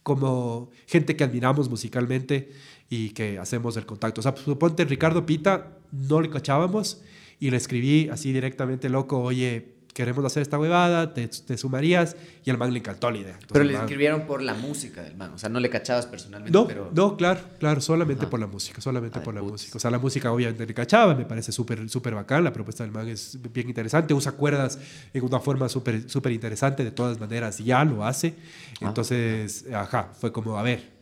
como 0.03 0.71
gente 0.87 1.15
que 1.17 1.23
admiramos 1.23 1.69
musicalmente 1.69 2.49
y 2.89 3.09
que 3.09 3.37
hacemos 3.39 3.75
el 3.77 3.85
contacto. 3.85 4.21
O 4.21 4.23
sea, 4.23 4.35
suponte 4.37 4.85
Ricardo 4.85 5.25
Pita, 5.25 5.77
no 5.91 6.21
le 6.21 6.29
cachábamos 6.29 7.01
y 7.39 7.51
le 7.51 7.57
escribí 7.57 8.07
así 8.09 8.31
directamente, 8.33 8.87
loco, 8.89 9.19
oye, 9.21 9.70
queremos 9.93 10.23
hacer 10.25 10.41
esta 10.41 10.57
huevada, 10.57 11.13
te, 11.13 11.27
te 11.27 11.57
sumarías 11.57 12.15
y 12.45 12.49
al 12.49 12.57
man 12.57 12.71
le 12.73 12.79
encantó 12.79 13.11
la 13.11 13.17
idea. 13.17 13.33
Entonces, 13.33 13.49
Pero 13.51 13.65
le 13.65 13.73
man- 13.73 13.81
escribieron 13.83 14.21
por 14.27 14.41
la 14.41 14.53
música 14.53 15.01
del 15.03 15.15
man. 15.15 15.31
O 15.33 15.37
sea, 15.37 15.49
no 15.49 15.59
le 15.59 15.69
cachabas 15.69 16.05
personalmente, 16.05 16.57
no, 16.57 16.67
pero... 16.67 16.89
no, 16.93 17.17
claro, 17.17 17.41
claro, 17.59 17.81
solamente 17.81 18.23
Ajá. 18.23 18.29
por 18.29 18.39
la 18.39 18.47
música, 18.47 18.81
solamente 18.81 19.19
Ay, 19.19 19.25
por 19.25 19.33
la 19.33 19.41
putz. 19.41 19.51
música. 19.51 19.77
O 19.77 19.79
sea, 19.79 19.91
la 19.91 19.99
música 19.99 20.31
obviamente 20.31 20.65
le 20.65 20.73
cachaba, 20.73 21.13
me 21.15 21.25
parece 21.25 21.51
súper 21.51 21.89
súper 21.89 22.15
bacán, 22.15 22.43
la 22.43 22.53
propuesta 22.53 22.83
del 22.83 22.91
man 22.93 23.07
es 23.07 23.37
bien 23.53 23.67
interesante, 23.67 24.13
usa 24.13 24.31
cuerdas 24.33 24.79
en 25.13 25.23
una 25.23 25.39
forma 25.39 25.67
súper 25.69 26.09
súper 26.09 26.31
interesante, 26.31 26.83
de 26.83 26.91
todas 26.91 27.19
maneras 27.19 27.57
ya 27.59 27.83
lo 27.83 28.05
hace. 28.05 28.33
Ah. 28.81 28.85
Entonces, 28.87 29.65
ajá, 29.73 30.09
fue 30.19 30.31
como, 30.31 30.57
a 30.57 30.63
ver, 30.63 31.00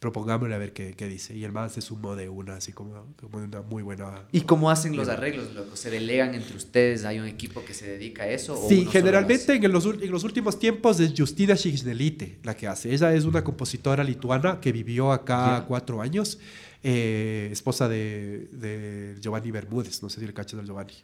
propongámosle 0.00 0.54
a 0.54 0.58
ver 0.58 0.72
qué, 0.72 0.94
qué 0.94 1.06
dice. 1.06 1.36
Y 1.36 1.44
el 1.44 1.52
man 1.52 1.68
se 1.70 1.82
sumó 1.82 2.16
de 2.16 2.28
una, 2.28 2.56
así 2.56 2.72
como, 2.72 3.06
como 3.20 3.38
de 3.38 3.44
una 3.44 3.60
muy 3.62 3.82
buena... 3.82 4.24
¿Y 4.32 4.40
cómo 4.40 4.70
hacen 4.70 4.96
los 4.96 5.08
arreglos, 5.08 5.54
loco? 5.54 5.76
¿Se 5.76 5.90
delegan 5.90 6.34
entre 6.34 6.56
ustedes? 6.56 7.04
¿Hay 7.04 7.18
un 7.20 7.26
equipo 7.26 7.62
que 7.64 7.74
se 7.74 7.86
dedica 7.86 8.22
a 8.24 8.28
eso? 8.28 8.54
o 8.58 8.68
Sí, 8.68 8.78
solo 8.78 8.90
generalmente 8.92 9.54
en 9.54 9.70
los, 9.72 9.84
en 9.84 10.10
los 10.10 10.24
últimos 10.24 10.58
tiempos 10.58 10.98
es 11.00 11.12
Justina 11.16 11.54
Shignelite 11.54 12.38
la 12.42 12.56
que 12.56 12.66
hace. 12.66 12.92
Ella 12.92 13.14
es 13.14 13.24
una 13.26 13.44
compositora 13.44 14.02
lituana 14.02 14.58
que 14.58 14.72
vivió 14.72 15.12
acá 15.12 15.60
Ya. 15.60 15.64
cuatro 15.68 16.00
años, 16.00 16.38
eh, 16.82 17.50
esposa 17.52 17.86
de, 17.86 18.48
de 18.52 19.16
Giovanni 19.20 19.50
Bermúdez, 19.50 20.02
no 20.02 20.08
sé 20.08 20.18
si 20.20 20.26
le 20.26 20.32
cachas 20.32 20.58
al 20.60 20.64
Giovanni, 20.66 20.94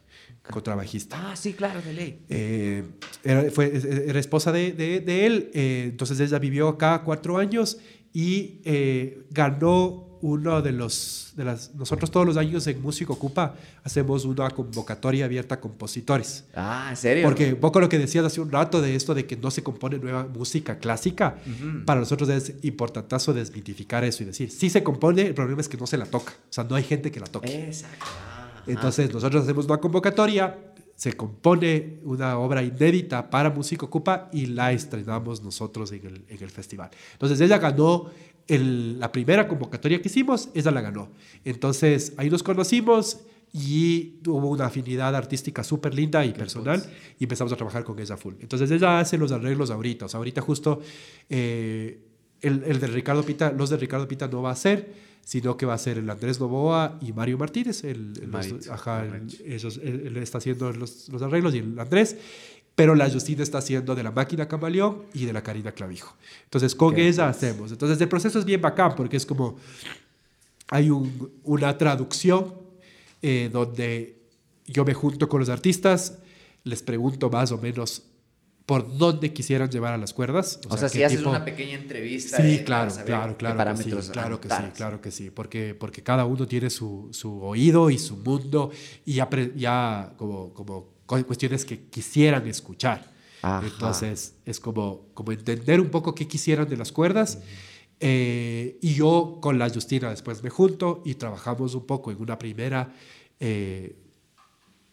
contrabajista. 0.49 1.31
Ah, 1.31 1.35
sí, 1.35 1.53
claro, 1.53 1.81
de 1.83 1.93
ley. 1.93 2.19
Eh, 2.29 2.83
era, 3.23 3.51
fue, 3.51 3.71
era 4.07 4.19
esposa 4.19 4.51
de, 4.51 4.71
de- 4.71 5.01
de 5.01 5.25
él, 5.27 5.51
eh, 5.53 5.85
entonces 5.89 6.19
ella 6.19 6.39
vivió 6.39 6.67
acá 6.67 7.03
cuatro 7.03 7.37
años 7.37 7.77
y 8.17 8.61
eh, 8.65 9.27
ganó 9.29 10.17
uno 10.21 10.63
de 10.63 10.71
los, 10.71 11.33
de 11.35 11.45
las, 11.45 11.75
nosotros 11.75 12.09
todos 12.09 12.25
los 12.25 12.35
años 12.35 12.65
en 12.65 12.81
Músico 12.81 13.13
Ocupa 13.13 13.53
hacemos 13.83 14.25
una 14.25 14.49
convocatoria 14.49 15.25
abierta 15.25 15.53
a 15.53 15.59
compositores. 15.59 16.45
Ah, 16.55 16.87
¿en 16.89 16.97
serio? 16.97 17.23
Porque 17.23 17.53
un 17.53 17.59
poco 17.59 17.79
lo 17.79 17.87
que 17.87 17.99
decías 17.99 18.25
hace 18.25 18.41
un 18.41 18.51
rato 18.51 18.81
de 18.81 18.95
esto 18.95 19.13
de 19.13 19.27
que 19.27 19.37
no 19.37 19.51
se 19.51 19.61
compone 19.61 19.99
nueva 19.99 20.25
música 20.25 20.79
clásica, 20.79 21.37
Ujú. 21.45 21.85
para 21.85 21.99
nosotros 21.99 22.27
es 22.29 22.55
importantazo 22.63 23.35
desmitificar 23.35 24.03
eso 24.03 24.23
y 24.23 24.25
decir, 24.25 24.49
sí 24.49 24.71
se 24.71 24.81
compone, 24.81 25.21
el 25.21 25.35
problema 25.35 25.61
es 25.61 25.69
que 25.69 25.77
no 25.77 25.85
se 25.85 25.99
la 25.99 26.07
toca, 26.07 26.31
o 26.31 26.51
sea, 26.51 26.63
no 26.63 26.73
hay 26.73 26.85
gente 26.85 27.11
que 27.11 27.19
la 27.19 27.27
toque. 27.27 27.67
Exacto. 27.67 28.03
Ah. 28.03 28.63
Entonces 28.65 29.13
nosotros 29.13 29.43
hacemos 29.43 29.65
una 29.65 29.77
convocatoria, 29.77 30.57
se 30.97 31.13
compone 31.13 31.99
una 32.03 32.37
obra 32.39 32.61
inédita 32.63 33.29
para 33.29 33.51
Música 33.51 33.85
Ocupa 33.85 34.29
y 34.33 34.47
la 34.47 34.71
estrenamos 34.73 35.41
nosotros 35.43 35.91
en 35.91 36.05
el, 36.07 36.25
en 36.27 36.43
el 36.43 36.49
festival. 36.49 36.89
Entonces 37.13 37.39
ella 37.39 37.59
ganó 37.59 38.09
el- 38.47 38.99
la 38.99 39.11
primera 39.11 39.47
convocatoria 39.47 40.01
que 40.01 40.07
hicimos, 40.09 40.49
ella 40.55 40.71
la 40.71 40.81
ganó. 40.81 41.09
Entonces 41.45 42.13
ahí 42.17 42.29
nos 42.31 42.41
conocimos 42.41 43.19
y 43.53 44.15
hubo 44.25 44.49
una 44.49 44.65
afinidad 44.65 45.15
artística 45.15 45.63
súper 45.63 45.93
linda 45.93 46.25
y 46.25 46.33
personal 46.33 46.83
y 47.19 47.25
empezamos 47.25 47.53
a 47.53 47.55
trabajar 47.55 47.83
con 47.83 47.99
ella 47.99 48.17
full. 48.17 48.33
Entonces 48.41 48.69
ella 48.71 48.99
hace 48.99 49.17
los 49.19 49.31
arreglos 49.31 49.69
ahorita, 49.69 50.05
o 50.05 50.09
sea, 50.09 50.17
ahorita 50.17 50.41
justo 50.41 50.81
eh, 51.29 52.01
el, 52.41 52.63
el, 52.65 52.79
de 52.79 52.87
Ricardo 52.87 53.23
Pita, 53.23 53.51
los 53.51 53.69
de 53.69 53.77
Ricardo 53.77 54.07
Pita 54.07 54.27
no 54.27 54.41
va 54.41 54.51
a 54.51 54.55
ser, 54.55 54.93
sino 55.27 55.57
que 55.57 55.65
va 55.65 55.73
a 55.73 55.77
ser 55.77 55.97
el 55.97 56.09
Andrés 56.09 56.39
Novoa 56.39 56.97
y 57.01 57.11
Mario 57.11 57.37
Martínez, 57.37 57.83
el, 57.83 58.13
los, 58.31 58.69
ajá, 58.69 59.05
ellos, 59.43 59.77
él, 59.83 60.15
está 60.15 60.37
haciendo 60.37 60.71
los, 60.71 61.09
los, 61.09 61.21
arreglos 61.21 61.53
y 61.53 61.57
el 61.57 61.77
Andrés, 61.77 62.15
pero 62.75 62.95
la 62.95 63.09
Justina 63.09 63.43
está 63.43 63.57
haciendo 63.57 63.93
de 63.93 64.03
la 64.03 64.11
máquina 64.11 64.47
Camaleón 64.47 65.03
y 65.13 65.25
de 65.25 65.33
la 65.33 65.43
Karina 65.43 65.73
Clavijo. 65.73 66.15
Entonces 66.45 66.73
con 66.73 66.97
ella 66.97 67.27
hacemos. 67.27 67.73
Entonces 67.73 67.99
el 67.99 68.07
proceso 68.07 68.39
es 68.39 68.45
bien 68.45 68.61
bacán 68.61 68.95
porque 68.95 69.17
es 69.17 69.25
como 69.25 69.57
hay 70.69 70.89
un, 70.89 71.29
una 71.43 71.77
traducción 71.77 72.53
eh, 73.21 73.49
donde 73.51 74.21
yo 74.65 74.85
me 74.85 74.93
junto 74.93 75.27
con 75.27 75.41
los 75.41 75.49
artistas, 75.49 76.19
les 76.63 76.81
pregunto 76.81 77.29
más 77.29 77.51
o 77.51 77.57
menos 77.57 78.01
por 78.67 78.97
dónde 78.97 79.31
quisieran 79.31 79.69
llevar 79.69 79.93
a 79.93 79.97
las 79.97 80.13
cuerdas. 80.13 80.59
O, 80.67 80.75
sea, 80.75 80.89
si 80.89 81.01
haces 81.01 81.23
una 81.23 81.45
pequeña 81.45 81.75
entrevista. 81.75 82.35
Sí, 82.35 82.63
claro, 82.65 82.93
claro, 83.05 83.37
claro, 83.37 83.75
que 83.75 83.81
sí, 83.81 84.11
claro 84.11 84.41
que 84.41 84.49
sí, 84.49 84.63
claro 84.75 85.01
que 85.01 85.09
sí, 85.11 85.31
porque, 85.31 85.73
porque 85.73 86.03
cada 86.03 86.25
uno 86.25 86.45
tiene 86.45 86.69
su, 86.69 87.07
su 87.13 87.41
oído 87.41 87.89
y 87.89 87.97
su 87.97 88.17
mundo 88.17 88.69
y 89.05 89.13
ya, 89.13 89.29
ya 89.55 90.13
como, 90.17 90.53
como 90.53 90.89
cuestiones 91.05 91.63
que 91.63 91.85
quisieran 91.85 92.45
escuchar. 92.45 93.09
Entonces, 93.63 94.35
es 94.45 94.59
como, 94.59 95.05
como 95.13 95.31
entender 95.31 95.79
un 95.79 95.89
poco 95.89 96.13
qué 96.13 96.27
quisieran 96.27 96.67
de 96.67 96.75
las 96.75 96.91
cuerdas. 96.91 97.39
Eh, 98.01 98.77
y 98.81 98.95
yo 98.95 99.37
con 99.41 99.57
la 99.57 99.69
Justina 99.69 100.09
después 100.09 100.43
me 100.43 100.49
junto 100.49 101.01
y 101.05 101.15
trabajamos 101.15 101.73
un 101.73 101.85
poco 101.85 102.11
en 102.11 102.21
una 102.21 102.37
primera 102.37 102.93
eh, 103.39 103.95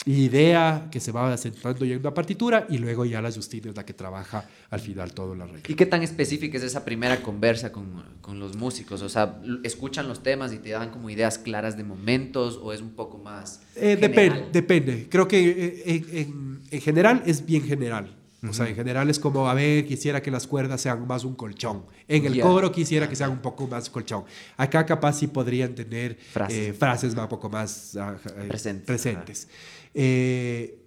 idea 0.07 0.89
que 0.91 1.01
se 1.01 1.13
va 1.13 1.33
asentando 1.33 1.85
ya 1.85 1.95
en 1.95 2.01
una 2.01 2.13
partitura 2.13 2.67
y 2.69 2.79
luego 2.79 3.05
ya 3.05 3.23
la 3.23 3.33
Justina 3.33 3.71
es 3.71 3.77
la 3.77 3.87
que 3.87 3.95
trabaja 3.95 4.49
al 4.71 4.81
final 4.81 5.13
todo 5.13 5.35
la 5.35 5.47
regla. 5.47 5.63
¿Y 5.67 5.75
qué 5.75 5.87
tan 5.87 6.03
específica 6.03 6.59
es 6.59 6.65
esa 6.65 6.85
primera 6.85 7.23
conversa 7.23 7.73
con, 7.73 8.05
con, 8.21 8.39
los 8.39 8.57
músicos? 8.57 9.03
O 9.03 9.09
sea, 9.09 9.41
¿escuchan 9.63 10.09
los 10.09 10.23
temas 10.23 10.53
y 10.53 10.59
te 10.59 10.71
dan 10.71 10.91
como 10.91 11.09
ideas 11.11 11.39
claras 11.39 11.77
de 11.77 11.85
momentos 11.85 12.59
o 12.63 12.73
es 12.73 12.81
un 12.81 12.91
poco 12.91 13.19
más... 13.19 13.61
Eh, 13.77 13.97
depende, 14.01 14.49
depende. 14.53 15.09
Creo 15.09 15.27
que 15.27 15.83
en, 15.87 16.61
en 16.71 16.81
general 16.81 17.23
es 17.27 17.45
bien 17.45 17.63
general. 17.63 18.15
O 18.49 18.53
sea, 18.53 18.69
en 18.69 18.75
general 18.75 19.09
es 19.09 19.19
como, 19.19 19.49
a 19.49 19.55
ver, 19.55 19.87
quisiera 19.87 20.21
que 20.21 20.31
las 20.31 20.47
cuerdas 20.47 20.81
sean 20.81 21.07
más 21.07 21.25
un 21.25 21.35
colchón. 21.35 21.85
En 22.07 22.25
el 22.27 22.41
coro 22.41 22.71
quisiera 22.71 23.09
que 23.09 23.17
sean 23.17 23.31
un 23.31 23.39
poco 23.39 23.67
más 23.67 23.89
colchón. 23.89 24.25
Acá 24.57 24.85
capaz 24.85 25.15
sí 25.15 25.29
podrían 25.29 25.75
tener 25.75 26.17
frases, 26.17 27.15
eh, 27.15 27.21
un 27.21 27.29
poco 27.29 27.49
más 27.49 27.97
ah, 27.97 28.17
eh, 28.37 28.83
presentes. 28.87 29.49
Eh, 29.95 30.79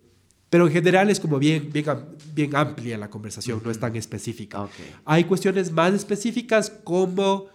pero 0.50 0.68
en 0.68 0.74
general 0.74 1.10
es 1.10 1.20
como 1.20 1.40
bien, 1.40 1.70
bien, 1.72 1.86
bien 2.34 2.56
amplia 2.56 2.98
la 2.98 3.10
conversación, 3.10 3.62
no 3.64 3.72
es 3.72 3.80
tan 3.80 3.96
específica. 3.96 4.68
Hay 5.04 5.26
cuestiones 5.26 5.72
más 5.72 5.94
específicas 5.94 6.70
como 6.84 7.48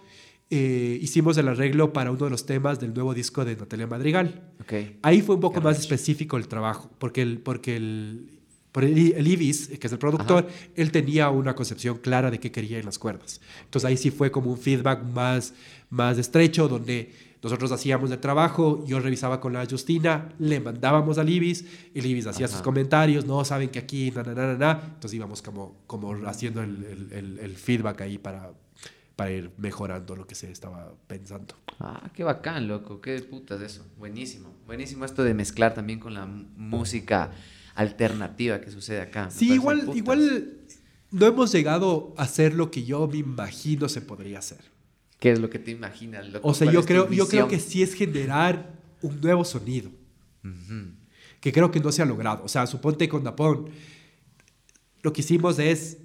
hicimos 0.49 1.35
el 1.37 1.47
arreglo 1.47 1.93
para 1.93 2.11
uno 2.11 2.25
de 2.25 2.29
los 2.29 2.45
temas 2.45 2.79
del 2.79 2.93
nuevo 2.93 3.15
disco 3.15 3.43
de 3.43 3.55
Natalia 3.55 3.87
Madrigal. 3.87 4.53
Ahí 5.01 5.21
fue 5.23 5.35
un 5.35 5.41
poco 5.41 5.61
más 5.61 5.79
específico 5.79 6.37
el 6.37 6.47
trabajo, 6.47 6.91
porque 6.99 7.23
el, 7.23 7.39
porque 7.39 7.75
el, 7.75 8.33
por 8.73 8.83
el, 8.83 9.27
Ibis, 9.27 9.67
que 9.79 9.87
es 9.87 9.93
el 9.93 9.99
productor, 9.99 10.47
él 10.75 10.91
tenía 10.91 11.29
una 11.29 11.55
concepción 11.55 11.99
clara 11.99 12.31
de 12.31 12.39
qué 12.39 12.51
quería 12.51 12.79
en 12.79 12.85
las 12.85 12.97
cuerdas. 12.97 13.39
Entonces 13.65 13.87
ahí 13.87 13.97
sí 13.97 14.09
fue 14.09 14.31
como 14.31 14.51
un 14.51 14.57
feedback 14.57 15.03
más, 15.03 15.53
más 15.91 16.17
estrecho, 16.17 16.67
donde 16.67 17.13
nosotros 17.43 17.73
hacíamos 17.73 18.09
el 18.09 18.19
trabajo, 18.19 18.83
yo 18.85 19.01
revisaba 19.01 19.41
con 19.41 19.51
la 19.51 19.65
Justina, 19.69 20.29
le 20.39 20.61
mandábamos 20.61 21.17
al 21.17 21.29
Ibis, 21.29 21.65
el 21.93 22.05
Ibis 22.05 22.27
hacía 22.27 22.47
sus 22.47 22.61
comentarios, 22.61 23.25
no 23.25 23.43
saben 23.43 23.69
que 23.69 23.79
aquí, 23.79 24.11
na, 24.11 24.23
na, 24.23 24.33
na, 24.33 24.57
na, 24.57 24.81
entonces 24.85 25.13
íbamos 25.13 25.41
como, 25.41 25.83
como 25.85 26.13
haciendo 26.25 26.61
el, 26.61 27.09
el, 27.11 27.39
el, 27.39 27.55
feedback 27.57 27.99
ahí 28.01 28.17
para, 28.17 28.53
para 29.17 29.31
ir 29.31 29.51
mejorando 29.57 30.15
lo 30.15 30.25
que 30.25 30.35
se 30.35 30.49
estaba 30.49 30.93
pensando. 31.05 31.55
Ah, 31.81 32.09
qué 32.13 32.23
bacán, 32.23 32.69
loco, 32.69 33.01
qué 33.01 33.19
putas 33.19 33.61
eso, 33.61 33.85
buenísimo, 33.97 34.53
buenísimo 34.65 35.03
esto 35.03 35.21
de 35.21 35.33
mezclar 35.33 35.73
también 35.73 35.99
con 35.99 36.13
la 36.13 36.25
música 36.25 37.31
alternativa 37.75 38.61
que 38.61 38.71
sucede 38.71 39.01
acá. 39.01 39.29
Sí, 39.29 39.51
igual, 39.51 39.89
igual 39.93 40.59
no 41.11 41.25
hemos 41.25 41.51
llegado 41.51 42.13
a 42.15 42.23
hacer 42.23 42.53
lo 42.53 42.71
que 42.71 42.85
yo 42.85 43.05
me 43.07 43.17
imagino 43.17 43.89
se 43.89 43.99
podría 43.99 44.39
hacer. 44.39 44.71
¿Qué 45.23 45.31
es 45.31 45.39
lo 45.39 45.49
que 45.49 45.57
te 45.57 45.71
imaginas? 45.71 46.27
o 46.41 46.53
sea, 46.53 46.69
yo 46.69 46.83
creo, 46.83 47.09
yo 47.09 47.29
creo 47.29 47.47
que 47.47 47.57
sí 47.57 47.81
es 47.81 47.93
generar 47.93 48.73
un 49.01 49.21
nuevo 49.21 49.45
sonido. 49.45 49.89
Que 51.39 51.53
creo 51.53 51.71
que 51.71 51.79
no 51.79 51.93
se 51.93 52.01
ha 52.01 52.05
logrado. 52.05 52.43
O 52.43 52.49
sea, 52.49 52.67
suponte 52.67 53.07
con 53.07 53.23
Dapón, 53.23 53.69
lo 55.01 55.13
que 55.13 55.21
hicimos 55.21 55.59
es 55.59 55.99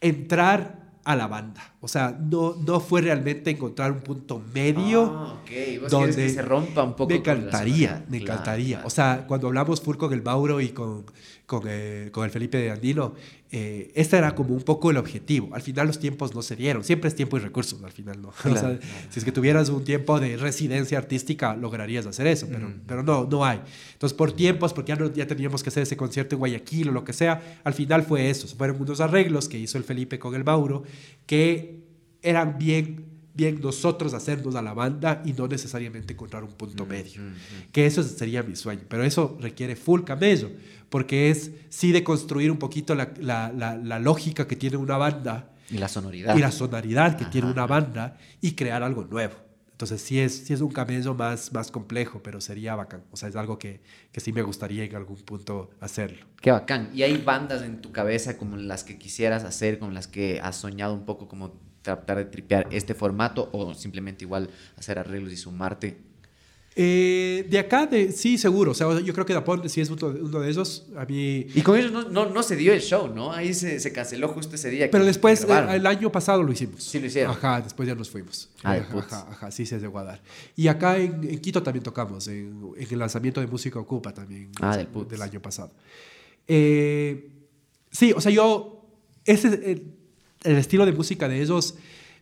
entrar 0.00 0.94
a 1.04 1.14
la 1.14 1.26
banda. 1.26 1.76
O 1.80 1.86
sea, 1.86 2.18
no, 2.18 2.56
no 2.56 2.80
fue 2.80 3.02
realmente 3.02 3.50
encontrar 3.50 3.92
un 3.92 4.00
punto 4.00 4.42
medio 4.52 5.04
ah, 5.04 5.40
donde 5.88 6.16
que 6.16 6.30
se 6.30 6.42
rompa 6.42 6.82
un 6.82 6.96
poco. 6.96 7.10
Me 7.10 7.16
encantaría, 7.16 8.04
me 8.08 8.16
encantaría. 8.16 8.82
O 8.84 8.90
sea, 8.90 9.24
cuando 9.28 9.46
hablamos 9.46 9.80
full 9.80 9.96
con 9.96 10.12
el 10.12 10.20
Mauro 10.20 10.60
y 10.60 10.70
con, 10.70 11.04
con, 11.46 11.62
eh, 11.68 12.08
con 12.10 12.24
el 12.24 12.32
Felipe 12.32 12.58
de 12.58 12.72
Andino, 12.72 13.14
eh, 13.50 13.90
este 13.94 14.18
era 14.18 14.34
como 14.34 14.54
un 14.54 14.62
poco 14.62 14.90
el 14.90 14.96
objetivo. 14.96 15.54
Al 15.54 15.62
final 15.62 15.86
los 15.86 15.98
tiempos 15.98 16.34
no 16.34 16.42
se 16.42 16.56
dieron. 16.56 16.82
Siempre 16.82 17.08
es 17.08 17.14
tiempo 17.14 17.36
y 17.36 17.40
recursos, 17.40 17.82
al 17.82 17.92
final 17.92 18.20
no. 18.20 18.28
o 18.44 18.56
sea, 18.56 18.78
Si 19.08 19.20
es 19.20 19.24
que 19.24 19.30
tuvieras 19.32 19.68
un 19.68 19.84
tiempo 19.84 20.18
de 20.18 20.36
residencia 20.36 20.98
artística, 20.98 21.54
lograrías 21.54 22.04
hacer 22.06 22.26
eso, 22.26 22.46
pero, 22.50 22.68
mm. 22.68 22.80
pero 22.86 23.04
no, 23.04 23.24
no 23.24 23.44
hay. 23.44 23.60
Entonces, 23.92 24.16
por 24.16 24.32
tiempos, 24.32 24.74
porque 24.74 24.94
ya, 24.94 25.12
ya 25.14 25.26
teníamos 25.26 25.62
que 25.62 25.70
hacer 25.70 25.84
ese 25.84 25.96
concierto 25.96 26.34
en 26.34 26.40
Guayaquil 26.40 26.88
o 26.88 26.92
lo 26.92 27.04
que 27.04 27.12
sea, 27.12 27.60
al 27.62 27.72
final 27.72 28.02
fue 28.02 28.28
eso. 28.28 28.48
Fueron 28.48 28.80
unos 28.80 29.00
arreglos 29.00 29.48
que 29.48 29.58
hizo 29.58 29.78
el 29.78 29.84
Felipe 29.84 30.18
con 30.18 30.34
el 30.34 30.44
Mauro 30.44 30.82
que 31.28 31.84
eran 32.22 32.58
bien 32.58 33.06
bien 33.38 33.60
nosotros 33.60 34.14
hacernos 34.14 34.56
a 34.56 34.62
la 34.62 34.74
banda 34.74 35.22
y 35.24 35.32
no 35.32 35.46
necesariamente 35.46 36.12
encontrar 36.12 36.42
un 36.42 36.54
punto 36.54 36.84
mm, 36.84 36.88
medio. 36.88 37.22
Mm, 37.22 37.70
que 37.70 37.86
eso 37.86 38.02
sería 38.02 38.42
mi 38.42 38.56
sueño. 38.56 38.82
Pero 38.88 39.04
eso 39.04 39.38
requiere 39.40 39.76
full 39.76 40.02
camello 40.02 40.50
porque 40.90 41.30
es 41.30 41.52
sí 41.68 41.92
de 41.92 42.02
construir 42.02 42.50
un 42.50 42.58
poquito 42.58 42.96
la, 42.96 43.12
la, 43.20 43.52
la, 43.52 43.98
lógica 44.00 44.48
que 44.48 44.56
tiene 44.56 44.76
una 44.76 44.96
banda. 44.96 45.52
Y 45.70 45.78
la 45.78 45.86
sonoridad. 45.86 46.36
Y 46.36 46.40
la 46.40 46.50
sonoridad 46.50 47.16
que 47.16 47.26
tiene 47.26 47.48
una 47.48 47.66
banda 47.68 48.18
y 48.40 48.52
crear 48.52 48.82
algo 48.82 49.04
nuevo. 49.04 49.36
Entonces 49.78 50.02
sí 50.02 50.18
es, 50.18 50.46
sí 50.46 50.52
es 50.52 50.60
un 50.60 50.72
camello 50.72 51.14
más, 51.14 51.52
más 51.52 51.70
complejo, 51.70 52.20
pero 52.20 52.40
sería 52.40 52.74
bacán. 52.74 53.04
O 53.12 53.16
sea, 53.16 53.28
es 53.28 53.36
algo 53.36 53.60
que, 53.60 53.80
que 54.10 54.18
sí 54.18 54.32
me 54.32 54.42
gustaría 54.42 54.82
en 54.82 54.96
algún 54.96 55.18
punto 55.18 55.70
hacerlo. 55.78 56.26
Qué 56.40 56.50
bacán. 56.50 56.90
¿Y 56.92 57.04
hay 57.04 57.16
bandas 57.18 57.62
en 57.62 57.80
tu 57.80 57.92
cabeza 57.92 58.36
como 58.36 58.56
las 58.56 58.82
que 58.82 58.98
quisieras 58.98 59.44
hacer, 59.44 59.78
con 59.78 59.94
las 59.94 60.08
que 60.08 60.40
has 60.42 60.56
soñado 60.56 60.94
un 60.94 61.04
poco 61.04 61.28
como 61.28 61.60
tratar 61.82 62.16
de 62.16 62.24
tripear 62.24 62.66
este 62.72 62.92
formato 62.92 63.50
o 63.52 63.72
simplemente 63.72 64.24
igual 64.24 64.50
hacer 64.76 64.98
arreglos 64.98 65.32
y 65.32 65.36
sumarte 65.36 66.07
eh, 66.80 67.44
de 67.50 67.58
acá, 67.58 67.86
de, 67.86 68.12
sí, 68.12 68.38
seguro. 68.38 68.70
O 68.70 68.74
sea, 68.74 69.00
yo 69.00 69.12
creo 69.12 69.26
que 69.26 69.34
Dapón 69.34 69.68
sí 69.68 69.80
es 69.80 69.90
uno, 69.90 70.12
de 70.12 70.48
esos. 70.48 70.86
A 70.96 71.04
mí... 71.06 71.44
Y 71.52 71.62
con 71.62 71.76
ellos 71.76 71.90
no, 71.90 72.08
no, 72.08 72.26
no, 72.26 72.40
se 72.44 72.54
dio 72.54 72.72
el 72.72 72.80
show, 72.80 73.12
¿no? 73.12 73.32
Ahí 73.32 73.52
se, 73.52 73.80
se 73.80 73.92
canceló 73.92 74.28
justo 74.28 74.54
ese 74.54 74.70
día. 74.70 74.88
Pero 74.88 75.04
después, 75.04 75.44
el, 75.44 75.86
año 75.88 76.12
pasado 76.12 76.40
lo 76.40 76.52
hicimos. 76.52 76.84
Sí, 76.84 77.00
lo 77.00 77.06
hicieron. 77.06 77.32
Ajá, 77.32 77.60
después 77.62 77.88
ya 77.88 77.96
nos 77.96 78.08
fuimos. 78.08 78.48
Ajá, 78.62 79.26
ajá, 79.28 79.50
sí 79.50 79.66
se 79.66 79.80
llegó 79.80 79.98
a 79.98 80.04
dar. 80.04 80.22
Y 80.54 80.68
acá 80.68 80.98
en, 80.98 81.40
Quito 81.40 81.64
también 81.64 81.82
tocamos, 81.82 82.28
en, 82.28 82.72
el 82.78 82.98
lanzamiento 83.00 83.40
de 83.40 83.48
Música 83.48 83.80
Ocupa 83.80 84.14
también. 84.14 84.52
Ah, 84.60 84.76
del, 84.76 84.86
del 85.08 85.22
año 85.22 85.42
pasado. 85.42 85.72
Eh, 86.46 87.28
sí, 87.90 88.12
o 88.14 88.20
sea, 88.20 88.30
yo. 88.30 88.86
Ese, 89.24 89.48
el, 89.48 89.94
el 90.44 90.56
estilo 90.58 90.86
de 90.86 90.92
música 90.92 91.28
de 91.28 91.42
ellos 91.42 91.74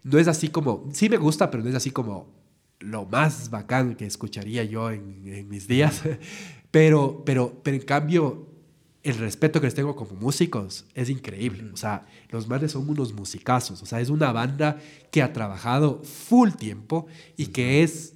no 0.02 0.18
es 0.18 0.28
así 0.28 0.48
como. 0.48 0.88
Sí 0.94 1.10
me 1.10 1.18
gusta, 1.18 1.50
pero 1.50 1.62
no 1.62 1.68
es 1.68 1.76
así 1.76 1.90
como 1.90 2.45
lo 2.80 3.06
más 3.06 3.50
bacán 3.50 3.94
que 3.94 4.06
escucharía 4.06 4.64
yo 4.64 4.90
en, 4.90 5.48
mis 5.48 5.66
días, 5.66 6.02
pero, 6.70 7.22
pero, 7.24 7.60
pero 7.62 7.76
en 7.76 7.82
cambio 7.84 8.48
el 9.02 9.18
respeto 9.18 9.60
que 9.60 9.68
les 9.68 9.74
tengo 9.74 9.94
como 9.94 10.16
músicos 10.16 10.84
es 10.92 11.08
increíble. 11.08 11.70
O 11.72 11.76
sea, 11.76 12.06
los 12.30 12.48
manes 12.48 12.72
son 12.72 12.88
unos 12.88 13.12
musicazos. 13.12 13.80
O 13.80 13.86
sea, 13.86 14.00
es 14.00 14.08
una 14.08 14.32
banda 14.32 14.78
que 15.12 15.22
ha 15.22 15.32
trabajado 15.32 16.02
full 16.02 16.50
tiempo 16.50 17.06
y 17.36 17.46
que 17.46 17.84
es 17.84 18.15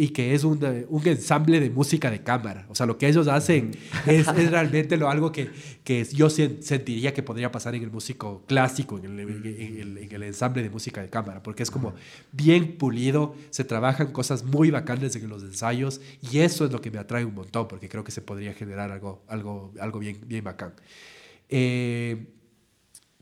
y 0.00 0.08
que 0.08 0.34
es 0.34 0.44
un, 0.44 0.86
un, 0.88 1.06
ensamble 1.06 1.60
de 1.60 1.68
música 1.68 2.10
de 2.10 2.22
cámara. 2.22 2.64
O 2.70 2.74
sea, 2.74 2.86
lo 2.86 2.96
que 2.96 3.06
ellos 3.06 3.28
hacen 3.28 3.72
es, 4.06 4.26
es 4.28 4.50
realmente 4.50 4.96
lo, 4.96 5.10
algo 5.10 5.30
que, 5.30 5.50
que, 5.84 6.04
yo 6.04 6.30
sentiría 6.30 7.12
que 7.12 7.22
podría 7.22 7.52
pasar 7.52 7.74
en 7.74 7.82
el 7.82 7.90
músico 7.90 8.42
clásico, 8.46 8.96
en 8.96 9.04
el, 9.04 9.20
en, 9.20 10.10
el, 10.10 10.22
ensamble 10.22 10.62
de 10.62 10.70
música 10.70 11.02
de 11.02 11.10
cámara, 11.10 11.42
porque 11.42 11.62
es 11.62 11.70
como 11.70 11.92
bien 12.32 12.78
pulido, 12.78 13.34
se 13.50 13.62
trabajan 13.62 14.10
cosas 14.10 14.42
muy 14.42 14.70
bacanas 14.70 15.14
en 15.16 15.28
los 15.28 15.42
ensayos 15.42 16.00
y 16.32 16.38
eso 16.38 16.64
es 16.64 16.72
lo 16.72 16.80
que 16.80 16.90
me 16.90 16.98
atrae 16.98 17.26
un 17.26 17.34
montón, 17.34 17.68
porque 17.68 17.90
creo 17.90 18.02
que 18.02 18.10
se 18.10 18.22
podría 18.22 18.54
generar 18.54 18.90
algo, 18.90 19.22
algo, 19.28 19.74
algo 19.78 19.98
bien, 19.98 20.18
bien 20.26 20.42
bacán. 20.42 20.72
Eh, 21.50 22.24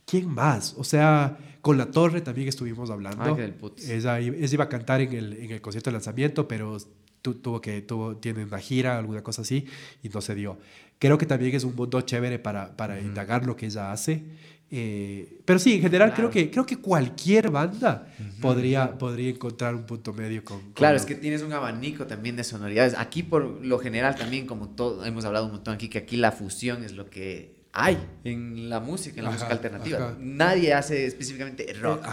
¿Quién 0.08 0.28
más? 0.28 0.74
O 0.78 0.84
sea, 0.84 1.36
con 1.60 1.76
La 1.76 1.90
Torre 1.90 2.22
también 2.22 2.48
estuvimos 2.48 2.88
hablando. 2.90 3.22
Ah, 3.24 3.48
ella, 3.88 4.20
iba 4.20 4.64
a 4.64 4.68
cantar 4.68 5.02
en 5.02 5.12
el, 5.12 5.32
en 5.34 5.50
el 5.50 5.60
concierto 5.60 5.90
de 5.90 5.92
lanzamiento, 5.92 6.48
pero 6.48 6.78
tuvo 7.20 7.60
que, 7.60 7.82
tuvo, 7.82 8.16
tiene 8.16 8.44
una 8.44 8.58
gira, 8.58 8.96
alguna 8.96 9.22
cosa 9.22 9.42
así, 9.42 9.66
y 10.02 10.08
no 10.08 10.22
se 10.22 10.34
dio. 10.34 10.58
Creo 10.98 11.18
que 11.18 11.26
también 11.26 11.54
es 11.54 11.64
un 11.64 11.76
mundo 11.76 12.00
chévere 12.00 12.38
para, 12.38 12.74
para 12.74 12.98
indagar 12.98 13.44
lo 13.44 13.54
que 13.54 13.66
ella 13.66 13.92
hace. 13.92 14.22
Eh, 14.70 15.40
pero 15.44 15.58
sí, 15.58 15.74
en 15.74 15.82
general 15.82 16.14
creo, 16.14 16.30
que, 16.30 16.50
creo 16.50 16.64
que 16.64 16.76
cualquier 16.76 17.50
banda 17.50 18.12
podría, 18.40 18.96
podría 18.96 19.30
encontrar 19.30 19.74
un 19.74 19.84
punto 19.84 20.12
medio 20.12 20.44
con... 20.44 20.72
claro, 20.72 20.96
es 20.96 21.06
que 21.06 21.14
tienes 21.14 21.42
un 21.42 21.52
abanico 21.52 22.06
también 22.06 22.36
de 22.36 22.44
sonoridades. 22.44 22.94
Aquí 22.96 23.22
por 23.22 23.64
lo 23.64 23.78
general 23.78 24.14
también, 24.16 24.46
como 24.46 24.70
todo, 24.70 25.04
hemos 25.04 25.24
hablado 25.24 25.46
un 25.46 25.52
montón 25.52 25.74
aquí, 25.74 25.88
que 25.88 25.98
aquí 25.98 26.16
la 26.16 26.32
fusión 26.32 26.82
es 26.82 26.92
lo 26.92 27.10
que 27.10 27.57
hay 27.72 27.98
en 28.24 28.68
la 28.68 28.80
música, 28.80 29.18
en 29.18 29.24
la 29.24 29.30
música 29.30 29.50
alternativa. 29.50 30.16
Nadie 30.18 30.74
hace 30.74 31.06
específicamente 31.06 31.72
rock. 31.74 32.04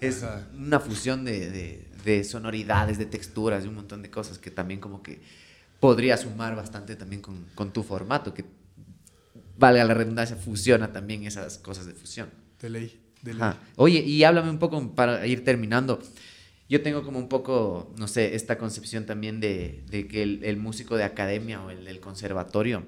es 0.00 0.24
una 0.56 0.80
fusión 0.80 1.24
de, 1.24 1.88
de, 2.04 2.24
sonoridades, 2.24 2.98
de 2.98 3.06
texturas, 3.06 3.62
de 3.62 3.68
un 3.68 3.76
montón 3.76 4.02
de 4.02 4.10
cosas 4.10 4.38
que 4.38 4.50
también 4.50 4.80
como 4.80 5.02
que 5.02 5.20
podría 5.80 6.16
sumar 6.16 6.56
bastante 6.56 6.96
también 6.96 7.22
con, 7.22 7.46
con 7.54 7.72
tu 7.72 7.82
formato, 7.82 8.34
que 8.34 8.44
valga 9.56 9.84
la 9.84 9.94
redundancia, 9.94 10.36
fusiona 10.36 10.92
también 10.92 11.24
esas 11.24 11.58
cosas 11.58 11.86
de 11.86 11.94
fusión. 11.94 12.30
De 12.60 12.70
ley, 12.70 13.00
de 13.22 13.34
ley. 13.34 13.52
Oye, 13.76 14.00
y 14.00 14.24
háblame 14.24 14.50
un 14.50 14.58
poco 14.58 14.94
para 14.94 15.26
ir 15.26 15.44
terminando. 15.44 16.00
Yo 16.68 16.82
tengo 16.82 17.02
como 17.02 17.18
un 17.18 17.28
poco, 17.28 17.92
no 17.98 18.08
sé, 18.08 18.34
esta 18.34 18.56
concepción 18.56 19.04
también 19.04 19.38
de, 19.38 19.84
de 19.90 20.08
que 20.08 20.22
el, 20.22 20.42
el, 20.44 20.56
músico 20.56 20.96
de 20.96 21.04
academia 21.04 21.62
o 21.62 21.70
el 21.70 21.84
del 21.84 22.00
conservatorio 22.00 22.84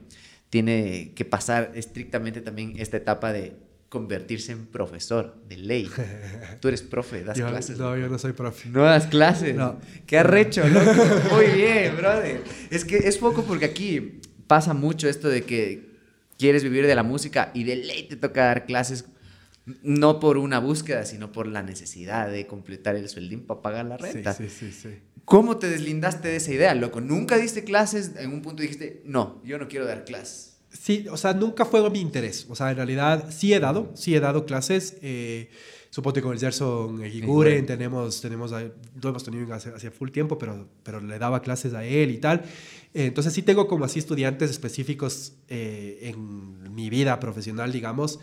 tiene 0.50 1.12
que 1.14 1.24
pasar 1.24 1.72
estrictamente 1.74 2.40
también 2.40 2.74
esta 2.78 2.96
etapa 2.96 3.32
de 3.32 3.56
convertirse 3.88 4.52
en 4.52 4.66
profesor 4.66 5.36
de 5.48 5.56
ley. 5.56 5.88
Tú 6.60 6.68
eres 6.68 6.82
profe, 6.82 7.24
das 7.24 7.38
clases. 7.38 7.78
No, 7.78 7.96
yo 7.96 8.08
no 8.08 8.18
soy 8.18 8.32
profe. 8.32 8.68
No 8.68 8.82
das 8.82 9.06
clases. 9.06 9.54
No. 9.54 9.78
Qué 10.06 10.18
arrecho, 10.18 10.66
loco. 10.68 11.04
Muy 11.32 11.46
bien, 11.46 11.96
brother. 11.96 12.42
Es 12.70 12.84
que 12.84 12.96
es 12.96 13.18
poco 13.18 13.44
porque 13.44 13.66
aquí 13.66 14.20
pasa 14.46 14.74
mucho 14.74 15.08
esto 15.08 15.28
de 15.28 15.42
que 15.42 15.96
quieres 16.38 16.62
vivir 16.62 16.86
de 16.86 16.94
la 16.94 17.02
música 17.02 17.50
y 17.54 17.64
de 17.64 17.76
ley 17.76 18.04
te 18.08 18.16
toca 18.16 18.44
dar 18.44 18.66
clases 18.66 19.06
no 19.82 20.20
por 20.20 20.38
una 20.38 20.60
búsqueda, 20.60 21.04
sino 21.04 21.32
por 21.32 21.48
la 21.48 21.62
necesidad 21.62 22.30
de 22.30 22.46
completar 22.46 22.94
el 22.94 23.08
sueldín 23.08 23.46
para 23.46 23.62
pagar 23.62 23.86
la 23.86 23.96
renta. 23.96 24.32
Sí, 24.32 24.48
sí, 24.48 24.70
sí, 24.70 24.98
¿Cómo 25.26 25.56
te 25.56 25.68
deslindaste 25.68 26.28
de 26.28 26.36
esa 26.36 26.52
idea, 26.52 26.74
loco? 26.74 27.00
¿Nunca 27.00 27.36
diste 27.36 27.64
clases? 27.64 28.12
En 28.16 28.32
un 28.32 28.42
punto 28.42 28.62
dijiste, 28.62 29.02
no, 29.04 29.42
yo 29.44 29.58
no 29.58 29.66
quiero 29.66 29.84
dar 29.84 30.04
clases. 30.04 30.56
Sí, 30.70 31.06
o 31.10 31.16
sea, 31.16 31.34
nunca 31.34 31.64
fue 31.64 31.90
mi 31.90 32.00
interés. 32.00 32.46
O 32.48 32.54
sea, 32.54 32.70
en 32.70 32.76
realidad 32.76 33.26
sí 33.30 33.52
he 33.52 33.58
dado, 33.58 33.90
sí 33.94 34.14
he 34.14 34.20
dado 34.20 34.46
clases. 34.46 34.96
Eh, 35.02 35.50
suponte 35.90 36.22
con 36.22 36.32
el 36.32 36.38
Gerson 36.38 37.02
Eguiguren, 37.02 37.66
tenemos, 37.66 38.20
tenemos, 38.20 38.52
lo 38.52 39.08
hemos 39.08 39.24
tenido 39.24 39.52
hace, 39.52 39.90
full 39.90 40.10
tiempo, 40.10 40.38
pero, 40.38 40.68
pero 40.84 41.00
le 41.00 41.18
daba 41.18 41.42
clases 41.42 41.74
a 41.74 41.84
él 41.84 42.12
y 42.12 42.18
tal. 42.18 42.44
Eh, 42.94 43.06
entonces 43.06 43.32
sí 43.32 43.42
tengo 43.42 43.66
como 43.66 43.84
así 43.84 43.98
estudiantes 43.98 44.50
específicos 44.50 45.32
eh, 45.48 45.98
en 46.02 46.72
mi 46.72 46.88
vida 46.88 47.18
profesional, 47.18 47.72
digamos. 47.72 48.20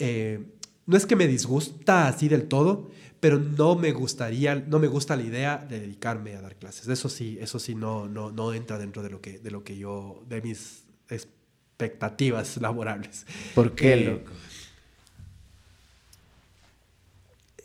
Eh, 0.00 0.40
no 0.86 0.96
es 0.96 1.06
que 1.06 1.14
me 1.14 1.28
disgusta 1.28 2.08
así 2.08 2.28
del 2.28 2.48
todo, 2.48 2.90
pero 3.20 3.38
no 3.38 3.76
me 3.76 3.92
gustaría, 3.92 4.54
no 4.54 4.78
me 4.78 4.88
gusta 4.88 5.14
la 5.14 5.22
idea 5.22 5.58
de 5.58 5.80
dedicarme 5.80 6.34
a 6.34 6.40
dar 6.40 6.56
clases. 6.56 6.88
Eso 6.88 7.08
sí, 7.08 7.38
eso 7.40 7.58
sí 7.58 7.74
no, 7.74 8.08
no, 8.08 8.32
no 8.32 8.54
entra 8.54 8.78
dentro 8.78 9.02
de 9.02 9.10
lo 9.10 9.20
que, 9.20 9.38
de 9.38 9.50
lo 9.50 9.62
que 9.62 9.76
yo, 9.76 10.24
de 10.28 10.40
mis 10.40 10.84
expectativas 11.08 12.56
laborales. 12.60 13.26
¿Por 13.54 13.74
qué, 13.74 13.96
loco? 13.96 14.32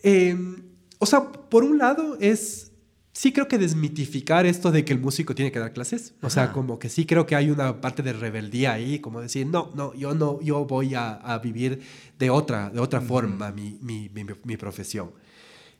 Em, 0.03 0.61
o 0.99 1.05
sea, 1.05 1.31
por 1.31 1.63
un 1.63 1.79
lado 1.79 2.17
es, 2.19 2.71
sí 3.11 3.31
creo 3.31 3.47
que 3.47 3.57
desmitificar 3.57 4.45
esto 4.45 4.71
de 4.71 4.85
que 4.85 4.93
el 4.93 4.99
músico 4.99 5.33
tiene 5.33 5.51
que 5.51 5.57
dar 5.57 5.73
clases. 5.73 6.13
O 6.21 6.29
sea, 6.29 6.51
como 6.51 6.77
que 6.77 6.89
sí 6.89 7.05
creo 7.05 7.25
que 7.25 7.35
hay 7.35 7.49
una 7.49 7.81
parte 7.81 8.03
de 8.03 8.13
rebeldía 8.13 8.73
ahí, 8.73 8.99
como 8.99 9.21
decir, 9.21 9.47
no, 9.47 9.71
no, 9.73 9.95
yo 9.95 10.13
no, 10.13 10.39
yo 10.41 10.65
voy 10.65 10.93
a, 10.95 11.39
vivir 11.41 11.81
de 12.19 12.29
otra, 12.29 12.69
de 12.69 12.79
otra 12.79 13.01
forma 13.01 13.51
mi, 13.51 13.79
mi, 13.81 14.09
mi, 14.09 14.57
profesión. 14.57 15.11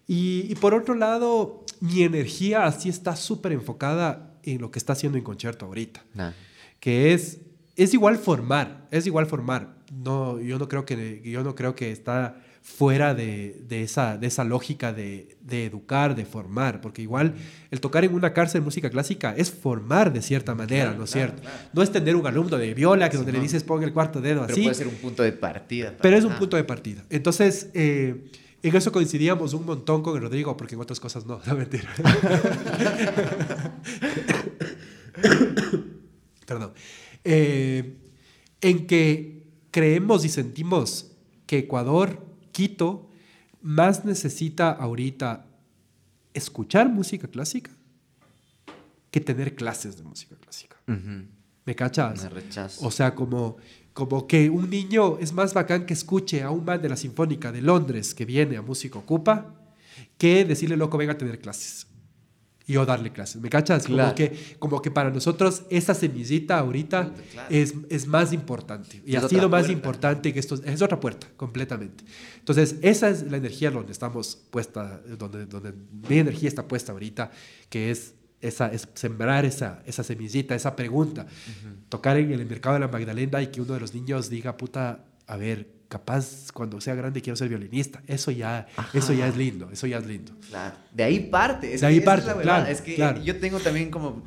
Y, 0.07 0.53
por 0.56 0.73
otro 0.73 0.95
lado, 0.95 1.65
mi 1.80 2.03
energía 2.03 2.65
así 2.65 2.90
está 2.90 3.15
súper 3.15 3.52
enfocada 3.52 4.36
en 4.44 4.61
lo 4.61 4.72
que 4.72 4.80
está 4.80 4.94
haciendo 4.94 5.18
en 5.18 5.23
concierto 5.23 5.65
ahorita. 5.65 6.03
Que 6.80 7.14
es, 7.14 7.40
es 7.76 7.94
igual 7.94 8.18
formar, 8.18 8.88
es 8.91 9.07
igual 9.07 9.26
formar. 9.26 9.76
No, 9.91 10.40
yo 10.40 10.60
no 10.60 10.68
creo 10.68 10.86
que, 10.86 11.22
yo 11.23 11.44
no 11.44 11.56
creo 11.56 11.76
que 11.76 11.91
está 11.91 12.38
fuera 12.65 13.14
de, 13.14 13.64
esa, 13.69 14.18
de 14.18 14.26
esa 14.26 14.44
lógica 14.44 14.91
de, 14.91 15.38
educar, 15.52 16.15
de 16.15 16.26
formar, 16.26 16.82
porque 16.82 17.03
igual 17.03 17.36
el 17.69 17.80
tocar 17.80 18.03
en 18.03 18.14
una 18.14 18.34
cárcel 18.34 18.61
de 18.61 18.65
música 18.65 18.90
clásica 18.90 19.36
es 19.38 19.52
formar 19.52 20.11
de 20.11 20.23
cierta 20.23 20.56
manera, 20.56 20.94
¿no 20.98 21.03
es 21.03 21.11
cierto? 21.11 21.44
No 21.73 21.84
es 21.84 21.91
tener 21.91 22.15
un 22.15 22.26
alumno 22.26 22.57
de 22.57 22.73
viola 22.73 23.10
que 23.10 23.18
donde 23.18 23.34
le 23.34 23.40
dices 23.40 23.64
ponga 23.64 23.86
el 23.86 23.94
cuarto 23.94 24.19
dedo 24.19 24.41
pero 24.41 24.53
así. 24.53 24.64
puede 24.64 24.76
ser 24.76 24.88
un 24.88 24.95
punto 24.95 25.22
de 25.22 25.32
partida. 25.32 25.94
Pero 26.02 26.18
es 26.18 26.26
un 26.26 26.34
punto 26.34 26.57
de 26.57 26.64
partida. 26.64 27.06
Entonces, 27.11 27.69
eh, 27.76 28.32
en 28.67 28.75
eso 28.75 28.91
coincidíamos 28.91 29.53
un 29.53 29.65
montón 29.65 30.01
con 30.01 30.15
el 30.15 30.21
Rodrigo, 30.23 30.57
porque 30.57 30.75
en 30.75 30.81
otras 30.81 30.99
cosas 30.99 31.25
no, 31.25 31.39
no 31.45 31.55
mentira. 31.55 31.89
Perdón. 36.45 36.73
Eh, 37.23 37.97
en 38.61 38.87
que 38.87 39.43
creemos 39.71 40.25
y 40.25 40.29
sentimos 40.29 41.11
que 41.45 41.59
Ecuador 41.59 42.25
Quito 42.51 43.09
más 43.61 44.05
necesita 44.05 44.71
ahorita 44.71 45.45
escuchar 46.33 46.89
música 46.89 47.27
clásica 47.27 47.71
que 49.11 49.21
tener 49.21 49.55
clases 49.55 49.97
de 49.97 50.03
música 50.03 50.35
clásica. 50.35 50.77
¿Me 51.65 51.75
cachas? 51.75 52.23
Me 52.23 52.29
rechazo. 52.29 52.85
O 52.85 52.91
sea, 52.91 53.15
como, 53.15 53.57
como 53.95 54.27
que 54.27 54.49
un 54.49 54.69
niño 54.69 55.19
es 55.19 55.31
más 55.31 55.53
bacán 55.53 55.85
que 55.85 55.93
escuche 55.93 56.43
a 56.43 56.51
un 56.51 56.65
man 56.65 56.81
de 56.81 56.89
la 56.89 56.97
Sinfónica 56.97 57.53
de 57.53 57.61
Londres 57.61 58.13
que 58.13 58.26
viene 58.26 58.57
a 58.57 58.61
Música 58.61 58.99
Ocupa 58.99 59.55
que 60.17 60.43
decirle, 60.43 60.76
loco, 60.76 60.97
venga 60.97 61.13
a 61.13 61.17
tener 61.17 61.39
clases 61.39 61.88
y 62.67 62.73
yo 62.73 62.85
darle 62.85 63.13
clases. 63.13 63.41
¿Me 63.41 63.49
cachas? 63.49 63.88
Como, 63.88 64.13
que, 64.13 64.57
como 64.59 64.81
que 64.81 64.91
para 64.91 65.11
nosotros 65.11 65.63
esa 65.69 65.93
semillita 65.93 66.59
ahorita 66.59 67.13
es, 67.49 67.73
es 67.89 68.05
más 68.05 68.34
importante. 68.34 69.01
Y 69.05 69.15
ha 69.15 69.30
sido 69.30 69.47
más 69.47 69.69
importante 69.69 70.34
que 70.34 70.39
esto. 70.39 70.55
Es 70.65 70.81
otra 70.81 70.99
puerta, 70.99 71.27
completamente. 71.38 72.03
Entonces, 72.38 72.76
esa 72.81 73.09
es 73.09 73.23
la 73.31 73.38
energía 73.38 73.72
donde 73.72 73.93
estamos 73.93 74.35
puesta, 74.49 74.99
donde, 75.17 75.45
donde 75.45 75.73
mi 76.09 76.17
energía 76.17 76.49
está 76.49 76.67
puesta 76.67 76.91
ahorita, 76.91 77.31
que 77.69 77.91
es, 77.91 78.13
esa, 78.47 78.67
es 78.67 78.88
sembrar 78.93 79.45
esa, 79.45 79.81
esa 79.85 80.03
semillita, 80.03 80.55
esa 80.55 80.76
pregunta. 80.76 81.26
Tocar 81.89 82.17
en 82.17 82.31
el 82.31 82.45
mercado 82.45 82.76
de 82.76 82.81
la 82.81 82.88
Magdalena 82.88 83.41
y 83.41 83.47
que 83.47 83.61
uno 83.61 83.73
de 83.73 83.80
los 83.80 83.93
niños 83.93 84.30
diga, 84.30 84.57
puta, 84.57 85.05
a 85.27 85.38
ver, 85.38 85.67
capaz 85.88 86.51
cuando 86.53 86.81
sea 86.81 86.95
grande 86.95 87.22
quiero 87.22 87.35
ser 87.35 87.49
violinista. 87.49 88.01
Eso 88.07 88.31
ya, 88.31 88.67
eso 88.93 89.13
ya 89.13 89.27
es 89.27 89.35
lindo, 89.35 89.69
eso 89.72 89.88
ya 89.88 89.97
es 89.97 90.05
lindo. 90.05 90.34
Claro. 90.49 90.76
De 90.91 91.03
ahí 91.03 91.19
parte. 91.19 91.73
Es 91.73 91.81
de 91.81 91.88
ahí 91.88 91.99
parte, 91.99 92.30
es 92.30 92.35
claro. 92.38 92.67
Es 92.69 92.81
que 92.81 93.23
yo 93.23 93.39
tengo 93.39 93.59
también 93.59 93.91
como... 93.91 94.23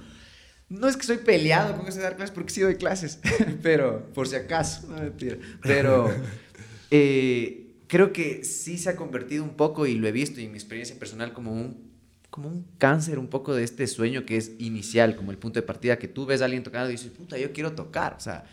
No 0.68 0.86
es 0.86 0.96
que 0.96 1.00
estoy 1.00 1.18
peleado 1.18 1.76
con 1.78 1.88
eso 1.88 1.96
de 1.96 2.02
dar 2.02 2.16
clases 2.16 2.34
porque 2.34 2.52
sí 2.52 2.60
doy 2.60 2.74
clases, 2.74 3.20
pero 3.62 4.12
por 4.12 4.28
si 4.28 4.36
acaso, 4.36 4.86
no 4.88 4.96
mentira. 4.96 5.38
Pero 5.62 6.10
eh, 6.90 7.74
creo 7.86 8.12
que 8.12 8.44
sí 8.44 8.76
se 8.76 8.90
ha 8.90 8.96
convertido 8.96 9.42
un 9.42 9.56
poco, 9.56 9.86
y 9.86 9.94
lo 9.94 10.06
he 10.06 10.12
visto 10.12 10.40
y 10.40 10.44
en 10.44 10.52
mi 10.52 10.58
experiencia 10.58 10.98
personal, 10.98 11.32
como 11.32 11.52
un, 11.52 11.87
como 12.30 12.48
un 12.48 12.66
cáncer 12.78 13.18
un 13.18 13.28
poco 13.28 13.54
de 13.54 13.64
este 13.64 13.86
sueño 13.86 14.24
que 14.26 14.36
es 14.36 14.52
inicial, 14.58 15.16
como 15.16 15.30
el 15.30 15.38
punto 15.38 15.60
de 15.60 15.66
partida, 15.66 15.98
que 15.98 16.08
tú 16.08 16.26
ves 16.26 16.42
a 16.42 16.44
alguien 16.44 16.62
tocando 16.62 16.88
y 16.88 16.92
dices, 16.92 17.10
puta, 17.10 17.38
yo 17.38 17.52
quiero 17.52 17.72
tocar. 17.72 18.14
O 18.16 18.20
sea, 18.20 18.44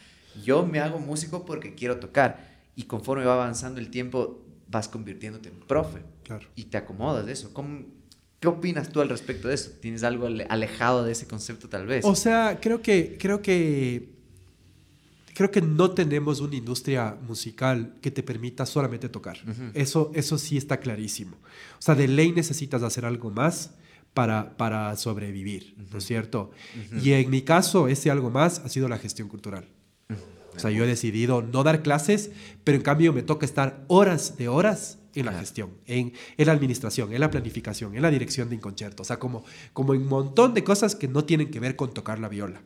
yo 0.43 0.65
me 0.65 0.79
hago 0.79 0.99
músico 0.99 1.45
porque 1.45 1.75
quiero 1.75 1.97
tocar 1.99 2.55
y 2.75 2.83
conforme 2.83 3.25
va 3.25 3.33
avanzando 3.33 3.79
el 3.79 3.89
tiempo 3.89 4.41
vas 4.67 4.87
convirtiéndote 4.87 5.49
en 5.49 5.59
profe 5.59 6.01
claro. 6.23 6.47
y 6.55 6.65
te 6.65 6.77
acomodas 6.77 7.25
de 7.25 7.33
eso. 7.33 7.53
¿Cómo, 7.53 7.85
¿Qué 8.39 8.47
opinas 8.47 8.89
tú 8.89 9.01
al 9.01 9.09
respecto 9.09 9.47
de 9.47 9.55
eso? 9.55 9.71
¿Tienes 9.81 10.03
algo 10.03 10.27
alejado 10.27 11.03
de 11.03 11.11
ese 11.11 11.27
concepto 11.27 11.69
tal 11.69 11.85
vez? 11.85 12.05
O 12.05 12.15
sea, 12.15 12.59
creo 12.61 12.81
que, 12.81 13.17
creo 13.19 13.41
que, 13.41 14.14
creo 15.35 15.51
que 15.51 15.61
no 15.61 15.91
tenemos 15.91 16.39
una 16.39 16.55
industria 16.55 17.15
musical 17.27 17.93
que 18.01 18.09
te 18.09 18.23
permita 18.23 18.65
solamente 18.65 19.09
tocar. 19.09 19.37
eso, 19.73 20.09
eso 20.15 20.37
sí 20.37 20.57
está 20.57 20.79
clarísimo. 20.79 21.35
O 21.77 21.81
sea, 21.81 21.93
de 21.93 22.07
ley 22.07 22.31
necesitas 22.31 22.81
hacer 22.81 23.05
algo 23.05 23.29
más 23.29 23.71
para, 24.13 24.55
para 24.55 24.95
sobrevivir, 24.95 25.75
¿no 25.91 25.97
es 25.97 26.05
cierto? 26.05 26.51
Y 27.03 27.11
en 27.11 27.29
mi 27.29 27.41
caso, 27.41 27.89
ese 27.89 28.09
algo 28.09 28.31
más 28.31 28.59
ha 28.59 28.69
sido 28.69 28.87
la 28.87 28.97
gestión 28.97 29.27
cultural. 29.27 29.67
O 30.55 30.59
sea, 30.59 30.71
yo 30.71 30.85
he 30.85 30.87
decidido 30.87 31.41
no 31.41 31.63
dar 31.63 31.83
clases, 31.83 32.31
pero 32.63 32.77
en 32.77 32.81
cambio 32.81 33.11
me 33.11 33.21
toca 33.21 33.45
estar 33.45 33.83
horas 33.87 34.37
de 34.37 34.47
horas 34.47 34.99
en 35.13 35.25
la 35.25 35.33
gestión, 35.33 35.71
en, 35.85 36.13
en, 36.37 36.45
la 36.47 36.53
administración, 36.53 37.11
en 37.13 37.19
la 37.19 37.29
planificación, 37.29 37.93
en 37.93 38.01
la 38.01 38.09
dirección 38.09 38.47
de 38.47 38.55
un 38.55 38.61
concierto. 38.61 39.03
O 39.03 39.05
sea, 39.05 39.19
como, 39.19 39.43
como 39.73 39.91
un 39.91 40.07
montón 40.07 40.53
de 40.53 40.63
cosas 40.63 40.95
que 40.95 41.09
no 41.09 41.25
tienen 41.25 41.51
que 41.51 41.59
ver 41.59 41.75
con 41.75 41.93
tocar 41.93 42.19
la 42.19 42.29
viola. 42.29 42.61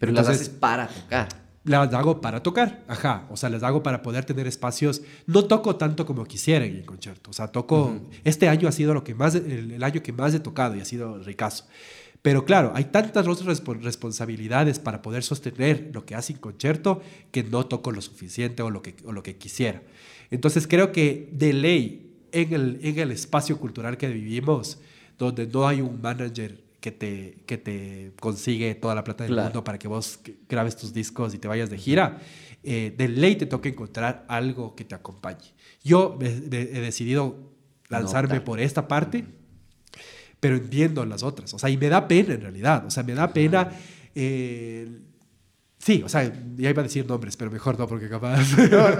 Pero 0.00 0.10
las 0.10 0.26
haces 0.26 0.48
para 0.48 0.88
tocar. 0.88 1.49
Las 1.64 1.92
hago 1.92 2.22
para 2.22 2.42
tocar, 2.42 2.84
ajá. 2.88 3.26
O 3.30 3.36
sea, 3.36 3.50
las 3.50 3.62
hago 3.62 3.82
para 3.82 4.00
poder 4.00 4.24
tener 4.24 4.46
espacios. 4.46 5.02
No 5.26 5.44
toco 5.44 5.76
tanto 5.76 6.06
como 6.06 6.24
quisiera 6.24 6.64
en 6.64 6.76
el 6.76 6.86
concierto. 6.86 7.30
O 7.30 7.34
sea, 7.34 7.48
toco. 7.48 8.00
Este 8.24 8.48
año 8.48 8.66
ha 8.66 8.72
sido 8.72 8.94
lo 8.94 9.04
que 9.04 9.14
más, 9.14 9.34
el, 9.34 9.72
el, 9.72 9.82
año 9.82 10.02
que 10.02 10.12
más 10.12 10.32
he 10.32 10.40
tocado 10.40 10.74
y 10.74 10.80
ha 10.80 10.86
sido 10.86 11.18
ricazo 11.18 11.66
Pero 12.22 12.46
claro, 12.46 12.72
hay 12.74 12.84
tantas 12.84 13.26
otras 13.26 13.62
responsabilidades 13.82 14.78
para 14.78 15.02
poder 15.02 15.22
sostener 15.22 15.90
lo 15.92 16.06
que 16.06 16.14
hace 16.14 16.32
un 16.32 16.38
concierto 16.38 17.02
que 17.30 17.42
no 17.42 17.66
toco 17.66 17.92
lo 17.92 18.00
suficiente 18.00 18.62
o 18.62 18.70
lo 18.70 18.80
que, 18.80 18.94
o 19.04 19.12
lo 19.12 19.22
que 19.22 19.36
quisiera. 19.36 19.82
Entonces 20.30 20.66
creo 20.66 20.92
que 20.92 21.28
de 21.32 21.52
ley, 21.52 22.16
en 22.32 22.54
el, 22.54 22.80
en 22.82 22.98
el 22.98 23.10
espacio 23.10 23.58
cultural 23.58 23.98
que 23.98 24.08
vivimos, 24.08 24.78
donde 25.18 25.46
no 25.46 25.68
hay 25.68 25.82
un 25.82 26.00
manager 26.00 26.69
que 26.80 26.92
te, 26.92 27.42
que 27.46 27.58
te 27.58 28.12
consigue 28.20 28.74
toda 28.74 28.94
la 28.94 29.04
plata 29.04 29.24
del 29.24 29.36
mundo 29.36 29.62
para 29.62 29.78
que 29.78 29.88
vos 29.88 30.20
grabes 30.48 30.76
tus 30.76 30.92
discos 30.92 31.34
y 31.34 31.38
te 31.38 31.48
vayas 31.48 31.70
de 31.70 31.78
gira, 31.78 32.18
eh, 32.62 32.94
de 32.96 33.08
ley 33.08 33.36
te 33.36 33.46
toca 33.46 33.68
encontrar 33.68 34.24
algo 34.28 34.74
que 34.74 34.84
te 34.84 34.94
acompañe. 34.94 35.52
Yo 35.82 36.18
he, 36.20 36.30
decidido 36.80 37.52
lanzarme 37.88 38.40
por 38.40 38.60
esta 38.60 38.88
parte, 38.88 39.24
pero 40.40 40.56
entiendo 40.56 41.04
las 41.04 41.22
otras. 41.22 41.52
O 41.54 41.58
sea, 41.58 41.70
y 41.70 41.76
me 41.76 41.88
da 41.88 42.08
pena 42.08 42.34
en 42.34 42.40
realidad. 42.40 42.86
O 42.86 42.90
sea, 42.90 43.02
me 43.02 43.14
da 43.14 43.32
pena... 43.32 43.70
Eh, 44.14 44.88
Sí, 45.80 46.02
o 46.04 46.10
sea, 46.10 46.30
ya 46.56 46.68
iba 46.68 46.80
a 46.80 46.82
decir 46.82 47.06
nombres, 47.06 47.38
pero 47.38 47.50
mejor 47.50 47.78
no, 47.78 47.88
porque 47.88 48.06
capaz. 48.06 48.52
mejor 48.58 48.98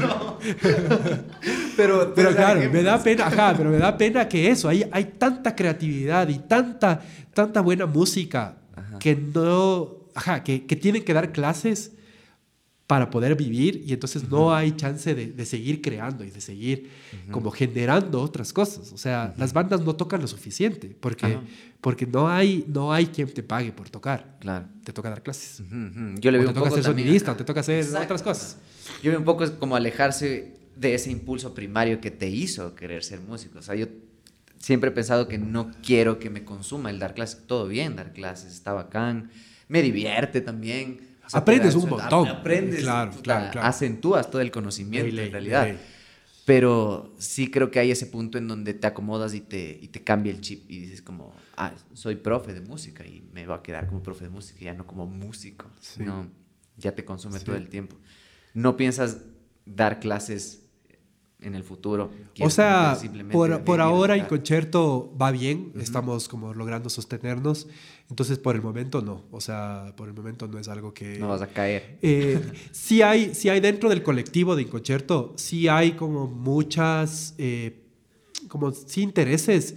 no. 0.00 0.38
pero, 1.78 2.12
pero 2.12 2.34
claro, 2.34 2.60
me 2.72 2.82
da 2.82 3.00
pena, 3.00 3.26
ajá, 3.28 3.54
pero 3.56 3.70
me 3.70 3.78
da 3.78 3.96
pena 3.96 4.28
que 4.28 4.50
eso, 4.50 4.68
hay, 4.68 4.84
hay 4.90 5.04
tanta 5.16 5.54
creatividad 5.54 6.28
y 6.28 6.40
tanta, 6.40 7.00
tanta 7.32 7.60
buena 7.60 7.86
música 7.86 8.56
que 8.98 9.14
no, 9.14 10.08
ajá, 10.12 10.42
que, 10.42 10.66
que 10.66 10.74
tienen 10.74 11.04
que 11.04 11.14
dar 11.14 11.30
clases 11.30 11.92
para 12.88 13.10
poder 13.10 13.36
vivir 13.36 13.84
y 13.86 13.92
entonces 13.92 14.28
no 14.28 14.52
hay 14.52 14.72
chance 14.72 15.14
de, 15.14 15.26
de, 15.26 15.46
seguir 15.46 15.80
creando 15.80 16.24
y 16.24 16.32
de 16.32 16.40
seguir 16.40 16.90
como 17.30 17.52
generando 17.52 18.20
otras 18.22 18.52
cosas. 18.52 18.92
O 18.92 18.98
sea, 18.98 19.32
las 19.36 19.52
bandas 19.52 19.82
no 19.82 19.94
tocan 19.94 20.20
lo 20.20 20.26
suficiente 20.26 20.96
porque, 20.98 21.38
porque 21.80 22.06
no, 22.06 22.28
hay, 22.28 22.64
no 22.66 22.92
hay 22.92 23.06
quien 23.06 23.32
te 23.32 23.44
pague 23.44 23.70
por 23.70 23.88
tocar. 23.88 24.38
Claro. 24.40 24.66
Te 24.82 24.92
toca 24.92 25.10
dar 25.10 25.22
clases. 25.22 25.62
Yo 26.18 26.32
le 26.32 26.38
veo 26.38 26.48
te 26.48 26.54
toca 26.54 26.70
ser 26.70 26.82
sonidista, 26.82 27.36
te 27.36 27.44
toca 27.44 27.60
hacer 27.60 27.86
otras 27.94 28.22
cosas. 28.22 28.56
Yo 29.00 29.12
veo 29.12 29.20
un 29.20 29.24
poco 29.24 29.44
como 29.58 29.76
alejarse 29.76 30.58
de 30.78 30.94
ese 30.94 31.10
impulso 31.10 31.54
primario 31.54 32.00
que 32.00 32.10
te 32.10 32.28
hizo 32.28 32.74
querer 32.74 33.02
ser 33.02 33.20
músico. 33.20 33.58
O 33.58 33.62
sea, 33.62 33.74
yo 33.74 33.86
siempre 34.58 34.90
he 34.90 34.92
pensado 34.92 35.26
que 35.28 35.38
no 35.38 35.72
quiero 35.82 36.18
que 36.18 36.30
me 36.30 36.44
consuma 36.44 36.90
el 36.90 36.98
dar 36.98 37.14
clases. 37.14 37.46
Todo 37.46 37.66
bien 37.66 37.96
dar 37.96 38.12
clases, 38.12 38.52
está 38.52 38.72
bacán, 38.72 39.30
me 39.68 39.82
divierte 39.82 40.40
también 40.40 41.08
aprendes 41.32 41.74
un 41.74 41.90
montón. 41.90 42.28
Aprendes, 42.28 42.82
claro, 42.82 43.12
claro, 43.22 43.60
acentúas 43.60 44.30
todo 44.30 44.40
el 44.40 44.50
conocimiento 44.50 45.20
en 45.20 45.32
realidad. 45.32 45.76
Pero 46.44 47.14
sí 47.18 47.50
creo 47.50 47.70
que 47.70 47.78
hay 47.78 47.90
ese 47.90 48.06
punto 48.06 48.38
en 48.38 48.48
donde 48.48 48.72
te 48.72 48.86
acomodas 48.86 49.34
y 49.34 49.42
te, 49.42 49.78
y 49.82 49.88
te 49.88 50.02
cambia 50.02 50.32
el 50.32 50.40
chip 50.40 50.64
y 50.70 50.78
dices 50.78 51.02
como, 51.02 51.34
ah, 51.58 51.74
soy 51.92 52.16
profe 52.16 52.54
de 52.54 52.62
música 52.62 53.04
y 53.04 53.22
me 53.34 53.46
voy 53.46 53.54
a 53.54 53.62
quedar 53.62 53.86
como 53.86 54.02
profe 54.02 54.24
de 54.24 54.30
música, 54.30 54.58
ya 54.60 54.72
no 54.72 54.86
como 54.86 55.04
músico. 55.04 55.66
No, 55.98 56.26
ya 56.78 56.94
te 56.94 57.04
consume 57.04 57.40
todo 57.40 57.56
el 57.56 57.68
tiempo. 57.68 57.96
No 58.54 58.78
piensas 58.78 59.18
dar 59.66 60.00
clases 60.00 60.62
en 61.40 61.54
el 61.54 61.62
futuro. 61.62 62.10
O 62.40 62.50
sea, 62.50 62.98
por, 63.30 63.62
por 63.62 63.80
ahora 63.80 64.14
el 64.14 64.26
concierto 64.26 65.12
va 65.20 65.30
bien, 65.30 65.72
estamos 65.78 66.28
como 66.28 66.52
logrando 66.52 66.90
sostenernos, 66.90 67.68
entonces 68.10 68.38
por 68.38 68.56
el 68.56 68.62
momento 68.62 69.02
no, 69.02 69.24
o 69.30 69.40
sea, 69.40 69.92
por 69.96 70.08
el 70.08 70.14
momento 70.14 70.48
no 70.48 70.58
es 70.58 70.68
algo 70.68 70.92
que... 70.92 71.18
No 71.18 71.28
vas 71.28 71.42
a 71.42 71.46
caer. 71.46 71.98
Eh, 72.02 72.40
sí, 72.72 73.02
hay, 73.02 73.34
sí 73.34 73.48
hay 73.48 73.60
dentro 73.60 73.88
del 73.88 74.02
colectivo 74.02 74.56
de 74.56 74.62
Inconcierto, 74.62 75.34
sí 75.36 75.68
hay 75.68 75.92
como 75.92 76.26
muchas, 76.26 77.34
eh, 77.38 77.82
como 78.48 78.72
sí 78.72 79.02
intereses 79.02 79.76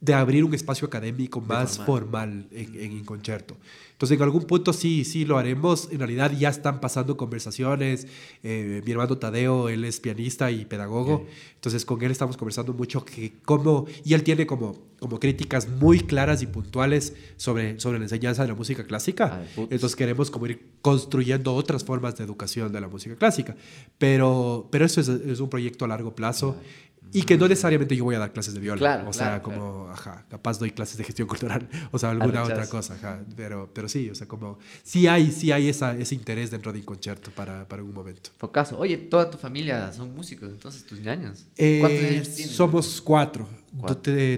de 0.00 0.14
abrir 0.14 0.44
un 0.44 0.54
espacio 0.54 0.86
académico 0.86 1.40
más 1.40 1.78
formal, 1.78 2.46
en, 2.52 2.74
en 2.80 2.92
Inconcierto. 2.92 3.56
Entonces, 4.00 4.16
en 4.16 4.22
algún 4.22 4.44
punto 4.44 4.72
sí, 4.72 5.04
sí 5.04 5.26
lo 5.26 5.36
haremos. 5.36 5.90
En 5.92 5.98
realidad 5.98 6.32
ya 6.32 6.48
están 6.48 6.80
pasando 6.80 7.18
conversaciones. 7.18 8.06
Eh, 8.42 8.80
mi 8.86 8.92
hermano 8.92 9.18
Tadeo, 9.18 9.68
él 9.68 9.84
es 9.84 10.00
pianista 10.00 10.50
y 10.50 10.64
pedagogo. 10.64 11.26
Entonces, 11.56 11.84
con 11.84 12.02
él 12.02 12.10
estamos 12.10 12.38
conversando 12.38 12.72
mucho 12.72 13.04
que 13.04 13.34
cómo, 13.44 13.84
y 14.02 14.14
él 14.14 14.22
tiene 14.22 14.46
como, 14.46 14.74
como 15.00 15.20
críticas 15.20 15.68
muy 15.68 16.00
claras 16.00 16.40
y 16.40 16.46
puntuales 16.46 17.12
sobre, 17.36 17.78
sobre 17.78 17.98
la 17.98 18.06
enseñanza 18.06 18.40
de 18.40 18.48
la 18.48 18.54
música 18.54 18.84
clásica. 18.86 19.42
Ah, 19.44 19.64
Entonces, 19.64 19.94
queremos 19.96 20.30
como 20.30 20.46
ir 20.46 20.64
construyendo 20.80 21.54
otras 21.54 21.84
formas 21.84 22.16
de 22.16 22.24
educación 22.24 22.72
de 22.72 22.80
la 22.80 22.88
música 22.88 23.16
clásica. 23.16 23.54
Pero, 23.98 24.66
pero 24.72 24.86
eso 24.86 25.02
es, 25.02 25.08
es 25.08 25.40
un 25.40 25.50
proyecto 25.50 25.84
a 25.84 25.88
largo 25.88 26.14
plazo. 26.14 26.56
Y 27.12 27.22
que 27.22 27.36
no 27.36 27.48
necesariamente 27.48 27.96
yo 27.96 28.04
voy 28.04 28.14
a 28.14 28.18
dar 28.18 28.32
clases 28.32 28.54
de 28.54 28.60
viola. 28.60 28.78
Claro, 28.78 29.08
o 29.08 29.12
sea, 29.12 29.42
como, 29.42 29.88
ajá, 29.90 30.24
capaz 30.28 30.58
doy 30.58 30.70
clases 30.70 30.96
de 30.96 31.04
gestión 31.04 31.26
cultural, 31.28 31.68
o 31.90 31.98
sea, 31.98 32.10
alguna 32.10 32.42
otra 32.42 32.66
cosa, 32.68 32.94
ajá. 32.94 33.20
Pero, 33.36 33.70
pero 33.72 33.88
sí, 33.88 34.10
o 34.10 34.14
sea, 34.14 34.28
como, 34.28 34.58
sí 34.82 35.06
hay, 35.06 35.30
sí 35.30 35.52
hay 35.52 35.68
esa, 35.68 35.96
ese 35.96 36.14
interés 36.14 36.50
dentro 36.50 36.72
de 36.72 36.80
un 36.80 36.84
concierto 36.84 37.30
para, 37.30 37.66
para 37.68 37.82
un 37.82 37.92
momento. 37.92 38.30
Focaso. 38.38 38.78
Oye, 38.78 38.96
toda 38.96 39.30
tu 39.30 39.38
familia 39.38 39.92
son 39.92 40.14
músicos, 40.14 40.50
entonces, 40.50 40.84
tus 40.84 41.00
ñaños. 41.00 41.46
Eh, 41.56 41.78
¿Cuántos 41.80 42.04
años 42.04 42.34
tienes? 42.34 42.54
Somos 42.54 43.00
cuatro, 43.00 43.48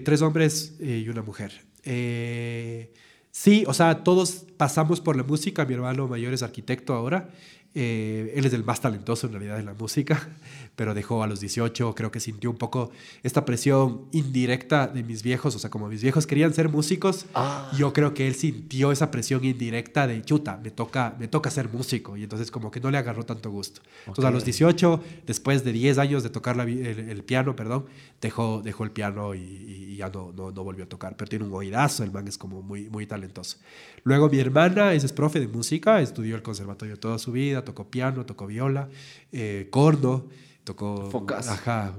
tres 0.05 0.23
hombres 0.23 0.75
y 0.81 1.09
una 1.09 1.23
mujer. 1.23 1.53
Eh, 1.85 2.93
sí, 3.31 3.65
o 3.67 3.75
sea, 3.75 4.03
todos 4.05 4.47
pasamos 4.57 5.01
por 5.01 5.17
la 5.17 5.23
música. 5.23 5.65
Mi 5.65 5.75
hermano 5.75 6.09
mayor 6.09 6.33
es 6.33 6.43
arquitecto 6.43 6.95
ahora. 6.95 7.31
Eh, 7.75 8.35
él 8.37 8.45
es 8.45 8.53
el 8.53 8.65
más 8.65 8.83
talentoso 8.83 9.27
en 9.27 9.33
realidad 9.33 9.59
en 9.59 9.65
la 9.65 9.73
música 9.73 10.29
pero 10.77 10.95
dejó 10.95 11.23
a 11.23 11.27
los 11.27 11.41
18, 11.41 11.95
creo 11.95 12.11
que 12.11 12.21
sintió 12.21 12.51
un 12.51 12.57
poco 12.57 12.91
esta 13.23 13.45
presión 13.45 14.07
indirecta 14.13 14.87
de 14.87 15.03
mis 15.03 15.23
viejos, 15.23 15.55
o 15.55 15.59
sea, 15.59 15.71
como 15.71 15.89
mis 15.89 16.03
viejos 16.03 16.27
querían 16.27 16.55
ser 16.55 16.69
músicos, 16.69 17.27
ah. 17.35 17.71
yo 17.77 17.93
creo 17.93 18.15
que 18.15 18.27
él 18.27 18.35
sintió 18.35 18.91
esa 18.91 19.11
presión 19.11 19.45
indirecta 19.45 20.07
de, 20.07 20.23
chuta, 20.23 20.59
me 20.63 20.71
toca, 20.71 21.15
me 21.19 21.29
toca 21.29 21.51
ser 21.51 21.69
músico, 21.69 22.17
y 22.17 22.23
entonces 22.23 22.51
como 22.51 22.71
que 22.71 22.81
no 22.81 22.91
le 22.91 22.99
agarró 22.99 23.25
tanto 23.25 23.51
gusto. 23.51 23.83
Entonces 24.01 24.25
a 24.25 24.31
los 24.31 24.45
18, 24.45 25.03
después 25.27 25.63
de 25.65 25.73
10 25.73 25.99
años 25.99 26.23
de 26.23 26.31
tocar 26.31 26.59
el, 26.59 27.25
piano, 27.25 27.55
perdón, 27.55 27.87
dejó, 28.21 28.63
dejó 28.63 28.85
el 28.85 28.91
piano 28.91 29.35
y, 29.35 29.97
ya 29.97 30.09
no, 30.09 30.33
no, 30.33 30.51
no, 30.51 30.65
volvió 30.65 30.85
a 30.85 30.89
tocar, 30.89 31.17
pero 31.17 31.29
tiene 31.29 31.45
un 31.45 31.53
oídazo, 31.53 32.03
el 32.03 32.11
man 32.11 32.27
es 32.27 32.39
como 32.39 32.63
muy, 32.63 32.89
muy 32.89 33.07
talentoso. 33.07 33.59
Luego 34.05 34.29
mi 34.29 34.39
hermana 34.39 34.95
es 34.95 35.13
profe 35.13 35.39
de 35.39 35.49
música, 35.49 36.01
estudió 36.01 36.35
el 36.35 36.43
conservatorio 36.43 36.99
toda 36.99 37.19
su 37.19 37.33
vida, 37.33 37.65
tocó 37.65 37.91
piano, 37.91 38.25
tocó 38.25 38.47
viola, 38.47 38.89
eh, 39.33 39.69
corno, 39.71 40.27
tocó 40.65 41.27
ajá, 41.37 41.95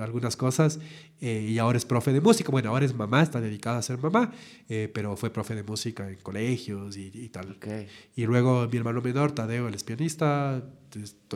algunas 0.00 0.36
cosas 0.36 0.78
eh, 1.20 1.46
y 1.48 1.58
ahora 1.58 1.78
es 1.78 1.84
profe 1.84 2.12
de 2.12 2.20
música. 2.20 2.50
Bueno, 2.50 2.70
ahora 2.70 2.84
es 2.84 2.94
mamá, 2.94 3.22
está 3.22 3.40
dedicada 3.40 3.78
a 3.78 3.82
ser 3.82 3.98
mamá, 3.98 4.32
eh, 4.68 4.90
pero 4.92 5.16
fue 5.16 5.30
profe 5.30 5.54
de 5.54 5.62
música 5.62 6.08
en 6.08 6.16
colegios 6.16 6.96
y, 6.96 7.10
y 7.14 7.28
tal. 7.28 7.58
Y 8.16 8.26
luego 8.26 8.68
mi 8.70 8.76
hermano 8.76 9.00
menor, 9.00 9.32
Tadeo, 9.32 9.68
él 9.68 9.74
es 9.74 9.84
pianista, 9.84 10.62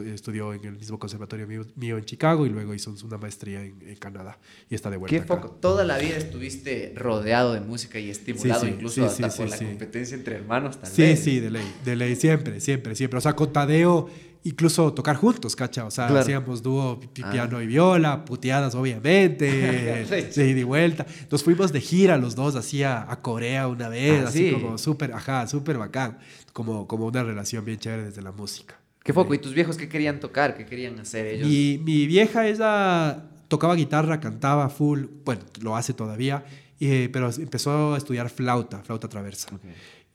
estudió 0.05 0.53
en 0.53 0.65
el 0.65 0.77
mismo 0.77 0.98
conservatorio 0.98 1.47
mío, 1.47 1.98
en 1.98 2.05
Chicago 2.05 2.47
y 2.47 2.51
luego 2.51 2.74
hizo 2.74 2.94
una 3.05 3.16
maestría 3.16 3.62
en, 3.62 3.97
Canadá 3.97 4.39
y 4.69 4.74
está 4.74 4.90
de 4.90 4.97
vuelta. 4.97 5.16
¿Qué 5.16 5.24
Foco? 5.24 5.51
Toda 5.51 5.85
la 5.85 5.98
vida 5.98 6.16
estuviste 6.16 6.93
rodeado 6.97 7.55
de 7.55 7.61
música 7.61 7.98
y 7.98 8.11
estimulado 8.11 8.66
incluso 8.66 9.05
hasta 9.07 9.28
por 9.28 9.48
la 9.48 9.57
competencia 9.57 10.16
entre 10.16 10.36
hermanos 10.36 10.78
Sí, 10.82 11.16
sí, 11.16 11.40
de 11.40 11.51
ley, 11.51 11.74
de 11.85 11.97
ley, 11.97 12.16
siempre, 12.16 12.61
siempre, 12.61 12.94
siempre. 12.94 13.19
O 13.19 13.20
sea, 13.20 13.35
con 13.35 13.53
Tadeo 13.53 14.09
incluso 14.47 14.93
tocar 14.93 15.16
juntos, 15.16 15.56
¿cacha? 15.56 15.85
O 15.85 15.90
sea, 15.90 16.06
hacíamos 16.06 16.62
dúo 16.62 17.01
ah. 17.23 17.31
piano 17.31 17.60
y 17.60 17.66
viola, 17.66 18.24
puteadas 18.24 18.74
obviamente, 18.74 19.44
de 20.35 20.51
ida 20.51 20.60
y 20.60 20.62
vuelta. 20.62 21.05
Nos 21.31 21.43
fuimos 21.43 21.73
de 21.73 21.81
gira 21.81 22.16
los 22.16 22.36
dos, 22.36 22.55
así 22.55 22.82
a, 22.82 23.06
Corea 23.23 23.66
una 23.66 23.89
vez, 23.89 24.24
ah, 24.24 24.28
así 24.28 24.52
como 24.52 24.78
súper, 24.78 25.12
ajá, 25.12 25.47
súper 25.48 25.78
bacán, 25.78 26.18
como, 26.52 26.86
como 26.86 27.06
una 27.06 27.24
relación 27.24 27.64
bien 27.64 27.78
chévere 27.78 28.05
desde 28.05 28.23
la 28.23 28.32
música. 28.32 28.78
¿Qué 29.02 29.12
foco? 29.12 29.35
¿Y 29.35 29.39
tus 29.39 29.52
viejos 29.52 29.77
qué 29.77 29.89
querían 29.89 30.20
tocar? 30.20 30.56
¿Qué 30.56 30.64
querían 30.64 30.98
hacer 30.98 31.27
ellos? 31.27 31.48
Y 31.48 31.81
mi 31.85 32.06
vieja, 32.06 32.47
ella 32.47 33.24
tocaba 33.48 33.74
guitarra, 33.74 34.20
cantaba 34.20 34.68
full, 34.68 35.06
bueno, 35.24 35.43
lo 35.60 35.77
hace 35.77 35.93
todavía, 35.93 36.44
pero 36.78 37.31
empezó 37.31 37.94
a 37.94 37.98
estudiar 37.98 38.28
flauta, 38.31 38.82
flauta 38.82 39.09
traversa. 39.09 39.48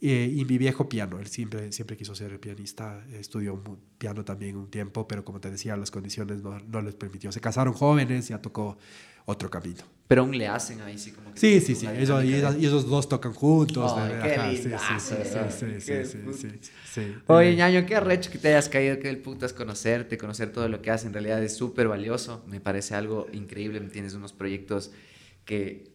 Eh, 0.04 0.34
y 0.36 0.46
mi 0.46 0.58
viejo 0.58 0.90
piano, 0.90 1.20
él 1.20 1.28
siempre, 1.28 1.72
siempre 1.72 1.96
quiso 1.96 2.16
ser 2.16 2.40
pianista, 2.40 3.06
estudió 3.12 3.62
piano 4.00 4.26
también 4.26 4.56
un 4.58 4.72
tiempo, 4.72 5.08
pero 5.08 5.24
como 5.24 5.40
te 5.40 5.52
decía, 5.52 5.78
las 5.78 5.92
condiciones 5.92 6.42
no, 6.42 6.58
no 6.60 6.82
les 6.82 6.96
permitió. 6.96 7.32
Se 7.32 7.40
casaron 7.40 7.74
jóvenes, 7.74 8.28
ya 8.28 8.42
tocó 8.42 8.80
otro 9.26 9.52
camino. 9.52 9.84
Pero 10.08 10.24
aún 10.24 10.38
le 10.38 10.48
hacen 10.48 10.82
ahí, 10.82 10.98
sí, 10.98 11.12
como 11.12 11.34
que 11.34 11.40
Sí, 11.40 11.62
sí, 11.62 11.76
sí. 11.76 11.86
Y, 11.86 12.66
esos 12.66 12.90
dos 12.90 13.08
tocan 13.08 13.32
juntos. 13.34 13.94
qué 14.24 14.58
sí, 14.58 15.00
sí, 15.00 16.00
sí, 16.34 16.60
sí, 16.92 17.16
Oye, 17.28 17.56
ñaño, 17.56 17.86
qué 17.86 17.96
arrecho 17.96 18.30
que 18.30 18.38
te 18.38 18.50
hayas 18.50 18.68
caído, 18.68 19.00
qué 19.00 19.10
el 19.10 19.20
puto 19.20 19.46
es 19.46 19.54
conocerte, 19.54 20.18
conocer 20.18 20.52
todo 20.52 20.68
lo 20.68 20.82
que 20.82 20.92
haces. 20.92 21.08
En 21.08 21.14
realidad 21.14 21.42
es 21.42 21.56
súper 21.56 21.88
valioso. 21.88 22.44
Me 22.48 22.60
parece 22.60 22.96
algo 22.96 23.28
increíble. 23.32 23.80
Tienes 23.82 24.14
unos 24.14 24.34
proyectos 24.34 24.92
que 25.46 25.91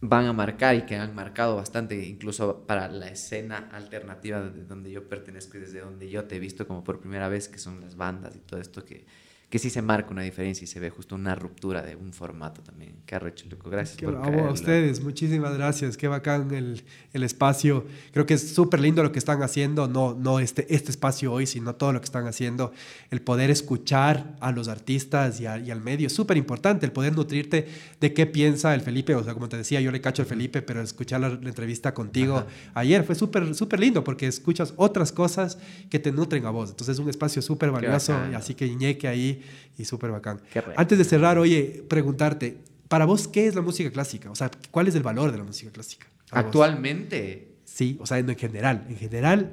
van 0.00 0.26
a 0.26 0.32
marcar 0.32 0.74
y 0.76 0.82
que 0.82 0.96
han 0.96 1.14
marcado 1.14 1.56
bastante, 1.56 2.04
incluso 2.04 2.66
para 2.66 2.88
la 2.88 3.08
escena 3.08 3.68
alternativa 3.72 4.40
de 4.40 4.64
donde 4.64 4.90
yo 4.90 5.08
pertenezco 5.08 5.56
y 5.56 5.60
desde 5.60 5.80
donde 5.80 6.10
yo 6.10 6.24
te 6.24 6.36
he 6.36 6.38
visto 6.38 6.66
como 6.66 6.84
por 6.84 7.00
primera 7.00 7.28
vez, 7.28 7.48
que 7.48 7.58
son 7.58 7.80
las 7.80 7.96
bandas 7.96 8.36
y 8.36 8.40
todo 8.40 8.60
esto 8.60 8.84
que, 8.84 9.06
que 9.48 9.60
sí 9.60 9.70
se 9.70 9.80
marca 9.80 10.10
una 10.10 10.22
diferencia 10.22 10.64
y 10.64 10.66
se 10.66 10.80
ve 10.80 10.90
justo 10.90 11.14
una 11.14 11.36
ruptura 11.36 11.80
de 11.82 11.94
un 11.94 12.12
formato 12.12 12.62
también. 12.62 12.96
Qué 13.06 13.14
arrecho. 13.14 13.46
Gracias 13.64 13.96
Qué 13.96 14.04
por 14.06 14.18
bravo 14.18 14.48
a 14.48 14.52
ustedes, 14.52 15.00
muchísimas 15.04 15.56
gracias. 15.56 15.96
Qué 15.96 16.08
bacán 16.08 16.52
el, 16.52 16.82
el 17.12 17.22
espacio. 17.22 17.86
Creo 18.12 18.26
que 18.26 18.34
es 18.34 18.54
súper 18.54 18.80
lindo 18.80 19.04
lo 19.04 19.12
que 19.12 19.20
están 19.20 19.44
haciendo, 19.44 19.86
no, 19.86 20.14
no 20.14 20.40
este, 20.40 20.66
este 20.74 20.90
espacio 20.90 21.32
hoy, 21.32 21.46
sino 21.46 21.76
todo 21.76 21.92
lo 21.92 22.00
que 22.00 22.06
están 22.06 22.26
haciendo. 22.26 22.72
El 23.12 23.20
poder 23.22 23.50
escuchar 23.50 24.34
a 24.40 24.50
los 24.50 24.66
artistas 24.66 25.40
y, 25.40 25.46
a- 25.46 25.58
y 25.58 25.70
al 25.70 25.80
medio 25.80 26.08
es 26.08 26.12
súper 26.12 26.36
importante, 26.36 26.84
el 26.84 26.90
poder 26.92 27.14
nutrirte 27.14 27.68
de 28.00 28.12
qué 28.12 28.26
piensa 28.26 28.74
el 28.74 28.80
Felipe. 28.80 29.14
O 29.14 29.22
sea, 29.22 29.34
como 29.34 29.48
te 29.48 29.56
decía, 29.56 29.80
yo 29.80 29.92
le 29.92 30.00
cacho 30.00 30.22
al 30.22 30.28
Felipe, 30.28 30.60
pero 30.60 30.82
escuchar 30.82 31.20
la, 31.20 31.28
la 31.28 31.48
entrevista 31.48 31.94
contigo 31.94 32.44
ayer 32.74 33.04
fue 33.04 33.14
súper 33.14 33.54
súper 33.54 33.78
lindo 33.78 34.02
porque 34.02 34.26
escuchas 34.26 34.74
otras 34.76 35.12
cosas 35.12 35.58
que 35.88 36.00
te 36.00 36.10
nutren 36.10 36.46
a 36.46 36.50
vos. 36.50 36.70
Entonces 36.70 36.94
es 36.94 36.98
un 36.98 37.08
espacio 37.08 37.40
súper 37.42 37.70
valioso, 37.70 38.12
así 38.34 38.54
que 38.54 38.74
ñeque 38.74 39.06
ahí 39.06 39.35
y 39.78 39.84
súper 39.84 40.10
bacán. 40.10 40.40
Antes 40.76 40.98
de 40.98 41.04
cerrar, 41.04 41.38
oye, 41.38 41.84
preguntarte, 41.88 42.58
para 42.88 43.04
vos, 43.04 43.26
¿qué 43.28 43.46
es 43.46 43.54
la 43.54 43.62
música 43.62 43.90
clásica? 43.90 44.30
O 44.30 44.34
sea, 44.36 44.50
¿cuál 44.70 44.88
es 44.88 44.94
el 44.94 45.02
valor 45.02 45.32
de 45.32 45.38
la 45.38 45.44
música 45.44 45.70
clásica? 45.72 46.06
para 46.30 46.42
vos? 46.42 46.46
Actualmente, 46.48 47.48
Sí, 47.64 47.96
o 48.00 48.06
sea, 48.06 48.18
en 48.18 48.30
en 48.30 48.36
general. 48.36 48.86
En 48.88 48.96
general, 48.96 49.52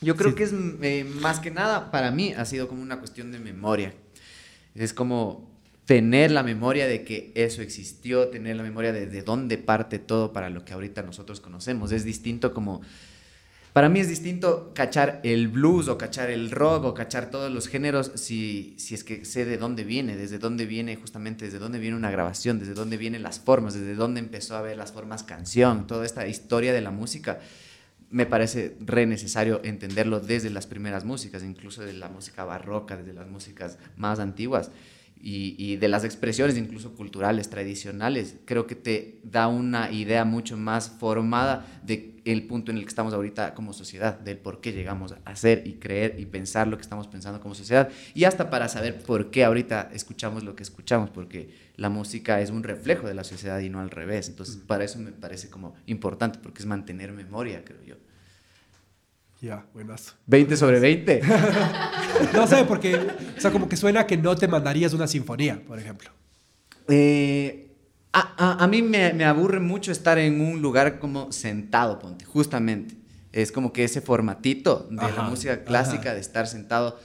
Yo 0.00 0.14
creo 0.14 0.30
Sí. 0.30 0.36
que 0.36 0.44
es 0.44 0.52
eh, 0.82 1.04
más 1.20 1.40
que 1.40 1.50
nada, 1.50 1.90
para 1.90 2.10
mí, 2.10 2.32
ha 2.34 2.44
sido 2.44 2.68
como 2.68 2.82
una 2.82 2.98
cuestión 2.98 3.32
de 3.32 3.38
memoria. 3.38 3.94
Es 4.74 4.92
como 4.92 5.50
tener 5.86 6.30
la 6.32 6.42
memoria 6.42 6.86
de 6.86 7.02
que 7.04 7.32
eso 7.34 7.62
existió, 7.62 8.28
tener 8.28 8.56
la 8.56 8.62
memoria 8.62 8.92
de, 8.92 9.06
de 9.06 9.22
dónde 9.22 9.56
parte 9.58 9.98
todo 9.98 10.32
para 10.32 10.50
lo 10.50 10.64
que 10.64 10.72
ahorita 10.74 11.02
nosotros 11.02 11.40
conocemos. 11.40 11.92
Es 11.92 12.04
distinto 12.04 12.52
como... 12.52 12.80
Para 13.76 13.90
mí 13.90 14.00
es 14.00 14.08
distinto 14.08 14.72
cachar 14.72 15.20
el 15.22 15.48
blues 15.48 15.88
o 15.88 15.98
cachar 15.98 16.30
el 16.30 16.50
rock 16.50 16.84
o 16.84 16.94
cachar 16.94 17.28
todos 17.28 17.52
los 17.52 17.68
géneros 17.68 18.10
si, 18.14 18.74
si 18.78 18.94
es 18.94 19.04
que 19.04 19.26
sé 19.26 19.44
de 19.44 19.58
dónde 19.58 19.84
viene, 19.84 20.16
desde 20.16 20.38
dónde 20.38 20.64
viene 20.64 20.96
justamente, 20.96 21.44
desde 21.44 21.58
dónde 21.58 21.78
viene 21.78 21.94
una 21.94 22.10
grabación, 22.10 22.58
desde 22.58 22.72
dónde 22.72 22.96
vienen 22.96 23.22
las 23.22 23.38
formas, 23.38 23.74
desde 23.74 23.94
dónde 23.94 24.20
empezó 24.20 24.56
a 24.56 24.62
ver 24.62 24.78
las 24.78 24.92
formas 24.92 25.24
canción, 25.24 25.86
toda 25.86 26.06
esta 26.06 26.26
historia 26.26 26.72
de 26.72 26.80
la 26.80 26.90
música. 26.90 27.38
Me 28.08 28.24
parece 28.24 28.78
re 28.80 29.04
necesario 29.04 29.60
entenderlo 29.62 30.20
desde 30.20 30.48
las 30.48 30.66
primeras 30.66 31.04
músicas, 31.04 31.42
incluso 31.42 31.82
de 31.82 31.92
la 31.92 32.08
música 32.08 32.46
barroca, 32.46 32.96
desde 32.96 33.12
las 33.12 33.28
músicas 33.28 33.76
más 33.98 34.20
antiguas 34.20 34.70
y, 35.20 35.54
y 35.58 35.76
de 35.76 35.88
las 35.88 36.04
expresiones 36.04 36.56
incluso 36.56 36.94
culturales, 36.94 37.48
tradicionales. 37.48 38.36
Creo 38.44 38.66
que 38.66 38.74
te 38.74 39.20
da 39.22 39.48
una 39.48 39.90
idea 39.90 40.24
mucho 40.24 40.56
más 40.56 40.90
formada 40.90 41.80
de 41.84 42.16
el 42.26 42.42
punto 42.46 42.72
en 42.72 42.78
el 42.78 42.82
que 42.82 42.88
estamos 42.88 43.14
ahorita 43.14 43.54
como 43.54 43.72
sociedad, 43.72 44.18
del 44.18 44.36
por 44.36 44.60
qué 44.60 44.72
llegamos 44.72 45.12
a 45.12 45.20
hacer 45.24 45.62
y 45.64 45.74
creer 45.74 46.16
y 46.18 46.26
pensar 46.26 46.66
lo 46.66 46.76
que 46.76 46.82
estamos 46.82 47.06
pensando 47.06 47.40
como 47.40 47.54
sociedad 47.54 47.88
y 48.14 48.24
hasta 48.24 48.50
para 48.50 48.68
saber 48.68 49.00
por 49.00 49.30
qué 49.30 49.44
ahorita 49.44 49.90
escuchamos 49.92 50.42
lo 50.42 50.56
que 50.56 50.64
escuchamos, 50.64 51.10
porque 51.10 51.50
la 51.76 51.88
música 51.88 52.40
es 52.40 52.50
un 52.50 52.64
reflejo 52.64 53.06
de 53.06 53.14
la 53.14 53.22
sociedad 53.22 53.60
y 53.60 53.68
no 53.68 53.78
al 53.78 53.90
revés. 53.90 54.28
Entonces, 54.28 54.56
para 54.56 54.84
eso 54.84 54.98
me 54.98 55.12
parece 55.12 55.48
como 55.50 55.74
importante, 55.86 56.40
porque 56.42 56.58
es 56.58 56.66
mantener 56.66 57.12
memoria, 57.12 57.64
creo 57.64 57.82
yo. 57.84 57.94
Ya, 59.46 59.66
buenazo. 59.72 60.12
20 60.26 60.56
sobre 60.56 60.80
20. 60.80 61.20
No 62.32 62.46
sé, 62.46 62.64
porque, 62.64 62.94
o 62.96 63.40
sea, 63.40 63.50
como 63.50 63.68
que 63.68 63.76
suena 63.76 64.06
que 64.06 64.16
no 64.16 64.34
te 64.36 64.48
mandarías 64.48 64.94
una 64.94 65.06
sinfonía, 65.06 65.62
por 65.66 65.78
ejemplo. 65.78 66.10
Eh, 66.88 67.72
a, 68.12 68.34
a- 68.38 68.64
a 68.64 68.66
mí 68.68 68.80
me, 68.82 69.12
me 69.12 69.24
aburre 69.26 69.60
mucho 69.60 69.92
estar 69.92 70.18
en 70.18 70.40
un 70.40 70.62
lugar 70.62 70.98
como 70.98 71.30
sentado, 71.32 71.98
ponte, 71.98 72.24
justamente. 72.24 72.94
Es 73.32 73.52
como 73.52 73.70
que 73.72 73.84
ese 73.84 74.00
formatito 74.00 74.88
de 74.90 74.96
la 74.96 75.22
música 75.28 75.62
clásica, 75.64 76.00
ajá. 76.04 76.14
de 76.14 76.20
estar 76.20 76.46
sentado. 76.46 76.98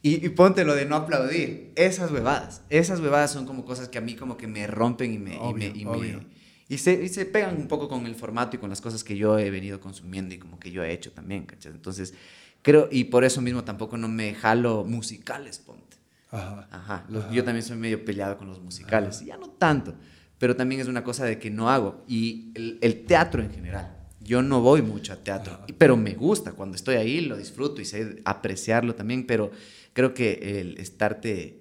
Y, 0.00 0.24
y 0.24 0.28
ponte 0.30 0.64
lo 0.64 0.74
de 0.74 0.86
no 0.86 0.96
aplaudir. 0.96 1.72
Esas 1.76 2.10
huevadas. 2.10 2.62
Esas 2.70 3.00
huevadas 3.00 3.30
son 3.32 3.44
como 3.44 3.64
cosas 3.66 3.88
que 3.88 3.98
a 3.98 4.00
mí 4.00 4.14
como 4.14 4.38
que 4.38 4.46
me 4.46 4.66
rompen 4.66 5.12
y 5.12 5.18
me... 5.18 5.34
y 5.34 5.54
me- 5.54 5.66
y 5.66 5.84
me- 5.84 5.90
obvio. 5.90 6.20
Y 6.68 6.78
se, 6.78 6.92
y 7.04 7.08
se 7.08 7.26
pegan 7.26 7.56
un 7.56 7.68
poco 7.68 7.88
con 7.88 8.06
el 8.06 8.14
formato 8.14 8.56
y 8.56 8.58
con 8.58 8.70
las 8.70 8.80
cosas 8.80 9.04
que 9.04 9.16
yo 9.16 9.38
he 9.38 9.50
venido 9.50 9.80
consumiendo 9.80 10.34
y 10.34 10.38
como 10.38 10.58
que 10.58 10.70
yo 10.70 10.82
he 10.82 10.92
hecho 10.92 11.12
también, 11.12 11.46
¿cachai? 11.46 11.72
Entonces, 11.72 12.14
creo, 12.62 12.88
y 12.90 13.04
por 13.04 13.24
eso 13.24 13.40
mismo 13.40 13.64
tampoco 13.64 13.96
no 13.96 14.08
me 14.08 14.34
jalo 14.34 14.84
musicales, 14.84 15.58
ponte. 15.58 15.96
Ajá. 16.30 16.68
Ajá, 16.72 17.06
los- 17.08 17.30
yo 17.30 17.44
también 17.44 17.62
soy 17.64 17.76
medio 17.76 18.04
peleado 18.04 18.36
con 18.36 18.48
los 18.48 18.60
musicales, 18.60 19.24
ya 19.24 19.36
no 19.36 19.48
tanto, 19.50 19.94
pero 20.38 20.56
también 20.56 20.80
es 20.80 20.88
una 20.88 21.04
cosa 21.04 21.24
de 21.24 21.38
que 21.38 21.50
no 21.50 21.70
hago. 21.70 22.04
Y 22.08 22.50
el, 22.54 22.78
el 22.82 23.04
teatro 23.06 23.42
en 23.42 23.50
general, 23.52 23.96
yo 24.20 24.42
no 24.42 24.60
voy 24.60 24.82
mucho 24.82 25.12
a 25.12 25.16
teatro, 25.22 25.60
y- 25.68 25.72
pero 25.72 25.96
me 25.96 26.14
gusta, 26.14 26.52
cuando 26.52 26.74
estoy 26.74 26.96
ahí 26.96 27.20
lo 27.20 27.36
disfruto 27.36 27.80
y 27.80 27.84
sé 27.84 28.20
apreciarlo 28.24 28.96
también, 28.96 29.24
pero 29.26 29.52
creo 29.92 30.12
que 30.14 30.60
el 30.60 30.78
estarte 30.78 31.60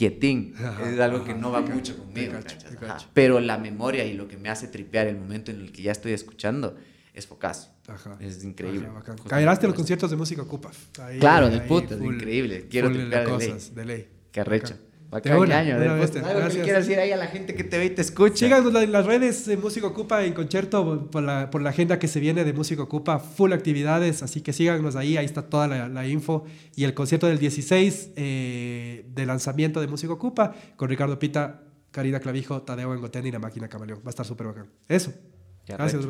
quietín 0.00 0.54
Ajá, 0.56 0.90
es 0.90 0.98
algo 0.98 1.24
que 1.24 1.34
no 1.34 1.50
va 1.50 1.60
cacho, 1.60 1.74
mucho 1.74 1.98
conmigo, 1.98 2.32
pero 3.12 3.38
la 3.38 3.58
memoria 3.58 4.06
y 4.06 4.14
lo 4.14 4.26
que 4.28 4.38
me 4.38 4.48
hace 4.48 4.66
tripear 4.66 5.06
el 5.08 5.18
momento 5.18 5.50
en 5.50 5.60
el 5.60 5.72
que 5.72 5.82
ya 5.82 5.92
estoy 5.92 6.12
escuchando 6.12 6.74
es 7.12 7.26
focazo. 7.26 7.68
Ajá. 7.86 8.16
Es 8.18 8.42
increíble. 8.42 8.88
Caerás 9.28 9.60
de 9.60 9.66
los 9.66 9.76
conciertos 9.76 10.10
de 10.10 10.16
música 10.16 10.40
ocupa. 10.40 10.70
Ahí- 11.02 11.18
Claro, 11.18 11.50
del 11.50 11.60
ahí 11.60 11.68
puto, 11.68 11.96
es 11.96 12.00
increíble. 12.02 12.66
Quiero 12.70 12.90
tripear 12.90 13.26
de 13.26 13.38
ley. 13.38 13.58
de 13.74 13.84
ley. 13.84 14.08
Qué 14.32 14.40
arrecho. 14.40 14.74
Bacán, 15.10 15.32
De 15.32 15.38
una, 15.40 15.62
una 15.94 16.06
te- 16.06 16.18
Algo 16.20 16.48
que 16.48 16.60
quieras 16.60 16.86
decir 16.86 17.00
ahí 17.00 17.10
a 17.10 17.16
la 17.16 17.26
gente 17.26 17.54
que 17.54 17.64
te 17.64 17.78
ve 17.78 17.86
y 17.86 17.90
te 17.90 18.00
escucha. 18.02 18.36
Síganos 18.46 18.72
en 18.82 18.92
las 18.92 19.04
redes 19.06 19.44
de 19.46 19.56
Música 19.56 19.88
Ocupa 19.88 20.24
en 20.24 20.32
concierto 20.34 21.08
por 21.10 21.22
la, 21.22 21.50
por 21.50 21.62
la 21.62 21.70
agenda 21.70 21.98
que 21.98 22.06
se 22.06 22.20
viene 22.20 22.44
de 22.44 22.52
Música 22.52 22.82
Ocupa, 22.82 23.18
full 23.18 23.52
actividades, 23.52 24.22
así 24.22 24.40
que 24.40 24.52
síganos 24.52 24.94
ahí, 24.94 25.16
ahí 25.16 25.24
está 25.26 25.42
toda 25.42 25.66
la, 25.66 25.88
la 25.88 26.06
info. 26.06 26.44
Y 26.76 26.84
el 26.84 26.94
concierto 26.94 27.26
del 27.26 27.38
16 27.40 28.10
eh, 28.16 29.04
de 29.12 29.26
lanzamiento 29.26 29.80
de 29.80 29.88
Música 29.88 30.12
Ocupa 30.12 30.54
con 30.76 30.88
Ricardo 30.88 31.18
Pita, 31.18 31.62
Karina 31.90 32.20
Clavijo, 32.20 32.62
Tadeo 32.62 32.94
Engotén 32.94 33.26
y 33.26 33.32
la 33.32 33.40
máquina 33.40 33.68
Camaleón. 33.68 33.98
Va 34.00 34.06
a 34.06 34.10
estar 34.10 34.24
súper 34.24 34.46
bacán. 34.46 34.66
Eso. 34.88 35.12
Qué 35.66 35.74
Gracias. 35.74 36.06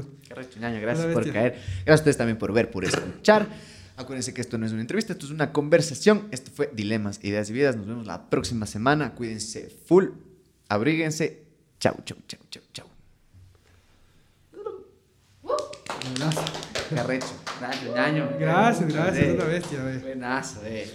Qué 0.53 0.61
ñaño, 0.61 0.81
gracias 0.81 1.07
por 1.07 1.17
bestia. 1.17 1.33
caer. 1.33 1.53
Gracias 1.53 1.89
a 1.89 1.95
ustedes 1.95 2.17
también 2.19 2.37
por 2.39 2.53
ver, 2.53 2.71
por 2.71 2.85
escuchar. 2.85 3.47
Acuérdense 4.01 4.33
que 4.35 4.41
esto 4.41 4.57
no 4.59 4.67
es 4.67 4.73
una 4.73 4.81
entrevista, 4.81 5.13
esto 5.13 5.27
es 5.27 5.33
una 5.33 5.53
conversación. 5.53 6.29
Esto 6.31 6.51
fue 6.51 6.71
Dilemas, 6.73 7.21
Ideas 7.23 7.51
y 7.51 7.53
Vidas. 7.53 7.77
Nos 7.77 7.87
vemos 7.87 8.07
la 8.07 8.31
próxima 8.31 8.67
semana. 8.67 9.15
Cuídense 9.15 9.69
full. 9.87 10.07
Abríguense. 10.69 11.45
Chau, 11.79 11.95
chau, 12.05 12.17
chau, 12.27 12.41
chau, 12.51 12.63
chau. 12.73 12.87
Qué 16.89 16.99
arrecho. 16.99 17.27
Gracias, 17.61 17.95
ñaño. 17.95 18.31
Gracias, 18.39 18.93
gracias, 18.93 19.27
Eh, 19.27 19.33
una 19.35 19.45
bestia, 19.45 19.93
eh. 19.95 19.99
Buenazo, 19.99 20.61
eh. 20.65 20.91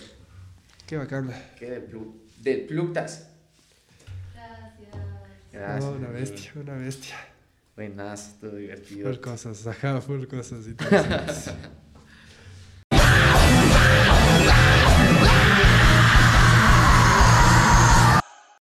Qué 0.87 0.97
bacán. 0.97 1.31
Qué 1.57 1.69
del 1.69 1.89
plu- 1.89 2.67
plutas. 2.67 3.27
Gracias. 4.33 5.05
Gracias. 5.51 5.83
Oh, 5.83 5.91
una 5.93 6.09
bestia, 6.09 6.51
una 6.55 6.73
bestia. 6.75 7.15
Buenazo, 7.75 8.31
todo 8.41 8.55
divertido. 8.55 9.09
Full 9.09 9.19
cosas, 9.21 9.67
ajá, 9.67 10.01
full 10.01 10.25
cosas. 10.25 10.65
y 10.67 10.73
todo. 10.73 10.89